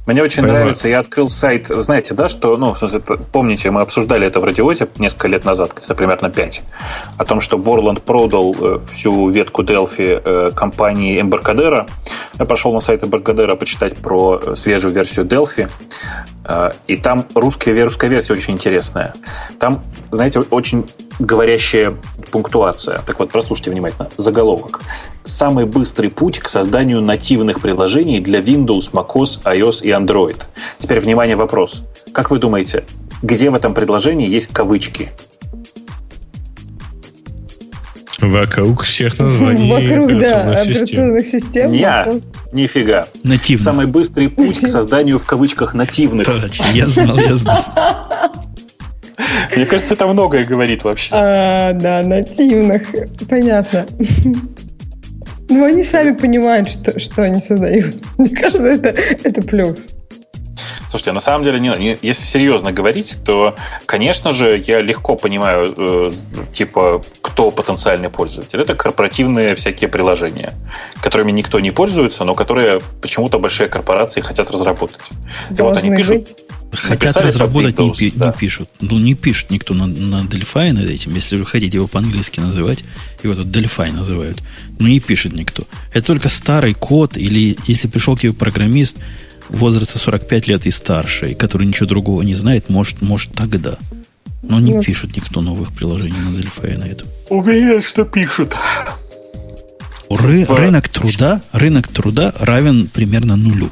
Мне 0.10 0.23
очень 0.23 0.41
Понимаю. 0.41 0.61
нравится, 0.61 0.88
я 0.88 0.99
открыл 1.02 1.30
сайт, 1.30 1.68
знаете, 1.68 2.15
да, 2.15 2.30
что, 2.30 2.57
ну, 2.57 2.73
в 2.73 2.80
смысле, 2.80 3.02
помните, 3.31 3.69
мы 3.69 3.81
обсуждали 3.81 4.26
это 4.26 4.40
в 4.40 4.44
радиоте 4.44 4.88
несколько 4.98 5.27
лет 5.27 5.45
назад, 5.45 5.73
где-то 5.76 5.94
примерно 5.94 6.31
5, 6.31 6.64
о 7.19 7.26
том, 7.26 7.41
что 7.41 7.57
Borland 7.57 8.02
продал 8.02 8.56
э, 8.60 8.80
всю 8.91 9.30
ветку 9.30 9.61
Delphi 9.61 10.19
э, 10.26 10.52
компании 10.56 11.22
Embarcadero. 11.22 11.88
Я 12.40 12.45
пошел 12.45 12.73
на 12.73 12.80
сайт 12.80 13.03
Embarcadero 13.03 13.56
почитать 13.56 13.98
про 13.98 14.41
э, 14.44 14.56
свежую 14.56 14.95
версию 14.95 15.27
Delphi, 15.27 15.69
и 16.88 16.98
там 16.98 17.27
русская, 17.36 17.84
русская 17.84 18.10
версия 18.10 18.34
очень 18.34 18.56
интересная. 18.56 19.14
Там, 19.60 19.84
знаете, 20.10 20.40
очень 20.40 20.90
говорящая 21.20 21.96
пунктуация. 22.32 23.02
Так 23.06 23.20
вот, 23.20 23.32
прослушайте 23.32 23.72
внимательно. 23.72 24.10
Заголовок. 24.18 24.82
Самый 25.26 25.66
быстрый 25.66 26.10
путь 26.10 26.40
к 26.40 26.48
созданию 26.48 27.02
нативных 27.02 27.60
приложений 27.60 28.22
для 28.22 28.40
Windows, 28.40 28.91
macOS, 28.94 29.44
iOS 29.44 29.84
и 29.84 29.90
Android. 29.90 30.41
Теперь, 30.80 31.00
внимание, 31.00 31.36
вопрос. 31.36 31.84
Как 32.14 32.32
вы 32.32 32.40
думаете, 32.40 32.86
где 33.22 33.50
в 33.50 33.56
этом 33.56 33.74
предложении 33.74 34.28
есть 34.28 34.48
кавычки? 34.54 35.10
Вокруг 38.22 38.84
всех 38.84 39.18
названий 39.20 39.72
Вокруг, 39.90 40.20
да, 40.20 40.62
операционных 40.62 41.26
систем. 41.26 41.72
Не, 41.72 42.22
нифига. 42.52 43.08
Нативных. 43.24 43.64
Самый 43.64 43.88
быстрый 43.88 44.30
путь 44.30 44.60
к 44.60 44.68
созданию 44.68 45.20
в 45.20 45.26
кавычках 45.26 45.74
нативных. 45.74 46.28
Точно, 46.28 46.66
я 46.74 46.88
знал, 46.88 47.18
я 47.18 47.34
знал. 47.34 47.64
Мне 49.56 49.66
кажется, 49.66 49.94
это 49.94 50.08
многое 50.08 50.46
говорит 50.46 50.84
вообще. 50.84 51.10
А, 51.12 51.74
да, 51.74 52.02
нативных. 52.04 52.84
Понятно. 53.30 53.86
Ну, 55.50 55.66
они 55.66 55.84
сами 55.84 56.12
понимают, 56.12 56.70
что, 56.70 57.00
что 57.00 57.24
они 57.24 57.41
создают. 57.41 57.96
Мне 58.18 58.30
кажется, 58.30 58.66
это, 58.66 58.90
это 58.90 59.41
плюс. 59.41 59.88
Слушайте, 60.88 61.12
на 61.12 61.20
самом 61.20 61.44
деле, 61.44 61.60
не, 61.60 61.70
не, 61.78 61.98
если 62.02 62.24
серьезно 62.24 62.72
говорить, 62.72 63.18
то, 63.24 63.56
конечно 63.86 64.32
же, 64.32 64.58
я 64.66 64.82
легко 64.82 65.16
понимаю, 65.16 65.74
э, 65.78 66.10
типа, 66.54 67.04
кто 67.22 67.40
кто 67.40 67.52
потенциальный 67.52 68.10
пользователь? 68.10 68.60
Это 68.60 68.76
корпоративные 68.76 69.56
всякие 69.56 69.90
приложения, 69.90 70.56
которыми 71.02 71.32
никто 71.32 71.62
не 71.62 71.72
пользуется, 71.72 72.26
но 72.26 72.36
которые 72.36 72.82
почему-то 73.02 73.40
большие 73.40 73.70
корпорации 73.70 74.20
хотят 74.20 74.52
разработать. 74.52 75.00
Должны 75.50 75.54
и 75.54 75.62
вот 75.62 75.78
они 75.78 75.98
пишут... 75.98 76.18
Быть. 76.18 76.38
Хотят 76.72 77.18
разработать, 77.18 77.78
не, 77.78 78.12
да. 78.12 78.28
не 78.28 78.34
пишут. 78.34 78.70
Ну, 78.80 79.00
не 79.00 79.16
пишут 79.16 79.50
никто 79.50 79.74
на, 79.74 79.88
на 79.88 80.24
Delphi 80.24 80.72
над 80.72 80.88
этим. 80.88 81.16
Если 81.16 81.36
вы 81.38 81.46
хотите 81.46 81.78
его 81.78 81.88
по-английски 81.88 82.40
называть, 82.40 82.84
его 83.24 83.34
тут 83.34 83.48
Delphi 83.48 83.91
называют. 83.91 84.44
Ну, 84.78 84.88
не 84.88 85.00
пишет 85.00 85.34
никто. 85.34 85.64
Это 85.94 86.06
только 86.06 86.30
старый 86.30 86.74
код, 86.74 87.18
или 87.18 87.58
если 87.66 87.88
пришел 87.88 88.16
к 88.16 88.22
тебе 88.22 88.34
программист 88.34 88.98
возраста 89.50 89.98
45 89.98 90.48
лет 90.48 90.68
и 90.68 90.72
старше, 90.72 91.34
который 91.34 91.66
ничего 91.66 91.88
другого 91.88 92.22
не 92.22 92.36
знает, 92.36 92.70
может, 92.70 93.02
может 93.02 93.34
тогда. 93.34 93.78
Но 94.41 94.60
не 94.60 94.74
Нет. 94.74 94.86
пишет 94.86 95.16
никто 95.16 95.41
новых 95.41 95.74
приложений 95.74 96.20
на 96.20 96.38
Delphi 96.38 96.78
на 96.78 96.86
этом. 96.86 97.08
Уверен, 97.30 97.82
что 97.82 98.06
пишут. 98.06 98.56
Ры, 100.10 100.46
рынок 100.46 100.88
труда, 100.88 101.41
рынок 101.52 101.88
труда 101.88 102.34
равен 102.40 102.88
примерно 102.88 103.36
нулю. 103.36 103.70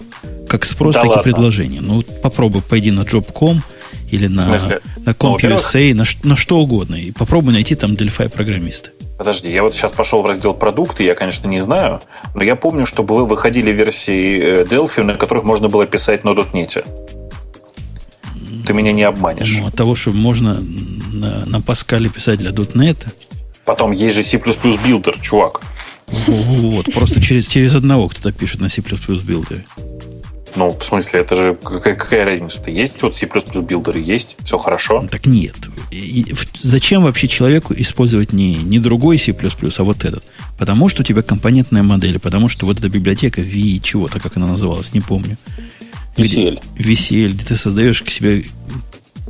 Как 0.48 0.65
спрос, 0.65 0.95
да 0.95 1.02
так 1.02 1.10
ладно. 1.10 1.22
и 1.22 1.24
предложение. 1.24 1.82
Ну, 1.82 2.02
попробуй, 2.02 2.61
пойди 2.61 2.91
на 2.91 3.02
job.com 3.02 3.61
или 4.10 4.28
на, 4.28 4.45
на 4.45 5.11
CompUSA, 5.11 5.94
ну, 5.94 6.03
на, 6.03 6.30
на 6.30 6.36
что 6.36 6.60
угодно, 6.60 6.95
и 6.95 7.11
попробуй 7.11 7.53
найти 7.53 7.76
там 7.76 7.94
Delphi 7.94 8.30
программиста. 8.30 8.91
Подожди, 9.18 9.52
я 9.52 9.64
вот 9.64 9.74
сейчас 9.74 9.91
пошел 9.91 10.22
в 10.22 10.26
раздел 10.26 10.53
продукты, 10.53 11.03
я, 11.03 11.15
конечно, 11.15 11.48
не 11.48 11.60
знаю, 11.60 12.02
но 12.36 12.44
я 12.44 12.56
помню, 12.56 12.86
что 12.86 13.03
вы 13.03 13.26
выходили 13.26 13.72
версии 13.72 14.40
э, 14.40 14.64
Delphi, 14.64 15.03
на 15.03 15.15
которых 15.15 15.44
можно 15.44 15.69
было 15.69 15.86
писать 15.88 16.24
на 16.24 16.30
.NET. 16.30 16.86
Ты 18.65 18.74
меня 18.74 18.94
не 18.94 19.03
обманешь. 19.03 19.57
Ну, 19.60 19.68
от 19.68 19.76
того, 19.76 19.95
что 19.95 20.11
можно 20.11 20.64
на, 21.11 21.45
на 21.45 21.61
Паскале 21.61 22.10
писать 22.10 22.40
для 22.40 22.52
.NET. 22.52 23.07
Потом 23.65 23.91
есть 23.91 24.15
же 24.15 24.24
C++ 24.24 24.38
Builder, 24.38 25.19
чувак. 25.19 25.61
Вот, 26.07 26.94
просто 26.94 27.22
через, 27.22 27.48
через 27.48 27.76
одного 27.76 28.07
кто-то 28.07 28.32
пишет 28.32 28.61
на 28.61 28.69
C++ 28.69 28.82
билдере. 28.82 29.65
Ну, 30.57 30.75
в 30.75 30.84
смысле, 30.84 31.19
это 31.19 31.35
же 31.35 31.53
какая, 31.53 31.93
какая 31.93 32.25
разница-то? 32.25 32.71
Есть 32.71 33.03
вот 33.03 33.15
C++ 33.15 33.27
билдеры, 33.61 33.99
есть, 33.99 34.38
все 34.43 34.57
хорошо. 34.57 35.07
Так 35.11 35.27
нет. 35.27 35.55
И, 35.91 36.34
зачем 36.63 37.03
вообще 37.03 37.27
человеку 37.27 37.75
использовать 37.77 38.34
не, 38.34 38.55
не 38.55 38.79
другой 38.79 39.19
C++, 39.19 39.34
а 39.34 39.84
вот 39.84 40.03
этот? 40.03 40.23
Потому 40.57 40.89
что 40.89 41.03
у 41.03 41.05
тебя 41.05 41.21
компонентная 41.21 41.84
модель, 41.84 42.17
потому 42.17 42.49
что 42.49 42.65
вот 42.65 42.79
эта 42.79 42.89
библиотека 42.89 43.39
V 43.39 43.79
чего-то, 43.84 44.19
как 44.19 44.35
она 44.38 44.47
называлась, 44.47 44.93
не 44.93 45.01
помню. 45.01 45.38
VCL. 46.15 46.59
Где, 46.75 46.91
VCL, 46.91 47.34
где 47.34 47.45
ты 47.45 47.55
создаешь 47.55 48.01
к 48.01 48.09
себе 48.09 48.45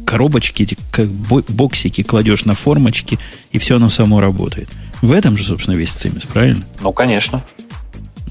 коробочки, 0.05 0.63
эти 0.63 0.77
как 0.91 1.09
боксики 1.09 2.03
кладешь 2.03 2.45
на 2.45 2.55
формочки, 2.55 3.19
и 3.51 3.59
все 3.59 3.75
оно 3.75 3.89
само 3.89 4.21
работает. 4.21 4.69
В 5.01 5.11
этом 5.11 5.35
же, 5.35 5.43
собственно, 5.43 5.75
весь 5.75 5.91
цимис, 5.91 6.23
правильно? 6.23 6.65
Ну, 6.79 6.93
конечно. 6.93 7.43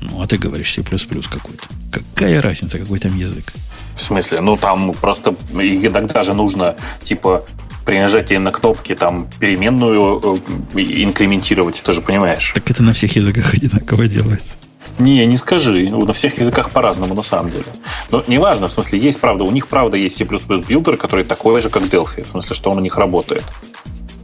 Ну, 0.01 0.23
а 0.23 0.27
ты 0.27 0.39
говоришь 0.39 0.73
C++ 0.73 0.83
какой-то. 0.83 1.67
Какая 1.91 2.41
разница, 2.41 2.79
какой 2.79 2.99
там 2.99 3.17
язык? 3.17 3.53
В 3.95 4.03
смысле? 4.03 4.41
Ну, 4.41 4.57
там 4.57 4.93
просто 4.93 5.35
иногда 5.53 6.23
же 6.23 6.35
нужно, 6.35 6.77
типа, 7.03 7.45
при 7.87 7.99
нажатии 7.99 8.35
на 8.35 8.51
кнопки 8.51 8.95
там 8.95 9.29
переменную 9.39 10.41
э, 10.75 10.81
инкрементировать, 10.81 11.83
ты 11.83 11.93
же 11.93 12.03
понимаешь. 12.03 12.53
Так 12.55 12.71
это 12.71 12.83
на 12.83 12.93
всех 12.93 13.17
языках 13.17 13.55
одинаково 13.55 14.07
делается. 14.07 14.57
Не, 14.99 15.25
не 15.27 15.37
скажи. 15.37 15.89
На 15.91 16.13
всех 16.13 16.39
языках 16.39 16.71
по-разному, 16.71 17.15
на 17.15 17.23
самом 17.23 17.51
деле. 17.51 17.67
Но 18.11 18.25
неважно, 18.27 18.69
в 18.69 18.73
смысле, 18.73 18.99
есть 18.99 19.21
правда, 19.21 19.45
у 19.45 19.51
них 19.51 19.69
правда 19.69 19.97
есть 19.97 20.17
C++ 20.17 20.25
Builder, 20.25 20.97
который 20.97 21.25
такой 21.25 21.61
же, 21.61 21.71
как 21.71 21.85
Delphi. 21.85 22.25
В 22.25 22.31
смысле, 22.31 22.57
что 22.57 22.71
он 22.71 22.79
у 22.79 22.81
них 22.81 22.97
работает. 22.97 23.45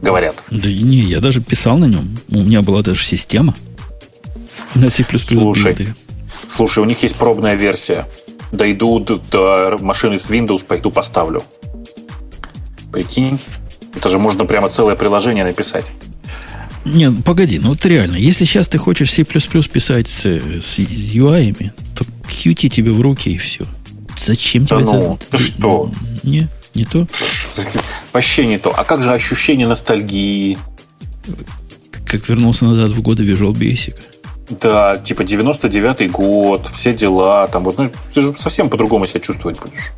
Говорят. 0.01 0.43
Да 0.49 0.69
и 0.69 0.81
не, 0.81 0.97
я 0.97 1.21
даже 1.21 1.39
писал 1.39 1.77
на 1.77 1.85
нем. 1.85 2.17
У 2.29 2.39
меня 2.39 2.61
была 2.61 2.81
даже 2.81 3.03
система. 3.03 3.55
На 4.75 4.89
C++ 4.89 5.05
слушай, 5.17 5.87
слушай, 6.47 6.79
у 6.79 6.85
них 6.85 7.03
есть 7.03 7.15
пробная 7.15 7.55
версия. 7.55 8.07
Дойду 8.51 8.99
до, 8.99 9.17
до 9.17 9.77
машины 9.79 10.19
с 10.19 10.29
Windows, 10.29 10.65
пойду 10.65 10.91
поставлю. 10.91 11.43
Прикинь, 12.91 13.39
это 13.95 14.09
же 14.09 14.19
можно 14.19 14.45
прямо 14.45 14.69
целое 14.69 14.95
приложение 14.95 15.43
написать. 15.43 15.91
Нет, 16.85 17.13
погоди, 17.23 17.59
ну 17.59 17.69
вот 17.69 17.85
реально, 17.85 18.17
если 18.17 18.45
сейчас 18.45 18.67
ты 18.67 18.77
хочешь 18.77 19.11
C++ 19.11 19.23
писать 19.23 20.07
с, 20.07 20.25
с 20.25 20.79
UI, 20.79 21.71
то 21.95 22.05
Qt 22.27 22.69
тебе 22.69 22.91
в 22.91 22.99
руки 23.01 23.29
и 23.31 23.37
все. 23.37 23.65
Зачем 24.17 24.65
да 24.65 24.77
тебе 24.77 24.85
ну, 24.85 25.15
это? 25.15 25.37
Ты 25.37 25.43
что? 25.43 25.91
Не, 26.23 26.49
не 26.75 26.83
то? 26.83 27.07
Вообще 28.11 28.45
не 28.45 28.59
то. 28.59 28.71
А 28.71 28.83
как 28.83 29.03
же 29.03 29.11
ощущение 29.11 29.67
ностальгии? 29.67 30.57
Как 32.05 32.27
вернулся 32.27 32.65
назад 32.65 32.91
в 32.91 33.01
годы 33.01 33.23
Visual 33.23 33.53
Basic. 33.53 33.95
Да, 34.49 34.97
типа 34.97 35.21
99-й 35.21 36.07
год, 36.09 36.69
все 36.69 36.93
дела, 36.93 37.47
там 37.47 37.63
вот, 37.63 37.77
ну, 37.77 37.89
ты 38.13 38.21
же 38.21 38.33
совсем 38.35 38.69
по-другому 38.69 39.05
себя 39.07 39.21
чувствовать 39.21 39.59
будешь. 39.59 39.91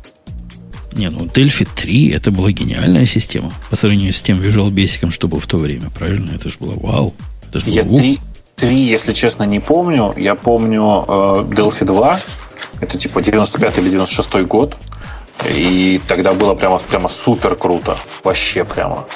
Не, 0.92 1.10
ну 1.10 1.26
Delphi 1.26 1.68
3 1.74 2.10
это 2.10 2.30
была 2.30 2.50
гениальная 2.50 3.04
система 3.06 3.52
по 3.68 3.76
сравнению 3.76 4.12
с 4.12 4.22
тем 4.22 4.40
Visual 4.40 4.70
Basic, 4.70 5.10
что 5.10 5.28
был 5.28 5.40
в 5.40 5.46
то 5.46 5.58
время, 5.58 5.90
правильно? 5.90 6.30
Это 6.34 6.48
же 6.48 6.56
было 6.58 6.74
вау. 6.74 7.14
Это 7.48 7.58
же 7.58 7.66
Я 7.68 7.84
было, 7.84 7.98
3, 7.98 8.20
3, 8.56 8.76
если 8.76 9.12
честно, 9.12 9.44
не 9.44 9.60
помню. 9.60 10.14
Я 10.16 10.34
помню 10.34 11.04
э, 11.06 11.12
Delphi 11.50 11.84
2, 11.84 12.20
это 12.80 12.98
типа 12.98 13.20
95 13.20 13.78
или 13.78 13.90
96 13.90 14.46
год. 14.46 14.76
И 15.44 16.00
тогда 16.08 16.32
было 16.32 16.54
прямо, 16.54 16.78
прямо 16.78 17.08
супер 17.10 17.56
круто. 17.56 17.98
Вообще 18.24 18.64
прямо. 18.64 19.06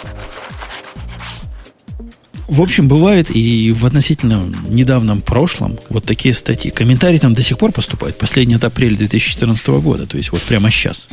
В 2.51 2.63
общем, 2.63 2.89
бывает 2.89 3.31
и 3.31 3.71
в 3.71 3.87
относительно 3.87 4.43
недавнем 4.69 5.21
прошлом 5.21 5.79
вот 5.89 6.05
такие 6.05 6.35
статьи. 6.35 6.73
Комментарии 6.73 7.19
там 7.19 7.33
до 7.33 7.43
сих 7.43 7.57
пор 7.59 7.71
поступают. 7.71 8.19
Последний 8.19 8.57
от 8.57 8.65
апреля 8.65 8.97
2014 8.97 9.69
года. 9.69 10.05
То 10.09 10.17
есть 10.17 10.33
вот 10.33 10.43
прямо 10.43 10.69
сейчас. 10.69 11.07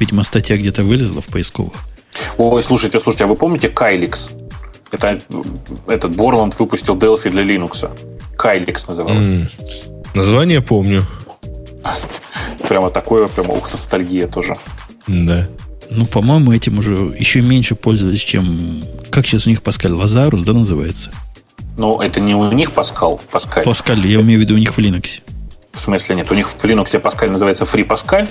Видимо, 0.00 0.24
статья 0.24 0.56
где-то 0.56 0.82
вылезла 0.82 1.22
в 1.22 1.26
поисковых. 1.26 1.74
Ой, 2.36 2.60
слушайте, 2.64 2.98
слушайте, 2.98 3.24
а 3.24 3.26
вы 3.28 3.36
помните 3.36 3.68
Кайликс? 3.68 4.30
Это 4.90 5.20
этот 5.86 6.16
Борланд 6.16 6.58
выпустил 6.58 6.96
Delphi 6.96 7.30
для 7.30 7.44
Linux. 7.44 7.88
Кайликс 8.36 8.88
называлось. 8.88 9.28
Mm. 9.28 9.48
Название 10.14 10.60
помню. 10.60 11.06
Прямо 12.68 12.90
такое, 12.90 13.28
прямо 13.28 13.54
ух, 13.54 13.70
ностальгия 13.70 14.26
тоже. 14.26 14.56
Да. 15.06 15.46
Ну, 15.94 16.06
по-моему, 16.06 16.52
этим 16.52 16.78
уже 16.78 16.94
еще 16.94 17.42
меньше 17.42 17.74
пользовались, 17.74 18.20
чем... 18.20 18.82
Как 19.10 19.26
сейчас 19.26 19.46
у 19.46 19.50
них 19.50 19.62
Паскаль? 19.62 19.92
Лазарус, 19.92 20.42
да, 20.42 20.52
называется? 20.52 21.10
Ну, 21.76 22.00
это 22.00 22.20
не 22.20 22.34
у 22.34 22.50
них 22.52 22.72
Паскал, 22.72 23.20
Паскаль. 23.30 23.64
Паскаль, 23.64 24.06
я 24.06 24.20
имею 24.20 24.40
в 24.40 24.42
виду 24.42 24.54
у 24.54 24.58
них 24.58 24.74
в 24.74 24.78
Linux. 24.78 25.20
В 25.72 25.78
смысле 25.78 26.16
нет, 26.16 26.30
у 26.30 26.34
них 26.34 26.50
в 26.50 26.64
Linux 26.64 26.98
Паскаль 26.98 27.30
называется 27.30 27.64
Free 27.64 27.86
Pascal, 27.86 28.28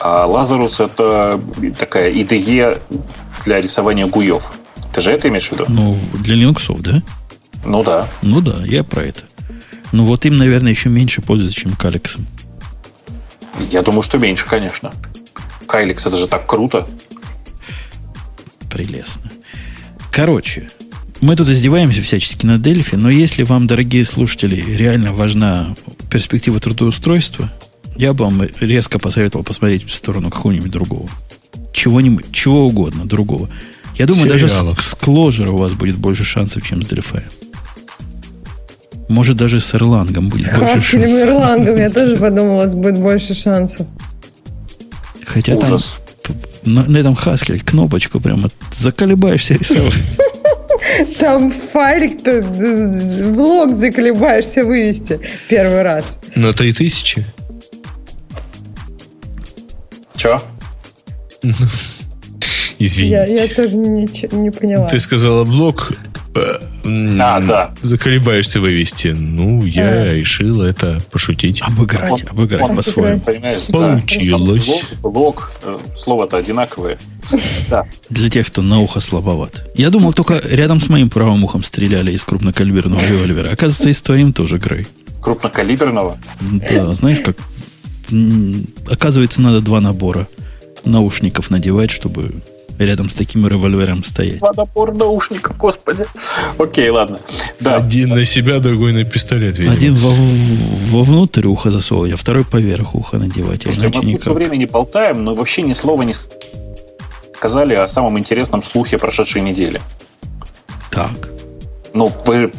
а 0.00 0.26
Lazarus 0.26 0.84
это 0.84 1.40
такая 1.78 2.12
IDE 2.12 2.82
для 3.44 3.60
рисования 3.60 4.06
гуев. 4.06 4.52
Ты 4.92 5.00
же 5.00 5.12
это 5.12 5.28
имеешь 5.28 5.48
в 5.48 5.52
виду? 5.52 5.66
Ну, 5.68 5.96
для 6.14 6.34
Linux, 6.36 6.76
да? 6.80 7.02
Ну 7.64 7.84
да. 7.84 8.08
Ну 8.22 8.40
да, 8.40 8.56
я 8.64 8.82
про 8.82 9.04
это. 9.04 9.22
Ну 9.92 10.04
вот 10.04 10.24
им, 10.26 10.36
наверное, 10.36 10.70
еще 10.70 10.88
меньше 10.88 11.22
пользуются, 11.22 11.60
чем 11.60 11.72
Калексом. 11.72 12.26
Я 13.70 13.82
думаю, 13.82 14.02
что 14.02 14.18
меньше, 14.18 14.46
конечно. 14.46 14.92
Кайликс, 15.70 16.04
это 16.04 16.16
же 16.16 16.26
так 16.26 16.46
круто. 16.46 16.88
Прелестно. 18.68 19.30
Короче, 20.10 20.68
мы 21.20 21.36
тут 21.36 21.48
издеваемся 21.48 22.02
всячески 22.02 22.44
на 22.44 22.58
Дельфи, 22.58 22.96
но 22.96 23.08
если 23.08 23.44
вам, 23.44 23.68
дорогие 23.68 24.04
слушатели, 24.04 24.56
реально 24.76 25.12
важна 25.12 25.76
перспектива 26.10 26.58
трудоустройства, 26.58 27.52
я 27.96 28.12
бы 28.14 28.24
вам 28.24 28.42
резко 28.58 28.98
посоветовал 28.98 29.44
посмотреть 29.44 29.84
в 29.84 29.92
сторону 29.92 30.30
какого-нибудь 30.30 30.70
другого. 30.72 31.08
Чего-нибудь, 31.72 32.32
чего 32.32 32.66
угодно 32.66 33.04
другого. 33.04 33.48
Я 33.94 34.06
думаю, 34.06 34.28
Сериалов. 34.28 34.76
даже 34.76 34.82
с, 34.82 34.88
с 34.88 34.94
Clojure 34.94 35.50
у 35.50 35.56
вас 35.56 35.74
будет 35.74 35.96
больше 35.96 36.24
шансов, 36.24 36.66
чем 36.66 36.82
с 36.82 36.86
Delphi. 36.86 37.22
Может, 39.08 39.36
даже 39.36 39.60
с 39.60 39.72
Erlang 39.74 40.12
будет 40.20 40.32
с 40.32 40.58
больше 40.58 40.98
шансов. 40.98 41.18
С 41.18 41.24
Erlang 41.24 41.78
я 41.78 41.90
тоже 41.90 42.16
подумал, 42.16 42.54
у 42.54 42.56
вас 42.56 42.74
будет 42.74 42.98
больше 42.98 43.34
шансов. 43.34 43.86
Хотя 45.32 45.54
Ужас. 45.54 46.00
там 46.22 46.36
на, 46.64 46.84
на 46.84 46.98
этом 46.98 47.14
хаскеле 47.14 47.60
кнопочку 47.60 48.18
прямо 48.20 48.50
заколебаешься 48.72 49.54
рисовать. 49.54 49.94
Там 51.18 51.52
файлик-то 51.52 52.42
в 52.42 53.38
лог 53.38 53.78
заколебаешься 53.78 54.64
вывести 54.64 55.20
первый 55.48 55.82
раз. 55.82 56.18
На 56.34 56.52
3000? 56.52 57.24
Че? 60.16 60.40
Извините. 62.78 63.10
Я, 63.10 63.24
я 63.26 63.46
тоже 63.48 63.76
не, 63.76 64.08
не 64.34 64.50
поняла. 64.50 64.88
Ты 64.88 64.98
сказала 64.98 65.44
блок, 65.44 65.92
а, 66.34 67.40
да. 67.40 67.74
заколебаешься 67.82 68.60
вывести. 68.60 69.08
Ну, 69.08 69.64
я 69.64 69.88
а. 69.88 70.14
решил 70.14 70.62
это 70.62 71.00
пошутить. 71.10 71.60
Обыграть, 71.62 72.24
он, 72.24 72.30
обыграть 72.30 72.70
он, 72.70 72.76
по-своему. 72.76 73.20
Получилось. 73.70 74.84
Да. 75.02 75.08
Лог, 75.08 75.52
э, 75.62 75.78
слово-то 75.96 76.36
одинаковое. 76.36 76.98
Да. 77.68 77.84
Для 78.08 78.30
тех, 78.30 78.46
кто 78.46 78.62
на 78.62 78.80
ухо 78.80 79.00
слабоват. 79.00 79.70
Я 79.74 79.90
думал, 79.90 80.12
только 80.12 80.40
рядом 80.44 80.80
с 80.80 80.88
моим 80.88 81.10
правым 81.10 81.44
ухом 81.44 81.62
стреляли 81.62 82.12
из 82.12 82.24
крупнокалиберного 82.24 83.00
револьвера. 83.06 83.50
Оказывается, 83.50 83.88
и 83.88 83.92
с 83.92 84.02
твоим 84.02 84.32
тоже, 84.32 84.58
Грей. 84.58 84.86
Крупнокалиберного? 85.22 86.18
Да, 86.70 86.94
знаешь, 86.94 87.18
как... 87.24 87.36
Оказывается, 88.88 89.40
надо 89.40 89.60
два 89.60 89.80
набора 89.80 90.28
наушников 90.84 91.50
надевать, 91.50 91.90
чтобы 91.90 92.42
рядом 92.84 93.08
с 93.08 93.14
таким 93.14 93.46
револьвером 93.46 94.04
стоять. 94.04 94.40
Набор 94.40 94.94
наушников, 94.94 95.56
господи. 95.56 96.06
Окей, 96.58 96.88
ладно. 96.88 97.20
Да. 97.60 97.76
Один 97.76 98.10
на 98.10 98.24
себя, 98.24 98.58
другой 98.58 98.92
на 98.92 99.04
пистолет, 99.04 99.58
видимо. 99.58 99.74
Один 99.74 99.94
во, 99.94 100.10
вовнутрь 100.96 101.46
уха 101.46 101.70
засовывать, 101.70 102.12
а 102.12 102.16
второй 102.16 102.44
поверх 102.44 102.94
уха 102.94 103.18
надевать. 103.18 103.62
Слушайте, 103.62 103.98
мы 103.98 104.04
никак. 104.04 104.22
все 104.22 104.32
время 104.32 104.56
не 104.56 104.66
болтаем, 104.66 105.24
но 105.24 105.34
вообще 105.34 105.62
ни 105.62 105.72
слова 105.72 106.02
не 106.02 106.14
сказали 107.34 107.74
о 107.74 107.86
самом 107.86 108.18
интересном 108.18 108.62
слухе 108.62 108.98
прошедшей 108.98 109.42
недели. 109.42 109.80
Так. 110.90 111.30
Ну, 111.92 112.12
вы 112.26 112.52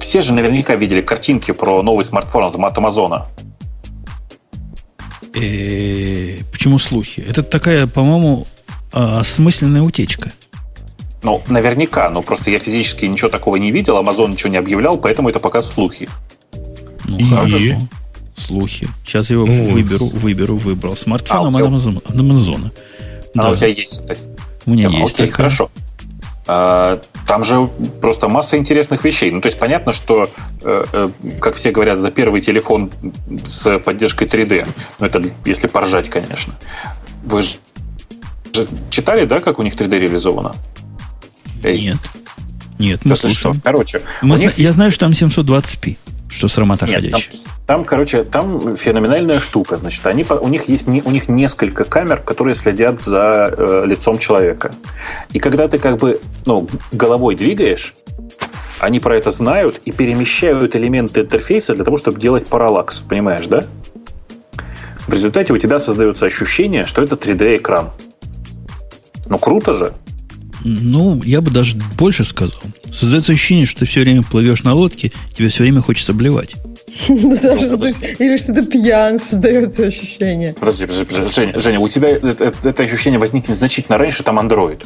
все 0.00 0.20
же 0.20 0.32
наверняка 0.32 0.74
видели 0.74 1.00
картинки 1.00 1.52
про 1.52 1.82
новый 1.82 2.04
смартфон 2.04 2.44
от 2.44 2.78
Амазона. 2.78 3.26
Э, 5.34 6.38
почему 6.50 6.78
слухи? 6.78 7.24
Это 7.26 7.42
такая, 7.42 7.86
по-моему, 7.86 8.46
а, 8.92 9.20
осмысленная 9.20 9.82
утечка. 9.82 10.32
Ну, 11.22 11.42
наверняка, 11.48 12.10
но 12.10 12.22
просто 12.22 12.50
я 12.50 12.58
физически 12.58 13.06
ничего 13.06 13.30
такого 13.30 13.56
не 13.56 13.70
видел, 13.70 13.96
Amazon 14.02 14.32
ничего 14.32 14.50
не 14.50 14.56
объявлял, 14.56 14.98
поэтому 14.98 15.28
это 15.28 15.38
пока 15.38 15.62
слухи. 15.62 16.08
Ну, 17.04 17.18
и... 17.18 17.24
хорошо. 17.24 17.88
Слухи. 18.34 18.88
Сейчас 19.04 19.30
я 19.30 19.36
его 19.36 19.46
ну, 19.46 19.68
выберу, 19.68 20.06
выберу, 20.06 20.56
выбрал. 20.56 20.96
Смартфон 20.96 21.46
а, 21.46 21.48
от 21.48 21.66
Амазона. 21.66 22.72
А 23.34 23.42
да. 23.42 23.50
у 23.50 23.56
тебя 23.56 23.68
есть 23.68 24.00
это? 24.08 24.16
У 24.66 24.70
меня 24.70 24.88
а, 24.88 24.90
есть. 24.90 25.14
Окей, 25.14 25.26
такая. 25.28 25.30
хорошо. 25.30 25.70
А, 26.46 27.00
там 27.26 27.44
же 27.44 27.68
просто 28.00 28.28
масса 28.28 28.56
интересных 28.56 29.04
вещей. 29.04 29.30
Ну, 29.30 29.40
то 29.40 29.46
есть 29.46 29.58
понятно, 29.58 29.92
что, 29.92 30.30
э, 30.62 30.84
э, 30.92 31.08
как 31.40 31.54
все 31.54 31.70
говорят, 31.70 31.98
это 31.98 32.10
первый 32.10 32.40
телефон 32.40 32.90
с 33.44 33.78
поддержкой 33.78 34.26
3D. 34.26 34.66
Ну, 34.98 35.06
это 35.06 35.22
если 35.44 35.68
поржать, 35.68 36.10
конечно. 36.10 36.54
Вы 37.24 37.42
же 37.42 37.50
читали, 38.90 39.24
да, 39.24 39.40
как 39.40 39.58
у 39.58 39.62
них 39.62 39.74
3D 39.74 39.98
реализовано? 39.98 40.54
Эй. 41.62 41.82
Нет. 41.82 41.96
Нет, 42.78 43.04
мы 43.04 43.16
слушаем. 43.16 43.54
Что? 43.54 43.62
Короче, 43.62 44.02
мы 44.22 44.36
зна- 44.36 44.52
я 44.56 44.70
знаю, 44.70 44.90
что 44.90 45.00
там 45.06 45.12
720p, 45.12 45.96
что 46.28 46.48
с 46.48 46.54
ходящая. 46.54 47.10
Там, 47.10 47.20
там, 47.66 47.84
короче, 47.84 48.24
там 48.24 48.76
феноменальная 48.76 49.38
штука. 49.38 49.76
Значит, 49.76 50.04
они, 50.06 50.24
у 50.24 50.48
них 50.48 50.68
есть 50.68 50.88
у 50.88 51.10
них 51.10 51.28
несколько 51.28 51.84
камер, 51.84 52.18
которые 52.22 52.54
следят 52.54 53.00
за 53.00 53.54
э, 53.56 53.84
лицом 53.86 54.18
человека. 54.18 54.74
И 55.32 55.38
когда 55.38 55.68
ты 55.68 55.78
как 55.78 55.98
бы 55.98 56.20
ну, 56.44 56.68
головой 56.90 57.36
двигаешь, 57.36 57.94
они 58.80 58.98
про 58.98 59.16
это 59.16 59.30
знают 59.30 59.80
и 59.84 59.92
перемещают 59.92 60.74
элементы 60.74 61.20
интерфейса 61.20 61.74
для 61.74 61.84
того, 61.84 61.98
чтобы 61.98 62.20
делать 62.20 62.48
параллакс. 62.48 63.00
Понимаешь, 63.00 63.46
да? 63.46 63.64
В 65.06 65.12
результате 65.12 65.52
у 65.52 65.58
тебя 65.58 65.78
создается 65.78 66.26
ощущение, 66.26 66.84
что 66.84 67.02
это 67.02 67.14
3D-экран. 67.14 67.90
Ну, 69.26 69.38
круто 69.38 69.74
же. 69.74 69.92
Ну, 70.64 71.20
я 71.24 71.40
бы 71.40 71.50
даже 71.50 71.76
больше 71.98 72.24
сказал. 72.24 72.60
Создается 72.92 73.32
ощущение, 73.32 73.66
что 73.66 73.80
ты 73.80 73.86
все 73.86 74.00
время 74.00 74.22
плывешь 74.22 74.62
на 74.62 74.74
лодке, 74.74 75.12
тебе 75.34 75.48
все 75.48 75.62
время 75.62 75.80
хочется 75.80 76.12
блевать. 76.12 76.54
Ну, 77.08 77.34
или 77.34 78.36
что 78.36 78.52
ты 78.52 78.66
пьян, 78.66 79.18
создается 79.18 79.86
ощущение. 79.86 80.54
Подожди, 80.54 80.86
подожди, 80.86 81.26
Женя, 81.34 81.58
Женя, 81.58 81.80
у 81.80 81.88
тебя 81.88 82.10
это 82.10 82.82
ощущение 82.82 83.18
возникнет 83.18 83.56
значительно 83.56 83.98
раньше, 83.98 84.22
там 84.22 84.38
Android. 84.38 84.84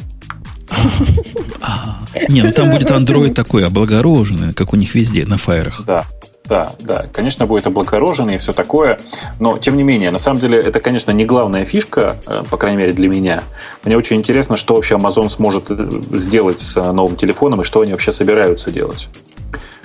Не, 2.29 2.41
ну 2.41 2.51
там 2.51 2.71
будет 2.71 2.89
Android 2.91 3.33
такой 3.33 3.65
облагороженный, 3.65 4.53
как 4.53 4.73
у 4.73 4.75
них 4.75 4.95
везде, 4.95 5.25
на 5.25 5.37
фаерах. 5.37 5.83
Да, 5.85 6.05
да, 6.47 6.71
да. 6.79 7.07
Конечно, 7.11 7.45
будет 7.45 7.67
облагорожено 7.67 8.31
и 8.31 8.37
все 8.37 8.53
такое. 8.53 8.99
Но, 9.39 9.57
тем 9.57 9.75
не 9.75 9.83
менее, 9.83 10.11
на 10.11 10.17
самом 10.17 10.39
деле, 10.39 10.57
это, 10.57 10.79
конечно, 10.79 11.11
не 11.11 11.25
главная 11.25 11.65
фишка, 11.65 12.17
э, 12.25 12.43
по 12.49 12.57
крайней 12.57 12.77
мере, 12.77 12.93
для 12.93 13.09
меня. 13.09 13.43
Мне 13.83 13.97
очень 13.97 14.17
интересно, 14.17 14.55
что 14.55 14.75
вообще 14.75 14.95
Amazon 14.95 15.29
сможет 15.29 15.65
э, 15.69 15.89
сделать 16.13 16.61
с 16.61 16.77
э, 16.77 16.91
новым 16.91 17.17
телефоном 17.17 17.61
и 17.61 17.63
что 17.63 17.81
они 17.81 17.91
вообще 17.91 18.11
собираются 18.11 18.71
делать. 18.71 19.09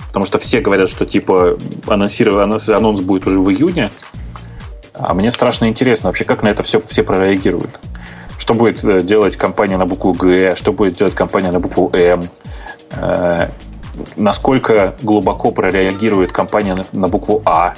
Потому 0.06 0.24
что 0.24 0.38
все 0.38 0.60
говорят, 0.60 0.88
что 0.88 1.04
типа 1.04 1.58
анонсирован, 1.86 2.60
анонс 2.68 3.00
будет 3.00 3.26
уже 3.26 3.40
в 3.40 3.50
июне. 3.50 3.90
А 4.94 5.14
мне 5.14 5.30
страшно 5.30 5.68
интересно 5.68 6.10
вообще, 6.10 6.24
как 6.24 6.42
на 6.42 6.48
это 6.48 6.62
все, 6.62 6.80
все 6.86 7.02
прореагируют. 7.02 7.80
Что 8.38 8.54
будет 8.54 9.06
делать 9.06 9.36
компания 9.36 9.78
на 9.78 9.86
букву 9.86 10.12
Г, 10.12 10.54
что 10.54 10.72
будет 10.72 10.94
делать 10.94 11.14
компания 11.14 11.50
на 11.50 11.60
букву 11.60 11.90
М 11.92 12.28
насколько 14.16 14.94
глубоко 15.02 15.50
прореагирует 15.50 16.32
компания 16.32 16.74
на, 16.74 16.84
на 16.92 17.08
букву 17.08 17.42
А. 17.44 17.74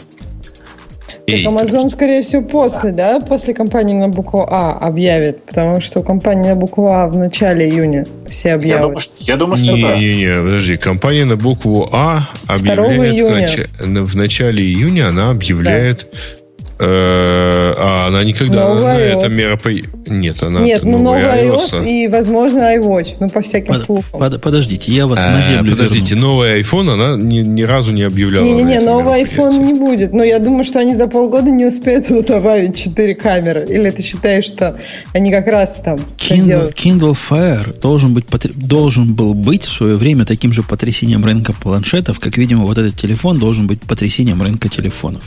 Так 1.27 1.37
Amazon, 1.37 1.89
скорее 1.89 2.23
всего, 2.23 2.43
после, 2.43 2.93
да, 2.93 3.19
после 3.19 3.55
компании 3.55 3.95
на 3.95 4.09
букву 4.09 4.47
А 4.47 4.73
объявит, 4.73 5.43
потому 5.45 5.81
что 5.81 6.01
у 6.01 6.03
компании 6.03 6.51
на 6.51 6.57
букву 6.57 6.89
А 6.89 7.07
в 7.07 7.17
начале 7.17 7.69
июня 7.69 8.07
все 8.29 8.53
объявят. 8.53 8.81
Я 8.81 8.83
думаю, 8.83 9.01
что, 9.01 9.25
я 9.25 9.37
думаю, 9.37 9.57
что 9.57 9.73
не, 9.73 9.83
да. 9.83 9.97
Не, 9.97 10.17
не, 10.17 10.37
подожди, 10.37 10.77
компания 10.77 11.25
на 11.25 11.37
букву 11.37 11.89
А 11.93 12.29
объявляет 12.47 13.19
в, 13.19 13.31
нач... 13.31 13.59
в 13.79 14.17
начале 14.17 14.63
июня, 14.63 15.09
она 15.09 15.31
объявляет 15.31 16.09
да 16.13 16.44
а 16.79 18.07
она 18.09 18.25
никогда 18.25 18.69
новый 18.69 18.85
на 18.85 18.99
это 18.99 19.29
мероприятие... 19.29 19.91
Нет, 20.07 20.43
она 20.43 20.61
Нет, 20.61 20.83
ну 20.83 20.99
новый 20.99 21.23
iOS, 21.23 21.73
iOS 21.73 21.89
и, 21.89 22.09
возможно, 22.09 22.77
iWatch. 22.77 23.17
Ну, 23.21 23.29
по 23.29 23.41
всяким 23.41 23.75
под, 23.75 23.83
слухам. 23.83 24.21
Под, 24.21 24.43
подождите, 24.43 24.93
я 24.93 25.07
вас 25.07 25.21
а, 25.23 25.31
на 25.31 25.43
землю 25.43 25.73
Подождите, 25.73 26.15
верну. 26.15 26.29
новый 26.29 26.61
iPhone 26.61 26.93
она 26.93 27.17
ни, 27.17 27.39
ни 27.39 27.63
разу 27.63 27.93
не 27.93 28.03
объявляла. 28.03 28.45
Не-не-не, 28.45 28.81
новый 28.81 29.23
iPhone 29.23 29.59
не 29.65 29.75
будет. 29.75 30.13
Но 30.13 30.25
я 30.25 30.39
думаю, 30.39 30.65
что 30.65 30.81
они 30.81 30.95
за 30.95 31.07
полгода 31.07 31.51
не 31.51 31.65
успеют 31.65 32.09
туда 32.09 32.23
добавить 32.35 32.77
4 32.77 33.15
камеры. 33.15 33.67
Или 33.69 33.91
ты 33.91 34.03
считаешь, 34.03 34.45
что 34.45 34.79
они 35.13 35.31
как 35.31 35.47
раз 35.47 35.81
там 35.85 35.97
Kindle, 36.19 36.73
Kindle 36.75 37.17
Fire 37.17 37.79
должен, 37.81 38.15
быть, 38.15 38.27
должен 38.55 39.15
был 39.15 39.35
быть 39.35 39.65
в 39.65 39.73
свое 39.73 39.97
время 39.97 40.25
таким 40.25 40.53
же 40.53 40.63
потрясением 40.63 41.25
рынка 41.25 41.53
планшетов, 41.53 42.19
как, 42.21 42.37
видимо, 42.37 42.65
вот 42.65 42.79
этот 42.79 42.97
телефон 42.97 43.39
должен 43.39 43.67
быть 43.67 43.81
потрясением 43.81 44.43
рынка 44.43 44.69
телефонов. 44.69 45.23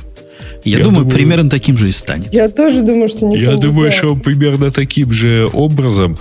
Я, 0.68 0.78
я 0.80 0.84
думаю, 0.84 1.04
думаю, 1.04 1.16
примерно 1.16 1.50
таким 1.50 1.78
же 1.78 1.90
и 1.90 1.92
станет. 1.92 2.34
Я 2.34 2.50
тоже 2.50 2.82
думаю, 2.82 3.10
что 3.10 3.26
не 3.26 3.40
Я 3.40 3.56
думаю, 3.56 3.92
что 3.92 4.16
примерно 4.16 4.72
таким 4.72 5.12
же 5.12 5.50
образом 5.54 6.18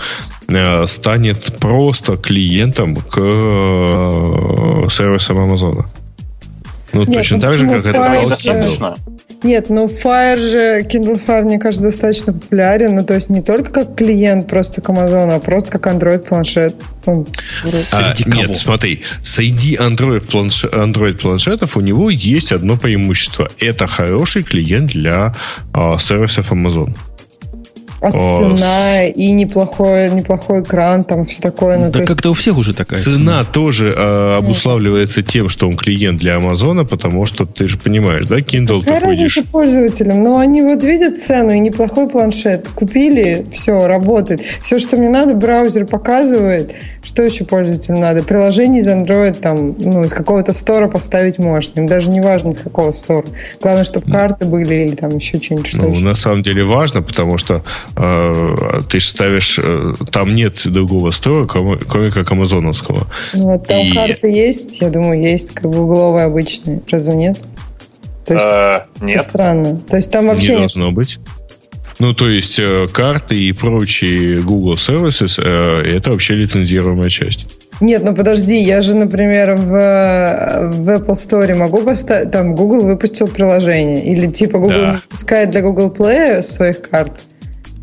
э, 0.49 0.87
станет 0.87 1.59
просто 1.59 2.17
клиентом 2.17 2.97
к 2.97 3.19
э, 3.19 4.89
сервисам 4.91 5.39
Амазона. 5.39 5.87
Ну, 6.97 7.05
Нет, 7.05 7.19
точно 7.19 7.37
ну, 7.37 7.43
так 7.43 7.55
же, 7.55 7.69
как 7.69 7.85
это 7.85 8.05
стало 8.05 8.31
достаточно. 8.31 8.97
Нет, 9.43 9.69
ну 9.69 9.85
Fire 9.85 10.39
же, 10.39 10.81
Kindle 10.89 11.23
Fire, 11.25 11.43
мне 11.43 11.59
кажется, 11.59 11.85
достаточно 11.85 12.33
популярен. 12.33 12.95
Ну, 12.95 13.05
то 13.05 13.15
есть 13.15 13.29
не 13.29 13.43
только 13.43 13.71
как 13.71 13.95
клиент 13.95 14.49
просто 14.49 14.81
к 14.81 14.89
Amazon, 14.89 15.31
а 15.31 15.39
просто 15.39 15.71
как 15.71 15.87
Android-планшет. 15.87 16.75
Ну, 17.05 17.27
а, 17.93 18.15
нет, 18.25 18.57
смотри, 18.57 19.03
среди 19.23 19.77
Android, 19.77 20.27
планш... 20.27 20.65
Android 20.65 21.19
планшетов 21.19 21.77
у 21.77 21.81
него 21.81 22.09
есть 22.09 22.51
одно 22.51 22.79
преимущество. 22.79 23.49
Это 23.61 23.87
хороший 23.87 24.43
клиент 24.43 24.93
для 24.93 25.35
а, 25.75 25.99
сервисов 25.99 26.51
Amazon. 26.51 26.97
А 28.15 28.57
цена 28.57 29.05
и 29.05 29.31
неплохой, 29.33 30.11
неплохой 30.11 30.63
экран, 30.63 31.05
там 31.05 31.27
все 31.27 31.41
такое. 31.41 31.79
Ну, 31.79 31.91
да 31.91 32.05
как-то 32.05 32.31
у 32.31 32.35
всех 32.35 32.57
уже 32.57 32.75
такая 32.75 33.01
цена. 33.01 33.17
Цена 33.17 33.45
тоже 33.45 33.95
э, 33.97 34.37
обуславливается 34.39 35.23
тем, 35.23 35.49
что 35.49 35.69
он 35.69 35.77
клиент 35.77 36.21
для 36.21 36.37
Амазона, 36.37 36.85
потому 36.85 37.27
что 37.27 37.47
ты 37.47 37.69
же 37.69 37.79
понимаешь, 37.79 38.27
да, 38.27 38.39
Kindle 38.39 38.81
Какая 38.81 39.01
ты 39.01 39.07
ходишь... 39.07 39.43
пользователям? 39.51 40.23
Но 40.23 40.39
они 40.39 40.63
вот 40.63 40.83
видят 40.83 41.21
цену 41.21 41.53
и 41.53 41.61
неплохой 41.61 42.09
планшет. 42.09 42.69
Купили, 42.75 43.47
все, 43.53 43.87
работает. 43.87 44.43
Все, 44.63 44.79
что 44.79 44.97
мне 44.97 45.09
надо, 45.09 45.35
браузер 45.35 45.87
показывает. 45.87 46.73
Что 47.03 47.23
еще 47.23 47.45
пользователям 47.45 48.01
надо? 48.01 48.23
Приложение 48.23 48.83
из 48.83 48.89
Android, 48.89 49.35
там, 49.35 49.77
ну, 49.79 50.03
из 50.03 50.13
какого-то 50.13 50.53
стора 50.53 50.89
поставить 50.89 51.39
можно. 51.39 51.81
Им 51.81 51.87
даже 51.87 52.11
не 52.11 52.21
важно, 52.21 52.51
из 52.51 52.59
какого 52.59 52.91
стора. 52.93 53.27
Главное, 53.61 53.85
чтобы 53.85 54.11
карты 54.11 54.45
были 54.45 54.87
или 54.87 54.97
там 54.97 55.17
еще 55.17 55.39
что-нибудь. 55.39 55.69
Что 55.69 55.79
ну, 55.79 55.91
еще. 55.91 56.05
на 56.05 56.15
самом 56.15 56.43
деле 56.43 56.65
важно, 56.65 57.03
потому 57.03 57.39
что 57.39 57.63
ты 57.97 59.01
же 59.01 59.09
ставишь, 59.09 59.59
э, 59.63 59.95
там 60.11 60.35
нет 60.35 60.61
другого 60.67 61.11
кроме, 61.47 61.79
кроме 61.79 62.11
как 62.11 62.31
амазоновского. 62.31 63.07
Ну, 63.33 63.53
вот 63.53 63.67
там 63.67 63.81
И... 63.81 63.93
карты 63.93 64.31
есть, 64.31 64.81
я 64.83 64.91
думаю, 64.91 65.21
есть 65.23 65.55
как 65.55 65.71
бы 65.71 65.83
угловые 65.83 66.27
обычные. 66.27 66.83
Разве 66.91 67.15
нет? 67.15 67.39
То 68.27 68.35
есть, 68.35 68.47
а, 68.47 68.87
нет. 69.01 69.21
Это 69.21 69.31
странно. 69.31 69.77
То 69.79 69.97
есть 69.97 70.11
там 70.11 70.27
вообще... 70.27 70.53
Не 70.53 70.59
должно 70.59 70.93
быть. 70.93 71.19
Ну, 71.99 72.13
то 72.13 72.29
есть 72.29 72.59
э, 72.59 72.87
карты 72.93 73.41
и 73.41 73.53
прочие 73.53 74.41
Google 74.41 74.75
Services 74.75 75.41
э, 75.43 75.97
это 75.97 76.11
вообще 76.11 76.35
лицензируемая 76.35 77.09
часть. 77.09 77.47
Нет, 77.81 78.03
ну 78.05 78.15
подожди, 78.15 78.59
я 78.59 78.83
же, 78.83 78.95
например, 78.95 79.55
в, 79.55 80.73
в 80.73 80.91
Apple 80.91 81.15
Store 81.15 81.55
могу 81.55 81.83
поставить, 81.83 82.31
там 82.31 82.55
Google 82.55 82.83
выпустил 82.83 83.29
приложение, 83.29 84.05
или 84.05 84.27
типа 84.31 84.59
Google 84.59 84.77
да. 84.77 85.01
выпускает 85.05 85.51
для 85.51 85.63
Google 85.63 85.91
Play 85.91 86.43
своих 86.43 86.83
карт. 86.83 87.13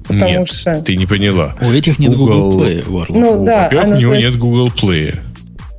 Потому 0.04 0.40
нет, 0.40 0.48
что... 0.48 0.82
ты 0.82 0.96
не 0.96 1.06
поняла. 1.06 1.56
У 1.62 1.72
этих 1.72 2.00
нет 2.00 2.14
Google, 2.16 2.52
Google 2.52 2.66
Play, 2.66 2.90
Варлок. 2.90 3.10
Ну 3.10 3.46
да. 3.46 3.64
Во-первых, 3.64 3.96
у 3.96 4.00
него 4.00 4.14
есть... 4.14 4.28
нет 4.28 4.38
Google 4.38 4.68
Play. 4.70 5.20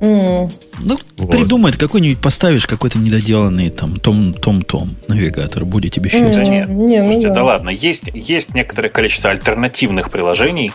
Mm. 0.01 0.51
Ну, 0.79 0.97
вот. 1.17 1.31
придумай, 1.31 1.71
какой-нибудь 1.71 2.19
поставишь 2.19 2.67
какой-то 2.67 2.99
недоделанный 2.99 3.69
там 3.69 3.97
том-том-том 3.97 4.95
навигатор, 5.07 5.63
будет 5.63 5.93
тебе 5.93 6.09
счастье. 6.09 6.43
Mm. 6.43 6.49
Нет, 6.49 6.69
не, 6.69 6.97
ну 6.97 7.03
Слушайте, 7.03 7.27
да. 7.29 7.33
да 7.33 7.43
ладно, 7.43 7.69
есть, 7.69 8.03
есть 8.13 8.53
некоторое 8.53 8.89
количество 8.89 9.29
альтернативных 9.29 10.09
приложений, 10.09 10.73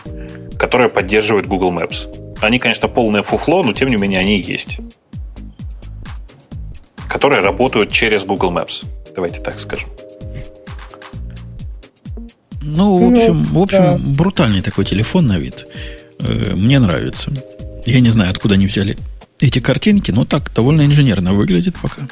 которые 0.57 0.89
поддерживают 0.89 1.47
Google 1.47 1.71
Maps. 1.71 2.07
Они, 2.41 2.57
конечно, 2.57 2.87
полное 2.87 3.21
фуфло, 3.21 3.63
но 3.63 3.73
тем 3.73 3.89
не 3.89 3.97
менее 3.97 4.19
они 4.19 4.41
есть. 4.41 4.79
Которые 7.07 7.41
работают 7.41 7.91
через 7.91 8.23
Google 8.25 8.51
Maps. 8.51 8.85
Давайте 9.13 9.39
так 9.41 9.59
скажем. 9.59 9.89
Ну, 12.61 12.97
в 12.97 13.11
общем, 13.11 13.47
ну, 13.51 13.59
в 13.59 13.63
общем 13.63 13.79
да. 13.79 13.97
брутальный 13.97 14.61
такой 14.61 14.85
телефон 14.85 15.27
на 15.27 15.39
вид. 15.39 15.65
Э, 16.19 16.53
мне 16.55 16.79
нравится. 16.79 17.31
Я 17.85 17.99
не 17.99 18.09
знаю, 18.09 18.31
откуда 18.31 18.53
они 18.53 18.67
взяли 18.67 18.97
эти 19.39 19.59
картинки, 19.59 20.11
но 20.11 20.25
так 20.25 20.53
довольно 20.53 20.83
инженерно 20.83 21.33
выглядит 21.33 21.75
пока. 21.81 22.03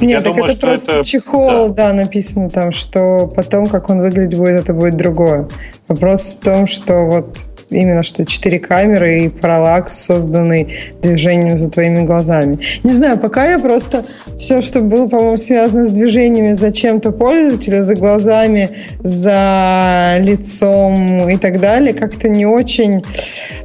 Нет, 0.00 0.10
Я 0.10 0.20
так 0.20 0.34
думаю, 0.34 0.52
это 0.52 0.60
просто 0.60 0.92
это... 0.92 1.04
чехол, 1.04 1.68
да. 1.68 1.88
да, 1.88 1.92
написано 1.92 2.48
там, 2.48 2.72
что 2.72 3.26
потом, 3.26 3.66
как 3.66 3.90
он 3.90 4.00
выглядит 4.00 4.38
будет, 4.38 4.60
это 4.62 4.72
будет 4.72 4.96
другое. 4.96 5.48
Вопрос 5.88 6.22
в 6.22 6.44
том, 6.44 6.66
что 6.66 7.06
вот 7.06 7.38
именно 7.70 8.02
что 8.02 8.24
четыре 8.24 8.58
камеры 8.58 9.24
и 9.24 9.28
параллакс, 9.28 10.04
созданный 10.04 10.68
движением 11.02 11.58
за 11.58 11.70
твоими 11.70 12.04
глазами. 12.04 12.58
Не 12.82 12.92
знаю, 12.92 13.18
пока 13.18 13.50
я 13.50 13.58
просто 13.58 14.04
все, 14.38 14.62
что 14.62 14.80
было, 14.80 15.06
по-моему, 15.06 15.36
связано 15.36 15.86
с 15.86 15.90
движениями 15.90 16.52
за 16.52 16.72
чем-то 16.72 17.12
пользователя, 17.12 17.82
за 17.82 17.94
глазами, 17.94 18.70
за 19.00 20.16
лицом 20.20 21.28
и 21.28 21.36
так 21.36 21.60
далее, 21.60 21.94
как-то 21.94 22.28
не 22.28 22.46
очень, 22.46 23.04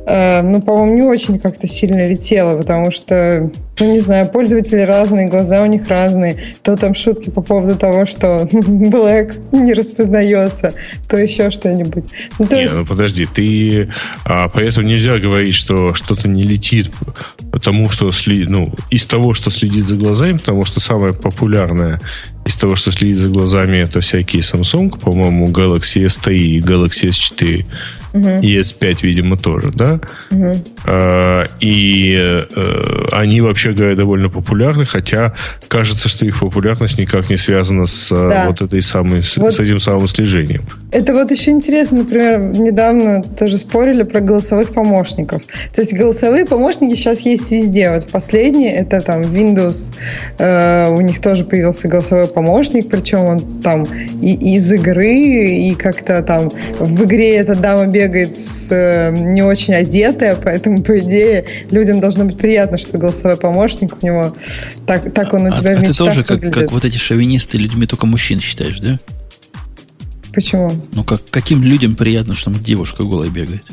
э, 0.05 0.41
ну, 0.41 0.61
по-моему, 0.61 0.95
не 0.95 1.01
очень 1.03 1.39
как-то 1.39 1.67
сильно 1.67 2.07
летело, 2.07 2.57
потому 2.57 2.91
что 2.91 3.49
ну, 3.79 3.91
не 3.91 3.99
знаю, 3.99 4.29
пользователи 4.29 4.79
разные, 4.81 5.27
глаза 5.27 5.61
у 5.61 5.65
них 5.65 5.87
разные. 5.87 6.37
То 6.63 6.77
там 6.77 6.95
шутки 6.95 7.29
по 7.29 7.41
поводу 7.41 7.77
того, 7.77 8.05
что 8.05 8.47
Black 8.51 9.37
не 9.51 9.73
распознается, 9.73 10.73
то 11.09 11.17
еще 11.17 11.51
что-нибудь. 11.51 12.05
Ну, 12.39 12.47
то 12.47 12.55
не, 12.55 12.61
есть... 12.63 12.75
ну 12.75 12.85
подожди, 12.85 13.25
ты... 13.25 13.89
А, 14.23 14.49
поэтому 14.49 14.87
нельзя 14.87 15.19
говорить, 15.19 15.55
что 15.55 15.93
что-то 15.93 16.27
не 16.27 16.43
летит 16.43 16.91
потому 17.55 17.89
что 17.89 18.11
ну, 18.27 18.73
из 18.89 19.05
того, 19.05 19.33
что 19.33 19.49
следит 19.49 19.87
за 19.87 19.95
глазами, 19.95 20.37
потому 20.37 20.65
что 20.65 20.81
самое 20.81 21.13
популярное 21.13 22.01
из 22.45 22.55
того, 22.55 22.75
что 22.75 22.91
следит 22.91 23.17
за 23.17 23.29
глазами, 23.29 23.77
это 23.77 24.01
всякие 24.01 24.41
Samsung, 24.41 24.99
по-моему, 24.99 25.47
Galaxy 25.47 26.05
S3 26.05 26.35
и 26.35 26.59
Galaxy 26.59 27.09
S4. 27.09 27.65
Uh-huh. 28.13 28.41
И 28.41 28.59
S5, 28.59 28.99
видимо, 29.01 29.35
тоже, 29.35 29.71
да? 29.73 29.99
Uh-huh. 30.29 30.57
А, 30.85 31.45
и 31.59 32.15
а, 32.17 33.07
они, 33.13 33.41
вообще 33.41 33.71
говоря, 33.71 33.95
довольно 33.95 34.29
популярны, 34.29 34.85
хотя 34.85 35.33
кажется, 35.67 36.07
что 36.07 36.25
их 36.25 36.39
популярность 36.39 36.99
никак 36.99 37.29
не 37.29 37.37
связана 37.37 37.87
с 37.87 38.11
а, 38.11 38.29
да. 38.29 38.47
вот 38.47 38.61
этой 38.61 38.81
самой, 38.81 39.21
вот 39.37 39.53
с 39.53 39.59
этим 39.59 39.79
самым 39.79 40.07
слежением. 40.07 40.61
Это 40.91 41.13
вот 41.13 41.31
еще 41.31 41.49
интересно, 41.49 41.99
например, 41.99 42.39
недавно 42.45 43.23
тоже 43.23 43.57
спорили 43.57 44.03
про 44.03 44.21
голосовых 44.21 44.71
помощников. 44.71 45.41
То 45.73 45.81
есть 45.81 45.93
голосовые 45.93 46.45
помощники 46.45 46.95
сейчас 46.95 47.21
есть 47.21 47.51
везде. 47.51 47.91
Вот 47.91 48.03
в 48.03 48.07
последнее, 48.07 48.71
это 48.75 49.01
там 49.01 49.21
Windows, 49.21 49.87
э, 50.37 50.89
у 50.91 51.01
них 51.01 51.21
тоже 51.21 51.43
появился 51.43 51.87
голосовой 51.87 52.27
помощник, 52.35 52.89
причем 52.89 53.25
он 53.25 53.61
там 53.61 53.85
и 54.21 54.55
из 54.55 54.71
игры, 54.71 55.15
и 55.15 55.73
как-то 55.73 56.21
там 56.21 56.51
в 56.79 57.05
игре 57.05 57.37
эта 57.37 57.55
дама 57.55 57.87
бегает 57.87 58.37
с, 58.37 58.67
э, 58.69 59.11
не 59.15 59.41
очень 59.41 59.73
одетая, 59.73 60.35
поэтому, 60.35 60.83
по 60.83 60.99
идее, 60.99 61.45
людям 61.71 61.99
должно 61.99 62.25
быть 62.25 62.37
приятно, 62.37 62.77
что 62.77 62.97
голосовой 62.97 63.37
помощник 63.37 63.97
у 64.01 64.05
него 64.05 64.35
так, 64.85 65.11
так 65.13 65.33
он 65.33 65.45
у 65.47 65.53
а, 65.53 65.57
тебя 65.57 65.71
а, 65.71 65.75
в 65.75 65.79
а 65.79 65.81
ты 65.87 65.93
тоже 65.93 66.23
как, 66.23 66.41
как 66.51 66.71
вот 66.71 66.85
эти 66.85 66.97
шовинисты 66.97 67.57
людьми 67.57 67.87
только 67.87 68.05
мужчин 68.05 68.39
считаешь, 68.39 68.79
да? 68.79 68.99
Почему? 70.33 70.69
Ну, 70.93 71.03
как, 71.03 71.21
каким 71.31 71.63
людям 71.63 71.95
приятно, 71.95 72.35
что 72.35 72.51
девушка 72.51 73.03
голая 73.03 73.29
бегает? 73.29 73.63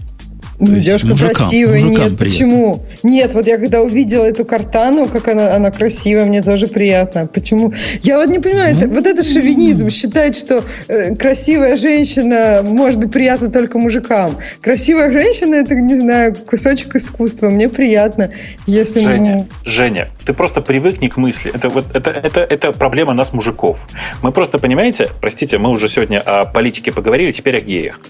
Ну, 0.58 0.76
девушка 0.76 1.08
мужикам, 1.08 1.34
красивая, 1.34 1.74
мужикам 1.74 1.90
нет, 1.90 2.18
приятно. 2.18 2.24
почему? 2.24 2.86
Нет, 3.02 3.34
вот 3.34 3.46
я 3.46 3.58
когда 3.58 3.80
увидела 3.82 4.24
эту 4.24 4.44
картану, 4.44 5.06
как 5.06 5.28
она, 5.28 5.54
она 5.56 5.70
красивая, 5.70 6.24
мне 6.24 6.42
тоже 6.42 6.66
приятно. 6.66 7.26
Почему? 7.26 7.72
Я 8.02 8.18
вот 8.18 8.28
не 8.28 8.38
понимаю, 8.38 8.74
ну, 8.74 8.80
это, 8.80 8.88
вот 8.88 9.06
этот 9.06 9.26
шовинизм 9.26 9.90
считает, 9.90 10.36
что 10.36 10.62
э, 10.88 11.14
красивая 11.16 11.76
женщина 11.76 12.60
может 12.62 12.98
быть 12.98 13.10
приятна 13.10 13.50
только 13.50 13.78
мужикам. 13.78 14.36
Красивая 14.60 15.10
женщина 15.10 15.56
это, 15.56 15.74
не 15.74 15.98
знаю, 15.98 16.34
кусочек 16.34 16.94
искусства. 16.94 17.50
Мне 17.50 17.68
приятно, 17.68 18.30
если 18.66 19.00
Женя, 19.00 19.34
мы... 19.34 19.70
Женя, 19.70 20.08
ты 20.24 20.32
просто 20.32 20.60
привыкни 20.60 21.08
к 21.08 21.16
мысли. 21.16 21.50
Это 21.52 21.68
вот 21.68 21.94
это, 21.94 22.10
это, 22.10 22.40
это 22.40 22.72
проблема 22.72 23.14
нас, 23.14 23.32
мужиков. 23.32 23.88
Мы 24.22 24.32
просто 24.32 24.58
понимаете, 24.58 25.08
простите, 25.20 25.58
мы 25.58 25.70
уже 25.70 25.88
сегодня 25.88 26.18
о 26.18 26.44
политике 26.44 26.92
поговорили, 26.92 27.32
теперь 27.32 27.58
о 27.58 27.60
геях. 27.60 28.00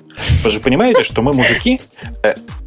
Вы 0.44 0.50
же 0.50 0.60
понимаете, 0.60 1.04
что 1.04 1.22
мы 1.22 1.32
мужики, 1.32 1.80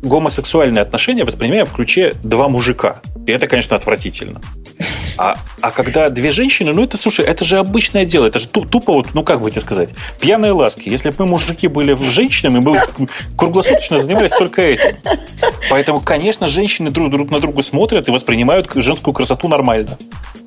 гомосексуальные 0.02 0.82
отношения 0.82 1.26
воспринимаем 1.26 1.66
в 1.66 1.74
ключе 1.74 2.14
два 2.24 2.48
мужика. 2.48 3.02
И 3.28 3.32
это, 3.32 3.48
конечно, 3.48 3.76
отвратительно. 3.76 4.42
А, 5.18 5.36
а 5.62 5.72
когда 5.72 6.10
две 6.10 6.32
женщины, 6.32 6.74
ну 6.74 6.84
это, 6.84 6.98
слушай, 6.98 7.24
это 7.24 7.46
же 7.46 7.58
обычное 7.58 8.04
дело, 8.04 8.26
это 8.26 8.38
же 8.38 8.48
тупо 8.48 8.92
вот, 8.92 9.14
ну 9.14 9.24
как 9.24 9.40
бы 9.40 9.50
тебе 9.50 9.62
сказать, 9.62 9.92
пьяные 10.20 10.52
ласки. 10.52 10.90
Если 10.90 11.10
бы 11.12 11.16
мы, 11.20 11.26
мужики, 11.28 11.70
были 11.70 11.98
женщинами, 12.12 12.60
мы 12.60 12.74
бы 12.74 12.82
круглосуточно 13.38 14.02
занимались 14.02 14.32
только 14.32 14.62
этим. 14.62 14.98
Поэтому, 15.70 16.02
конечно, 16.02 16.48
женщины 16.48 16.92
друг, 16.92 17.12
друг 17.12 17.32
на 17.32 17.40
друга 17.40 17.64
смотрят 17.64 18.10
и 18.10 18.12
воспринимают 18.12 18.70
женскую 18.76 19.14
красоту 19.14 19.48
нормально. 19.48 19.98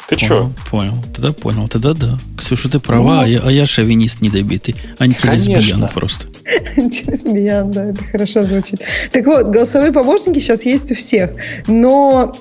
Ты 0.08 0.16
понял, 0.16 0.26
что? 0.26 0.50
Понял, 0.70 0.94
тогда 1.14 1.32
понял, 1.32 1.68
тогда 1.68 1.92
да. 1.92 2.18
Ксюша, 2.38 2.70
ты 2.70 2.78
права, 2.78 3.16
ну, 3.16 3.20
а, 3.20 3.28
я, 3.28 3.40
а 3.44 3.50
я 3.50 3.66
шовинист 3.66 4.22
недобитый. 4.22 4.74
Антилесбиян 4.98 5.86
просто. 5.92 6.28
Антилесбиян, 6.78 7.70
да, 7.70 7.90
это 7.90 8.02
хорошо 8.04 8.44
звучит. 8.44 8.80
Так 9.12 9.26
вот, 9.26 9.48
голосовые 9.48 9.92
помощники 9.92 10.38
сейчас 10.38 10.64
есть 10.64 10.90
у 10.92 10.94
всех, 10.94 11.32
но 11.66 12.32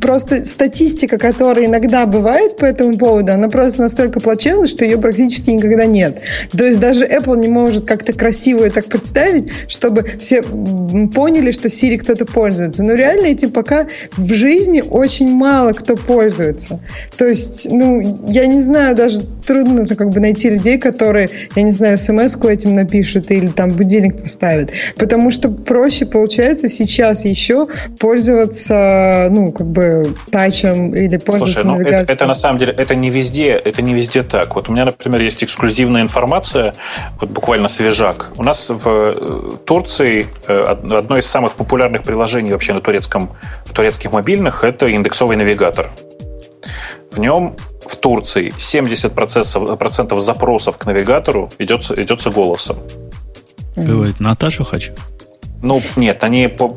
просто 0.00 0.44
статистика, 0.44 1.18
которая 1.18 1.66
иногда 1.66 2.06
бывает 2.06 2.56
по 2.56 2.64
этому 2.64 2.96
поводу, 2.96 3.32
она 3.32 3.48
просто 3.48 3.82
настолько 3.82 4.20
плачевна, 4.20 4.68
что 4.68 4.84
ее 4.84 4.96
практически 4.96 5.50
никогда 5.50 5.86
нет. 5.86 6.20
То 6.56 6.64
есть 6.64 6.78
даже 6.78 7.04
Apple 7.04 7.36
не 7.36 7.48
может 7.48 7.84
как-то 7.84 8.12
красиво 8.12 8.64
и 8.64 8.70
так 8.70 8.86
представить, 8.86 9.50
чтобы 9.66 10.18
все 10.20 10.42
поняли, 10.42 11.50
что 11.50 11.66
Siri 11.66 11.98
кто-то 11.98 12.26
пользуется. 12.26 12.84
Но 12.84 12.94
реально 12.94 13.26
этим 13.26 13.50
пока 13.50 13.88
в 14.16 14.32
жизни 14.34 14.84
очень 14.88 15.28
мало 15.28 15.72
кто 15.72 15.96
пользуется. 15.96 16.75
То 17.16 17.26
есть, 17.26 17.68
ну, 17.70 18.24
я 18.28 18.46
не 18.46 18.60
знаю, 18.62 18.94
даже 18.94 19.22
трудно 19.46 19.86
как 19.86 20.10
бы 20.10 20.20
найти 20.20 20.50
людей, 20.50 20.78
которые, 20.78 21.28
я 21.54 21.62
не 21.62 21.72
знаю, 21.72 21.98
смс-ку 21.98 22.48
этим 22.48 22.74
напишут 22.74 23.30
или 23.30 23.48
там 23.48 23.70
будильник 23.70 24.22
поставят. 24.22 24.70
Потому 24.96 25.30
что 25.30 25.48
проще 25.48 26.06
получается 26.06 26.68
сейчас 26.68 27.24
еще 27.24 27.66
пользоваться, 27.98 29.28
ну, 29.30 29.52
как 29.52 29.66
бы 29.66 30.08
тачем 30.30 30.94
или 30.94 31.16
пользоваться 31.16 31.60
Слушай, 31.60 31.66
ну, 31.66 31.72
навигацией. 31.74 32.02
Это, 32.04 32.12
это 32.12 32.26
на 32.26 32.34
самом 32.34 32.58
деле, 32.58 32.72
это 32.72 32.94
не 32.94 33.10
везде, 33.10 33.50
это 33.50 33.82
не 33.82 33.94
везде 33.94 34.22
так. 34.22 34.54
Вот 34.54 34.68
у 34.68 34.72
меня, 34.72 34.84
например, 34.84 35.20
есть 35.20 35.42
эксклюзивная 35.44 36.02
информация, 36.02 36.74
вот 37.20 37.30
буквально 37.30 37.68
свежак. 37.68 38.30
У 38.36 38.42
нас 38.42 38.70
в 38.70 38.86
э, 38.86 39.56
Турции 39.64 40.26
э, 40.46 40.76
одно 40.98 41.18
из 41.18 41.26
самых 41.26 41.52
популярных 41.52 42.02
приложений 42.02 42.52
вообще 42.52 42.72
на 42.72 42.80
турецком, 42.80 43.30
в 43.64 43.72
турецких 43.72 44.12
мобильных 44.12 44.64
это 44.64 44.88
индексовый 44.88 45.36
навигатор. 45.36 45.90
В 47.10 47.18
нем 47.18 47.56
в 47.86 47.96
Турции 47.96 48.52
70% 48.56 50.20
запросов 50.20 50.78
к 50.78 50.86
навигатору 50.86 51.50
идется, 51.58 51.94
идется 52.02 52.30
голосом. 52.30 52.76
Говорит, 53.76 54.20
Наташу 54.20 54.64
хочу. 54.64 54.92
Ну, 55.62 55.82
нет, 55.96 56.22
они 56.22 56.48
по, 56.48 56.76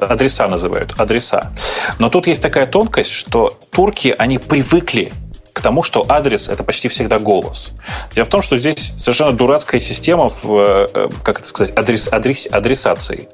адреса 0.00 0.48
называют, 0.48 0.94
адреса. 0.98 1.52
Но 1.98 2.10
тут 2.10 2.26
есть 2.26 2.42
такая 2.42 2.66
тонкость, 2.66 3.10
что 3.10 3.58
турки, 3.70 4.14
они 4.16 4.38
привыкли 4.38 5.12
к 5.52 5.60
тому, 5.62 5.82
что 5.82 6.04
адрес 6.08 6.48
это 6.48 6.62
почти 6.62 6.88
всегда 6.88 7.18
голос. 7.18 7.72
Дело 8.14 8.26
в 8.26 8.28
том, 8.28 8.42
что 8.42 8.56
здесь 8.56 8.92
совершенно 8.98 9.32
дурацкая 9.32 9.80
система 9.80 10.28
в, 10.28 10.52
э, 10.52 11.08
как 11.22 11.40
это 11.40 11.48
сказать, 11.48 11.76
адрес, 11.76 12.08
адрес, 12.12 12.46
адресации. 12.50 13.28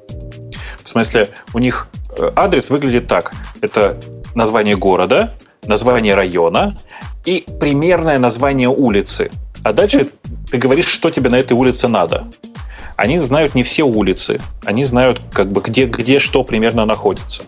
В 0.83 0.87
смысле, 0.87 1.29
у 1.53 1.59
них 1.59 1.87
э, 2.17 2.31
адрес 2.35 2.69
выглядит 2.69 3.07
так. 3.07 3.33
Это 3.59 3.99
название 4.35 4.77
города, 4.77 5.33
название 5.65 6.15
района 6.15 6.77
и 7.25 7.45
примерное 7.59 8.19
название 8.19 8.69
улицы. 8.69 9.31
А 9.63 9.73
дальше 9.73 10.09
ты 10.51 10.57
говоришь, 10.57 10.87
что 10.87 11.09
тебе 11.09 11.29
на 11.29 11.37
этой 11.37 11.53
улице 11.53 11.87
надо. 11.87 12.25
они 12.95 13.17
знают 13.17 13.55
не 13.55 13.63
все 13.63 13.83
улицы, 13.83 14.39
они 14.65 14.85
знают, 14.85 15.19
как 15.33 15.51
бы, 15.51 15.61
где, 15.61 15.85
где 15.85 16.19
что 16.19 16.43
примерно 16.43 16.85
находится. 16.85 17.43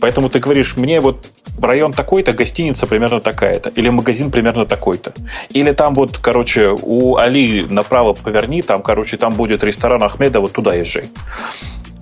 Поэтому 0.00 0.28
ты 0.28 0.38
говоришь, 0.38 0.76
мне 0.76 1.00
вот 1.00 1.28
район 1.60 1.92
такой-то, 1.92 2.32
гостиница 2.32 2.86
примерно 2.86 3.20
такая-то, 3.20 3.70
или 3.70 3.88
магазин 3.88 4.30
примерно 4.30 4.66
такой-то. 4.66 5.12
Или 5.50 5.72
там 5.72 5.94
вот, 5.94 6.18
короче, 6.18 6.76
у 6.80 7.16
Али 7.16 7.66
направо 7.68 8.12
поверни, 8.12 8.62
там, 8.62 8.82
короче, 8.82 9.16
там 9.16 9.34
будет 9.34 9.64
ресторан 9.64 10.02
Ахмеда, 10.02 10.40
вот 10.40 10.52
туда 10.52 10.74
езжай. 10.74 11.10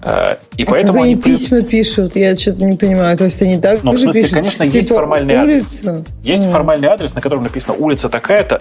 Э, 0.02 0.36
и 0.56 0.64
а 0.64 0.66
поэтому 0.66 1.02
они 1.02 1.16
письма 1.16 1.62
пишут, 1.62 2.16
я 2.16 2.34
что-то 2.34 2.64
не 2.64 2.76
понимаю. 2.76 3.16
То 3.18 3.24
есть 3.24 3.40
они 3.42 3.58
так 3.58 3.82
Ну, 3.82 3.92
в 3.92 3.98
смысле, 3.98 4.22
пишут, 4.22 4.36
конечно, 4.36 4.64
типа, 4.64 4.76
есть 4.76 4.88
формальный 4.88 5.42
улицу? 5.42 5.90
адрес. 5.90 6.06
Есть 6.22 6.44
mm. 6.44 6.50
формальный 6.50 6.88
адрес, 6.88 7.14
на 7.14 7.20
котором 7.20 7.42
написано 7.42 7.74
улица 7.74 8.08
такая-то, 8.08 8.60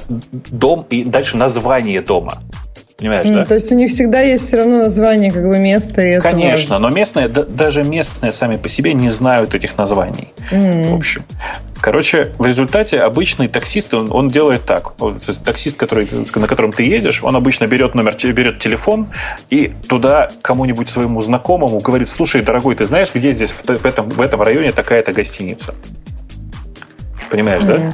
дом 0.51 0.85
и 0.89 1.03
дальше 1.03 1.37
название 1.37 2.01
дома. 2.01 2.39
Понимаешь, 2.99 3.25
mm, 3.25 3.33
да? 3.33 3.45
То 3.45 3.55
есть 3.55 3.71
у 3.71 3.75
них 3.75 3.91
всегда 3.91 4.19
есть 4.19 4.45
все 4.45 4.57
равно 4.57 4.79
название 4.79 5.31
как 5.31 5.47
бы 5.47 5.57
места. 5.57 6.01
И 6.03 6.19
Конечно, 6.19 6.79
но 6.79 6.89
местные, 6.89 7.29
даже 7.29 7.83
местные 7.83 8.33
сами 8.33 8.57
по 8.57 8.67
себе 8.67 8.93
не 8.93 9.09
знают 9.09 9.55
этих 9.55 9.77
названий. 9.77 10.29
Mm. 10.51 10.91
В 10.91 10.95
общем. 10.95 11.23
Короче, 11.81 12.33
в 12.37 12.45
результате 12.45 12.99
обычный 12.99 13.47
таксист, 13.47 13.93
он, 13.93 14.11
он 14.11 14.27
делает 14.27 14.65
так. 14.65 14.95
Таксист, 15.45 15.77
который, 15.77 16.09
на 16.35 16.47
котором 16.47 16.73
ты 16.73 16.83
едешь, 16.83 17.23
он 17.23 17.37
обычно 17.37 17.67
берет 17.67 17.95
номер, 17.95 18.17
берет 18.33 18.59
телефон 18.59 19.07
и 19.49 19.73
туда 19.87 20.29
кому-нибудь 20.41 20.89
своему 20.89 21.21
знакомому 21.21 21.79
говорит, 21.79 22.09
слушай, 22.09 22.41
дорогой, 22.41 22.75
ты 22.75 22.83
знаешь, 22.83 23.09
где 23.13 23.31
здесь 23.31 23.51
в, 23.51 23.63
в, 23.63 23.85
этом, 23.85 24.09
в 24.09 24.19
этом 24.19 24.41
районе 24.41 24.73
такая-то 24.73 25.13
гостиница? 25.13 25.73
Понимаешь, 27.29 27.63
mm. 27.63 27.93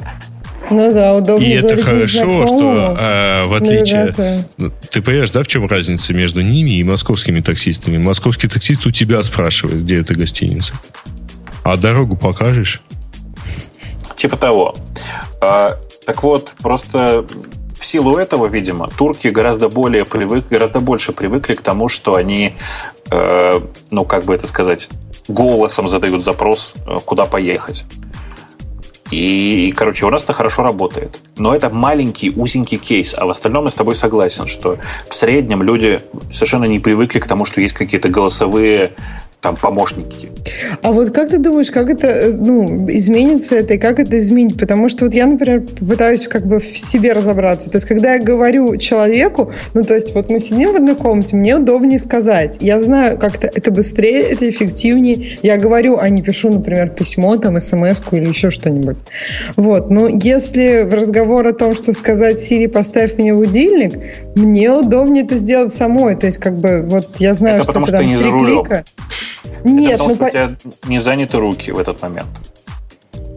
Ну 0.70 0.92
да, 0.94 1.14
удобно. 1.14 1.44
И 1.44 1.50
это 1.50 1.80
хорошо, 1.82 2.46
что 2.46 2.96
а, 2.98 3.46
в 3.46 3.54
отличие... 3.54 4.44
Ну, 4.56 4.72
ты 4.90 5.02
понимаешь, 5.02 5.30
да, 5.30 5.42
в 5.42 5.46
чем 5.46 5.66
разница 5.66 6.14
между 6.14 6.40
ними 6.40 6.70
и 6.70 6.84
московскими 6.84 7.40
таксистами? 7.40 7.98
Московский 7.98 8.48
таксист 8.48 8.86
у 8.86 8.90
тебя 8.90 9.22
спрашивает, 9.22 9.82
где 9.82 10.00
эта 10.00 10.14
гостиница. 10.14 10.74
А 11.64 11.76
дорогу 11.76 12.16
покажешь? 12.16 12.80
Типа 14.16 14.36
того. 14.36 14.74
А, 15.40 15.78
так 16.06 16.22
вот, 16.22 16.54
просто 16.62 17.26
в 17.78 17.84
силу 17.84 18.16
этого, 18.16 18.46
видимо, 18.46 18.88
турки 18.88 19.28
гораздо 19.28 19.68
более 19.68 20.04
привык, 20.04 20.46
гораздо 20.48 20.80
больше 20.80 21.12
привыкли 21.12 21.54
к 21.54 21.60
тому, 21.60 21.88
что 21.88 22.14
они, 22.14 22.54
э, 23.10 23.60
ну, 23.90 24.04
как 24.04 24.24
бы 24.24 24.34
это 24.34 24.46
сказать, 24.46 24.88
голосом 25.28 25.88
задают 25.88 26.24
запрос, 26.24 26.74
э, 26.86 26.98
куда 27.04 27.26
поехать. 27.26 27.84
И, 29.10 29.72
короче, 29.76 30.06
у 30.06 30.10
нас 30.10 30.24
это 30.24 30.32
хорошо 30.32 30.62
работает. 30.62 31.20
Но 31.36 31.54
это 31.54 31.70
маленький, 31.70 32.30
узенький 32.30 32.78
кейс. 32.78 33.14
А 33.16 33.26
в 33.26 33.30
остальном 33.30 33.64
я 33.64 33.70
с 33.70 33.74
тобой 33.74 33.94
согласен, 33.94 34.46
что 34.46 34.78
в 35.08 35.14
среднем 35.14 35.62
люди 35.62 36.00
совершенно 36.32 36.64
не 36.64 36.80
привыкли 36.80 37.20
к 37.20 37.26
тому, 37.26 37.44
что 37.44 37.60
есть 37.60 37.74
какие-то 37.74 38.08
голосовые 38.08 38.92
там 39.40 39.56
помощники. 39.56 40.28
А 40.82 40.92
вот 40.92 41.12
как 41.12 41.30
ты 41.30 41.38
думаешь, 41.38 41.70
как 41.70 41.90
это 41.90 42.06
э, 42.08 42.32
ну, 42.32 42.88
изменится 42.90 43.56
это 43.56 43.74
и 43.74 43.78
как 43.78 44.00
это 44.00 44.18
изменить? 44.18 44.58
Потому 44.58 44.88
что 44.88 45.04
вот 45.04 45.14
я, 45.14 45.26
например, 45.26 45.62
пытаюсь 45.62 46.26
как 46.26 46.46
бы 46.46 46.58
в 46.58 46.76
себе 46.76 47.12
разобраться. 47.12 47.70
То 47.70 47.76
есть, 47.76 47.86
когда 47.86 48.14
я 48.14 48.22
говорю 48.22 48.76
человеку, 48.76 49.52
ну, 49.74 49.82
то 49.82 49.94
есть, 49.94 50.14
вот 50.14 50.30
мы 50.30 50.40
сидим 50.40 50.72
в 50.72 50.76
одной 50.76 50.96
комнате, 50.96 51.36
мне 51.36 51.56
удобнее 51.56 51.98
сказать. 51.98 52.56
Я 52.60 52.80
знаю, 52.80 53.18
как-то 53.18 53.46
это 53.46 53.70
быстрее, 53.70 54.22
это 54.22 54.48
эффективнее. 54.48 55.38
Я 55.42 55.58
говорю, 55.58 55.98
а 55.98 56.08
не 56.08 56.22
пишу, 56.22 56.50
например, 56.50 56.88
письмо, 56.90 57.36
там, 57.36 57.60
смс 57.60 58.02
или 58.10 58.28
еще 58.28 58.50
что-нибудь. 58.50 58.96
Вот. 59.56 59.90
Но 59.90 60.08
если 60.08 60.82
в 60.82 60.94
разговор 60.94 61.46
о 61.46 61.52
том, 61.52 61.76
что 61.76 61.92
сказать 61.92 62.40
Сири, 62.40 62.66
поставь 62.66 63.16
мне 63.16 63.32
будильник, 63.32 63.92
мне 64.34 64.72
удобнее 64.72 65.24
это 65.24 65.36
сделать 65.36 65.74
самой. 65.74 66.16
То 66.16 66.26
есть, 66.26 66.38
как 66.38 66.56
бы, 66.56 66.82
вот 66.86 67.16
я 67.18 67.34
знаю, 67.34 67.56
это 67.56 67.64
что 67.64 67.72
потому, 67.72 67.86
что 67.86 68.02
не 68.02 68.16
три 68.16 68.30
клика... 68.30 68.84
Нет, 69.64 69.94
Это 69.94 70.04
потому, 70.04 70.08
ну, 70.08 70.14
что 70.14 70.18
по... 70.18 70.24
у 70.24 70.30
тебя 70.30 70.56
не 70.86 70.98
заняты 70.98 71.38
руки 71.38 71.70
в 71.70 71.78
этот 71.78 72.02
момент. 72.02 72.28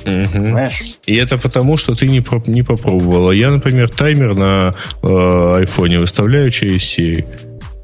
Угу. 0.05 0.33
Понимаешь? 0.33 0.97
И 1.05 1.15
это 1.15 1.37
потому, 1.37 1.77
что 1.77 1.95
ты 1.95 2.07
не, 2.07 2.23
не 2.47 2.63
попробовала. 2.63 3.31
Я, 3.31 3.51
например, 3.51 3.89
таймер 3.89 4.33
на 4.33 4.75
э, 5.03 5.53
айфоне 5.57 5.99
выставляю 5.99 6.51
через 6.51 6.81
Siri. 6.81 7.25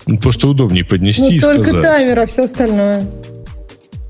Ну, 0.05 0.17
просто 0.17 0.47
удобнее 0.47 0.85
поднести 0.85 1.23
ну, 1.23 1.29
и 1.29 1.39
только 1.39 1.61
сказать. 1.61 1.71
Только 1.71 1.87
таймер, 1.87 2.19
а 2.19 2.25
все 2.25 2.43
остальное. 2.43 3.05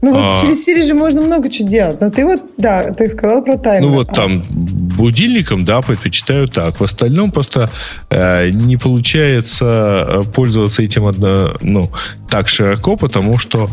Ну, 0.05 0.13
вот 0.13 0.21
а... 0.21 0.39
через 0.39 0.67
Siri 0.67 0.85
же 0.85 0.93
можно 0.93 1.19
много 1.19 1.49
чего 1.49 1.67
делать. 1.67 1.99
Но 1.99 2.11
ты 2.11 2.25
вот, 2.25 2.39
да, 2.57 2.93
ты 2.93 3.09
сказал 3.09 3.43
про 3.43 3.57
таймер. 3.57 3.87
Ну, 3.87 3.93
вот 3.95 4.13
там 4.13 4.43
будильником, 4.53 5.65
да, 5.65 5.81
предпочитаю 5.81 6.47
так. 6.47 6.79
В 6.79 6.83
остальном 6.83 7.31
просто 7.31 7.71
э, 8.11 8.49
не 8.51 8.77
получается 8.77 10.07
э, 10.07 10.21
пользоваться 10.31 10.83
этим 10.83 11.07
одно, 11.07 11.55
ну, 11.61 11.89
так 12.29 12.47
широко, 12.49 12.97
потому 12.97 13.39
что 13.39 13.67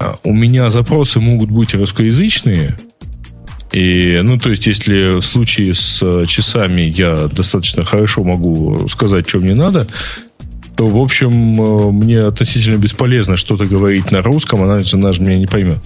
а, 0.00 0.16
у 0.24 0.32
меня 0.32 0.70
запросы 0.70 1.20
могут 1.20 1.52
быть 1.52 1.72
русскоязычные, 1.72 2.76
и, 3.70 4.18
ну, 4.24 4.38
то 4.38 4.50
есть, 4.50 4.66
если 4.66 5.20
в 5.20 5.20
случае 5.20 5.74
с 5.74 6.02
э, 6.02 6.24
часами 6.26 6.80
я 6.80 7.28
достаточно 7.28 7.84
хорошо 7.84 8.24
могу 8.24 8.88
сказать, 8.88 9.28
что 9.28 9.38
мне 9.38 9.54
надо, 9.54 9.86
то, 10.80 10.86
в 10.86 10.96
общем, 10.96 11.62
э, 11.62 11.90
мне 11.90 12.20
относительно 12.20 12.78
бесполезно 12.78 13.36
что-то 13.36 13.66
говорить 13.66 14.10
на 14.12 14.22
русском, 14.22 14.62
она, 14.62 14.80
она 14.94 15.12
же 15.12 15.20
меня 15.20 15.36
не 15.36 15.46
поймет. 15.46 15.76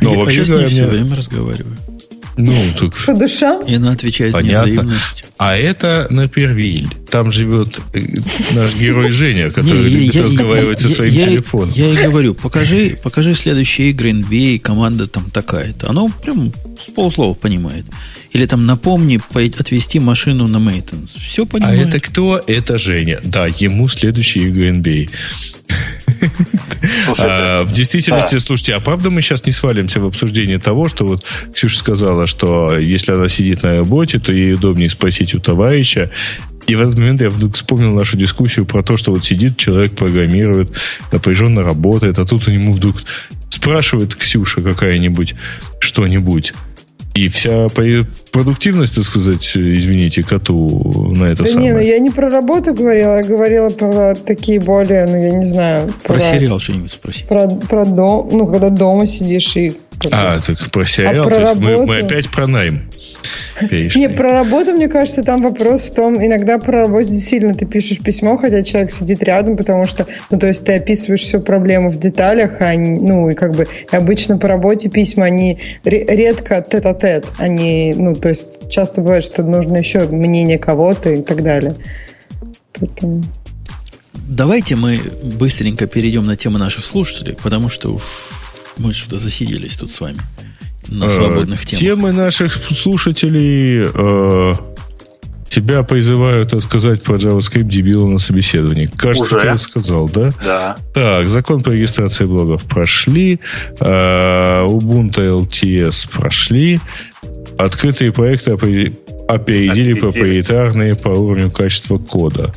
Но 0.00 0.10
я, 0.10 0.18
вообще 0.18 0.40
а 0.40 0.42
я 0.42 0.50
говоря, 0.50 0.66
все 0.66 0.82
мне... 0.82 0.90
время 0.90 1.14
разговариваю. 1.14 1.76
Ну, 2.36 2.52
так... 2.78 2.92
По 3.06 3.14
душам? 3.14 3.64
И 3.66 3.74
она 3.74 3.92
отвечает 3.92 4.32
Понятно. 4.32 4.94
А 5.38 5.56
это 5.56 6.06
на 6.10 6.28
Первиль. 6.28 6.88
Там 7.10 7.30
живет 7.30 7.80
э, 7.94 8.00
наш 8.54 8.74
герой 8.74 9.10
Женя, 9.10 9.50
который 9.50 9.88
любит 9.88 10.16
разговаривать 10.16 10.80
со 10.80 10.88
своим 10.88 11.14
телефоном. 11.14 11.72
Я 11.74 11.90
и 11.90 12.02
говорю, 12.04 12.34
покажи, 12.34 12.98
покажи 13.02 13.34
следующие 13.34 13.90
игры 13.90 14.10
NBA, 14.10 14.58
команда 14.58 15.06
там 15.06 15.30
такая-то. 15.30 15.88
Оно 15.88 16.08
прям 16.08 16.52
с 16.78 16.90
полуслова 16.90 17.34
понимает. 17.34 17.86
Или 18.32 18.46
там 18.46 18.66
напомни 18.66 19.18
отвести 19.58 19.98
машину 19.98 20.46
на 20.46 20.58
мейтенс. 20.58 21.14
Все 21.14 21.44
а 21.44 21.46
понимает. 21.46 21.86
А 21.86 21.88
это 21.88 22.00
кто? 22.00 22.42
Это 22.46 22.76
Женя. 22.76 23.18
Да, 23.24 23.46
ему 23.46 23.88
следующие 23.88 24.48
игры 24.48 24.70
NBA. 24.70 25.10
Слушай, 27.04 27.26
а, 27.26 27.62
в 27.62 27.72
действительности, 27.72 28.34
да. 28.34 28.40
слушайте, 28.40 28.74
а 28.74 28.80
правда 28.80 29.10
мы 29.10 29.22
сейчас 29.22 29.44
не 29.46 29.52
свалимся 29.52 30.00
в 30.00 30.06
обсуждение 30.06 30.58
того, 30.58 30.88
что 30.88 31.06
вот 31.06 31.24
Ксюша 31.54 31.78
сказала, 31.78 32.26
что 32.26 32.78
если 32.78 33.12
она 33.12 33.28
сидит 33.28 33.62
на 33.62 33.78
работе, 33.78 34.18
то 34.18 34.32
ей 34.32 34.52
удобнее 34.52 34.88
спросить 34.88 35.34
у 35.34 35.40
товарища. 35.40 36.10
И 36.66 36.74
в 36.74 36.80
этот 36.80 36.98
момент 36.98 37.20
я 37.20 37.30
вдруг 37.30 37.54
вспомнил 37.54 37.92
нашу 37.92 38.16
дискуссию 38.16 38.66
про 38.66 38.82
то, 38.82 38.96
что 38.96 39.12
вот 39.12 39.24
сидит 39.24 39.56
человек, 39.56 39.94
программирует, 39.94 40.70
напряженно 41.12 41.62
работает, 41.62 42.18
а 42.18 42.26
тут 42.26 42.48
у 42.48 42.50
него 42.50 42.72
вдруг 42.72 42.96
спрашивает 43.50 44.14
Ксюша 44.16 44.62
какая-нибудь 44.62 45.34
что-нибудь. 45.78 46.54
И 47.16 47.28
вся 47.28 47.68
продуктивность, 48.30 48.94
так 48.94 49.04
сказать, 49.04 49.56
извините, 49.56 50.22
коту 50.22 51.12
на 51.12 51.24
это 51.24 51.44
да 51.44 51.48
самое. 51.48 51.66
не, 51.66 51.72
ну 51.72 51.80
я 51.80 51.98
не 51.98 52.10
про 52.10 52.28
работу 52.28 52.74
говорила, 52.74 53.16
я 53.16 53.22
говорила 53.22 53.70
про 53.70 54.14
такие 54.14 54.60
более, 54.60 55.06
ну 55.06 55.16
я 55.16 55.30
не 55.30 55.44
знаю. 55.44 55.92
Про, 56.02 56.14
про 56.14 56.20
сериал 56.20 56.58
что-нибудь 56.58 56.92
спроси. 56.92 57.24
Про, 57.24 57.48
про 57.48 57.86
дом, 57.86 58.28
ну 58.30 58.46
когда 58.46 58.68
дома 58.68 59.06
сидишь 59.06 59.56
и... 59.56 59.74
А, 60.10 60.40
так 60.40 60.58
про 60.70 60.84
сериал, 60.84 61.26
а 61.26 61.28
про 61.28 61.36
то 61.36 61.40
есть 61.42 61.60
мы, 61.60 61.86
мы 61.86 61.98
опять 62.00 62.28
про 62.28 62.46
найм. 62.46 62.82
Не, 63.70 64.08
про 64.08 64.32
работу, 64.32 64.72
мне 64.72 64.88
кажется, 64.88 65.22
там 65.22 65.42
вопрос 65.42 65.82
в 65.82 65.94
том, 65.94 66.24
иногда 66.24 66.58
про 66.58 66.82
работу 66.82 67.08
действительно 67.08 67.54
ты 67.54 67.66
пишешь 67.66 67.98
письмо, 67.98 68.36
хотя 68.36 68.62
человек 68.62 68.90
сидит 68.90 69.22
рядом, 69.22 69.56
потому 69.56 69.86
что, 69.86 70.06
ну, 70.30 70.38
то 70.38 70.46
есть 70.46 70.64
ты 70.64 70.74
описываешь 70.74 71.22
всю 71.22 71.40
проблему 71.40 71.90
в 71.90 71.98
деталях, 71.98 72.60
а, 72.60 72.74
ну, 72.74 73.28
и 73.28 73.34
как 73.34 73.54
бы 73.54 73.66
обычно 73.90 74.38
по 74.38 74.48
работе 74.48 74.88
письма, 74.88 75.26
они 75.26 75.58
редко 75.84 76.64
тет-а-тет, 76.68 77.26
они, 77.38 77.94
ну, 77.96 78.14
то 78.14 78.28
есть 78.28 78.46
часто 78.70 79.00
бывает, 79.00 79.24
что 79.24 79.42
нужно 79.42 79.76
еще 79.76 80.06
мнение 80.06 80.58
кого-то 80.58 81.10
и 81.10 81.22
так 81.22 81.42
далее. 81.42 81.74
Поэтому... 82.78 83.22
Давайте 84.28 84.76
мы 84.76 84.98
быстренько 85.22 85.86
перейдем 85.86 86.26
на 86.26 86.36
тему 86.36 86.58
наших 86.58 86.84
слушателей, 86.84 87.34
потому 87.40 87.68
что 87.68 87.92
уж 87.92 88.02
мы 88.76 88.92
сюда 88.92 89.18
засиделись 89.18 89.76
тут 89.76 89.90
с 89.90 90.00
вами 90.00 90.18
на 90.88 91.04
э, 91.04 91.08
свободных 91.08 91.64
темах. 91.64 91.80
Темы 91.80 92.12
наших 92.12 92.52
слушателей 92.52 93.90
э, 93.92 94.54
тебя 95.48 95.82
призывают 95.82 96.52
рассказать 96.52 97.02
про 97.02 97.16
JavaScript 97.16 97.64
дебила 97.64 98.06
на 98.06 98.18
собеседовании. 98.18 98.86
Кажется, 98.86 99.36
Уже? 99.36 99.46
ты 99.46 99.52
рассказал, 99.52 100.08
да? 100.08 100.30
Да. 100.44 100.76
Так, 100.92 101.28
закон 101.28 101.62
по 101.62 101.70
регистрации 101.70 102.24
блогов 102.24 102.64
прошли, 102.64 103.40
э, 103.80 104.66
Ubuntu 104.66 105.46
LTS 105.48 106.10
прошли, 106.12 106.80
открытые 107.58 108.12
проекты 108.12 108.52
опередили, 108.52 108.98
опередили 109.28 109.94
проприетарные 109.94 110.94
по 110.94 111.08
уровню 111.08 111.50
качества 111.50 111.98
кода. 111.98 112.52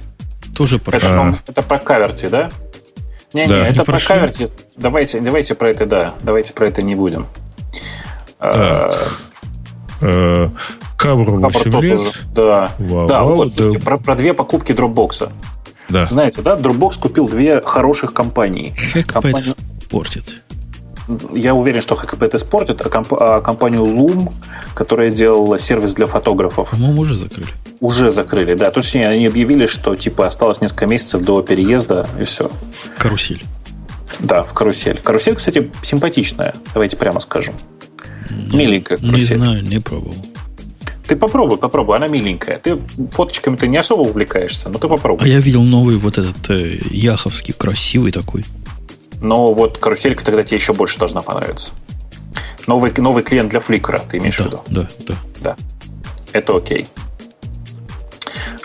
Тоже 0.55 0.77
прошли. 0.77 1.07
Это, 1.07 1.21
а. 1.21 1.35
это 1.47 1.61
по 1.61 1.77
каверти, 1.77 2.27
да? 2.27 2.51
Не-не, 3.33 3.47
да. 3.47 3.67
это 3.67 3.79
не 3.79 3.85
про 3.85 3.99
каверти. 3.99 4.45
Давайте, 4.75 5.19
давайте 5.21 5.55
про 5.55 5.69
это, 5.69 5.85
да. 5.85 6.15
Давайте 6.21 6.53
про 6.53 6.67
это 6.67 6.81
не 6.81 6.95
будем. 6.95 7.27
Так. 8.39 8.93
Кабру 10.97 11.39
8 11.39 11.81
лет. 11.81 11.99
Да, 12.33 12.71
вау, 12.79 13.07
да 13.07 13.23
вау, 13.23 13.35
вот, 13.35 13.53
слушайте, 13.53 13.79
про, 13.79 13.97
про 13.97 14.15
две 14.15 14.33
покупки 14.33 14.73
дропбокса. 14.73 15.31
да. 15.89 16.07
Знаете, 16.09 16.41
да, 16.41 16.57
Dropbox 16.57 16.99
купил 16.99 17.27
две 17.27 17.61
хороших 17.61 18.13
компании. 18.13 18.73
Как 18.93 19.07
Компания... 19.07 19.39
это 19.39 19.55
испортит? 19.79 20.41
Я 21.33 21.55
уверен, 21.55 21.81
что 21.81 21.95
ХКП 21.95 22.23
это 22.23 22.37
испортит, 22.37 22.85
а, 22.85 22.89
комп... 22.89 23.13
а 23.13 23.41
компанию 23.41 23.81
Loom, 23.83 24.31
которая 24.75 25.09
делала 25.09 25.57
сервис 25.57 25.95
для 25.95 26.05
фотографов... 26.05 26.69
По-моему, 26.69 27.01
уже 27.01 27.15
закрыли. 27.15 27.49
Уже 27.79 28.11
закрыли, 28.11 28.53
да. 28.53 28.69
Точнее, 28.69 29.07
они 29.09 29.25
объявили, 29.25 29.65
что 29.65 29.95
типа 29.95 30.27
осталось 30.27 30.61
несколько 30.61 30.85
месяцев 30.85 31.23
до 31.23 31.41
переезда, 31.41 32.07
и 32.19 32.23
все. 32.23 32.51
В 32.71 33.01
карусель. 33.01 33.43
Да, 34.19 34.43
в 34.43 34.53
карусель. 34.53 34.99
Карусель, 35.01 35.35
кстати, 35.35 35.71
симпатичная, 35.81 36.53
давайте 36.73 36.95
прямо 36.97 37.19
скажем. 37.19 37.55
Не, 38.29 38.57
Миленькая. 38.57 38.97
Не 38.99 39.19
знаю, 39.19 39.63
не 39.63 39.79
пробовал. 39.79 40.15
Ты 41.07 41.15
попробуй, 41.15 41.57
попробуй, 41.57 41.95
она 41.95 42.07
миленькая. 42.07 42.59
Ты 42.59 42.79
фоточками-то 43.11 43.65
не 43.65 43.77
особо 43.77 44.01
увлекаешься, 44.01 44.69
но 44.69 44.77
ты 44.77 44.87
попробуй. 44.87 45.25
А 45.25 45.27
я 45.27 45.39
видел 45.39 45.63
новый 45.63 45.97
вот 45.97 46.19
этот 46.19 46.49
э, 46.51 46.79
яховский, 46.91 47.53
красивый 47.53 48.11
такой. 48.11 48.45
Но 49.19 49.53
вот 49.53 49.79
каруселька 49.79 50.23
тогда 50.23 50.43
тебе 50.43 50.57
еще 50.57 50.73
больше 50.73 50.99
должна 50.99 51.21
понравиться. 51.21 51.71
Новый, 52.67 52.93
новый 52.97 53.23
клиент 53.23 53.49
для 53.49 53.59
Flickr, 53.59 54.01
ты 54.07 54.17
имеешь 54.17 54.37
да, 54.37 54.43
в 54.43 54.47
виду? 54.47 54.61
Да, 54.67 54.87
да. 55.07 55.15
Да. 55.41 55.57
Это 56.31 56.55
окей. 56.55 56.87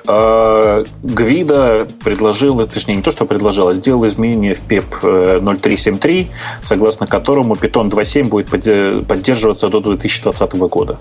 А, 0.07 0.85
Гвида 1.03 1.87
предложил, 2.03 2.67
точнее 2.67 2.97
не 2.97 3.03
то, 3.03 3.11
что 3.11 3.25
предложил, 3.25 3.69
а 3.69 3.73
сделал 3.73 4.07
изменение 4.07 4.55
в 4.55 4.63
PEP 4.63 5.41
0373, 5.41 6.21
э, 6.21 6.27
согласно 6.61 7.07
которому 7.07 7.55
Python 7.55 7.91
2.7 7.91 8.29
будет 8.29 9.07
поддерживаться 9.07 9.69
до 9.69 9.81
2020 9.81 10.53
года. 10.69 10.99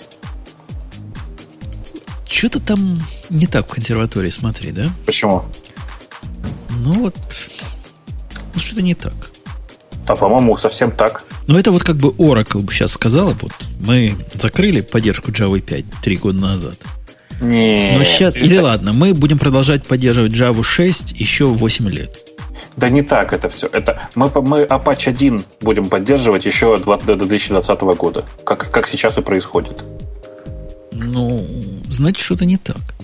Что-то 2.30 2.60
там 2.60 3.00
не 3.30 3.46
так 3.46 3.68
в 3.70 3.74
консерватории, 3.74 4.30
смотри, 4.30 4.72
да? 4.72 4.90
Почему? 5.06 5.44
Ну 6.80 6.94
вот, 6.94 7.16
ну 8.54 8.60
что-то 8.60 8.82
не 8.82 8.96
так. 8.96 9.14
А, 10.08 10.16
по-моему, 10.16 10.58
совсем 10.58 10.92
так. 10.92 11.24
Ну, 11.48 11.58
это 11.58 11.72
вот 11.72 11.84
как 11.84 11.98
бы 11.98 12.10
Oracle 12.10 12.62
бы 12.62 12.72
сейчас 12.72 12.92
сказала, 12.94 13.36
вот 13.42 13.52
мы 13.80 14.16
закрыли 14.34 14.82
поддержку 14.82 15.32
Java 15.32 15.60
5 15.60 15.86
три 16.02 16.18
года 16.18 16.40
назад. 16.40 16.78
Не. 17.42 17.96
Но 17.98 18.04
сейчас, 18.04 18.36
или 18.36 18.58
ладно, 18.58 18.94
мы 18.94 19.14
будем 19.14 19.40
продолжать 19.40 19.86
поддерживать 19.86 20.34
Java 20.34 20.64
6 20.64 21.20
еще 21.20 21.46
8 21.46 21.90
лет. 21.90 22.34
Да 22.78 22.90
не 22.90 23.02
так 23.02 23.34
это 23.34 23.50
все. 23.50 23.68
Это 23.68 24.02
мы, 24.16 24.30
мы 24.42 24.64
Apache 24.64 25.10
1 25.10 25.44
будем 25.62 25.90
поддерживать 25.90 26.46
еще 26.46 26.78
до 26.80 27.16
2020 27.16 27.82
года, 27.82 28.26
как, 28.44 28.72
как 28.72 28.88
сейчас 28.88 29.18
и 29.18 29.22
происходит. 29.22 29.84
Ну, 30.92 31.46
значит, 31.90 32.24
что-то 32.24 32.46
не 32.46 32.58
так. 32.58 32.96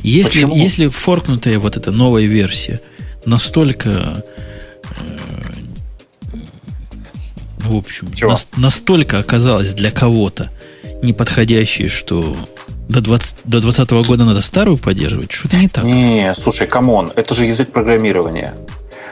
Если, 0.00 0.44
Почему? 0.44 0.56
если 0.56 0.88
форкнутая 0.88 1.58
вот 1.58 1.76
эта 1.76 1.90
новая 1.90 2.24
версия 2.24 2.80
настолько 3.24 4.22
э, 5.00 5.18
в 7.58 7.74
общем, 7.74 8.10
нас, 8.28 8.46
настолько 8.56 9.18
оказалась 9.18 9.74
для 9.74 9.90
кого-то 9.90 10.50
неподходящей, 11.02 11.88
что 11.88 12.36
до 12.88 13.00
20, 13.00 13.36
до 13.44 13.60
20 13.60 13.90
года 13.90 14.24
надо 14.24 14.40
старую 14.40 14.76
поддерживать? 14.76 15.32
Что-то 15.32 15.56
не 15.56 15.68
так. 15.68 15.84
Не, 15.84 16.34
слушай, 16.34 16.66
come 16.66 16.92
on, 16.92 17.12
это 17.14 17.34
же 17.34 17.44
язык 17.44 17.72
программирования. 17.72 18.54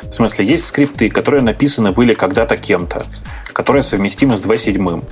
В 0.03 0.13
смысле, 0.13 0.47
есть 0.47 0.67
скрипты, 0.67 1.11
которые 1.11 1.43
написаны 1.43 1.93
были 1.93 2.15
когда-то 2.15 2.57
кем-то, 2.57 3.07
которые 3.53 3.83
совместимы 3.83 4.37
с 4.37 4.43
2.7. 4.43 5.05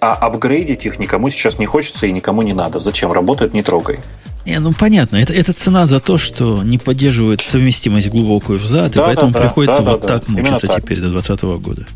А 0.00 0.14
апгрейдить 0.14 0.84
их 0.84 0.98
никому 0.98 1.30
сейчас 1.30 1.58
не 1.58 1.66
хочется 1.66 2.06
и 2.06 2.12
никому 2.12 2.42
не 2.42 2.52
надо. 2.52 2.78
Зачем? 2.78 3.12
Работает, 3.12 3.54
не 3.54 3.62
трогай. 3.62 4.00
Не, 4.44 4.58
ну 4.58 4.72
понятно, 4.72 5.16
это, 5.16 5.32
это 5.32 5.52
цена 5.52 5.86
за 5.86 6.00
то, 6.00 6.18
что 6.18 6.64
не 6.64 6.76
поддерживает 6.76 7.40
совместимость 7.40 8.08
глубокую 8.08 8.58
взад, 8.58 8.92
да, 8.92 9.02
и 9.02 9.06
поэтому 9.06 9.32
да, 9.32 9.40
приходится 9.40 9.82
да, 9.82 9.92
вот 9.92 10.00
да, 10.00 10.08
так 10.08 10.24
да. 10.26 10.32
мучиться 10.32 10.66
так. 10.66 10.82
теперь 10.82 10.98
до 10.98 11.10
2020 11.10 11.42
года. 11.64 11.86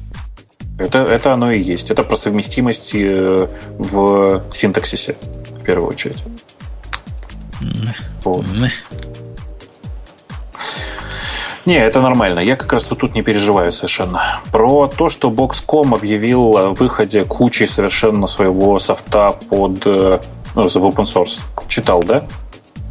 Это, 0.79 0.99
это 0.99 1.33
оно 1.33 1.51
и 1.51 1.61
есть. 1.61 1.91
Это 1.91 2.05
про 2.05 2.17
совместимость 2.17 2.95
э, 2.95 3.49
в 3.79 4.45
синтаксисе 4.53 5.17
первую 5.67 5.91
очередь. 5.91 6.23
Вот. 8.25 8.45
Не, 11.67 11.79
это 11.79 12.01
нормально. 12.01 12.39
Я 12.39 12.55
как 12.55 12.73
раз 12.73 12.85
тут, 12.85 13.01
тут 13.01 13.15
не 13.15 13.23
переживаю 13.23 13.73
совершенно. 13.73 14.23
Про 14.53 14.87
то, 14.87 15.09
что 15.09 15.31
Box.com 15.31 15.95
объявил 15.95 16.57
о 16.57 16.71
выходе 16.71 17.25
кучи 17.25 17.65
совершенно 17.65 18.29
своего 18.29 18.79
софта 18.79 19.33
под 19.33 19.85
э, 19.85 20.21
ну, 20.55 20.69
в 20.69 20.77
open 20.77 21.05
source. 21.05 21.41
Читал, 21.67 22.05
да? 22.05 22.25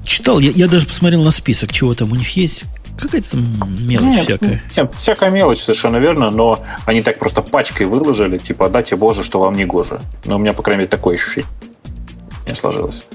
Читал. 0.04 0.40
Я, 0.40 0.52
я 0.52 0.68
даже 0.68 0.86
посмотрел 0.86 1.24
на 1.24 1.32
список, 1.32 1.72
чего 1.72 1.94
там 1.94 2.12
у 2.12 2.16
них 2.16 2.36
есть. 2.36 2.66
Какая-то 3.00 3.32
там 3.32 3.88
мелочь 3.88 4.04
нет, 4.06 4.24
всякая. 4.24 4.64
Нет, 4.76 4.94
всякая 4.94 5.30
мелочь, 5.30 5.60
совершенно 5.60 5.98
верно, 5.98 6.30
но 6.32 6.60
они 6.86 7.02
так 7.02 7.18
просто 7.18 7.42
пачкой 7.42 7.88
выложили, 7.88 8.38
типа, 8.38 8.70
дайте 8.70 8.96
Боже, 8.98 9.24
что 9.24 9.40
вам 9.40 9.56
не 9.56 9.66
гоже. 9.66 10.02
Но 10.26 10.36
у 10.36 10.40
меня, 10.40 10.54
по 10.54 10.64
крайней 10.64 10.80
мере, 10.80 10.90
такое 10.90 11.16
ощущение 11.16 11.50
не 12.46 12.56
сложилось. 12.56 13.06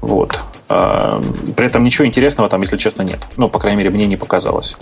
Вот. 0.00 0.38
А, 0.68 1.22
при 1.56 1.66
этом 1.66 1.82
ничего 1.82 2.06
интересного 2.06 2.48
там, 2.48 2.60
если 2.62 2.76
честно, 2.76 3.02
нет. 3.02 3.20
Ну, 3.36 3.48
по 3.48 3.58
крайней 3.58 3.78
мере, 3.78 3.90
мне 3.90 4.06
не 4.06 4.16
показалось. 4.16 4.76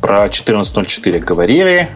Про 0.00 0.26
14.04 0.26 1.18
говорили. 1.20 1.90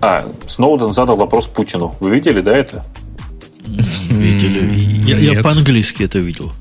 А, 0.00 0.32
Сноуден 0.46 0.92
задал 0.92 1.16
вопрос 1.16 1.48
Путину. 1.48 1.96
Вы 2.00 2.14
видели, 2.14 2.40
да, 2.40 2.56
это? 2.56 2.84
Видели. 3.66 4.78
Я, 5.08 5.18
я 5.18 5.42
по-английски 5.42 6.02
это 6.02 6.18
видел. 6.18 6.52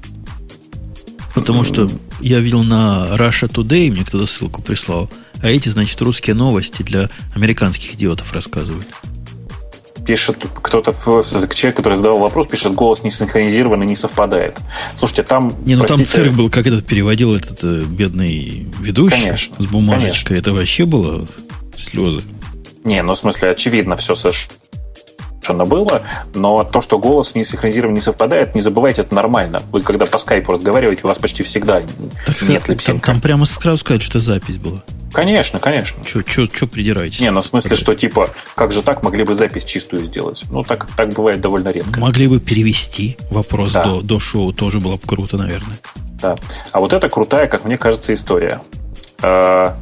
Потому 1.33 1.63
что 1.63 1.89
я 2.19 2.39
видел 2.39 2.63
на 2.63 3.07
Russia 3.13 3.49
Today, 3.49 3.91
мне 3.91 4.03
кто-то 4.03 4.25
ссылку 4.25 4.61
прислал. 4.61 5.09
А 5.41 5.47
эти, 5.47 5.69
значит, 5.69 6.01
русские 6.01 6.35
новости 6.35 6.81
для 6.81 7.09
американских 7.33 7.93
идиотов 7.93 8.33
рассказывают 8.33 8.87
пишет 10.09 10.43
кто-то, 10.63 10.91
человек, 11.53 11.75
который 11.75 11.93
задавал 11.93 12.17
вопрос, 12.17 12.47
пишет, 12.47 12.73
голос 12.73 13.03
не 13.03 13.11
синхронизирован 13.11 13.83
и 13.83 13.85
не 13.85 13.95
совпадает. 13.95 14.57
Слушайте, 14.95 15.21
там... 15.21 15.55
Не, 15.65 15.75
ну 15.75 15.83
простите, 15.85 16.11
там 16.11 16.23
цирк 16.23 16.33
был, 16.33 16.49
как 16.49 16.65
этот 16.65 16.83
переводил 16.83 17.35
этот 17.35 17.59
э, 17.63 17.83
бедный 17.83 18.65
ведущий 18.79 19.21
конечно, 19.21 19.55
с 19.59 19.67
бумажечкой. 19.67 20.29
Конечно. 20.29 20.49
Это 20.49 20.53
вообще 20.53 20.85
было 20.85 21.27
слезы. 21.77 22.23
Не, 22.83 23.03
ну 23.03 23.13
в 23.13 23.19
смысле, 23.19 23.51
очевидно 23.51 23.97
все 23.97 24.15
совершенно 24.15 24.55
совершенно 25.49 25.65
было, 25.65 26.01
но 26.33 26.63
то, 26.63 26.81
что 26.81 26.99
голос 26.99 27.35
не 27.35 27.43
синхронизирован, 27.43 27.93
не 27.93 28.01
совпадает, 28.01 28.55
не 28.55 28.61
забывайте, 28.61 29.01
это 29.01 29.15
нормально. 29.15 29.61
Вы 29.71 29.81
когда 29.81 30.05
по 30.05 30.17
скайпу 30.17 30.51
разговариваете, 30.51 31.01
у 31.03 31.07
вас 31.07 31.17
почти 31.17 31.43
всегда 31.43 31.81
так 32.25 32.41
нет 32.43 32.67
липсинка. 32.67 33.05
Там, 33.05 33.15
там 33.15 33.21
прямо 33.21 33.45
сразу 33.45 33.79
сказать, 33.79 34.01
что 34.01 34.17
это 34.17 34.25
запись 34.25 34.57
была. 34.57 34.83
Конечно, 35.11 35.59
конечно. 35.59 36.03
Что 36.05 36.67
придираетесь? 36.67 37.19
Не, 37.19 37.31
ну 37.31 37.41
в 37.41 37.45
смысле, 37.45 37.75
что 37.75 37.95
типа, 37.95 38.29
как 38.55 38.71
же 38.71 38.83
так 38.83 39.01
могли 39.01 39.23
бы 39.23 39.33
запись 39.33 39.63
чистую 39.63 40.03
сделать? 40.03 40.45
Ну, 40.51 40.63
так, 40.63 40.87
так 40.95 41.09
бывает 41.13 41.41
довольно 41.41 41.69
редко. 41.69 41.99
Могли 41.99 42.27
бы 42.27 42.39
перевести 42.39 43.17
вопрос 43.31 43.73
да. 43.73 43.83
до, 43.83 44.01
до 44.01 44.19
шоу, 44.19 44.53
тоже 44.53 44.79
было 44.79 44.97
бы 44.97 45.07
круто, 45.07 45.37
наверное. 45.37 45.77
Да. 46.21 46.35
А 46.71 46.79
вот 46.79 46.93
это 46.93 47.09
крутая, 47.09 47.47
как 47.47 47.65
мне 47.65 47.77
кажется, 47.77 48.13
история. 48.13 48.61
А, 49.23 49.77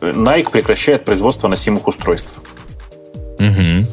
Nike 0.00 0.50
прекращает 0.50 1.04
производство 1.04 1.46
носимых 1.46 1.86
устройств. 1.86 2.40
Угу. 3.38 3.86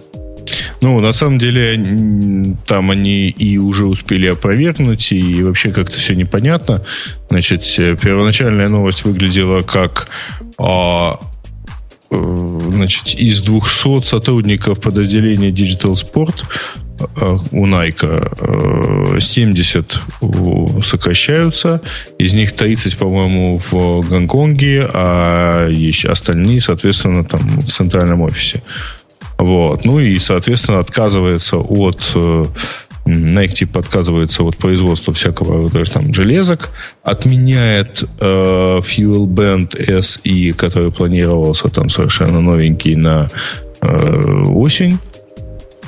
Ну, 0.83 0.99
на 0.99 1.13
самом 1.13 1.37
деле, 1.37 2.57
там 2.65 2.91
они 2.91 3.29
и 3.29 3.57
уже 3.57 3.85
успели 3.85 4.27
опровергнуть, 4.27 5.13
и 5.13 5.41
вообще 5.41 5.71
как-то 5.71 5.97
все 5.97 6.13
непонятно. 6.13 6.81
Значит, 7.29 7.63
э, 7.77 7.95
первоначальная 7.95 8.67
новость 8.67 9.05
выглядела 9.05 9.61
как 9.61 10.09
а, 10.57 11.21
э, 12.11 12.59
значит, 12.69 13.15
из 13.15 13.41
200 13.41 14.03
сотрудников 14.03 14.81
подразделения 14.81 15.51
Digital 15.51 15.93
Sport 15.93 16.43
э, 16.99 17.37
у 17.51 17.65
Nike 17.65 19.21
70 19.21 19.99
сокращаются, 20.83 21.81
из 22.19 22.33
них 22.33 22.51
30, 22.51 22.97
по-моему, 22.97 23.55
в 23.55 24.01
Гонконге, 24.01 24.85
а 24.93 25.69
еще 25.69 26.09
остальные, 26.09 26.59
соответственно, 26.59 27.23
там 27.23 27.61
в 27.61 27.67
центральном 27.67 28.19
офисе. 28.19 28.61
Вот. 29.43 29.83
Ну 29.83 29.99
и, 29.99 30.17
соответственно, 30.19 30.79
отказывается 30.79 31.57
от 31.57 32.11
э, 32.15 32.45
Nike 33.05 33.49
типа 33.49 33.81
отказывается 33.81 34.43
от 34.43 34.55
производства 34.55 35.13
всякого 35.13 35.69
даже 35.69 35.91
там 35.91 36.13
железок, 36.13 36.69
отменяет 37.03 38.03
э, 38.21 38.25
Fuel 38.25 39.27
Band 39.27 39.75
SE, 39.99 40.53
который 40.53 40.93
планировался 40.93 41.67
там 41.67 41.89
совершенно 41.89 42.39
новенький 42.39 42.95
на 42.95 43.27
э, 43.81 44.43
осень. 44.47 44.97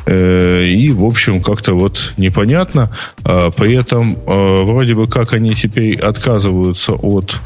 Э, 0.05 0.65
и, 0.65 0.91
в 0.91 1.05
общем, 1.05 1.41
как-то 1.41 1.75
вот 1.75 2.13
непонятно. 2.17 2.91
Э, 3.23 3.51
при 3.55 3.73
этом 3.73 4.17
э, 4.27 4.63
вроде 4.63 4.95
бы 4.95 5.07
как 5.07 5.31
они 5.31 5.53
теперь 5.53 5.97
отказываются 5.97 6.91
от 6.91 7.39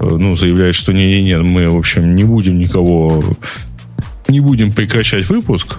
ну, 0.00 0.34
заявляют, 0.34 0.74
что 0.74 0.92
не-не-не, 0.92 1.38
мы, 1.38 1.70
в 1.70 1.76
общем, 1.76 2.14
не 2.14 2.24
будем 2.24 2.58
никого 2.58 3.22
не 4.32 4.40
будем 4.40 4.72
прекращать 4.72 5.28
выпуск, 5.28 5.78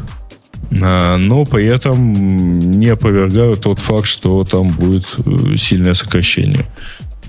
а, 0.81 1.17
но 1.17 1.45
при 1.45 1.65
этом 1.65 2.59
не 2.59 2.87
опровергают 2.87 3.61
тот 3.61 3.79
факт, 3.79 4.07
что 4.07 4.43
там 4.43 4.69
будет 4.69 5.15
э, 5.17 5.57
сильное 5.57 5.93
сокращение. 5.93 6.65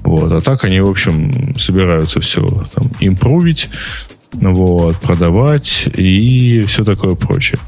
Вот. 0.03 0.31
А 0.33 0.41
так 0.41 0.65
они, 0.65 0.81
в 0.81 0.89
общем, 0.89 1.57
собираются 1.59 2.21
все 2.21 2.69
там, 2.75 2.91
импровить, 3.01 3.71
вот, 4.33 4.97
продавать 4.99 5.89
и 5.97 6.63
все 6.63 6.85
такое 6.85 7.15
прочее. 7.15 7.59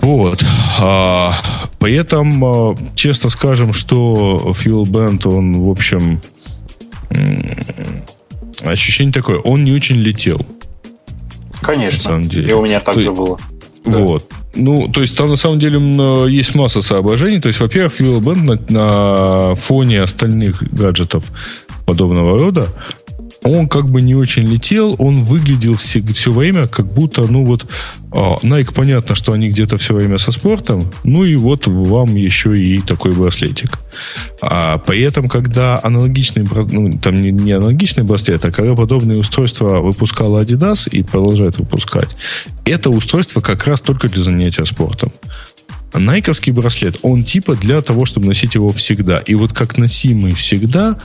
Вот. 0.00 0.44
А, 0.78 1.36
при 1.78 1.94
этом, 1.94 2.44
а, 2.44 2.76
честно 2.94 3.28
скажем, 3.28 3.72
что 3.72 4.54
Бенд, 4.64 5.26
он, 5.26 5.62
в 5.62 5.70
общем, 5.70 6.20
ощущение 8.64 9.12
такое, 9.12 9.38
он 9.38 9.64
не 9.64 9.72
очень 9.72 9.96
летел. 9.96 10.40
Конечно. 11.62 11.98
На 11.98 12.16
самом 12.16 12.28
деле. 12.28 12.50
И 12.50 12.52
у 12.52 12.64
меня 12.64 12.80
так 12.80 12.94
То, 12.94 13.00
же 13.00 13.12
было. 13.12 13.38
Вот. 13.84 14.26
Да. 14.28 14.36
Ну, 14.54 14.88
то 14.88 15.00
есть 15.00 15.16
там 15.16 15.28
на 15.28 15.36
самом 15.36 15.58
деле 15.58 15.78
есть 16.32 16.54
масса 16.54 16.82
соображений. 16.82 17.40
То 17.40 17.48
есть, 17.48 17.60
во-первых, 17.60 18.00
Бенд 18.00 18.70
на, 18.70 19.48
на 19.48 19.54
фоне 19.54 20.02
остальных 20.02 20.62
гаджетов 20.72 21.24
подобного 21.86 22.38
рода 22.38 22.68
он 23.42 23.68
как 23.68 23.88
бы 23.88 24.02
не 24.02 24.14
очень 24.14 24.42
летел, 24.42 24.94
он 24.98 25.22
выглядел 25.22 25.76
все, 25.76 26.02
все 26.02 26.30
время 26.30 26.66
как 26.66 26.92
будто, 26.92 27.22
ну 27.22 27.44
вот, 27.44 27.66
а, 28.12 28.34
Nike 28.42 28.74
понятно, 28.74 29.14
что 29.14 29.32
они 29.32 29.48
где-то 29.48 29.78
все 29.78 29.94
время 29.94 30.18
со 30.18 30.32
спортом, 30.32 30.90
ну 31.04 31.24
и 31.24 31.36
вот 31.36 31.66
вам 31.66 32.16
еще 32.16 32.52
и 32.52 32.80
такой 32.80 33.12
браслетик. 33.12 33.78
А 34.42 34.78
при 34.78 35.10
когда 35.28 35.80
аналогичный, 35.82 36.46
ну 36.70 36.98
там 36.98 37.14
не, 37.14 37.30
не 37.30 37.52
аналогичный 37.52 38.04
браслет, 38.04 38.44
а 38.44 38.50
когда 38.50 38.74
подобные 38.74 39.18
устройства 39.18 39.80
выпускала 39.80 40.42
Adidas 40.42 40.88
и 40.90 41.02
продолжает 41.02 41.58
выпускать, 41.58 42.16
это 42.64 42.90
устройство 42.90 43.40
как 43.40 43.66
раз 43.66 43.80
только 43.80 44.08
для 44.08 44.22
занятия 44.22 44.64
спортом. 44.66 45.12
Найковский 45.92 46.52
браслет, 46.52 46.98
он 47.02 47.24
типа 47.24 47.56
для 47.56 47.82
того, 47.82 48.06
чтобы 48.06 48.26
носить 48.26 48.54
его 48.54 48.70
всегда. 48.70 49.18
И 49.18 49.34
вот 49.34 49.52
как 49.52 49.76
носимый 49.76 50.34
всегда, 50.34 50.98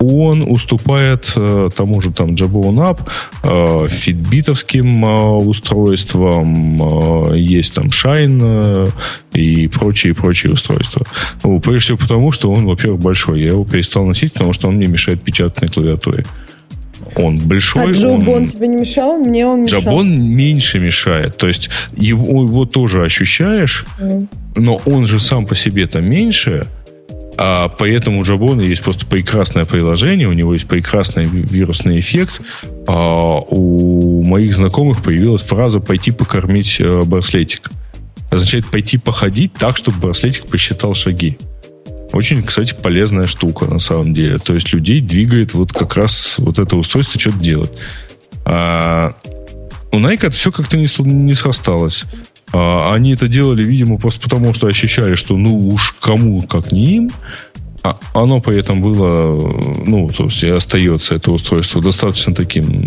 он 0.00 0.42
уступает 0.42 1.32
э, 1.36 1.68
тому 1.76 2.00
же 2.00 2.10
там 2.10 2.30
Jabon 2.30 2.76
App, 2.76 3.00
э, 3.44 3.88
фитбитовским 3.88 5.04
э, 5.04 5.36
устройствам, 5.36 7.32
э, 7.32 7.38
есть 7.38 7.74
там 7.74 7.88
Shine 7.88 8.40
э, 8.42 9.38
и 9.38 9.68
прочие-прочие 9.68 10.52
устройства. 10.52 11.06
Ну, 11.44 11.60
прежде 11.60 11.80
всего 11.80 11.98
потому, 11.98 12.32
что 12.32 12.50
он, 12.50 12.64
во-первых, 12.64 13.00
большой. 13.00 13.42
Я 13.42 13.48
его 13.48 13.64
перестал 13.64 14.06
носить, 14.06 14.32
потому 14.32 14.54
что 14.54 14.68
он 14.68 14.76
мне 14.76 14.86
мешает 14.86 15.22
печатной 15.22 15.68
клавиатуре. 15.68 16.24
Он 17.16 17.38
большой. 17.38 17.90
А 17.90 17.92
Джабон 17.92 18.28
он... 18.28 18.46
тебе 18.46 18.68
не 18.68 18.76
мешал? 18.76 19.18
Мне 19.18 19.46
он 19.46 19.62
мешал. 19.62 19.80
Джабон 19.80 20.22
меньше 20.22 20.78
мешает. 20.78 21.36
То 21.36 21.46
есть 21.46 21.70
его, 21.96 22.42
его 22.42 22.64
тоже 22.64 23.04
ощущаешь, 23.04 23.84
mm. 23.98 24.28
но 24.56 24.80
он 24.86 25.06
же 25.06 25.18
сам 25.20 25.46
по 25.46 25.54
себе-то 25.54 26.00
меньше, 26.00 26.66
а 27.42 27.68
поэтому 27.70 28.20
у 28.20 28.22
Jabon 28.22 28.62
есть 28.62 28.82
просто 28.82 29.06
прекрасное 29.06 29.64
приложение, 29.64 30.28
у 30.28 30.32
него 30.34 30.52
есть 30.52 30.68
прекрасный 30.68 31.24
вирусный 31.24 31.98
эффект. 31.98 32.42
А 32.86 33.40
у 33.48 34.22
моих 34.22 34.52
знакомых 34.52 35.02
появилась 35.02 35.40
фраза 35.40 35.80
«пойти 35.80 36.10
покормить 36.10 36.76
э, 36.80 37.00
браслетик». 37.00 37.70
Означает 38.30 38.66
пойти 38.66 38.98
походить 38.98 39.54
так, 39.54 39.78
чтобы 39.78 39.96
браслетик 40.00 40.48
посчитал 40.48 40.92
шаги. 40.92 41.38
Очень, 42.12 42.42
кстати, 42.42 42.74
полезная 42.74 43.26
штука 43.26 43.64
на 43.64 43.78
самом 43.78 44.12
деле. 44.12 44.36
То 44.36 44.52
есть 44.52 44.74
людей 44.74 45.00
двигает 45.00 45.54
вот 45.54 45.72
как 45.72 45.96
раз 45.96 46.34
вот 46.36 46.58
это 46.58 46.76
устройство 46.76 47.18
что-то 47.18 47.38
делать. 47.38 47.72
А 48.44 49.14
у 49.92 49.96
Nike 49.96 50.26
это 50.26 50.32
все 50.32 50.52
как-то 50.52 50.76
не, 50.76 50.88
не 51.04 51.32
срасталось. 51.32 52.04
А, 52.52 52.92
они 52.94 53.12
это 53.14 53.28
делали, 53.28 53.64
видимо, 53.64 53.98
просто 53.98 54.20
потому, 54.20 54.54
что 54.54 54.66
ощущали, 54.66 55.14
что 55.14 55.36
ну 55.36 55.68
уж 55.68 55.94
кому, 56.00 56.42
как 56.42 56.72
не 56.72 56.96
им. 56.96 57.10
А 57.82 57.98
оно 58.12 58.40
при 58.40 58.58
этом 58.58 58.82
было, 58.82 59.40
ну, 59.86 60.10
то 60.10 60.24
есть 60.24 60.44
остается 60.44 61.14
это 61.14 61.32
устройство 61.32 61.80
достаточно 61.80 62.34
таким 62.34 62.84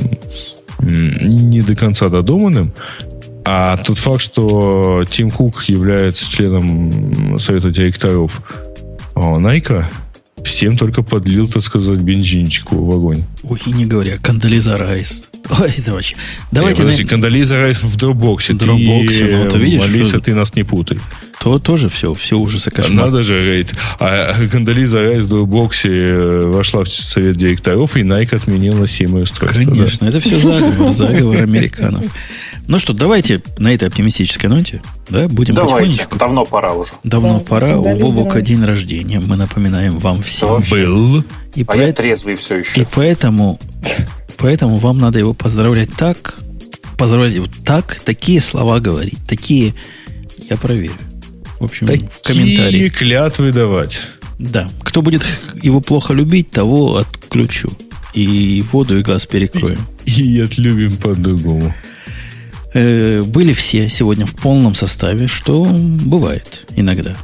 не 0.79 1.61
до 1.61 1.75
конца 1.75 2.09
додуманным. 2.09 2.73
А 3.45 3.77
тот 3.77 3.97
факт, 3.97 4.21
что 4.21 5.03
Тим 5.09 5.31
Кук 5.31 5.65
является 5.65 6.29
членом 6.29 7.37
совета 7.39 7.71
директоров 7.71 8.41
Nike, 9.15 9.83
всем 10.43 10.77
только 10.77 11.03
подлил, 11.03 11.47
так 11.47 11.63
сказать, 11.63 11.99
бензинчику 11.99 12.83
в 12.83 12.91
огонь. 12.91 13.23
Ой, 13.43 13.59
и 13.65 13.71
не 13.71 13.85
говоря, 13.85 14.17
Кондолиза 14.17 14.77
Райс. 14.77 15.29
Ой, 15.59 15.73
это 15.77 15.93
вообще... 15.93 16.15
Давайте... 16.51 16.81
Э, 16.81 16.85
подожди, 16.85 17.03
на... 17.03 17.09
Кондолиза 17.09 17.57
Райс 17.57 17.83
в 17.83 17.97
Дропбоксе. 17.97 18.53
В 18.53 18.57
Дропбоксе, 18.57 19.37
ну, 19.43 19.49
ты 19.49 19.57
видишь... 19.57 19.83
Алиса, 19.83 20.09
что... 20.09 20.21
ты 20.21 20.35
нас 20.35 20.55
не 20.55 20.63
путай. 20.63 20.99
То 21.39 21.59
тоже 21.59 21.89
все, 21.89 22.13
все 22.13 22.37
ужасы 22.37 22.71
кошмар. 22.71 23.07
Надо 23.07 23.23
же, 23.23 23.41
говорит. 23.43 23.73
А 23.99 24.33
Кондолиза 24.47 25.01
Райс 25.01 25.25
в 25.25 25.29
Дропбоксе 25.29 25.89
э, 25.89 26.45
вошла 26.45 26.83
в 26.83 26.87
совет 26.87 27.35
директоров, 27.35 27.97
и 27.97 28.01
Nike 28.01 28.35
отменила 28.35 28.87
семь 28.87 29.21
устройств. 29.21 29.65
Конечно, 29.65 30.09
да? 30.09 30.17
это 30.17 30.19
все 30.21 30.39
заговор, 30.39 30.91
заговор 30.91 31.41
американцев. 31.41 32.11
Ну 32.65 32.79
что, 32.79 32.93
давайте 32.93 33.41
на 33.57 33.73
этой 33.73 33.89
оптимистической 33.89 34.49
ноте, 34.49 34.81
да, 35.09 35.27
будем 35.27 35.53
давайте. 35.53 35.75
потихонечку. 35.75 36.17
Давно 36.17 36.45
пора 36.45 36.73
уже. 36.73 36.93
Давно 37.03 37.39
да, 37.39 37.43
пора. 37.43 37.77
У 37.77 37.97
Бобука 37.97 38.41
день 38.41 38.63
рождения. 38.63 39.19
Мы 39.19 39.35
напоминаем 39.35 39.99
вам 39.99 40.23
всем. 40.33 40.61
Был. 40.69 41.23
И 41.55 41.63
а 41.63 41.65
по... 41.65 41.77
я 41.77 41.93
трезвый 41.93 42.35
все 42.35 42.57
еще. 42.57 42.81
И 42.81 42.87
поэтому, 42.91 43.59
поэтому 44.37 44.77
вам 44.77 44.97
надо 44.97 45.19
его 45.19 45.33
поздравлять 45.33 45.93
так, 45.95 46.39
поздравлять 46.97 47.33
его 47.33 47.47
так, 47.65 47.99
такие 48.03 48.41
слова 48.41 48.79
говорить, 48.79 49.19
такие, 49.27 49.73
я 50.49 50.57
проверю. 50.57 50.93
В 51.59 51.65
общем, 51.65 51.87
такие 51.87 52.09
в 52.09 52.21
комментарии. 52.21 52.89
клятвы 52.89 53.51
давать. 53.51 54.01
Да. 54.39 54.69
Кто 54.83 55.01
будет 55.01 55.23
его 55.61 55.79
плохо 55.79 56.13
любить, 56.13 56.51
того 56.51 56.97
отключу. 56.97 57.71
И 58.13 58.63
воду, 58.71 58.99
и 58.99 59.03
газ 59.03 59.25
перекроем. 59.25 59.79
И, 60.05 60.37
и 60.37 60.39
отлюбим 60.41 60.97
по-другому. 60.97 61.73
Э, 62.73 63.21
были 63.23 63.53
все 63.53 63.87
сегодня 63.89 64.25
в 64.25 64.35
полном 64.35 64.75
составе, 64.75 65.27
что 65.27 65.63
бывает 65.63 66.65
иногда. 66.75 67.15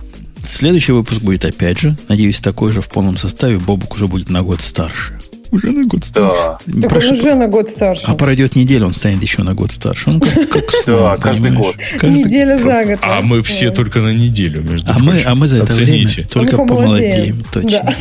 Следующий 0.44 0.92
выпуск 0.92 1.22
будет 1.22 1.46
опять 1.46 1.80
же, 1.80 1.98
надеюсь, 2.08 2.40
такой 2.40 2.72
же 2.72 2.82
в 2.82 2.90
полном 2.90 3.18
составе. 3.18 3.58
Бобук 3.58 3.96
уже 3.96 4.08
будет 4.08 4.30
на 4.30 4.42
год 4.42 4.62
старше. 4.62 5.20
Уже 5.52 5.72
на 5.72 5.86
год 5.86 6.06
старше. 6.06 6.58
Да. 6.68 6.82
Так 6.82 6.90
Прошу... 6.90 7.08
он 7.08 7.14
уже 7.14 7.36
на 7.36 7.48
год 7.48 7.70
старше. 7.70 8.04
А 8.06 8.14
пройдет 8.14 8.56
неделя, 8.56 8.86
он 8.86 8.94
станет 8.94 9.22
еще 9.22 9.42
на 9.42 9.56
год 9.56 9.72
старше. 9.72 10.12
Он 10.12 10.20
как, 10.20 10.50
как 10.50 10.64
Да, 10.86 11.18
каждый 11.18 11.52
год. 11.52 11.76
Каждый... 11.98 12.24
Неделя 12.24 12.60
за 12.60 12.86
год. 12.86 13.00
А 13.02 13.22
мы 13.22 13.42
все 13.42 13.72
только 13.72 14.00
на 14.00 14.14
неделю, 14.14 14.62
между 14.62 14.92
а 14.92 15.00
Мы, 15.00 15.22
а 15.24 15.36
мы 15.36 15.48
за 15.48 15.58
это 15.58 15.74
Оцените. 15.74 16.16
время 16.16 16.30
только 16.30 16.58
помолодеем. 16.58 17.44
Точно. 17.52 17.70
Да. 17.72 17.96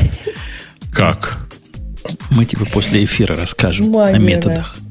Как? 0.92 1.38
Мы 2.30 2.44
тебе 2.44 2.66
после 2.66 3.04
эфира 3.04 3.34
расскажем 3.34 3.90
Магия, 3.90 4.16
о 4.16 4.18
методах. 4.18 4.76
Да. 4.78 4.88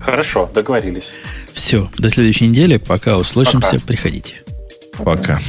Хорошо, 0.00 0.50
договорились. 0.52 1.12
Все, 1.52 1.90
до 1.98 2.10
следующей 2.10 2.48
недели. 2.48 2.76
Пока 2.78 3.18
услышимся. 3.18 3.72
Пока. 3.72 3.86
Приходите. 3.86 4.34
Пока. 4.96 5.40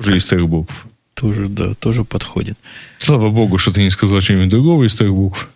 Уже 0.00 0.16
из 0.16 0.24
трех 0.24 0.48
букв. 0.48 0.86
Тоже, 1.14 1.46
да, 1.46 1.74
тоже 1.74 2.04
подходит. 2.04 2.58
Слава 2.98 3.28
богу, 3.28 3.58
что 3.58 3.72
ты 3.72 3.82
не 3.82 3.90
сказал 3.90 4.20
что-нибудь 4.22 4.48
другого 4.48 4.84
из 4.84 4.94
трех 4.94 5.12
букв. 5.12 5.50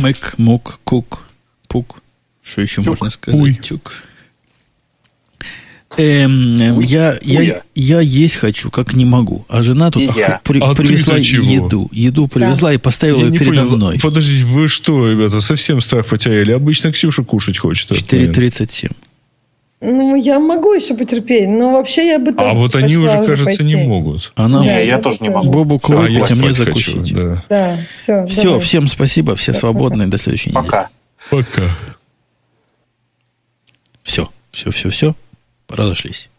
Мэк, 0.00 0.34
мук, 0.36 0.78
кук, 0.84 1.26
пук. 1.68 2.02
Что 2.42 2.60
еще 2.60 2.82
Тюк. 2.82 2.86
можно 2.88 3.10
сказать? 3.10 3.40
Уй. 3.40 3.54
Тюк. 3.54 3.92
Эм, 5.96 6.56
эм, 6.58 6.80
я, 6.80 7.18
я, 7.22 7.62
я 7.74 8.00
есть 8.00 8.34
хочу, 8.34 8.70
как 8.70 8.94
не 8.94 9.04
могу. 9.04 9.46
А 9.48 9.62
жена 9.62 9.90
тут 9.90 10.10
ах, 10.10 10.42
при, 10.42 10.60
а 10.60 10.74
привезла 10.74 11.16
еду. 11.16 11.88
Еду 11.92 12.26
привезла 12.26 12.70
да. 12.70 12.74
и 12.74 12.78
поставила 12.78 13.20
я 13.20 13.26
ее 13.28 13.38
передо 13.38 13.62
понял. 13.62 13.76
мной. 13.76 13.98
Подождите, 14.02 14.44
вы 14.44 14.68
что, 14.68 15.10
ребята, 15.10 15.40
совсем 15.40 15.80
страх 15.80 16.06
потеряли? 16.06 16.52
Обычно 16.52 16.92
Ксюша 16.92 17.22
кушать 17.22 17.58
хочет. 17.58 17.92
4.37. 17.92 18.90
Ну, 19.84 20.14
я 20.16 20.38
могу 20.38 20.72
еще 20.72 20.94
потерпеть, 20.94 21.48
но 21.48 21.72
вообще 21.72 22.06
я 22.06 22.18
бы 22.18 22.32
тоже 22.32 22.50
А 22.50 22.54
вот 22.54 22.74
они 22.74 22.96
уже, 22.96 23.24
кажется, 23.24 23.44
пойти. 23.44 23.64
не 23.64 23.76
могут. 23.76 24.32
Она... 24.34 24.60
Не, 24.60 24.66
я, 24.66 24.80
я 24.80 24.98
тоже 24.98 25.18
не 25.20 25.28
могу. 25.28 25.50
Бобу 25.50 25.78
выпить, 25.82 26.30
а 26.30 26.34
мне 26.34 26.52
закусить. 26.52 27.12
Хочу, 27.12 27.14
да. 27.14 27.44
да, 27.48 27.78
все. 27.90 28.24
Все, 28.26 28.42
давай. 28.44 28.60
всем 28.60 28.86
спасибо, 28.86 29.36
все 29.36 29.52
да, 29.52 29.58
свободны. 29.58 30.06
До 30.06 30.16
следующей 30.16 30.52
пока. 30.52 30.88
недели. 31.30 31.44
Пока. 31.44 31.70
Все, 34.02 34.28
все, 34.50 34.70
все, 34.70 34.88
все. 34.88 35.14
Разошлись. 35.68 36.30